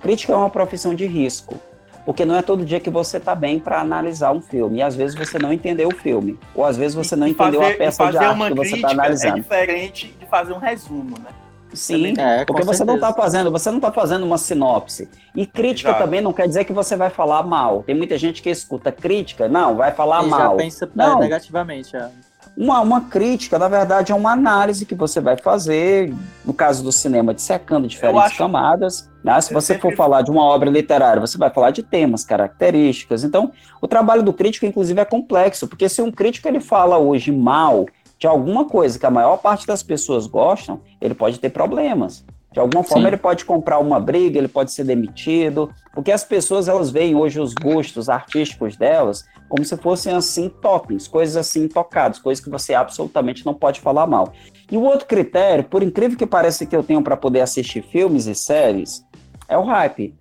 Crítica 0.00 0.32
é 0.32 0.36
uma 0.36 0.50
profissão 0.50 0.94
de 0.94 1.06
risco, 1.06 1.56
porque 2.04 2.24
não 2.24 2.36
é 2.36 2.42
todo 2.42 2.64
dia 2.64 2.80
que 2.80 2.90
você 2.90 3.18
tá 3.20 3.34
bem 3.34 3.58
para 3.58 3.80
analisar 3.80 4.32
um 4.32 4.40
filme, 4.40 4.78
e 4.78 4.82
às 4.82 4.94
vezes 4.94 5.16
você 5.16 5.38
não 5.38 5.52
entendeu 5.52 5.88
o 5.88 5.94
filme, 5.94 6.38
ou 6.54 6.64
às 6.64 6.76
vezes 6.76 6.94
você 6.94 7.14
não 7.16 7.26
entendeu 7.26 7.60
fazer, 7.60 7.74
a 7.74 7.78
peça 7.78 8.10
de 8.10 8.16
arte 8.18 8.48
que 8.48 8.54
você 8.54 8.74
está 8.76 8.88
é 8.88 8.92
analisando. 8.92 9.34
diferente 9.36 10.14
de 10.18 10.26
fazer 10.26 10.52
um 10.52 10.58
resumo, 10.58 11.16
né? 11.18 11.30
Sim, 11.74 12.12
É, 12.18 12.44
porque 12.44 12.62
você 12.62 12.84
não 12.84 12.94
certeza. 12.94 13.08
está 13.08 13.22
fazendo, 13.22 13.50
você 13.50 13.70
não 13.70 13.80
tá 13.80 13.90
fazendo 13.90 14.24
uma 14.26 14.36
sinopse. 14.36 15.08
E 15.34 15.46
crítica 15.46 15.88
Exato. 15.88 16.04
também 16.04 16.20
não 16.20 16.30
quer 16.32 16.46
dizer 16.46 16.64
que 16.64 16.72
você 16.72 16.96
vai 16.96 17.08
falar 17.08 17.42
mal. 17.44 17.82
Tem 17.82 17.94
muita 17.94 18.18
gente 18.18 18.42
que 18.42 18.50
escuta 18.50 18.92
crítica, 18.92 19.48
não, 19.48 19.76
vai 19.76 19.90
falar 19.90 20.20
E 20.26 20.28
já 20.28 20.36
mal. 20.38 20.56
pensa 20.58 20.84
é, 20.84 20.88
Não. 20.94 21.18
negativamente. 21.18 21.96
É. 21.96 22.10
Uma, 22.56 22.80
uma 22.80 23.00
crítica, 23.02 23.58
na 23.58 23.66
verdade, 23.68 24.12
é 24.12 24.14
uma 24.14 24.32
análise 24.32 24.84
que 24.84 24.94
você 24.94 25.20
vai 25.20 25.36
fazer, 25.36 26.14
no 26.44 26.52
caso 26.52 26.82
do 26.84 26.92
cinema, 26.92 27.32
dissecando 27.32 27.86
diferentes 27.88 28.22
acho- 28.26 28.38
camadas. 28.38 29.10
né? 29.24 29.40
Se 29.40 29.54
você 29.54 29.78
for 29.78 29.94
falar 29.96 30.22
de 30.22 30.30
uma 30.30 30.42
obra 30.44 30.68
literária, 30.70 31.20
você 31.20 31.38
vai 31.38 31.48
falar 31.50 31.70
de 31.70 31.82
temas, 31.82 32.24
características. 32.24 33.24
Então, 33.24 33.52
o 33.80 33.88
trabalho 33.88 34.22
do 34.22 34.32
crítico, 34.32 34.66
inclusive, 34.66 35.00
é 35.00 35.04
complexo, 35.04 35.66
porque 35.66 35.88
se 35.88 36.02
um 36.02 36.10
crítico 36.12 36.46
ele 36.46 36.60
fala 36.60 36.98
hoje 36.98 37.32
mal 37.32 37.86
de 38.18 38.26
alguma 38.26 38.66
coisa 38.66 38.98
que 38.98 39.06
a 39.06 39.10
maior 39.10 39.38
parte 39.38 39.66
das 39.66 39.82
pessoas 39.82 40.26
gostam, 40.26 40.80
ele 41.00 41.14
pode 41.14 41.40
ter 41.40 41.50
problemas. 41.50 42.24
De 42.52 42.60
alguma 42.60 42.84
forma, 42.84 43.04
Sim. 43.04 43.08
ele 43.08 43.16
pode 43.16 43.44
comprar 43.44 43.78
uma 43.78 43.98
briga, 43.98 44.38
ele 44.38 44.48
pode 44.48 44.72
ser 44.72 44.84
demitido, 44.84 45.70
porque 45.94 46.12
as 46.12 46.22
pessoas 46.22 46.68
elas 46.68 46.90
veem 46.90 47.14
hoje 47.14 47.40
os 47.40 47.54
gostos 47.54 48.08
artísticos 48.08 48.76
delas 48.76 49.24
como 49.48 49.64
se 49.64 49.76
fossem 49.76 50.14
assim 50.14 50.48
topings, 50.48 51.06
coisas 51.06 51.36
assim 51.36 51.68
tocadas, 51.68 52.18
coisas 52.18 52.42
que 52.42 52.50
você 52.50 52.72
absolutamente 52.72 53.44
não 53.44 53.52
pode 53.52 53.80
falar 53.80 54.06
mal. 54.06 54.32
E 54.70 54.76
o 54.78 54.82
outro 54.82 55.06
critério, 55.06 55.64
por 55.64 55.82
incrível 55.82 56.16
que 56.16 56.26
pareça 56.26 56.64
que 56.64 56.74
eu 56.74 56.82
tenho 56.82 57.02
para 57.02 57.18
poder 57.18 57.40
assistir 57.40 57.82
filmes 57.82 58.26
e 58.26 58.34
séries, 58.34 59.04
é 59.46 59.58
o 59.58 59.62
hype. 59.62 60.14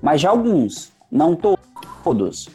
Mas 0.00 0.22
de 0.22 0.26
alguns, 0.26 0.92
não 1.10 1.38
todos. 2.02 2.48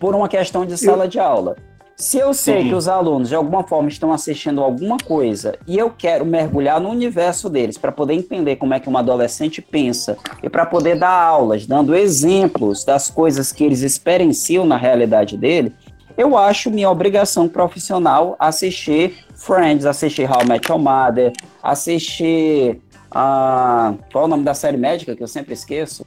Por 0.00 0.12
uma 0.14 0.28
questão 0.28 0.66
de 0.66 0.76
sala 0.76 1.06
de 1.06 1.20
aula. 1.20 1.54
Se 1.96 2.18
eu 2.18 2.34
sei 2.34 2.62
Sim. 2.62 2.68
que 2.70 2.74
os 2.74 2.88
alunos 2.88 3.28
de 3.28 3.36
alguma 3.36 3.62
forma 3.62 3.88
estão 3.88 4.12
assistindo 4.12 4.60
alguma 4.60 4.96
coisa 4.96 5.56
e 5.66 5.78
eu 5.78 5.90
quero 5.90 6.26
mergulhar 6.26 6.80
no 6.80 6.90
universo 6.90 7.48
deles 7.48 7.78
para 7.78 7.92
poder 7.92 8.14
entender 8.14 8.56
como 8.56 8.74
é 8.74 8.80
que 8.80 8.90
um 8.90 8.96
adolescente 8.98 9.62
pensa 9.62 10.16
e 10.42 10.50
para 10.50 10.66
poder 10.66 10.98
dar 10.98 11.12
aulas, 11.12 11.66
dando 11.66 11.94
exemplos 11.94 12.84
das 12.84 13.08
coisas 13.08 13.52
que 13.52 13.62
eles 13.62 13.82
experienciam 13.82 14.66
na 14.66 14.76
realidade 14.76 15.36
dele, 15.36 15.72
eu 16.18 16.36
acho 16.36 16.68
minha 16.70 16.90
obrigação 16.90 17.48
profissional 17.48 18.34
assistir 18.40 19.24
Friends, 19.36 19.86
assistir 19.86 20.28
How 20.28 20.42
I 20.42 20.46
Met 20.46 20.68
Your 20.70 20.80
Mother, 20.80 21.32
assistir 21.62 22.80
a 23.10 23.94
qual 24.10 24.24
é 24.24 24.26
o 24.26 24.30
nome 24.30 24.42
da 24.42 24.54
série 24.54 24.76
médica 24.76 25.14
que 25.14 25.22
eu 25.22 25.28
sempre 25.28 25.54
esqueço? 25.54 26.04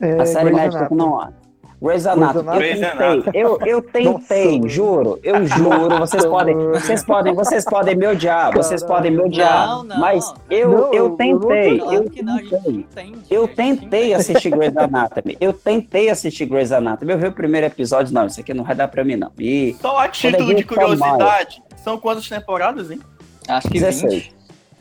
É, 0.00 0.20
A 0.20 0.24
série 0.24 0.50
médica 0.50 0.86
Anatomy. 0.86 0.98
não. 0.98 1.43
Grey's 1.84 2.06
Anatomy. 2.06 2.48
Eu 2.48 2.54
Grey's 2.54 2.80
tentei, 2.80 3.06
Anatomy. 3.06 3.38
eu, 3.38 3.58
eu 3.66 3.82
tentei, 3.82 4.56
Nossa. 4.58 4.68
juro, 4.68 5.20
eu 5.22 5.46
juro. 5.46 5.98
Vocês 5.98 6.24
podem, 6.24 6.56
vocês 6.56 7.04
podem, 7.04 7.34
vocês 7.34 7.64
podem 7.64 7.94
me 7.94 8.06
odiar, 8.06 8.52
vocês 8.54 8.82
podem 8.82 9.10
me 9.10 9.20
odiar. 9.20 9.66
Não, 9.68 9.84
não. 9.84 9.98
Mas 9.98 10.32
eu, 10.50 10.68
Não, 10.70 10.94
eu 10.94 11.10
tentei, 11.10 11.80
eu 11.80 12.04
tentei. 12.10 12.86
Eu 13.30 13.46
gente 13.46 13.56
tentei 13.56 14.14
assistir 14.14 14.50
Grey's 14.50 14.76
Anatomy. 14.76 15.36
Eu 15.40 15.52
tentei 15.52 16.08
assistir 16.08 16.46
Grey's 16.46 16.72
Anatomy. 16.72 17.12
Eu 17.12 17.18
vi 17.18 17.26
o 17.26 17.32
primeiro 17.32 17.66
episódio, 17.66 18.14
não, 18.14 18.26
isso 18.26 18.40
aqui 18.40 18.54
não 18.54 18.64
vai 18.64 18.74
dar 18.74 18.88
pra 18.88 19.04
mim, 19.04 19.16
não. 19.16 19.30
E 19.38 19.76
Só 19.80 19.98
a 19.98 20.08
título 20.08 20.54
de 20.54 20.64
curiosidade, 20.64 21.62
são 21.82 21.98
quantas 21.98 22.28
temporadas, 22.28 22.90
hein? 22.90 23.00
Acho 23.46 23.68
que 23.68 23.74
16. 23.78 24.12
20. 24.14 24.34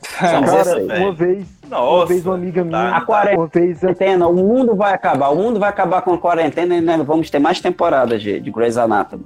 São 0.03 0.19
Cara, 0.19 0.41
16. 0.41 0.87
velho. 0.87 1.03
uma 1.03 1.13
vez, 1.13 1.47
uma 1.77 1.99
Nossa. 1.99 2.07
vez 2.07 2.25
uma 2.25 2.35
amiga 2.35 2.63
minha, 2.63 2.77
tá. 2.77 2.87
A 2.97 2.99
uma 2.99 3.05
quarentena, 3.05 4.27
o 4.27 4.33
mundo 4.33 4.75
vai 4.75 4.93
acabar. 4.93 5.29
O 5.29 5.35
mundo 5.35 5.59
vai 5.59 5.69
acabar 5.69 6.01
com 6.01 6.13
a 6.13 6.17
quarentena 6.17 6.75
e 6.75 6.81
nós 6.81 7.01
vamos 7.05 7.29
ter 7.29 7.39
mais 7.39 7.59
temporadas 7.61 8.21
de, 8.21 8.39
de 8.39 8.51
Grey's 8.51 8.77
Anatomy. 8.77 9.25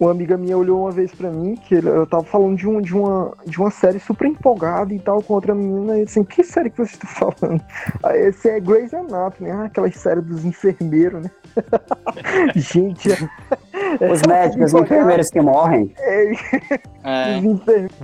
uma 0.00 0.12
amiga 0.12 0.36
minha 0.36 0.56
olhou 0.56 0.82
uma 0.82 0.92
vez 0.92 1.12
pra 1.12 1.28
mim, 1.30 1.56
que 1.56 1.74
eu 1.74 2.06
tava 2.06 2.22
falando 2.22 2.56
de, 2.56 2.68
um, 2.68 2.80
de, 2.80 2.94
uma, 2.94 3.32
de 3.44 3.58
uma 3.58 3.70
série 3.70 3.98
super 3.98 4.26
empolgada 4.28 4.94
e 4.94 4.98
tal 5.00 5.20
com 5.22 5.34
outra 5.34 5.54
menina, 5.54 5.98
e 5.98 6.02
assim, 6.02 6.22
que 6.22 6.44
série 6.44 6.70
que 6.70 6.78
você 6.78 6.96
tá 6.96 7.06
falando? 7.08 7.60
Aí 8.04 8.20
esse 8.28 8.48
é 8.48 8.60
Grey's 8.60 8.94
Anatomy, 8.94 9.50
ah, 9.50 9.64
aquela 9.64 9.90
série 9.90 10.20
dos 10.20 10.44
enfermeiros, 10.44 11.22
né? 11.24 11.30
Gente, 12.54 13.10
é, 13.10 14.12
Os 14.12 14.22
médicos, 14.22 14.72
os 14.72 14.80
enfermeiros 14.82 15.30
que 15.30 15.40
morrem. 15.40 15.92
é, 15.98 16.32
É, 17.02 17.38
os 17.38 17.44
enfermeiros. 17.44 17.96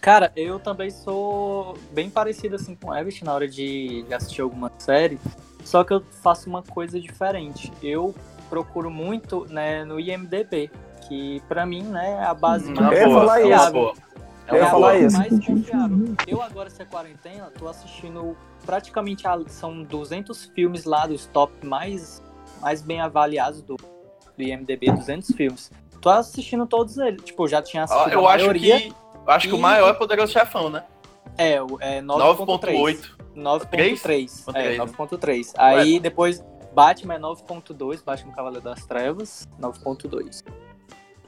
Cara, 0.00 0.32
eu 0.34 0.58
também 0.58 0.90
sou 0.90 1.76
bem 1.92 2.08
parecido 2.08 2.56
assim 2.56 2.74
com 2.74 2.88
o 2.90 2.94
Everett 2.96 3.22
na 3.24 3.34
hora 3.34 3.46
de, 3.46 4.04
assistir 4.12 4.40
alguma 4.40 4.72
série, 4.78 5.18
só 5.62 5.84
que 5.84 5.92
eu 5.92 6.02
faço 6.22 6.48
uma 6.48 6.62
coisa 6.62 6.98
diferente. 6.98 7.70
Eu 7.82 8.14
procuro 8.48 8.90
muito 8.90 9.46
né, 9.50 9.84
no 9.84 10.00
IMDB, 10.00 10.70
que 11.06 11.42
pra 11.48 11.66
mim 11.66 11.82
né, 11.82 12.12
é 12.20 12.24
a 12.24 12.32
base 12.34 12.72
mais 12.72 12.92
Eu 12.92 12.98
ia 12.98 13.06
boa, 13.08 13.20
falar 13.20 13.40
isso. 13.42 13.50
Eu 14.48 14.56
ia 14.56 14.60
é 14.62 14.62
a 14.62 14.70
falar 14.70 14.92
base 14.94 15.06
isso. 15.06 15.18
mais 15.18 15.46
confiável. 15.46 16.14
Eu 16.26 16.42
agora, 16.42 16.68
essa 16.68 16.84
quarentena, 16.86 17.52
tô 17.58 17.68
assistindo 17.68 18.34
praticamente, 18.64 19.26
a- 19.28 19.38
são 19.48 19.82
200 19.82 20.46
filmes 20.46 20.84
lá 20.84 21.06
dos 21.06 21.26
top 21.26 21.52
mais, 21.64 22.22
mais 22.60 22.80
bem 22.80 23.00
avaliados 23.02 23.60
do, 23.62 23.76
do 23.76 24.42
IMDB, 24.42 24.90
200 24.92 25.30
filmes. 25.36 25.70
Tô 26.00 26.08
assistindo 26.08 26.66
todos 26.66 26.96
eles. 26.96 27.22
Tipo, 27.22 27.44
eu 27.44 27.48
já 27.48 27.60
tinha 27.62 27.82
Ó, 27.82 27.84
assistido 27.84 28.12
Eu 28.14 28.26
a 28.26 28.32
acho 28.34 28.44
maioria. 28.46 28.80
que. 28.80 28.94
Eu 29.30 29.36
Acho 29.36 29.48
que 29.48 29.54
o 29.54 29.58
E- 29.58 29.60
maior 29.60 29.90
é 29.90 29.92
Poderoso 29.94 30.32
Chefão, 30.32 30.68
né? 30.68 30.84
É, 31.38 31.62
o- 31.62 31.78
é 31.80 32.00
9.3. 32.00 32.76
9.8. 32.76 33.16
9.3. 33.34 34.44
É, 34.48 34.52
Três? 34.52 34.78
9.3. 34.78 35.52
Aí 35.56 36.00
depois 36.00 36.44
Batman 36.74 37.14
é 37.14 37.18
9.2, 37.18 38.02
Batman 38.02 38.32
Cavaleiro 38.32 38.64
das 38.64 38.84
Trevas, 38.84 39.46
9.2. 39.60 40.44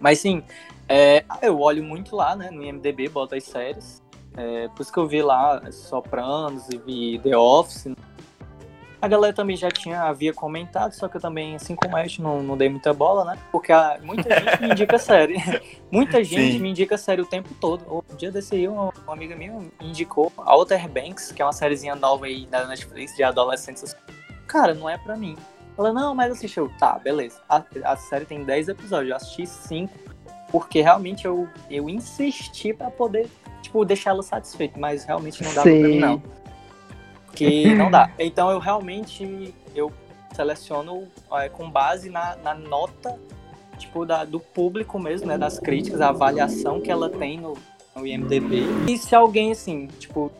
Mas 0.01 0.19
sim, 0.19 0.43
é, 0.89 1.25
eu 1.41 1.61
olho 1.61 1.83
muito 1.85 2.17
lá, 2.17 2.35
né, 2.35 2.51
no 2.51 2.63
IMDB, 2.65 3.09
boto 3.09 3.35
as 3.37 3.45
séries. 3.45 4.03
É, 4.37 4.67
por 4.69 4.83
isso 4.83 4.93
que 4.93 4.99
eu 4.99 5.07
vi 5.07 5.23
lá 5.23 5.63
Sopranos 5.71 6.69
e 6.71 6.79
vi 6.79 7.19
The 7.23 7.37
Office. 7.37 7.87
A 9.03 9.09
galera 9.09 9.35
também 9.35 9.57
já 9.57 9.69
tinha, 9.69 10.03
havia 10.03 10.33
comentado, 10.33 10.93
só 10.93 11.09
que 11.09 11.17
eu 11.17 11.21
também, 11.21 11.57
assim 11.57 11.75
como 11.75 11.97
a 11.97 12.03
gente, 12.05 12.23
não, 12.23 12.41
não 12.41 12.57
dei 12.57 12.69
muita 12.69 12.95
bola, 12.95 13.25
né? 13.25 13.37
Porque 13.51 13.73
a- 13.73 13.99
muita 14.01 14.31
gente 14.33 14.63
me 14.63 14.71
indica 14.71 14.97
série. 15.01 15.35
muita 15.91 16.23
gente 16.23 16.53
Sim. 16.53 16.59
me 16.61 16.71
indica 16.71 16.97
série 16.97 17.21
o 17.21 17.27
tempo 17.27 17.49
todo. 17.61 18.05
Um 18.09 18.15
dia 18.17 18.31
desse 18.31 18.55
aí, 18.55 18.69
uma, 18.69 18.93
uma 19.05 19.13
amiga 19.13 19.35
minha 19.35 19.53
me 19.59 19.73
indicou 19.81 20.33
Outer 20.37 20.89
Banks, 20.89 21.33
que 21.33 21.43
é 21.43 21.45
uma 21.45 21.53
sériezinha 21.53 21.97
nova 21.97 22.27
aí 22.27 22.47
da 22.47 22.65
Netflix 22.65 23.17
de 23.17 23.25
adolescentes. 23.25 23.97
Cara, 24.47 24.73
não 24.73 24.89
é 24.89 24.97
pra 24.97 25.17
mim. 25.17 25.37
Ela, 25.77 25.93
não, 25.93 26.15
mas 26.15 26.31
assistiu. 26.31 26.71
Tá, 26.79 26.97
beleza. 26.99 27.41
A, 27.49 27.61
a 27.85 27.97
série 27.97 28.25
tem 28.25 28.45
10 28.45 28.69
episódios, 28.69 29.11
eu 29.11 29.17
assisti 29.17 29.47
5, 29.49 29.93
porque 30.53 30.81
realmente 30.81 31.25
eu, 31.27 31.49
eu 31.69 31.89
insisti 31.91 32.73
pra 32.73 32.89
poder, 32.89 33.29
tipo, 33.63 33.85
deixar 33.85 34.11
ela 34.11 34.23
satisfeita, 34.23 34.79
mas 34.79 35.03
realmente 35.05 35.43
não 35.43 35.51
dava 35.53 35.63
pra 35.69 35.73
mim, 35.73 35.93
Sim. 35.95 35.99
não. 35.99 36.23
Que 37.35 37.73
não 37.75 37.91
dá. 37.91 38.11
Então 38.19 38.51
eu 38.51 38.59
realmente 38.59 39.55
eu 39.75 39.93
seleciono 40.35 41.09
é, 41.35 41.49
com 41.49 41.71
base 41.71 42.09
na, 42.09 42.37
na 42.37 42.55
nota 42.55 43.19
tipo 43.79 44.05
da, 44.07 44.25
do 44.25 44.39
público 44.39 44.99
mesmo, 44.99 45.27
né, 45.27 45.37
das 45.37 45.59
críticas, 45.59 46.01
a 46.01 46.09
avaliação 46.09 46.81
que 46.81 46.91
ela 46.91 47.11
tem 47.11 47.41
no, 47.41 47.57
no 47.95 48.07
IMDb. 48.07 48.63
E 48.89 48.97
se 48.97 49.15
alguém 49.15 49.53
assim, 49.53 49.89
tipo, 49.99 50.31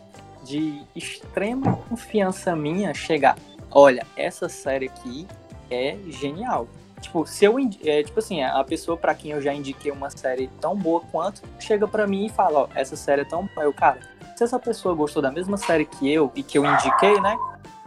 de 0.43 0.81
extrema 0.95 1.77
confiança 1.89 2.55
minha 2.55 2.93
chegar, 2.93 3.37
olha, 3.71 4.05
essa 4.15 4.47
série 4.47 4.87
aqui 4.87 5.27
é 5.69 5.97
genial. 6.07 6.67
Tipo, 7.01 7.25
se 7.27 7.43
eu 7.43 7.57
é, 7.83 8.01
tipo 8.01 8.19
assim, 8.19 8.41
a 8.41 8.63
pessoa 8.63 8.95
pra 8.95 9.13
quem 9.13 9.31
eu 9.31 9.41
já 9.41 9.53
indiquei 9.53 9.91
uma 9.91 10.09
série 10.09 10.49
tão 10.61 10.73
boa 10.73 11.01
quanto, 11.11 11.41
chega 11.59 11.85
pra 11.85 12.07
mim 12.07 12.27
e 12.27 12.29
fala, 12.29 12.61
ó, 12.61 12.67
essa 12.73 12.95
série 12.95 13.21
é 13.21 13.25
tão 13.25 13.45
boa. 13.53 13.65
Eu, 13.65 13.73
cara, 13.73 13.99
se 14.47 14.55
essa 14.55 14.59
pessoa 14.59 14.93
gostou 14.93 15.21
da 15.21 15.31
mesma 15.31 15.57
série 15.57 15.85
que 15.85 16.11
eu 16.11 16.31
e 16.35 16.43
que 16.43 16.57
eu 16.57 16.65
indiquei, 16.65 17.19
né? 17.21 17.37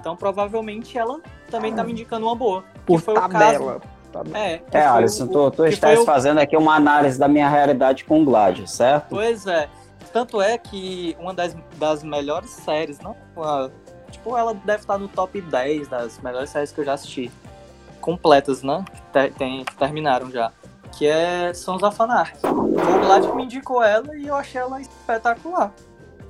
Então 0.01 0.17
provavelmente 0.17 0.97
ela 0.97 1.21
também 1.51 1.75
tá 1.75 1.85
me 1.85 1.93
indicando 1.93 2.27
uma 2.27 2.35
boa. 2.35 2.65
Por 2.87 2.99
que 2.99 3.05
foi 3.05 3.15
o 3.15 3.21
tabela. 3.21 3.81
caso. 3.81 3.83
tabela. 4.13 4.39
É, 4.39 4.59
que 4.59 4.77
É, 4.77 4.81
foi 4.83 4.97
Alisson, 4.99 5.25
o- 5.25 5.29
tu, 5.29 5.51
tu 5.51 5.63
que 5.65 5.69
estás 5.71 5.99
o- 6.01 6.05
fazendo 6.05 6.39
aqui 6.39 6.57
uma 6.57 6.75
análise 6.75 7.19
da 7.19 7.29
minha 7.29 7.49
realidade 7.49 8.05
com 8.05 8.23
o 8.23 8.25
Glad, 8.25 8.67
certo? 8.67 9.07
Pois 9.11 9.47
é. 9.47 9.69
Tanto 10.13 10.41
é 10.41 10.57
que 10.57 11.15
uma 11.21 11.35
das, 11.35 11.55
das 11.77 12.03
melhores 12.03 12.51
séries, 12.51 12.99
não? 13.01 13.15
Uma- 13.37 13.71
tipo, 14.11 14.37
ela 14.37 14.55
deve 14.55 14.81
estar 14.81 14.97
no 14.97 15.09
top 15.09 15.41
10 15.41 15.89
das 15.89 16.19
melhores 16.21 16.49
séries 16.51 16.73
que 16.73 16.81
eu 16.81 16.85
já 16.85 16.95
assisti. 16.95 17.31
Completas, 18.01 18.63
né? 18.63 18.85
Te- 19.13 19.31
tem, 19.37 19.65
que 19.65 19.75
terminaram 19.77 20.31
já. 20.31 20.53
Que 20.93 21.07
é 21.09 21.53
Sons 21.53 21.83
of 21.83 22.01
Anarchy. 22.01 22.39
O 22.47 23.01
Glad 23.05 23.25
me 23.35 23.45
indicou 23.45 23.83
ela 23.83 24.17
e 24.17 24.29
eu 24.29 24.35
achei 24.35 24.61
ela 24.61 24.81
espetacular. 24.81 25.73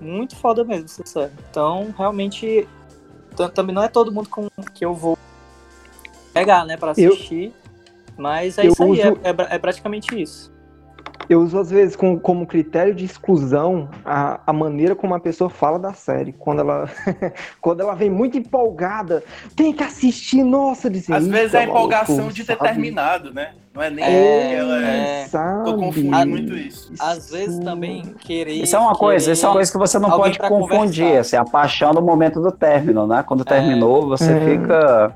Muito 0.01 0.37
foda 0.37 0.65
mesmo 0.65 0.85
essa 0.87 1.05
série. 1.07 1.33
Então, 1.51 1.95
realmente, 1.97 2.67
também 3.55 3.75
não 3.75 3.83
é 3.83 3.89
todo 3.89 4.13
mundo 4.13 4.29
com 4.29 4.49
que 4.75 4.85
eu 4.85 4.95
vou 4.95 5.17
pegar, 6.33 6.65
né, 6.65 6.77
pra 6.77 6.93
Eu- 6.97 7.13
assistir. 7.13 7.53
Mas 8.19 8.57
é 8.57 8.67
eu 8.67 8.73
isso 8.73 8.83
aí, 8.83 8.91
uso- 8.91 9.01
é, 9.23 9.31
é 9.31 9.55
é 9.57 9.59
praticamente 9.59 10.21
isso. 10.21 10.55
Eu 11.29 11.41
uso, 11.43 11.59
às 11.59 11.71
vezes, 11.71 11.97
com- 11.97 12.19
como 12.19 12.47
critério 12.47 12.95
de 12.95 13.05
exclusão 13.05 13.91
a, 14.05 14.41
a 14.47 14.53
maneira 14.53 14.95
como 14.95 15.15
a 15.15 15.21
pessoa 15.21 15.51
fala 15.51 15.79
da 15.79 15.93
série. 15.93 16.33
Quando 16.33 16.61
ela, 16.61 16.89
quando 17.61 17.81
ela 17.81 17.95
vem 17.95 18.09
muito 18.09 18.39
empolgada, 18.39 19.23
tem 19.57 19.73
que 19.73 19.83
assistir, 19.83 20.43
nossa, 20.45 20.89
Às 20.89 21.27
vezes 21.27 21.53
é 21.55 21.59
a 21.59 21.61
"Eita, 21.63 21.73
empolgação 21.73 22.17
maluco, 22.17 22.33
de 22.35 22.45
ter 22.45 22.57
sabe?" 22.57 22.69
terminado, 22.71 23.35
né? 23.35 23.55
Não 23.77 23.83
é 23.83 23.91
nem 23.91 24.05
É, 24.05 24.55
ela 24.55 24.83
é. 24.83 25.23
é. 25.23 25.27
Sabe? 25.29 25.65
Tô 25.65 25.77
confundindo 25.77 26.27
muito 26.27 26.57
isso. 26.57 26.93
Às 26.99 27.31
vezes 27.31 27.59
também 27.59 28.03
querer. 28.21 28.55
Isso 28.55 28.75
é 28.75 28.79
uma 28.79 28.95
coisa, 28.95 29.31
isso 29.33 29.45
é 29.45 29.49
uma 29.51 29.55
coisa 29.55 29.71
que 29.71 29.77
você 29.79 29.99
não 29.99 30.11
pode 30.11 30.39
confundir, 30.39 31.05
conversar. 31.05 31.21
assim, 31.21 31.37
a 31.37 31.45
paixão 31.45 31.93
do 31.93 32.01
momento 32.01 32.41
do 32.41 32.51
término, 32.51 33.07
né? 33.07 33.23
Quando 33.27 33.45
terminou, 33.45 34.09
você 34.09 34.33
É. 34.33 34.41
fica 34.41 35.15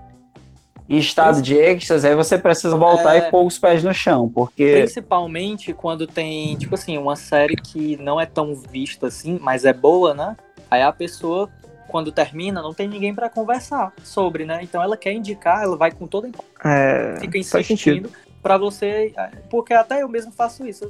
em 0.91 0.99
estado 0.99 1.41
de 1.41 1.55
êxtase, 1.57 2.07
aí 2.07 2.15
você 2.15 2.37
precisa 2.37 2.77
voltar 2.77 3.15
É. 3.15 3.19
e 3.19 3.31
pôr 3.31 3.47
os 3.47 3.57
pés 3.59 3.83
no 3.83 3.95
chão, 3.95 4.29
porque 4.29 4.75
Principalmente 4.81 5.73
quando 5.73 6.07
tem, 6.07 6.55
tipo 6.57 6.75
assim, 6.75 6.99
uma 6.99 7.17
série 7.17 7.57
que 7.57 7.97
não 7.97 8.21
é 8.21 8.27
tão 8.27 8.55
vista 8.55 9.07
assim, 9.07 9.39
mas 9.41 9.65
é 9.65 9.73
boa, 9.73 10.13
né? 10.13 10.37
Aí 10.71 10.83
a 10.83 10.93
pessoa, 10.93 11.49
quando 11.89 12.13
termina, 12.13 12.61
não 12.61 12.75
tem 12.75 12.87
ninguém 12.89 13.15
pra 13.15 13.31
conversar 13.31 13.93
sobre, 14.03 14.45
né? 14.45 14.59
Então 14.63 14.83
ela 14.83 14.97
quer 14.99 15.13
indicar, 15.13 15.63
ela 15.63 15.77
vai 15.79 15.91
com 15.93 16.07
toda 16.07 16.29
a 16.63 16.69
É, 16.69 17.17
fica 17.21 17.39
insistindo 17.39 18.11
pra 18.43 18.57
você. 18.59 19.13
Porque 19.51 19.73
até 19.75 20.03
eu 20.03 20.09
mesmo 20.09 20.33
faço 20.33 20.67
isso. 20.67 20.89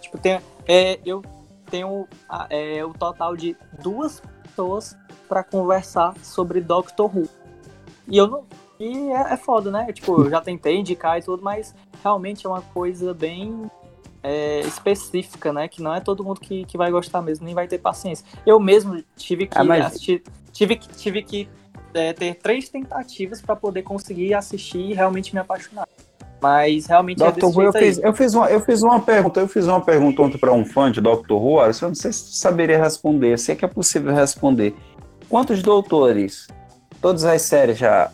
Tipo, 0.00 0.18
tem, 0.18 0.40
é, 0.66 0.98
eu 1.04 1.22
tenho 1.70 2.06
a- 2.28 2.46
é, 2.50 2.84
o 2.84 2.92
total 2.92 3.36
de 3.36 3.56
duas 3.82 4.22
pessoas 4.42 4.96
pra 5.28 5.44
conversar 5.44 6.14
sobre 6.22 6.60
Doctor 6.60 7.14
Who. 7.16 7.28
E 8.08 8.16
eu 8.16 8.26
não. 8.26 8.44
E 8.78 9.10
é, 9.10 9.34
é 9.34 9.36
foda, 9.36 9.70
né? 9.70 9.92
Tipo, 9.92 10.22
eu 10.24 10.30
já 10.30 10.40
tentei 10.40 10.76
indicar 10.78 11.18
e 11.18 11.22
tudo, 11.22 11.42
mas 11.42 11.74
realmente 12.02 12.46
é 12.46 12.48
uma 12.48 12.62
coisa 12.62 13.12
bem 13.12 13.70
é, 14.22 14.60
específica, 14.60 15.52
né? 15.52 15.68
Que 15.68 15.82
não 15.82 15.94
é 15.94 16.00
todo 16.00 16.24
mundo 16.24 16.40
que, 16.40 16.64
que 16.64 16.76
vai 16.78 16.90
gostar 16.90 17.20
mesmo, 17.22 17.44
nem 17.44 17.54
vai 17.54 17.68
ter 17.68 17.78
paciência. 17.78 18.24
Eu 18.44 18.58
mesmo 18.58 19.02
tive 19.16 19.46
que 19.46 19.58
Ah, 19.58 19.64
mas- 19.64 19.84
assistir. 19.86 20.22
Tive 20.52 20.76
que, 20.76 20.88
tive 20.88 21.22
que 21.22 21.48
é, 21.94 22.12
ter 22.12 22.34
três 22.34 22.68
tentativas 22.68 23.40
pra 23.40 23.54
poder 23.54 23.82
conseguir 23.82 24.34
assistir 24.34 24.78
e 24.80 24.94
realmente 24.94 25.32
me 25.34 25.40
apaixonar. 25.40 25.86
Mas 26.42 26.86
realmente 26.86 27.22
é 27.22 27.26
Who, 27.26 27.62
eu 27.62 27.72
aí. 27.74 27.82
fiz, 27.82 27.98
eu, 27.98 28.12
fiz 28.14 28.34
uma, 28.34 28.50
eu 28.50 28.60
fiz 28.60 28.82
uma 28.82 29.00
pergunta, 29.00 29.40
eu 29.40 29.48
fiz 29.48 29.66
uma 29.66 29.80
pergunta 29.80 30.22
ontem 30.22 30.38
para 30.38 30.52
um 30.52 30.64
fã 30.64 30.90
de 30.90 31.00
Dr. 31.00 31.32
Who, 31.32 31.60
eu 31.60 31.88
não 31.88 31.94
sei 31.94 32.12
se 32.12 32.36
saberia 32.36 32.82
responder, 32.82 33.38
sei 33.38 33.54
que 33.54 33.64
é 33.64 33.68
possível 33.68 34.14
responder. 34.14 34.74
Quantos 35.28 35.62
doutores 35.62 36.48
todas 37.00 37.24
as 37.24 37.42
séries 37.42 37.78
já, 37.78 38.10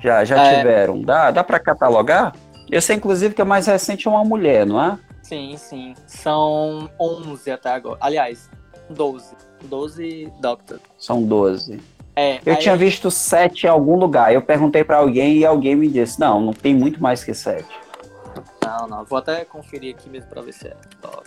já, 0.00 0.24
já 0.24 0.42
É. 0.44 0.58
tiveram? 0.58 1.02
Dá, 1.02 1.30
dá 1.30 1.44
para 1.44 1.58
catalogar? 1.58 2.34
Eu 2.70 2.80
sei, 2.80 2.96
inclusive, 2.96 3.34
que 3.34 3.42
a 3.42 3.44
mais 3.44 3.66
recente 3.66 4.08
é 4.08 4.10
uma 4.10 4.24
mulher, 4.24 4.64
não 4.66 4.82
é? 4.82 4.98
Sim, 5.22 5.54
sim. 5.56 5.94
São 6.06 6.88
11 6.98 7.50
até 7.50 7.70
agora. 7.70 7.98
Aliás, 8.00 8.50
12. 8.90 9.34
12 9.64 10.32
Doctor. 10.40 10.80
São 10.98 11.22
12. 11.22 11.80
É, 12.14 12.40
Eu 12.44 12.56
tinha 12.58 12.76
visto 12.76 13.10
sete 13.10 13.64
em 13.66 13.68
algum 13.70 13.96
lugar. 13.96 14.32
Eu 14.34 14.42
perguntei 14.42 14.84
para 14.84 14.98
alguém 14.98 15.38
e 15.38 15.46
alguém 15.46 15.74
me 15.74 15.88
disse: 15.88 16.20
não, 16.20 16.40
não 16.40 16.52
tem 16.52 16.74
muito 16.74 17.02
mais 17.02 17.24
que 17.24 17.32
sete. 17.32 17.68
Não, 18.64 18.86
não. 18.86 19.04
Vou 19.04 19.18
até 19.18 19.44
conferir 19.44 19.94
aqui 19.94 20.08
mesmo 20.10 20.28
pra 20.28 20.42
ver 20.42 20.52
se 20.52 20.68
é. 20.68 20.76
Top. 21.00 21.22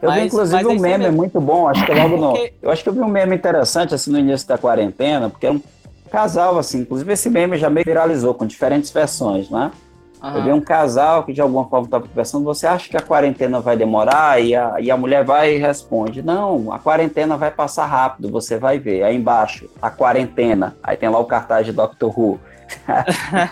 Eu 0.00 0.10
vi 0.12 0.16
Mas- 0.18 0.26
inclusive 0.26 0.62
mas 0.62 0.66
é 0.72 0.76
um 0.76 0.80
meme 0.80 0.98
mesmo. 1.04 1.16
muito 1.16 1.40
bom, 1.40 1.66
acho 1.68 1.84
que 1.84 1.92
logo 1.92 2.16
no. 2.18 2.30
Porque- 2.32 2.54
Eu 2.62 2.70
acho 2.70 2.82
que 2.84 2.88
eu 2.88 2.92
vi 2.92 3.00
um 3.00 3.08
meme 3.08 3.34
interessante 3.34 3.94
assim 3.94 4.12
no 4.12 4.18
início 4.18 4.46
da 4.46 4.56
quarentena, 4.56 5.28
porque 5.28 5.46
era 5.46 5.54
um 5.56 5.62
casal 6.10 6.56
assim, 6.56 6.80
inclusive 6.80 7.12
esse 7.12 7.28
meme 7.28 7.58
já 7.58 7.68
meio 7.68 7.84
viralizou 7.84 8.32
com 8.32 8.46
diferentes 8.46 8.90
versões, 8.90 9.50
né? 9.50 9.72
Eu 10.22 10.42
vi 10.42 10.52
um 10.52 10.60
casal 10.60 11.22
que 11.24 11.32
de 11.32 11.40
alguma 11.40 11.64
forma 11.68 11.86
estava 11.86 12.06
conversando, 12.08 12.44
você 12.44 12.66
acha 12.66 12.88
que 12.88 12.96
a 12.96 13.00
quarentena 13.00 13.60
vai 13.60 13.76
demorar? 13.76 14.42
E 14.42 14.54
a, 14.54 14.74
e 14.80 14.90
a 14.90 14.96
mulher 14.96 15.24
vai 15.24 15.54
e 15.54 15.58
responde, 15.58 16.22
não, 16.22 16.72
a 16.72 16.78
quarentena 16.78 17.36
vai 17.36 17.50
passar 17.50 17.86
rápido, 17.86 18.28
você 18.30 18.58
vai 18.58 18.78
ver. 18.78 19.04
Aí 19.04 19.16
embaixo, 19.16 19.68
a 19.80 19.90
quarentena. 19.90 20.76
Aí 20.82 20.96
tem 20.96 21.08
lá 21.08 21.18
o 21.18 21.24
cartaz 21.24 21.64
de 21.66 21.72
Doctor 21.72 22.18
Who. 22.18 22.40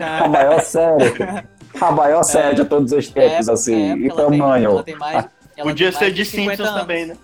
a 0.01 0.29
maior 0.29 0.61
série. 0.61 1.15
A 1.81 1.91
maior 1.93 2.23
série 2.23 2.55
de 2.57 2.65
todos 2.65 2.91
os 2.93 3.09
tempos, 3.09 3.49
É, 3.49 3.53
assim, 3.53 3.91
é, 3.93 3.97
tem- 3.97 4.09
tamanho. 4.11 4.83
tem 4.83 4.97
mais- 4.97 5.27
Podia 5.63 5.91
ser 5.93 6.11
de 6.13 6.25
50 6.25 6.51
Simpsons 6.57 6.69
anos. 6.69 6.81
também, 6.81 7.07
né? 7.07 7.17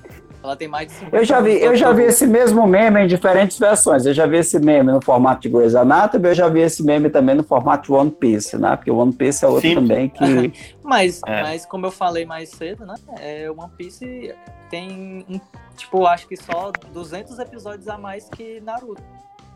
Ela 0.43 0.57
tem 0.57 0.67
mais 0.67 0.89
de 0.89 0.95
50 0.95 1.17
Eu 1.17 1.25
já 1.25 1.41
vi, 1.41 1.63
eu 1.63 1.77
já 1.77 1.93
vi 1.93 2.03
esse 2.03 2.27
mesmo 2.27 2.67
meme 2.67 3.01
em 3.03 3.07
diferentes 3.07 3.59
versões. 3.59 4.05
Eu 4.05 4.13
já 4.13 4.27
vi 4.27 4.39
esse 4.39 4.59
meme 4.59 4.91
no 4.91 5.01
formato 5.01 5.43
de 5.43 5.49
Grey's 5.49 5.75
Anatomy, 5.75 6.29
eu 6.29 6.35
já 6.35 6.49
vi 6.49 6.61
esse 6.61 6.83
meme 6.83 7.09
também 7.11 7.35
no 7.37 7.45
formato 7.45 7.85
de 7.85 7.93
One 7.93 8.11
Piece, 8.11 8.59
né? 8.59 8.75
Porque 8.77 8.91
o 8.91 8.97
One 8.97 9.13
Piece 9.13 9.45
é 9.45 9.49
outro 9.49 9.69
Sim. 9.69 9.75
também 9.77 10.09
que 10.09 10.53
Mas, 10.83 11.21
É. 11.27 11.43
mas 11.43 11.65
como 11.67 11.87
eu 11.87 11.93
falei 11.93 12.27
mais 12.27 12.51
cedo, 12.51 12.85
né? 12.85 12.95
É, 13.21 13.51
One 13.51 13.71
Piece 13.77 14.35
tem, 14.69 15.25
um, 15.29 15.41
tipo, 15.77 16.07
acho 16.07 16.27
que 16.27 16.37
só 16.37 16.73
200 16.93 17.39
episódios 17.39 17.89
a 17.89 17.97
mais 17.97 18.29
que 18.29 18.61
Naruto. 18.61 19.03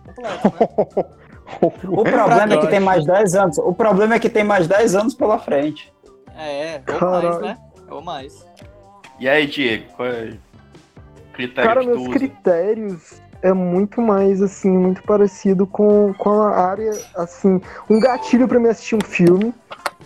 Completo, 0.07 0.53
né? 0.95 1.05
o 1.89 2.05
problema 2.05 2.55
é 2.55 2.59
que 2.59 2.67
tem 2.69 2.81
mais 2.81 3.05
10 3.05 3.35
anos. 3.35 3.59
O 3.59 3.73
problema 3.73 4.15
é 4.15 4.19
que 4.21 4.29
tem 4.29 4.45
mais 4.45 4.69
10 4.69 4.95
anos 4.95 5.15
pela 5.15 5.39
frente. 5.39 5.93
É, 6.39 6.81
ou 6.89 6.99
Caralho. 6.99 7.29
mais, 7.31 7.41
né? 7.41 7.59
Ou 7.91 8.03
mais. 8.03 8.47
E 9.19 9.29
aí, 9.29 9.47
Diego, 9.47 9.87
qual 9.97 10.09
é 10.09 10.35
critério 11.37 11.69
Cara, 11.71 11.83
meus 11.85 12.01
usa? 12.03 12.11
critérios 12.11 13.23
é 13.43 13.53
muito 13.53 14.01
mais, 14.01 14.43
assim, 14.43 14.71
muito 14.71 15.03
parecido 15.03 15.67
com, 15.67 16.13
com 16.15 16.31
a 16.43 16.57
área, 16.59 16.93
assim, 17.17 17.61
um 17.89 18.01
gatilho 18.01 18.49
pra 18.49 18.59
me 18.59 18.69
assistir 18.69 18.97
um 18.97 19.01
filme 19.07 19.55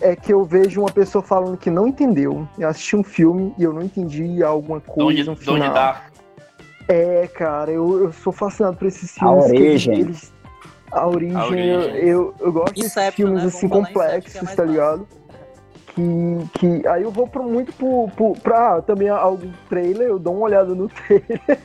é 0.01 0.15
que 0.15 0.33
eu 0.33 0.43
vejo 0.43 0.81
uma 0.81 0.91
pessoa 0.91 1.23
falando 1.23 1.57
que 1.57 1.69
não 1.69 1.87
entendeu. 1.87 2.47
Eu 2.59 2.67
assisti 2.67 2.95
um 2.95 3.03
filme 3.03 3.53
e 3.57 3.63
eu 3.63 3.71
não 3.71 3.83
entendi 3.83 4.43
alguma 4.43 4.79
De 4.79 4.85
coisa 4.87 5.23
no 5.31 5.35
de 5.35 5.41
final. 5.45 5.73
dá? 5.73 6.01
É, 6.87 7.27
cara, 7.27 7.71
eu, 7.71 8.03
eu 8.05 8.11
sou 8.11 8.33
fascinado 8.33 8.75
por 8.77 8.87
esses 8.87 9.15
A 9.17 9.19
filmes. 9.19 9.45
que 9.45 9.51
Origem. 9.57 9.99
eles- 9.99 10.33
a 10.91 11.07
origem, 11.07 11.37
A 11.37 11.45
origem. 11.45 11.95
Eu, 11.95 12.07
eu, 12.07 12.35
eu 12.41 12.51
gosto 12.51 12.73
desses 12.73 12.91
Inception, 12.91 13.25
filmes 13.27 13.43
né? 13.43 13.47
assim 13.47 13.67
Vamos 13.69 13.89
falar 13.91 14.17
Inception, 14.17 14.21
complexos, 14.21 14.33
que 14.33 14.37
é 14.37 14.55
tá 14.55 14.73
fácil. 14.97 15.07
Que, 15.93 16.49
que 16.53 16.87
aí 16.87 17.03
eu 17.03 17.11
vou 17.11 17.29
muito 17.43 17.73
pro, 17.73 18.07
pro, 18.15 18.33
pra 18.41 18.81
também 18.81 19.09
algum 19.09 19.51
trailer, 19.67 20.07
eu 20.07 20.17
dou 20.17 20.35
uma 20.35 20.45
olhada 20.45 20.73
no 20.73 20.87
trailer, 21.07 21.59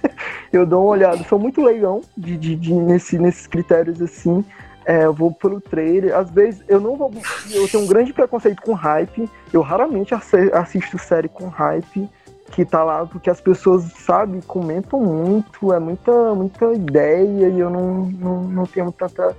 eu 0.52 0.66
dou 0.66 0.82
uma 0.82 0.90
olhada, 0.90 1.18
sou 1.28 1.38
muito 1.38 1.62
leigão 1.62 2.00
de, 2.16 2.36
de, 2.36 2.56
de- 2.56 2.74
nesse, 2.74 3.18
nesses 3.18 3.46
critérios 3.46 4.02
assim. 4.02 4.44
É, 4.84 5.04
eu 5.04 5.12
vou 5.12 5.32
pelo 5.32 5.60
trailer. 5.60 6.16
Às 6.16 6.30
vezes 6.30 6.62
eu 6.68 6.80
não 6.80 6.96
vou. 6.96 7.10
Eu 7.50 7.68
tenho 7.68 7.82
um 7.82 7.88
grande 7.88 8.12
preconceito 8.12 8.62
com 8.62 8.72
hype. 8.72 9.28
Eu 9.52 9.60
raramente 9.60 10.14
assi- 10.14 10.50
assisto 10.52 10.96
série 10.98 11.28
com 11.28 11.48
hype 11.48 12.08
que 12.52 12.64
tá 12.64 12.84
lá 12.84 13.04
porque 13.04 13.28
as 13.28 13.40
pessoas, 13.40 13.82
sabe, 13.98 14.40
comentam 14.46 15.00
muito, 15.00 15.72
é 15.72 15.80
muita, 15.80 16.12
muita 16.34 16.72
ideia 16.72 17.48
e 17.48 17.58
eu 17.58 17.68
não, 17.68 18.06
não, 18.06 18.42
não 18.44 18.64
tenho 18.64 18.92
tanta, 18.92 19.36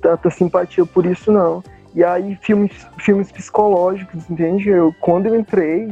tanta 0.00 0.30
simpatia 0.30 0.86
por 0.86 1.04
isso, 1.04 1.30
não. 1.30 1.62
E 1.94 2.04
aí, 2.04 2.36
filmes, 2.36 2.72
filmes 2.98 3.32
psicológicos, 3.32 4.28
entende? 4.30 4.68
Eu, 4.68 4.94
quando 5.00 5.26
eu 5.26 5.34
entrei, 5.34 5.88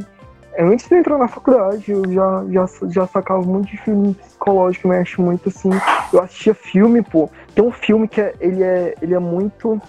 antes 0.57 0.87
de 0.87 0.95
entrar 0.95 1.17
na 1.17 1.27
faculdade, 1.27 1.91
eu 1.91 2.03
já, 2.11 2.45
já, 2.49 2.65
já 2.89 3.07
sacava 3.07 3.41
muito 3.41 3.69
de 3.69 3.77
filme 3.77 4.13
psicológico, 4.13 4.87
mexe 4.87 5.19
muito 5.21 5.49
assim. 5.49 5.69
Eu 6.13 6.21
assistia 6.21 6.53
filme, 6.53 7.01
pô. 7.01 7.29
Tem 7.53 7.63
um 7.63 7.71
filme 7.71 8.07
que 8.07 8.21
é, 8.21 8.33
ele, 8.39 8.63
é, 8.63 8.95
ele 9.01 9.13
é 9.13 9.19
muito 9.19 9.81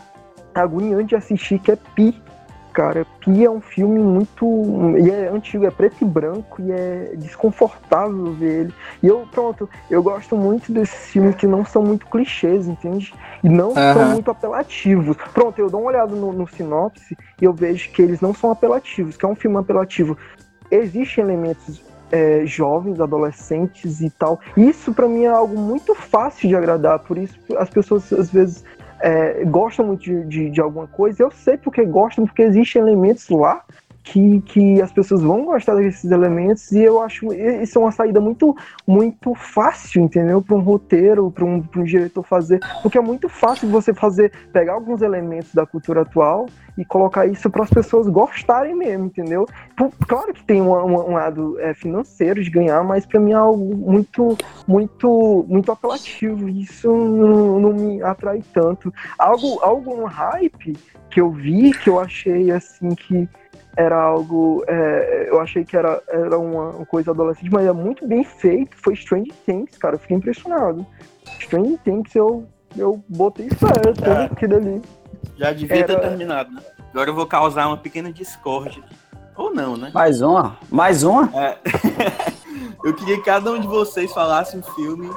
agoniante 0.55 1.09
de 1.11 1.17
assistir, 1.17 1.59
que 1.59 1.73
é 1.73 1.77
Pi. 1.95 2.21
Cara, 2.79 3.05
Pi 3.19 3.45
é 3.45 3.51
um 3.51 3.61
filme 3.61 3.99
muito. 3.99 4.47
E 5.01 5.11
é 5.11 5.29
antigo, 5.29 5.67
é 5.67 5.71
preto 5.71 5.97
e 6.01 6.05
branco 6.05 6.63
e 6.63 6.71
é 6.71 7.13
desconfortável 7.17 8.33
ver 8.35 8.61
ele. 8.61 8.75
E 9.03 9.09
eu, 9.09 9.27
pronto, 9.33 9.69
eu 9.91 10.01
gosto 10.01 10.37
muito 10.37 10.71
desses 10.71 11.11
filmes 11.11 11.35
que 11.35 11.45
não 11.45 11.67
são 11.67 11.83
muito 11.83 12.07
clichês, 12.07 12.69
entende? 12.69 13.13
E 13.43 13.49
não 13.49 13.75
são 13.75 14.11
muito 14.11 14.31
apelativos. 14.31 15.17
Pronto, 15.35 15.59
eu 15.59 15.69
dou 15.69 15.81
uma 15.81 15.89
olhada 15.89 16.15
no, 16.15 16.33
no 16.33 16.47
sinopse 16.47 17.19
e 17.43 17.45
eu 17.45 17.53
vejo 17.53 17.91
que 17.91 18.01
eles 18.01 18.21
não 18.21 18.33
são 18.33 18.53
apelativos, 18.53 19.17
que 19.17 19.25
é 19.25 19.29
um 19.29 19.35
filme 19.35 19.57
apelativo. 19.57 20.17
Existem 20.71 21.25
elementos 21.25 21.83
é, 22.13 22.47
jovens, 22.47 23.01
adolescentes 23.01 24.01
e 24.01 24.09
tal. 24.09 24.39
Isso 24.57 24.93
pra 24.95 25.09
mim 25.09 25.25
é 25.25 25.31
algo 25.31 25.59
muito 25.59 25.97
fácil 25.97 26.49
de 26.49 26.55
agradar, 26.55 27.01
por 27.01 27.19
isso 27.19 27.37
as 27.59 27.69
pessoas 27.71 28.13
às 28.13 28.31
vezes 28.31 28.65
é, 29.01 29.45
gostam 29.45 29.87
muito 29.87 30.03
de, 30.03 30.25
de, 30.25 30.51
de 30.51 30.61
alguma 30.61 30.87
coisa. 30.87 31.23
Eu 31.23 31.31
sei 31.31 31.57
porque 31.57 31.85
gostam, 31.85 32.27
porque 32.27 32.43
existem 32.43 32.83
elementos 32.83 33.29
lá 33.29 33.65
que, 34.11 34.41
que 34.43 34.81
as 34.81 34.91
pessoas 34.91 35.21
vão 35.23 35.45
gostar 35.45 35.75
desses 35.75 36.11
elementos 36.11 36.73
e 36.73 36.81
eu 36.83 37.03
acho 37.03 37.31
isso 37.33 37.79
é 37.79 37.83
uma 37.83 37.93
saída 37.93 38.21
muito 38.21 38.57
muito 38.87 39.35
fácil, 39.35 40.01
entendeu? 40.03 40.41
Para 40.41 40.57
um 40.57 40.61
roteiro, 40.61 41.31
para 41.31 41.45
um, 41.45 41.63
um 41.77 41.85
diretor 41.85 42.23
fazer, 42.23 42.59
porque 42.83 42.97
é 42.97 43.01
muito 43.03 43.29
fácil 43.29 43.69
você 43.69 43.93
fazer 43.93 44.33
pegar 44.53 44.73
alguns 44.73 45.03
elementos 45.03 45.55
da 45.55 45.67
cultura 45.67 46.03
atual 46.03 46.47
e 46.79 46.85
colocar 46.85 47.27
isso 47.27 47.51
para 47.51 47.65
as 47.65 47.71
pessoas 47.71 48.09
gostarem 48.09 48.75
mesmo, 48.75 49.07
entendeu? 49.07 49.47
Claro 50.07 50.33
que 50.33 50.45
tem 50.45 50.61
uma- 50.63 50.83
uma- 50.85 51.05
um 51.05 51.13
lado 51.13 51.59
é, 51.61 51.75
financeiro 51.75 52.43
de 52.43 52.49
ganhar, 52.51 52.83
mas 52.85 53.05
para 53.05 53.21
mim 53.21 53.33
é 53.33 53.35
algo 53.35 53.77
muito 53.77 54.39
muito 54.67 55.45
muito 55.49 55.71
apelativo. 55.71 56.49
Isso 56.49 56.89
não, 56.91 57.61
não 57.61 57.73
me 57.75 58.03
atrai 58.03 58.43
tanto. 58.55 58.93
Algo 59.19 59.97
no 59.97 60.05
hype 60.07 60.77
que 61.11 61.21
eu 61.21 61.31
vi 61.31 61.73
que 61.73 61.91
eu 61.91 61.99
achei 61.99 62.51
assim 62.51 62.95
que 62.95 63.29
era 63.77 63.97
algo. 64.01 64.65
é, 64.67 65.29
eu 65.31 65.41
achei 65.41 65.65
que 65.65 65.77
era, 65.77 66.03
era 66.09 66.39
uma 66.39 66.73
coisa 66.87 67.11
adolescente, 67.13 67.51
mas 67.51 67.67
é 67.67 67.73
muito 67.73 68.07
bem 68.07 68.25
feito. 68.25 68.77
Foi 68.83 68.95
Strange 68.95 69.33
Things, 69.47 69.77
cara. 69.79 69.95
Eu 69.95 69.99
fiquei 69.99 70.17
impressionado. 70.17 70.85
Strange 71.41 71.79
Things 71.85 72.15
eu, 72.15 72.47
eu 72.77 73.03
botei 73.09 73.49
fé, 73.51 73.71
tudo 73.95 74.05
É. 74.11 74.25
aquilo 74.25 74.57
ali. 74.57 74.83
Já 75.37 75.53
devia 75.53 75.85
ter 75.85 75.93
Era- 75.93 76.01
terminado, 76.09 76.51
né? 76.53 76.61
Agora 76.91 77.11
eu 77.11 77.15
vou 77.15 77.27
causar 77.27 77.67
uma 77.69 77.77
pequena 77.77 78.13
discórdia. 78.13 78.83
Ou 79.37 79.55
não, 79.55 79.77
né? 79.77 79.91
Mais 79.95 80.21
uma? 80.21 80.57
Mais 80.71 81.05
uma? 81.05 81.31
Eu 82.85 82.95
queria 82.95 83.17
que 83.17 83.23
cada 83.25 83.51
um 83.53 83.61
de 83.61 83.67
vocês 83.67 84.13
falasse 84.13 84.57
um 84.57 84.63
filme 84.63 85.11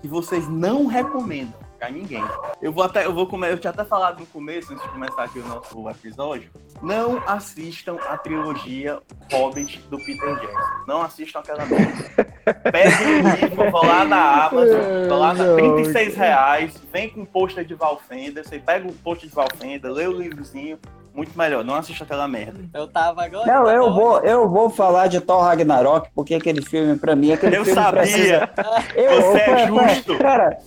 que 0.00 0.08
vocês 0.08 0.48
não 0.48 0.86
recomendam 0.86 1.54
pra 1.86 1.90
ninguém. 1.90 2.24
Eu 2.60 2.72
vou 2.72 2.84
até, 2.84 3.06
eu 3.06 3.14
vou 3.14 3.26
comer, 3.26 3.52
eu 3.52 3.58
tinha 3.58 3.70
até 3.70 3.84
falado 3.84 4.20
no 4.20 4.26
começo, 4.26 4.72
antes 4.72 4.84
de 4.84 4.90
começar 4.90 5.24
aqui 5.24 5.38
o 5.38 5.46
nosso 5.46 5.88
episódio. 5.88 6.50
Não 6.82 7.22
assistam 7.26 7.96
a 8.08 8.18
trilogia 8.18 9.00
Hobbit 9.32 9.78
do 9.88 9.98
Peter 9.98 10.34
Jackson. 10.40 10.84
Não 10.86 11.02
assistam 11.02 11.40
aquela 11.40 11.64
merda. 11.64 12.26
Pegue 12.70 13.04
o 13.04 13.46
livro, 13.46 13.70
vou 13.70 13.84
lá 13.84 14.04
na 14.04 14.46
Amazon, 14.46 15.08
vou 15.08 15.18
lá 15.18 15.34
na 15.34 15.44
Não, 15.44 15.56
36 15.56 16.16
reais, 16.16 16.82
vem 16.92 17.10
com 17.10 17.22
um 17.22 17.24
pôster 17.24 17.64
de 17.64 17.74
Valfenda, 17.74 18.44
você 18.44 18.58
pega 18.58 18.86
o 18.86 18.92
pôster 18.92 19.28
de 19.28 19.34
Valfenda, 19.34 19.90
lê 19.90 20.06
o 20.06 20.12
livrozinho, 20.12 20.78
muito 21.16 21.36
melhor. 21.36 21.64
Não 21.64 21.74
assista 21.74 22.04
aquela 22.04 22.28
merda. 22.28 22.60
Eu 22.74 22.86
tava 22.86 23.24
agora. 23.24 23.46
Não, 23.46 23.68
eu 23.70 23.92
vou, 23.92 24.18
eu 24.20 24.48
vou 24.48 24.68
falar 24.70 25.06
de 25.06 25.20
Thor 25.20 25.42
Ragnarok, 25.42 26.10
porque 26.14 26.34
aquele 26.34 26.62
filme, 26.62 26.96
pra 26.98 27.16
mim, 27.16 27.32
aquele 27.32 27.56
Eu 27.56 27.64
filme 27.64 27.80
sabia! 27.80 28.00
precisa... 28.02 28.50
Eu, 28.94 29.22
Você 29.22 29.38
é 29.38 29.66
justo. 29.66 30.18
Cara, 30.18 30.58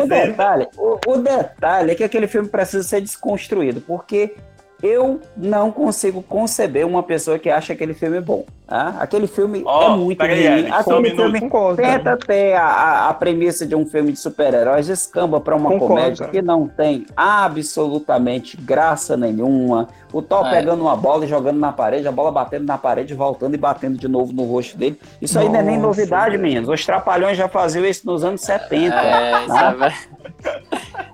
o, 0.00 0.02
o 0.04 0.08
detalhe, 0.08 0.68
o, 0.76 0.98
o 1.06 1.18
detalhe 1.18 1.92
é 1.92 1.94
que 1.94 2.04
aquele 2.04 2.26
filme 2.26 2.48
precisa 2.48 2.82
ser 2.82 3.00
desconstruído, 3.00 3.80
porque 3.82 4.34
eu 4.82 5.20
não 5.36 5.70
consigo 5.70 6.22
conceber 6.22 6.86
uma 6.86 7.02
pessoa 7.02 7.38
que 7.38 7.48
acha 7.48 7.72
aquele 7.72 7.94
filme 7.94 8.20
bom. 8.20 8.44
Tá? 8.66 8.96
Aquele 9.00 9.26
filme 9.26 9.62
Ó, 9.66 9.92
é 9.94 9.96
muito 9.98 10.18
peraí, 10.18 10.48
ruim. 10.62 10.70
Um 10.70 10.74
Aquele 10.74 11.00
minuto. 11.00 11.16
filme 11.38 11.76
tenta 11.76 12.16
ter 12.16 12.54
a, 12.54 12.64
a, 12.64 13.08
a 13.10 13.14
premissa 13.14 13.66
de 13.66 13.74
um 13.76 13.84
filme 13.84 14.12
de 14.12 14.18
super-heróis, 14.18 14.86
descamba 14.86 15.38
para 15.40 15.54
uma 15.54 15.68
Concordo, 15.70 15.94
comédia 15.94 16.28
que 16.28 16.40
não 16.40 16.66
tem 16.66 17.04
absolutamente 17.14 18.56
graça 18.56 19.14
nenhuma. 19.16 19.88
O 20.12 20.22
Thor 20.22 20.46
É. 20.46 20.50
pegando 20.50 20.82
uma 20.82 20.96
bola 20.96 21.24
e 21.24 21.28
jogando 21.28 21.58
na 21.58 21.72
parede, 21.72 22.08
a 22.08 22.12
bola 22.12 22.30
batendo 22.32 22.64
na 22.64 22.78
parede, 22.78 23.14
voltando 23.14 23.54
e 23.54 23.58
batendo 23.58 23.98
de 23.98 24.08
novo 24.08 24.32
no 24.32 24.44
rosto 24.44 24.76
dele. 24.76 24.98
Isso 25.20 25.38
aí 25.38 25.48
não 25.48 25.56
é 25.60 25.62
nem 25.62 25.76
Nossa, 25.76 25.86
novidade, 26.00 26.38
meninos. 26.38 26.68
Os 26.68 26.84
trapalhões 26.84 27.36
já 27.36 27.48
faziam 27.48 27.84
isso 27.84 28.06
nos 28.06 28.24
anos 28.24 28.40
70. 28.42 28.94
É, 28.94 29.40
isso 29.40 29.48
tá? 29.48 29.92
É. 30.24 30.60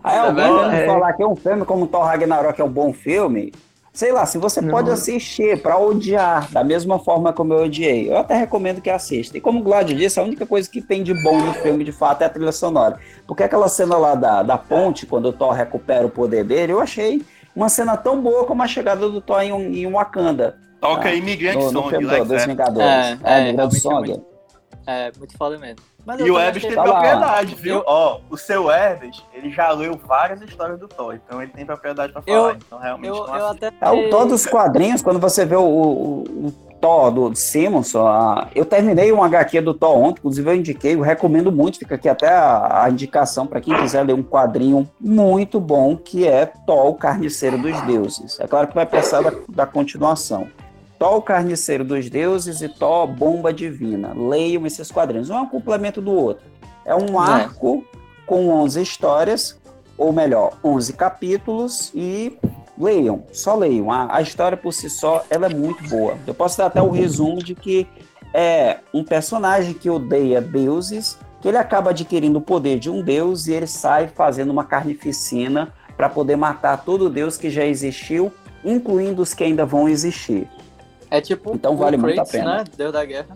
Aí 0.04 0.16
é 0.16 0.18
alguém 0.20 0.44
vem 0.70 0.80
me 0.80 0.86
falar 0.86 1.12
que 1.12 1.22
é 1.22 1.26
um 1.26 1.36
filme 1.36 1.64
como 1.64 1.86
Thor 1.86 2.02
Ragnarok 2.04 2.60
é 2.60 2.64
um 2.64 2.68
bom 2.68 2.92
filme. 2.92 3.52
Sei 3.92 4.12
lá, 4.12 4.24
se 4.26 4.38
você 4.38 4.60
Não. 4.60 4.70
pode 4.70 4.90
assistir 4.90 5.60
pra 5.60 5.76
odiar 5.76 6.48
da 6.52 6.62
mesma 6.62 7.00
forma 7.00 7.32
como 7.32 7.52
eu 7.52 7.64
odiei, 7.64 8.08
eu 8.08 8.16
até 8.18 8.36
recomendo 8.36 8.80
que 8.80 8.88
assista. 8.88 9.36
E 9.36 9.40
como 9.40 9.58
o 9.58 9.62
Glad 9.62 9.88
disse, 9.92 10.20
a 10.20 10.22
única 10.22 10.46
coisa 10.46 10.70
que 10.70 10.80
tem 10.80 11.02
de 11.02 11.12
bom 11.20 11.36
no 11.40 11.52
filme, 11.54 11.82
de 11.82 11.90
fato, 11.90 12.22
é 12.22 12.26
a 12.26 12.28
trilha 12.28 12.52
sonora. 12.52 13.00
Porque 13.26 13.42
aquela 13.42 13.68
cena 13.68 13.96
lá 13.96 14.14
da, 14.14 14.42
da 14.44 14.56
ponte, 14.56 15.04
quando 15.04 15.26
o 15.30 15.32
Thor 15.32 15.50
recupera 15.52 16.06
o 16.06 16.10
poder 16.10 16.44
dele, 16.44 16.72
eu 16.72 16.80
achei 16.80 17.22
uma 17.56 17.68
cena 17.68 17.96
tão 17.96 18.20
boa 18.22 18.44
como 18.44 18.62
a 18.62 18.68
chegada 18.68 19.08
do 19.08 19.20
Thor 19.20 19.42
em, 19.42 19.50
em 19.82 19.90
Wakanda. 19.90 20.56
Toca 20.80 21.08
Ah, 21.08 21.14
Imigrante 21.14 21.56
No, 21.58 21.64
no 21.64 21.70
Song, 21.72 21.88
filme 21.90 22.06
do, 22.06 22.24
dos. 22.24 22.46
Vingadores. 22.46 22.86
É, 22.88 23.18
É, 23.24 23.40
é, 23.40 23.44
Migrante 23.50 23.76
é 23.76 23.80
Song. 23.80 24.22
É, 24.90 25.12
muito 25.18 25.36
foda 25.36 25.58
mesmo. 25.58 25.80
Mas 26.06 26.18
E 26.18 26.30
o 26.30 26.38
achei- 26.38 26.62
tem 26.62 26.74
Tá 26.74 26.82
lá. 26.82 26.92
propriedade, 26.92 27.54
viu? 27.56 27.74
Eu- 27.74 27.84
Ó, 27.86 28.20
o 28.30 28.38
seu 28.38 28.70
Herbert, 28.70 29.12
ele 29.34 29.50
já 29.50 29.70
leu 29.70 30.00
várias 30.02 30.40
histórias 30.40 30.78
do 30.80 30.88
Thor, 30.88 31.14
então 31.14 31.42
ele 31.42 31.52
tem 31.52 31.66
propriedade 31.66 32.10
pra 32.10 32.22
falar. 32.22 32.36
Eu- 32.38 32.50
então 32.52 32.78
realmente 32.78 33.08
Eu, 33.08 33.26
não 33.26 33.36
eu 33.36 33.46
até. 33.48 33.70
É 33.82 33.90
o 33.90 34.08
todos 34.08 34.32
os 34.32 34.46
quadrinhos, 34.46 35.02
quando 35.02 35.20
você 35.20 35.44
vê 35.44 35.56
o, 35.56 35.60
o, 35.62 36.22
o 36.46 36.52
Thor 36.80 37.10
do 37.10 37.34
Simonson, 37.36 38.06
a- 38.06 38.48
eu 38.54 38.64
terminei 38.64 39.12
um 39.12 39.22
HQ 39.22 39.60
do 39.60 39.74
Thor 39.74 39.94
ontem, 39.98 40.20
inclusive 40.20 40.48
eu 40.50 40.54
indiquei, 40.54 40.94
eu 40.94 41.02
recomendo 41.02 41.52
muito, 41.52 41.78
fica 41.78 41.96
aqui 41.96 42.08
até 42.08 42.30
a, 42.32 42.84
a 42.84 42.88
indicação 42.90 43.46
para 43.46 43.60
quem 43.60 43.76
quiser 43.76 44.02
ler 44.04 44.14
um 44.14 44.22
quadrinho 44.22 44.88
muito 44.98 45.60
bom, 45.60 45.98
que 45.98 46.26
é 46.26 46.46
Thor, 46.46 46.86
o 46.86 46.94
Carniceiro 46.94 47.58
dos 47.58 47.78
Deuses. 47.82 48.40
É 48.40 48.46
claro 48.46 48.66
que 48.68 48.74
vai 48.74 48.86
precisar 48.86 49.20
da, 49.20 49.32
da 49.50 49.66
continuação. 49.66 50.48
O 51.00 51.22
Carniceiro 51.22 51.84
dos 51.84 52.10
Deuses 52.10 52.60
e 52.60 52.68
Thor, 52.68 53.06
Bomba 53.06 53.52
Divina. 53.52 54.12
Leiam 54.14 54.66
esses 54.66 54.90
quadrinhos. 54.90 55.30
Um 55.30 55.36
é 55.36 55.40
um 55.40 55.46
complemento 55.46 56.00
do 56.00 56.12
outro. 56.12 56.44
É 56.84 56.94
um 56.94 57.22
É. 57.22 57.30
arco 57.42 57.84
com 58.26 58.48
11 58.50 58.82
histórias, 58.82 59.58
ou 59.96 60.12
melhor, 60.12 60.52
11 60.62 60.92
capítulos 60.92 61.90
e 61.94 62.36
leiam, 62.76 63.22
só 63.32 63.54
leiam. 63.54 63.90
A, 63.90 64.16
a 64.16 64.22
história 64.22 64.56
por 64.56 64.72
si 64.72 64.90
só, 64.90 65.24
ela 65.30 65.46
é 65.46 65.54
muito 65.54 65.82
boa. 65.88 66.16
Eu 66.26 66.34
posso 66.34 66.58
dar 66.58 66.66
até 66.66 66.82
o 66.82 66.90
resumo 66.90 67.42
de 67.42 67.54
que 67.54 67.86
é 68.34 68.78
um 68.92 69.02
personagem 69.02 69.74
que 69.74 69.88
odeia 69.88 70.40
deuses, 70.40 71.18
que 71.40 71.48
ele 71.48 71.56
acaba 71.56 71.90
adquirindo 71.90 72.38
o 72.38 72.42
poder 72.42 72.78
de 72.78 72.90
um 72.90 73.02
deus 73.02 73.46
e 73.46 73.52
ele 73.52 73.66
sai 73.66 74.08
fazendo 74.08 74.50
uma 74.50 74.64
carnificina 74.64 75.72
para 75.96 76.08
poder 76.08 76.36
matar 76.36 76.84
todo 76.84 77.08
deus 77.08 77.36
que 77.36 77.50
já 77.50 77.64
existiu, 77.64 78.30
incluindo 78.64 79.22
os 79.22 79.32
que 79.32 79.44
ainda 79.44 79.64
vão 79.64 79.88
existir. 79.88 80.48
É 81.10 81.20
tipo. 81.20 81.54
Então 81.54 81.74
o 81.74 81.76
vale 81.76 81.96
muito 81.96 82.20
a 82.20 82.24
pena. 82.24 82.58
Né? 82.58 82.64
Deus 82.76 82.92
da 82.92 83.04
guerra. 83.04 83.28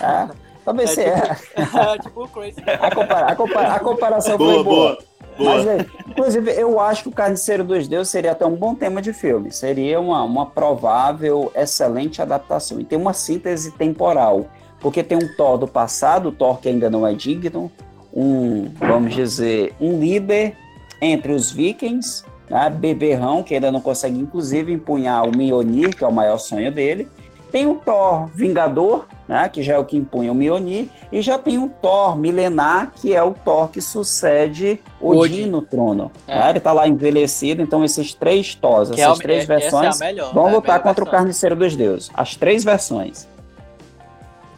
É, 0.00 0.28
talvez 0.64 0.90
É 0.98 1.14
seja. 1.14 1.36
é 1.94 1.98
tipo 1.98 2.24
o 2.24 2.28
Kratos. 2.28 2.62
A, 2.80 2.90
compara- 2.94 3.26
a 3.26 3.36
compara- 3.36 3.72
a 3.74 3.80
comparação 3.80 4.38
Boa, 4.38 4.54
foi 4.54 4.64
boa. 4.64 4.74
boa, 4.74 4.94
boa. 4.96 5.14
Mas, 5.36 5.66
é, 5.66 5.86
inclusive, 6.08 6.52
eu 6.52 6.78
acho 6.78 7.02
que 7.02 7.08
o 7.08 7.12
Carniceiro 7.12 7.64
dos 7.64 7.88
Deuses 7.88 8.08
seria 8.08 8.30
até 8.32 8.46
um 8.46 8.54
bom 8.54 8.72
tema 8.74 9.02
de 9.02 9.12
filme. 9.12 9.50
Seria 9.50 9.98
uma, 10.00 10.22
uma 10.22 10.46
provável, 10.46 11.50
excelente 11.56 12.22
adaptação. 12.22 12.78
E 12.80 12.84
tem 12.84 12.96
uma 12.96 13.12
síntese 13.12 13.72
temporal. 13.72 14.46
Porque 14.80 15.02
tem 15.02 15.18
um 15.18 15.34
Thor 15.36 15.58
do 15.58 15.66
passado, 15.66 16.28
o 16.28 16.32
Thor 16.32 16.58
que 16.60 16.68
ainda 16.68 16.88
não 16.88 17.04
é 17.06 17.14
digno, 17.14 17.72
um, 18.12 18.70
vamos 18.74 19.14
dizer, 19.14 19.74
um 19.80 19.98
líder 19.98 20.56
entre 21.00 21.32
os 21.32 21.50
vikings, 21.50 22.22
né, 22.48 22.70
beberrão, 22.70 23.42
que 23.42 23.54
ainda 23.54 23.70
não 23.72 23.80
consegue, 23.80 24.18
inclusive, 24.18 24.72
empunhar 24.72 25.26
o 25.26 25.36
Mjolnir, 25.36 25.96
que 25.96 26.04
é 26.04 26.06
o 26.06 26.12
maior 26.12 26.38
sonho 26.38 26.70
dele. 26.72 27.08
Tem 27.50 27.66
o 27.68 27.76
Thor 27.76 28.26
Vingador, 28.34 29.06
né, 29.28 29.48
que 29.48 29.62
já 29.62 29.74
é 29.74 29.78
o 29.78 29.84
que 29.84 29.96
impunha 29.96 30.32
o 30.32 30.34
Mjolnir, 30.34 30.88
e 31.12 31.22
já 31.22 31.38
tem 31.38 31.56
o 31.56 31.68
Thor 31.68 32.16
milenar, 32.16 32.92
que 32.96 33.14
é 33.14 33.22
o 33.22 33.32
Thor 33.32 33.68
que 33.68 33.80
sucede 33.80 34.80
Odin, 35.00 35.18
Odin. 35.18 35.46
no 35.46 35.62
trono. 35.62 36.10
É. 36.26 36.36
né? 36.36 36.50
Ele 36.50 36.58
tá 36.60 36.72
lá 36.72 36.88
envelhecido, 36.88 37.62
então 37.62 37.84
esses 37.84 38.12
três 38.12 38.56
Thors, 38.56 38.90
Que 38.90 39.00
é 39.00 39.04
essas 39.04 39.20
a- 39.20 39.22
três 39.22 39.44
é- 39.44 39.46
versões, 39.46 40.00
é 40.00 40.04
melhor. 40.06 40.34
vão 40.34 40.48
é 40.48 40.50
a 40.50 40.54
lutar 40.54 40.82
contra 40.82 41.02
o 41.02 41.04
versão. 41.04 41.18
Carniceiro 41.20 41.54
dos 41.54 41.76
Deuses. 41.76 42.10
As 42.12 42.34
três 42.34 42.64
versões. 42.64 43.28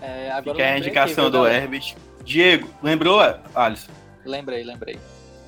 É, 0.00 0.30
agora 0.30 0.56
Fica 0.56 0.66
a 0.68 0.78
indicação 0.78 1.24
aqui, 1.26 1.36
do? 1.36 1.46
Herbert. 1.46 1.94
Diego, 2.24 2.68
lembrou, 2.82 3.20
Alisson? 3.54 3.90
Lembrei, 4.24 4.64
lembrei. 4.64 4.98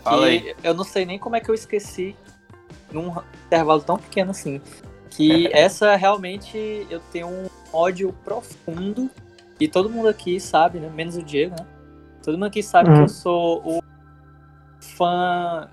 Fala 0.05 0.27
aí. 0.27 0.55
Eu 0.63 0.75
não 0.75 0.85
sei 0.85 1.05
nem 1.05 1.19
como 1.19 1.35
é 1.37 1.41
que 1.41 1.49
eu 1.51 1.55
esqueci 1.55 2.15
num 2.93 3.13
intervalo 3.47 3.83
tão 3.83 3.97
pequeno 3.99 4.31
assim. 4.31 4.61
Que 5.11 5.49
essa 5.53 5.97
realmente 5.97 6.87
eu 6.91 7.01
tenho 7.13 7.27
um 7.29 7.49
ódio 7.73 8.13
profundo. 8.25 9.11
E 9.59 9.67
todo 9.67 9.91
mundo 9.91 10.09
aqui 10.09 10.39
sabe, 10.39 10.79
né? 10.79 10.89
Menos 10.89 11.17
o 11.17 11.23
Diego, 11.23 11.57
né? 11.59 11.67
Todo 12.23 12.35
mundo 12.35 12.47
aqui 12.47 12.63
sabe 12.63 12.93
que 12.95 13.01
eu 13.01 13.09
sou 13.09 13.61
o 13.67 13.83
fã 14.81 15.69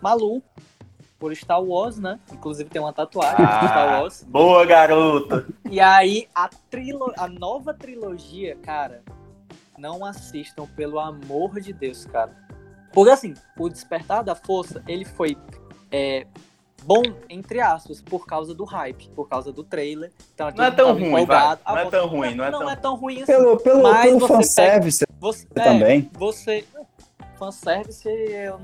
maluco 0.00 0.46
por 1.18 1.34
Star 1.34 1.62
Wars, 1.62 1.98
né? 1.98 2.18
Inclusive 2.32 2.70
tem 2.70 2.80
uma 2.80 2.92
tatuagem 2.92 3.36
de 3.36 3.42
Star 3.66 3.88
Ah, 3.94 4.00
Wars. 4.00 4.24
boa, 4.28 4.64
garota. 4.64 5.46
E 5.70 5.80
aí, 5.80 6.28
a, 6.34 6.48
trilo 6.70 7.12
a 7.16 7.26
nova 7.28 7.74
trilogia, 7.74 8.56
cara, 8.62 9.02
não 9.76 10.04
assistam, 10.04 10.66
pelo 10.76 10.98
amor 10.98 11.60
de 11.60 11.72
Deus, 11.72 12.04
cara. 12.06 12.32
Porque 12.92 13.10
assim, 13.10 13.34
o 13.58 13.68
Despertar 13.68 14.22
da 14.22 14.34
Força, 14.34 14.82
ele 14.86 15.04
foi 15.04 15.36
é, 15.90 16.26
bom, 16.84 17.02
entre 17.28 17.60
aspas, 17.60 18.00
por 18.00 18.26
causa 18.26 18.54
do 18.54 18.64
hype, 18.64 19.08
por 19.14 19.28
causa 19.28 19.52
do 19.52 19.62
trailer. 19.62 20.10
Então, 20.34 20.50
Não 20.56 20.64
é 20.64 20.70
tão 20.70 20.86
mundo 20.88 20.96
tava 20.96 21.00
ruim, 21.10 21.22
empolgado. 21.22 21.60
vai. 21.64 21.74
Não 21.74 21.80
é 21.80 21.86
Ah, 21.86 21.90
tão 21.90 22.06
ruim, 22.08 22.34
não 22.34 22.44
é 22.44 22.50
não 22.50 22.58
tão- 22.60 22.70
é 22.70 22.76
tão 22.76 22.94
ruim 22.96 23.16
assim. 23.22 23.26
Pelo, 23.32 23.56
pelo, 23.58 23.82
Mas 23.82 24.06
pelo 24.06 24.18
você 24.20 24.32
fanservice 24.34 25.04
Você, 25.20 25.46
é, 25.54 25.60
também. 25.62 26.10
você 26.14 26.64
fanservice, 27.38 28.08
eu 28.08 28.58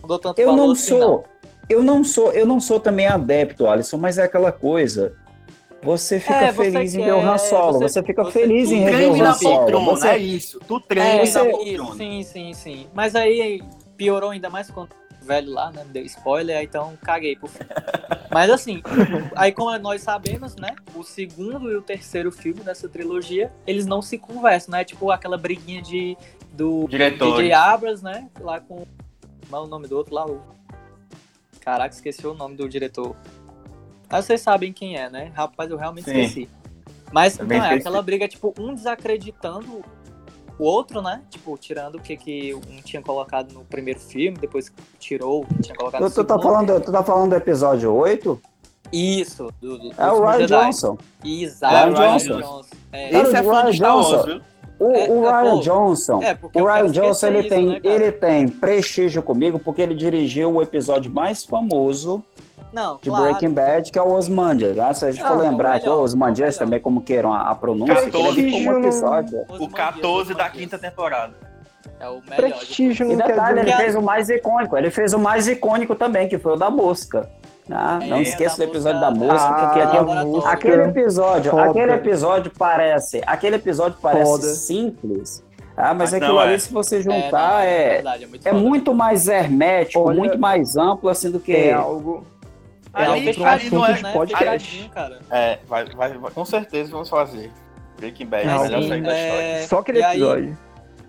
não 0.00 0.08
dou 0.08 0.18
tanto 0.18 0.38
Eu 0.40 0.48
valor 0.48 0.66
não 0.66 0.72
assim, 0.72 0.88
sou. 0.88 1.24
Eu 1.68 1.82
não 1.82 2.04
sou, 2.04 2.32
eu 2.32 2.46
não 2.46 2.60
sou 2.60 2.78
também 2.78 3.06
adepto, 3.08 3.66
Alisson, 3.66 3.96
mas 3.96 4.18
é 4.18 4.22
aquela 4.22 4.52
coisa. 4.52 5.16
Você 5.82 6.18
fica 6.20 6.34
É, 6.34 6.52
você 6.52 6.70
feliz 6.70 6.94
em 6.94 6.98
quer- 6.98 7.04
ver 7.06 7.12
o 7.12 7.20
Han 7.20 7.38
Solo, 7.38 7.72
você, 7.74 7.88
você- 7.88 8.02
fica 8.02 8.24
você- 8.24 8.40
feliz 8.40 8.70
em 8.70 8.78
rever 8.80 8.96
treme 8.96 9.10
o 9.10 9.14
Han 9.14 9.24
na 9.28 9.34
Solo. 9.34 9.56
poltrona, 9.58 9.84
Você, 9.84 10.08
é 10.08 10.18
isso. 10.18 10.60
Tu 10.66 10.76
É, 10.76 10.80
treme 10.88 11.16
na 11.16 11.22
isso, 11.24 11.44
poltrona. 11.44 11.94
sim, 11.96 12.22
sim, 12.22 12.52
sim. 12.54 12.86
Mas 12.94 13.14
aí 13.14 13.62
piorou 13.96 14.30
ainda 14.30 14.48
mais 14.48 14.70
quando 14.70 14.90
velho 15.26 15.52
lá, 15.52 15.70
né? 15.70 15.84
Me 15.84 15.90
deu 15.90 16.04
spoiler, 16.04 16.62
então 16.62 16.96
caguei 17.02 17.36
por 17.36 17.50
fim. 17.50 17.64
Mas 18.30 18.50
assim, 18.50 18.82
aí 19.34 19.52
como 19.52 19.76
nós 19.78 20.02
sabemos, 20.02 20.56
né? 20.56 20.74
O 20.94 21.02
segundo 21.02 21.70
e 21.70 21.76
o 21.76 21.82
terceiro 21.82 22.30
filme 22.30 22.60
dessa 22.60 22.88
trilogia, 22.88 23.52
eles 23.66 23.86
não 23.86 24.00
se 24.00 24.16
conversam, 24.16 24.72
né? 24.72 24.84
Tipo 24.84 25.10
aquela 25.10 25.36
briguinha 25.36 25.82
de 25.82 26.16
do 26.52 26.86
Diretores. 26.88 27.36
DJ 27.36 27.52
Abrams, 27.52 28.02
né? 28.02 28.28
Lá 28.40 28.60
com. 28.60 28.86
Qual 29.48 29.64
é 29.64 29.66
o 29.66 29.68
nome 29.68 29.86
do 29.86 29.96
outro 29.96 30.14
lá? 30.14 30.26
O... 30.26 30.40
Caraca, 31.60 31.94
esqueci 31.94 32.26
o 32.26 32.34
nome 32.34 32.56
do 32.56 32.68
diretor. 32.68 33.14
Mas 34.08 34.24
vocês 34.24 34.40
sabem 34.40 34.72
quem 34.72 34.96
é, 34.96 35.10
né? 35.10 35.32
Rapaz, 35.34 35.70
eu 35.70 35.76
realmente 35.76 36.04
Sim. 36.04 36.20
esqueci. 36.20 36.48
Mas 37.12 37.36
Também 37.36 37.58
então, 37.58 37.68
é 37.68 37.74
esqueci. 37.74 37.88
aquela 37.88 38.02
briga, 38.02 38.28
tipo, 38.28 38.54
um 38.58 38.74
desacreditando 38.74 39.84
o 40.58 40.64
outro, 40.64 41.02
né? 41.02 41.22
Tipo, 41.30 41.56
tirando 41.58 41.96
o 41.96 42.00
que, 42.00 42.16
que 42.16 42.54
um 42.54 42.80
tinha 42.82 43.02
colocado 43.02 43.52
no 43.52 43.64
primeiro 43.64 44.00
filme, 44.00 44.38
depois 44.38 44.72
tirou 44.98 45.42
o 45.42 45.46
que 45.46 45.62
tinha 45.62 45.76
colocado 45.76 46.00
no 46.02 46.10
tu, 46.10 46.14
tu 46.14 46.24
tá 46.24 46.34
segundo. 46.34 46.52
falando, 46.52 46.80
tu 46.80 46.92
tá 46.92 47.02
falando 47.02 47.30
do 47.30 47.36
episódio 47.36 47.92
8? 47.94 48.40
Isso, 48.92 49.48
do, 49.60 49.78
do, 49.78 49.92
É 50.00 50.10
o 50.12 50.20
Ryan 50.24 50.38
Jedi. 50.46 50.64
Johnson. 50.64 50.98
Exato, 51.24 51.74
É, 51.74 51.84
Ryan 51.84 51.94
Johnson. 51.94 52.40
Johnson. 52.40 52.76
É, 52.92 53.08
Cara, 53.10 53.22
Esse 53.24 53.36
é 53.36 53.40
o 53.40 53.44
fã 53.44 53.62
Ryan 53.62 53.70
de 53.70 53.78
Johnson. 53.78 54.40
O, 54.78 54.92
É, 54.92 55.08
o 55.10 55.26
é, 55.26 55.42
Ryan 55.42 55.50
pô. 55.56 55.60
Johnson. 55.60 56.22
É, 56.22 56.38
O 56.54 56.64
Ryan 56.64 56.90
Johnson 56.90 57.26
ele 57.28 57.40
isso, 57.40 57.48
tem, 57.48 57.66
né, 57.66 57.80
ele 57.82 58.12
tem 58.12 58.48
prestígio 58.48 59.22
comigo 59.22 59.58
porque 59.58 59.82
ele 59.82 59.94
dirigiu 59.94 60.52
o 60.54 60.62
episódio 60.62 61.10
mais 61.10 61.44
famoso 61.44 62.22
Não, 62.72 62.98
de 63.00 63.08
claro. 63.08 63.24
Breaking 63.24 63.50
Bad, 63.50 63.92
que 63.92 63.98
é 63.98 64.02
o 64.02 64.12
Osmandias. 64.12 64.76
né? 64.76 64.92
Se 64.92 65.04
a 65.04 65.10
gente 65.10 65.22
for 65.22 65.44
é 65.44 65.48
lembrar 65.48 65.74
aqui, 65.74 65.84
melhor, 65.86 66.00
o 66.00 66.02
Osmandias 66.02 66.56
é 66.56 66.58
também, 66.58 66.80
como 66.80 67.00
queiram 67.00 67.32
a, 67.32 67.50
a 67.50 67.54
pronúncia, 67.54 67.94
que 67.94 68.16
ele 68.16 68.32
Prestígio 68.32 68.58
ficou 68.58 68.74
um 68.74 68.78
episódio. 68.80 69.38
O 69.60 69.68
14 69.68 70.34
da 70.34 70.48
quinta 70.50 70.78
temporada. 70.78 71.34
É 71.98 72.08
o 72.08 72.20
melhor. 72.20 72.36
Prestígio 72.36 73.06
E 73.10 73.16
não 73.16 73.24
quer 73.24 73.32
detalhe, 73.32 73.60
ele 73.60 73.72
fez 73.72 73.94
o 73.94 74.02
mais 74.02 74.28
icônico. 74.28 74.76
Ele 74.76 74.90
fez 74.90 75.14
o 75.14 75.18
mais 75.18 75.48
icônico 75.48 75.94
também, 75.94 76.28
que 76.28 76.38
foi 76.38 76.52
o 76.52 76.56
da 76.56 76.70
mosca. 76.70 77.28
Ah, 77.70 77.98
não 78.00 78.18
É, 78.18 78.22
esqueça 78.22 78.58
do 78.58 78.64
episódio 78.64 79.00
da 79.00 79.10
mosca, 79.10 79.48
Ah, 79.48 79.66
porque 79.66 79.80
aquele, 79.80 80.46
aquele 80.46 80.82
episódio, 80.84 81.50
Foda. 81.50 81.64
aquele 81.64 81.92
episódio 81.92 82.52
parece, 82.56 83.20
aquele 83.26 83.56
episódio 83.56 83.98
parece 84.00 84.30
Foda. 84.30 84.46
simples, 84.46 85.42
ah, 85.76 85.92
mas 85.92 86.12
Mas 86.12 86.14
aquilo 86.14 86.34
não 86.34 86.40
ali, 86.40 86.54
é. 86.54 86.58
se 86.58 86.72
você 86.72 86.96
É, 86.96 87.02
não, 87.04 87.20
juntar, 87.20 87.64
é, 87.66 87.88
verdade, 87.94 88.24
é 88.24 88.26
muito 88.26 88.46
é 88.46 88.52
muito 88.52 88.94
mais 88.94 89.26
hermético, 89.26 90.00
Olha, 90.00 90.16
muito 90.16 90.38
mais 90.38 90.76
amplo, 90.76 91.08
assim, 91.10 91.30
do 91.30 91.40
que... 91.40 91.52
É 91.54 91.72
algo. 91.72 92.24
É, 92.96 93.02
Ali- 93.04 93.08
o 93.08 93.12
ali 93.12 93.24
fechadinho, 93.34 93.72
não 93.74 93.86
é- 93.86 94.02
né? 94.02 94.12
podcast. 94.12 94.90
É, 95.30 95.58
vai, 95.66 95.84
vai, 95.84 96.18
vai- 96.18 96.30
com 96.32 96.44
certeza 96.44 96.90
vamos 96.90 97.08
fazer. 97.08 97.52
Breaking 97.98 98.26
Bad, 98.26 98.46
É, 98.46 98.50
a 98.50 98.58
melhor 98.60 98.80
da 98.80 98.96
história. 98.96 99.10
É, 99.12 99.62
Só 99.66 99.78
aquele 99.78 99.98
e 100.00 100.02
aí, 100.04 100.16
episódio. 100.16 100.58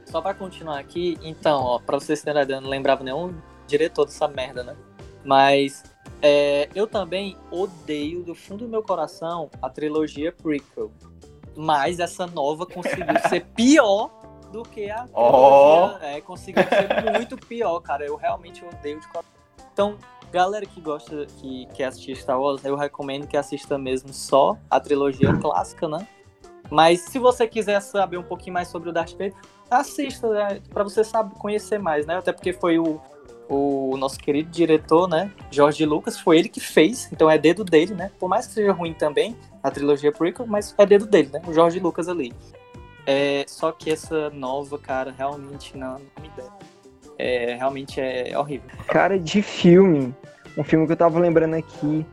Só 0.05 0.22
pra 0.22 0.34
continuar 0.34 0.80
aqui, 0.80 1.18
então, 1.22 1.61
ó, 1.64 1.80
pra 1.80 1.99
vocês 1.99 2.22
terem 2.22 2.41
ideia, 2.41 2.57
eu 2.57 2.61
não 2.61 2.69
lembrava 2.69 3.03
nenhum 3.03 3.34
diretor 3.68 4.05
dessa 4.05 4.27
merda, 4.27 4.64
né? 4.64 4.76
Mas 5.26 5.84
é, 6.22 6.69
eu 6.73 6.88
também 6.88 7.35
odeio 7.51 8.23
do 8.23 8.34
fundo 8.34 8.65
do 8.65 8.69
meu 8.69 8.81
coração 8.81 9.49
a 9.61 9.69
trilogia 9.69 10.31
prequel. 10.31 10.91
Mas 11.55 11.99
essa 11.99 12.26
nova 12.27 12.65
conseguiu 12.65 13.05
ser 13.30 13.45
pior 13.47 14.09
do 14.51 14.64
que 14.64 14.89
a 14.89 15.05
Ó. 15.14 15.89
trilogia. 15.89 16.07
É, 16.18 16.22
conseguiu 16.22 16.64
ser 16.64 17.11
muito 17.19 17.35
pior, 17.35 17.80
cara. 17.81 18.05
Eu 18.05 18.15
realmente 18.15 18.64
odeio 18.64 18.99
de 19.01 19.07
coração. 19.07 19.31
Então, 19.73 19.97
galera 20.32 20.66
que 20.66 20.82
gosta, 20.82 21.26
que 21.40 21.68
quer 21.74 21.86
assistir 21.86 22.16
Star 22.16 22.40
Wars, 22.40 22.64
eu 22.64 22.76
recomendo 22.76 23.28
que 23.28 23.38
assista 23.38 23.78
mesmo 23.78 24.14
só 24.14 24.58
a 24.70 24.80
trilogia 24.80 25.34
clássica, 25.38 25.88
né? 25.88 26.08
Mas 26.70 27.02
se 27.02 27.18
você 27.18 27.48
quiser 27.48 27.80
saber 27.82 28.18
um 28.18 28.24
pouquinho 28.24 28.54
mais 28.54 28.68
sobre 28.68 28.90
o 28.90 28.91
Darth 28.91 29.12
Vader, 29.12 29.34
assista, 29.70 30.30
né? 30.30 30.62
Pra 30.70 30.84
você 30.84 31.04
saber, 31.04 31.36
conhecer 31.36 31.80
mais, 31.80 32.06
né? 32.06 32.18
Até 32.18 32.32
porque 32.32 32.52
foi 32.52 32.78
o, 32.78 32.99
o 33.49 33.95
nosso 33.98 34.20
querido 34.20 34.49
diretor, 34.49 35.08
né? 35.08 35.32
Jorge 35.49 35.86
Lucas, 35.86 36.20
foi 36.20 36.40
ele 36.40 36.49
que 36.49 36.60
fez, 36.60 37.10
então 37.12 37.30
é 37.30 37.38
dedo 37.38 37.64
dele, 37.64 37.94
né? 37.94 38.12
Por 38.20 38.28
mais 38.28 38.48
que 38.48 38.54
seja 38.54 38.72
ruim 38.72 38.94
também, 38.94 39.36
a 39.64 39.72
trilogia 39.72 40.12
prequel, 40.12 40.45
mas 40.45 40.76
é 40.78 40.86
dedo 40.86 41.06
dele, 41.06 41.30
né? 41.32 41.41
O 41.48 41.54
Jorge 41.54 41.80
Lucas 41.80 42.10
ali. 42.10 42.34
É, 43.06 43.45
só 43.48 43.72
que 43.72 43.90
essa 43.90 44.30
nova, 44.32 44.78
cara, 44.78 45.14
realmente 45.18 45.78
não, 45.78 45.94
não 45.94 46.22
me 46.22 46.30
dá. 46.36 46.44
É, 47.19 47.56
realmente 47.56 47.99
é 47.99 48.38
horrível. 48.38 48.69
Cara, 48.88 49.19
de 49.19 49.41
filme, 49.41 50.14
um 50.57 50.64
filme 50.64 50.85
que 50.85 50.91
eu 50.91 50.98
tava 50.98 51.19
lembrando 51.19 51.56
aqui, 51.56 52.06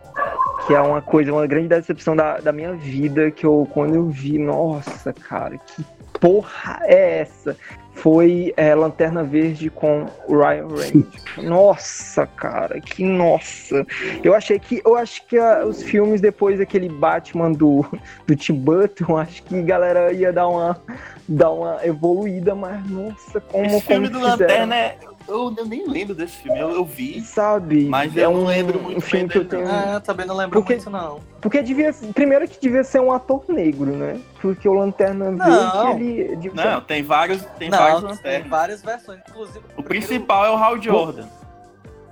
que 0.66 0.74
é 0.74 0.80
uma 0.80 1.02
coisa, 1.02 1.32
uma 1.32 1.46
grande 1.46 1.68
decepção 1.68 2.16
da, 2.16 2.38
da 2.38 2.52
minha 2.52 2.72
vida, 2.74 3.30
que 3.30 3.44
eu, 3.44 3.68
quando 3.72 3.94
eu 3.94 4.08
vi, 4.08 4.38
nossa, 4.38 5.12
cara, 5.12 5.58
que 5.58 5.84
porra 6.24 6.80
é 6.84 7.20
essa? 7.20 7.54
Foi 7.92 8.54
é, 8.56 8.74
Lanterna 8.74 9.22
Verde 9.22 9.68
com 9.68 10.06
Ryan 10.26 10.68
Reynolds. 10.68 11.24
Nossa, 11.36 12.26
cara, 12.26 12.80
que 12.80 13.04
nossa. 13.04 13.86
Eu 14.22 14.34
achei 14.34 14.58
que, 14.58 14.80
eu 14.84 14.96
acho 14.96 15.24
que 15.26 15.38
a, 15.38 15.64
os 15.66 15.82
filmes 15.82 16.20
depois 16.20 16.58
daquele 16.58 16.88
Batman 16.88 17.52
do, 17.52 17.84
do 18.26 18.34
Tim 18.34 18.54
Burton, 18.54 19.18
acho 19.18 19.42
que 19.42 19.58
a 19.58 19.62
galera 19.62 20.12
ia 20.12 20.32
dar 20.32 20.48
uma, 20.48 20.80
dar 21.28 21.50
uma 21.50 21.84
evoluída, 21.84 22.54
mas 22.54 22.88
nossa, 22.88 23.40
como 23.40 23.66
Esse 23.66 23.80
filme 23.82 24.08
como 24.08 24.20
do 24.20 24.30
fizeram. 24.32 24.54
Lanterna 24.60 24.76
é. 24.76 24.98
Eu, 25.26 25.54
eu 25.56 25.64
nem 25.64 25.88
lembro 25.88 26.14
desse 26.14 26.36
filme, 26.36 26.58
eu, 26.60 26.70
eu 26.70 26.84
vi. 26.84 27.20
Sabe? 27.22 27.86
Mas 27.86 28.14
é 28.16 28.24
eu 28.26 28.30
um, 28.30 28.38
não 28.38 28.44
lembro 28.46 28.78
muito 28.80 28.98
um 28.98 29.00
filme 29.00 29.28
que 29.28 29.38
eu 29.38 29.44
tenho. 29.44 29.66
Ah, 29.66 29.94
eu 29.94 30.00
também 30.00 30.26
não 30.26 30.36
lembro 30.36 30.60
Porque- 30.60 30.74
muito, 30.74 30.90
não. 30.90 31.20
Porque 31.40 31.62
devia. 31.62 31.92
Primeiro 32.14 32.46
que 32.46 32.60
devia 32.60 32.84
ser 32.84 33.00
um 33.00 33.10
ator 33.12 33.42
negro, 33.48 33.86
né? 33.96 34.20
Porque 34.40 34.68
o 34.68 34.74
Lanterna 34.74 35.30
Não. 35.30 35.86
Verde, 35.96 36.04
ele. 36.04 36.36
devia- 36.36 36.64
Não, 36.72 36.80
tem 36.80 37.02
vários, 37.02 37.42
tem 37.58 37.70
vários 37.70 38.02
Não, 38.02 38.08
tem 38.10 38.16
lanternas. 38.16 38.48
várias 38.50 38.82
versões, 38.82 39.20
inclusive. 39.28 39.64
O 39.76 39.82
principal 39.82 40.44
é 40.44 40.50
o 40.50 40.56
Hal 40.56 40.80
Jordan. 40.80 41.26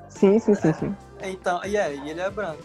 Sim, 0.08 0.38
sim, 0.38 0.54
sim, 0.54 0.72
sim. 0.72 0.96
Então, 1.22 1.60
e 1.64 1.76
aí, 1.76 2.08
ele 2.08 2.20
é 2.20 2.30
branco. 2.30 2.62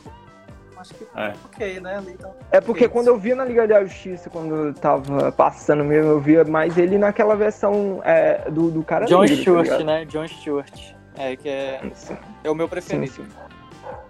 Acho 0.79 0.93
que 0.93 1.03
É. 1.15 1.33
ok, 1.45 1.79
né? 1.79 2.03
Então. 2.07 2.33
É 2.51 2.61
porque 2.61 2.83
Isso. 2.85 2.93
quando 2.93 3.07
eu 3.07 3.17
via 3.17 3.35
na 3.35 3.43
Liga 3.45 3.67
da 3.67 3.83
Justiça, 3.83 4.29
quando 4.29 4.53
eu 4.55 4.73
tava 4.73 5.31
passando 5.31 5.83
mesmo, 5.83 6.11
eu 6.11 6.19
via 6.19 6.43
mais 6.43 6.77
ele 6.77 6.97
naquela 6.97 7.35
versão 7.35 8.01
é, 8.03 8.49
do, 8.49 8.69
do 8.69 8.83
cara 8.83 9.05
John 9.05 9.21
negro, 9.21 9.35
tá 9.35 9.41
Stewart, 9.41 9.63
ligado? 9.65 9.83
né? 9.85 10.05
John 10.05 10.27
Stewart. 10.27 10.91
É, 11.17 11.35
que 11.35 11.49
é, 11.49 11.81
Sim, 11.95 12.15
é 12.43 12.49
o 12.51 12.55
meu 12.55 12.67
sim, 12.67 12.69
preferido. 12.69 13.11
sim. 13.11 13.25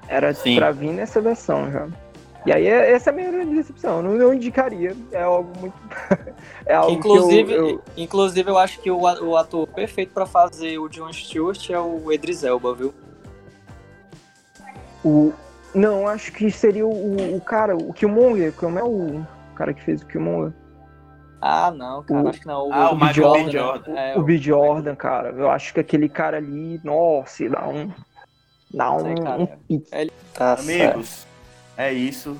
Era 0.09 0.33
Sim. 0.33 0.55
pra 0.57 0.71
vir 0.71 0.91
nessa 0.91 1.21
versão 1.21 1.71
já. 1.71 1.87
E 2.45 2.51
aí, 2.51 2.65
é- 2.67 2.91
essa 2.93 3.09
é 3.09 3.13
a 3.13 3.15
minha 3.15 3.31
grande 3.31 3.55
decepção. 3.55 3.97
Eu 3.97 4.03
não, 4.03 4.13
não 4.13 4.33
indicaria. 4.33 4.95
É 5.11 5.21
algo 5.21 5.51
muito. 5.59 5.75
é 6.65 6.75
algo 6.75 6.91
Inclusive, 6.93 7.43
que 7.45 7.53
eu, 7.53 7.69
eu- 7.69 7.83
inclusive, 7.97 8.49
eu 8.49 8.57
acho 8.57 8.79
que 8.79 8.89
o, 8.91 8.99
o 9.01 9.35
ator 9.37 9.67
perfeito 9.67 10.13
pra 10.13 10.25
fazer 10.25 10.77
o 10.79 10.87
John 10.87 11.11
Stewart 11.11 11.69
é 11.69 11.79
o 11.79 12.11
Idris 12.11 12.43
Elba, 12.43 12.73
viu? 12.73 12.93
o, 15.03 15.31
Não, 15.77 16.07
acho 16.07 16.31
que 16.31 16.49
seria 16.49 16.85
o, 16.85 17.35
o 17.35 17.41
cara, 17.41 17.75
o 17.75 17.93
Killmonger, 17.93 18.51
como 18.53 18.79
é 18.79 18.83
o 18.83 19.25
cara 19.55 19.73
que 19.73 19.81
fez 19.83 20.01
o 20.01 20.05
Killmonger? 20.07 20.53
Ah, 21.39 21.69
não, 21.71 22.01
cara, 22.03 22.23
O- 22.23 22.27
acho 22.29 22.39
que 22.41 22.47
não. 22.47 22.73
Ah, 22.73 22.91
o. 22.91 22.95
Michael 22.95 23.31
B. 23.33 23.43
né? 23.43 23.51
Jordan. 23.51 23.91
É, 23.95 24.17
o 24.17 24.23
B. 24.23 24.37
Jordan, 24.37 24.95
cara. 24.95 25.29
Eu 25.29 25.49
acho 25.51 25.73
que 25.73 25.79
aquele 25.79 26.09
cara 26.09 26.37
ali, 26.37 26.81
nossa, 26.83 27.47
dá 27.47 27.67
um. 27.67 27.91
Dá 28.73 28.91
um. 28.91 28.99
Sei, 29.85 30.05
um. 30.07 30.09
Tá 30.33 30.57
certo. 30.57 30.89
Amigos, 30.93 31.27
é 31.77 31.93
isso. 31.93 32.35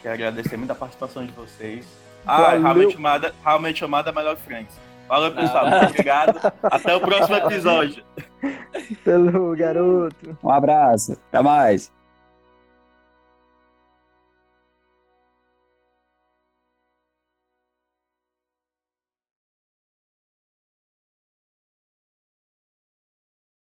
Quero 0.00 0.14
agradecer 0.14 0.56
muito 0.56 0.70
a 0.70 0.74
participação 0.74 1.26
de 1.26 1.32
vocês. 1.32 1.86
Ah, 2.26 2.42
Valeu. 2.42 2.62
realmente 2.62 2.92
chamada, 2.94 3.34
realmente 3.44 3.78
chamada 3.80 4.12
Melhor 4.12 4.36
Friends. 4.38 4.74
Valeu, 5.06 5.34
pessoal. 5.34 5.68
Muito 5.68 5.84
obrigado. 5.90 6.52
Até 6.62 6.94
o 6.96 7.00
próximo 7.00 7.36
episódio. 7.36 8.02
Pelo 9.04 9.54
garoto. 9.56 10.38
Um 10.42 10.50
abraço. 10.50 11.12
Até 11.28 11.42
mais. 11.42 11.92